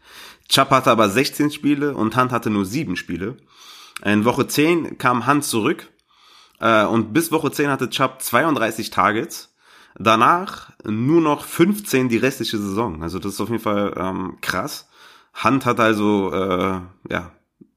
Chubb 0.49 0.69
hatte 0.69 0.91
aber 0.91 1.09
16 1.09 1.51
Spiele 1.51 1.95
und 1.95 2.17
Hunt 2.17 2.31
hatte 2.31 2.49
nur 2.49 2.65
7 2.65 2.95
Spiele. 2.95 3.37
In 4.03 4.25
Woche 4.25 4.47
10 4.47 4.97
kam 4.97 5.27
Hunt 5.27 5.45
zurück 5.45 5.89
äh, 6.59 6.85
und 6.85 7.13
bis 7.13 7.31
Woche 7.31 7.51
10 7.51 7.69
hatte 7.69 7.89
Chubb 7.89 8.21
32 8.21 8.89
Targets 8.89 9.50
Danach 9.97 10.71
nur 10.85 11.21
noch 11.21 11.45
15 11.45 12.09
die 12.09 12.17
restliche 12.17 12.57
Saison. 12.57 13.03
Also 13.03 13.19
das 13.19 13.33
ist 13.33 13.41
auf 13.41 13.49
jeden 13.49 13.61
Fall 13.61 13.93
ähm, 13.97 14.37
krass. 14.41 14.89
Hunt 15.43 15.65
hat 15.65 15.79
also 15.79 16.31
äh, 16.33 16.81
ja 17.09 17.31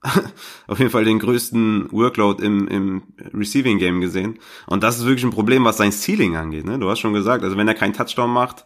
auf 0.67 0.79
jeden 0.79 0.91
Fall 0.91 1.05
den 1.05 1.19
größten 1.19 1.91
Workload 1.91 2.45
im, 2.45 2.69
im 2.69 3.03
Receiving 3.33 3.79
Game 3.79 4.01
gesehen. 4.01 4.39
Und 4.67 4.83
das 4.83 4.99
ist 4.99 5.07
wirklich 5.07 5.25
ein 5.25 5.31
Problem, 5.31 5.65
was 5.65 5.79
sein 5.79 5.93
Ceiling 5.93 6.37
angeht. 6.37 6.65
Ne? 6.65 6.79
Du 6.79 6.91
hast 6.91 7.01
schon 7.01 7.15
gesagt, 7.15 7.43
also 7.43 7.57
wenn 7.57 7.69
er 7.69 7.75
keinen 7.75 7.95
Touchdown 7.95 8.31
macht, 8.31 8.65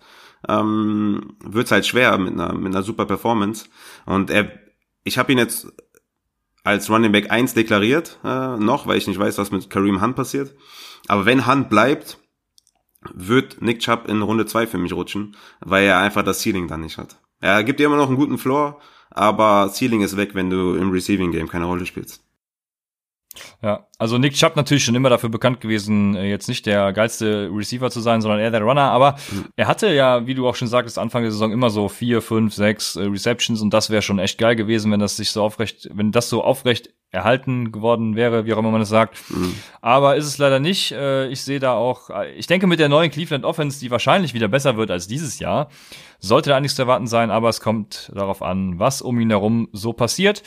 ähm, 0.48 1.36
wird's 1.44 1.70
halt 1.70 1.86
schwer 1.86 2.18
mit 2.18 2.34
einer, 2.34 2.52
mit 2.54 2.74
einer 2.74 2.82
super 2.82 3.06
Performance. 3.06 3.66
Und 4.04 4.30
er, 4.30 4.50
ich 5.04 5.18
habe 5.18 5.32
ihn 5.32 5.38
jetzt 5.38 5.68
als 6.64 6.90
Running 6.90 7.12
Back 7.12 7.30
1 7.30 7.54
deklariert, 7.54 8.18
äh, 8.24 8.56
noch, 8.56 8.86
weil 8.86 8.98
ich 8.98 9.06
nicht 9.06 9.18
weiß, 9.18 9.38
was 9.38 9.50
mit 9.50 9.70
Kareem 9.70 10.02
Hunt 10.02 10.16
passiert. 10.16 10.54
Aber 11.06 11.24
wenn 11.24 11.46
Hunt 11.46 11.70
bleibt, 11.70 12.18
wird 13.12 13.62
Nick 13.62 13.80
Chubb 13.80 14.08
in 14.08 14.22
Runde 14.22 14.46
2 14.46 14.66
für 14.66 14.78
mich 14.78 14.92
rutschen, 14.92 15.36
weil 15.60 15.84
er 15.84 15.98
einfach 15.98 16.22
das 16.22 16.40
Ceiling 16.42 16.68
dann 16.68 16.80
nicht 16.80 16.98
hat. 16.98 17.20
Er 17.40 17.62
gibt 17.64 17.80
dir 17.80 17.86
immer 17.86 17.96
noch 17.96 18.08
einen 18.08 18.16
guten 18.16 18.38
Floor, 18.38 18.80
aber 19.10 19.70
Ceiling 19.72 20.02
ist 20.02 20.16
weg, 20.16 20.34
wenn 20.34 20.50
du 20.50 20.74
im 20.74 20.90
Receiving 20.90 21.30
Game 21.30 21.48
keine 21.48 21.66
Rolle 21.66 21.86
spielst. 21.86 22.24
Ja, 23.62 23.86
also 23.98 24.18
Nick 24.18 24.34
Chubb 24.34 24.56
natürlich 24.56 24.84
schon 24.84 24.94
immer 24.94 25.10
dafür 25.10 25.28
bekannt 25.28 25.60
gewesen, 25.60 26.14
äh, 26.14 26.28
jetzt 26.28 26.48
nicht 26.48 26.66
der 26.66 26.92
geilste 26.92 27.50
Receiver 27.52 27.90
zu 27.90 28.00
sein, 28.00 28.20
sondern 28.20 28.40
eher 28.40 28.50
der 28.50 28.62
Runner. 28.62 28.90
Aber 28.90 29.16
mhm. 29.30 29.46
er 29.56 29.66
hatte 29.66 29.92
ja, 29.92 30.26
wie 30.26 30.34
du 30.34 30.48
auch 30.48 30.54
schon 30.54 30.68
sagtest, 30.68 30.98
Anfang 30.98 31.22
der 31.22 31.32
Saison 31.32 31.52
immer 31.52 31.70
so 31.70 31.88
vier, 31.88 32.22
fünf, 32.22 32.54
sechs 32.54 32.96
äh, 32.96 33.02
Receptions 33.02 33.60
und 33.60 33.72
das 33.72 33.90
wäre 33.90 34.02
schon 34.02 34.18
echt 34.18 34.38
geil 34.38 34.56
gewesen, 34.56 34.90
wenn 34.92 35.00
das 35.00 35.16
sich 35.16 35.30
so 35.30 35.42
aufrecht, 35.42 35.88
wenn 35.92 36.12
das 36.12 36.28
so 36.28 36.42
aufrecht 36.42 36.90
erhalten 37.10 37.72
geworden 37.72 38.16
wäre, 38.16 38.44
wie 38.44 38.52
auch 38.52 38.58
immer 38.58 38.70
man 38.70 38.82
es 38.82 38.90
sagt. 38.90 39.18
Mhm. 39.30 39.54
Aber 39.80 40.16
ist 40.16 40.26
es 40.26 40.38
leider 40.38 40.60
nicht. 40.60 40.92
Äh, 40.92 41.28
ich 41.28 41.42
sehe 41.42 41.58
da 41.58 41.72
auch, 41.72 42.10
ich 42.36 42.46
denke 42.46 42.66
mit 42.66 42.80
der 42.80 42.88
neuen 42.88 43.10
Cleveland 43.10 43.44
Offense, 43.44 43.80
die 43.80 43.90
wahrscheinlich 43.90 44.34
wieder 44.34 44.48
besser 44.48 44.76
wird 44.76 44.90
als 44.90 45.06
dieses 45.06 45.38
Jahr, 45.38 45.70
sollte 46.18 46.50
da 46.50 46.56
einiges 46.56 46.76
zu 46.76 46.82
erwarten 46.82 47.06
sein, 47.06 47.30
aber 47.30 47.48
es 47.48 47.60
kommt 47.60 48.10
darauf 48.14 48.42
an, 48.42 48.78
was 48.78 49.02
um 49.02 49.18
ihn 49.20 49.30
herum 49.30 49.68
so 49.72 49.92
passiert. 49.92 50.42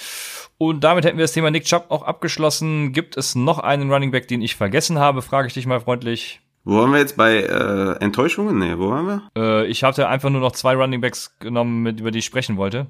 Und 0.57 0.83
damit 0.83 1.05
hätten 1.05 1.17
wir 1.17 1.23
das 1.23 1.33
Thema 1.33 1.49
Nick 1.49 1.65
Chubb 1.65 1.85
auch 1.89 2.03
abgeschlossen. 2.03 2.93
Gibt 2.93 3.17
es 3.17 3.35
noch 3.35 3.59
einen 3.59 3.91
Running 3.91 4.11
Back, 4.11 4.27
den 4.27 4.41
ich 4.41 4.55
vergessen 4.55 4.99
habe? 4.99 5.21
Frage 5.21 5.47
ich 5.47 5.53
dich 5.53 5.65
mal 5.65 5.79
freundlich. 5.79 6.41
Wo 6.63 6.77
waren 6.77 6.91
wir 6.91 6.99
jetzt 6.99 7.17
bei 7.17 7.37
äh, 7.37 8.03
Enttäuschungen? 8.03 8.59
Nee, 8.59 8.77
wo 8.77 8.89
waren 8.89 9.07
wir? 9.07 9.31
Äh, 9.35 9.67
ich 9.67 9.83
hatte 9.83 10.07
einfach 10.07 10.29
nur 10.29 10.41
noch 10.41 10.51
zwei 10.51 10.75
Running 10.75 11.01
Backs 11.01 11.39
genommen, 11.39 11.81
mit, 11.81 11.99
über 11.99 12.11
die 12.11 12.19
ich 12.19 12.25
sprechen 12.25 12.57
wollte. 12.57 12.87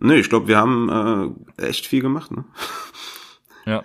Nee, 0.00 0.16
ich 0.16 0.28
glaube, 0.28 0.48
wir 0.48 0.56
haben 0.56 1.36
äh, 1.58 1.66
echt 1.66 1.86
viel 1.86 2.02
gemacht. 2.02 2.32
Ne? 2.32 2.44
Ja. 3.64 3.84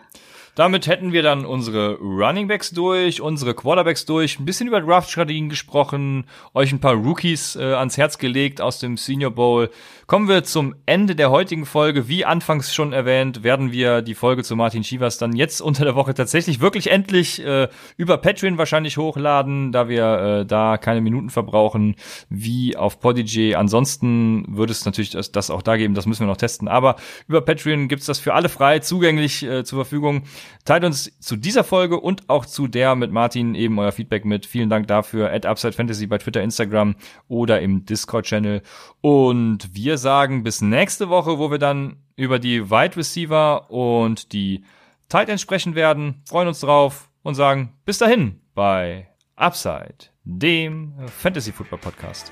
Damit 0.55 0.87
hätten 0.87 1.13
wir 1.13 1.23
dann 1.23 1.45
unsere 1.45 1.95
Running 1.99 2.47
Backs 2.49 2.71
durch, 2.71 3.21
unsere 3.21 3.53
Quarterbacks 3.53 4.05
durch, 4.05 4.37
ein 4.37 4.45
bisschen 4.45 4.67
über 4.67 4.81
Draft-Strategien 4.81 5.47
gesprochen, 5.47 6.25
euch 6.53 6.73
ein 6.73 6.79
paar 6.79 6.95
Rookies 6.95 7.55
äh, 7.55 7.63
ans 7.73 7.97
Herz 7.97 8.17
gelegt 8.17 8.59
aus 8.59 8.79
dem 8.79 8.97
Senior 8.97 9.31
Bowl. 9.31 9.69
Kommen 10.07 10.27
wir 10.27 10.43
zum 10.43 10.75
Ende 10.85 11.15
der 11.15 11.31
heutigen 11.31 11.65
Folge. 11.65 12.09
Wie 12.09 12.25
anfangs 12.25 12.75
schon 12.75 12.91
erwähnt, 12.91 13.43
werden 13.43 13.71
wir 13.71 14.01
die 14.01 14.13
Folge 14.13 14.43
zu 14.43 14.57
Martin 14.57 14.83
Schivas 14.83 15.17
dann 15.17 15.33
jetzt 15.33 15.61
unter 15.61 15.85
der 15.85 15.95
Woche 15.95 16.13
tatsächlich 16.13 16.59
wirklich 16.59 16.91
endlich 16.91 17.41
äh, 17.45 17.69
über 17.95 18.17
Patreon 18.17 18.57
wahrscheinlich 18.57 18.97
hochladen, 18.97 19.71
da 19.71 19.87
wir 19.87 20.41
äh, 20.41 20.45
da 20.45 20.77
keine 20.77 20.99
Minuten 20.99 21.29
verbrauchen, 21.29 21.95
wie 22.27 22.75
auf 22.75 22.99
Podigy. 22.99 23.55
Ansonsten 23.55 24.45
würde 24.49 24.73
es 24.73 24.83
natürlich 24.83 25.11
das, 25.11 25.31
das 25.31 25.49
auch 25.49 25.61
da 25.61 25.77
geben, 25.77 25.93
das 25.93 26.05
müssen 26.05 26.23
wir 26.23 26.27
noch 26.27 26.35
testen. 26.35 26.67
Aber 26.67 26.97
über 27.29 27.39
Patreon 27.39 27.87
gibt's 27.87 28.05
das 28.05 28.19
für 28.19 28.33
alle 28.33 28.49
frei 28.49 28.79
zugänglich 28.79 29.43
äh, 29.43 29.63
zur 29.63 29.79
Verfügung. 29.79 30.23
Teilt 30.65 30.83
uns 30.83 31.11
zu 31.19 31.35
dieser 31.35 31.63
Folge 31.63 31.99
und 31.99 32.29
auch 32.29 32.45
zu 32.45 32.67
der 32.67 32.95
mit 32.95 33.11
Martin 33.11 33.55
eben 33.55 33.79
euer 33.79 33.91
Feedback 33.91 34.25
mit. 34.25 34.45
Vielen 34.45 34.69
Dank 34.69 34.87
dafür. 34.87 35.31
At 35.31 35.45
Upside 35.45 35.73
Fantasy 35.73 36.07
bei 36.07 36.17
Twitter, 36.17 36.41
Instagram 36.41 36.95
oder 37.27 37.61
im 37.61 37.85
Discord-Channel. 37.85 38.61
Und 39.01 39.73
wir 39.73 39.97
sagen 39.97 40.43
bis 40.43 40.61
nächste 40.61 41.09
Woche, 41.09 41.39
wo 41.39 41.51
wir 41.51 41.59
dann 41.59 41.97
über 42.15 42.39
die 42.39 42.69
Wide 42.69 42.97
Receiver 42.97 43.69
und 43.71 44.33
die 44.33 44.63
Tight 45.09 45.39
sprechen 45.39 45.75
werden. 45.75 46.21
Freuen 46.27 46.47
uns 46.47 46.61
drauf 46.61 47.09
und 47.23 47.35
sagen 47.35 47.73
bis 47.85 47.97
dahin 47.97 48.41
bei 48.53 49.07
Upside, 49.35 50.09
dem 50.23 50.93
Fantasy 51.07 51.51
Football 51.51 51.79
Podcast. 51.79 52.31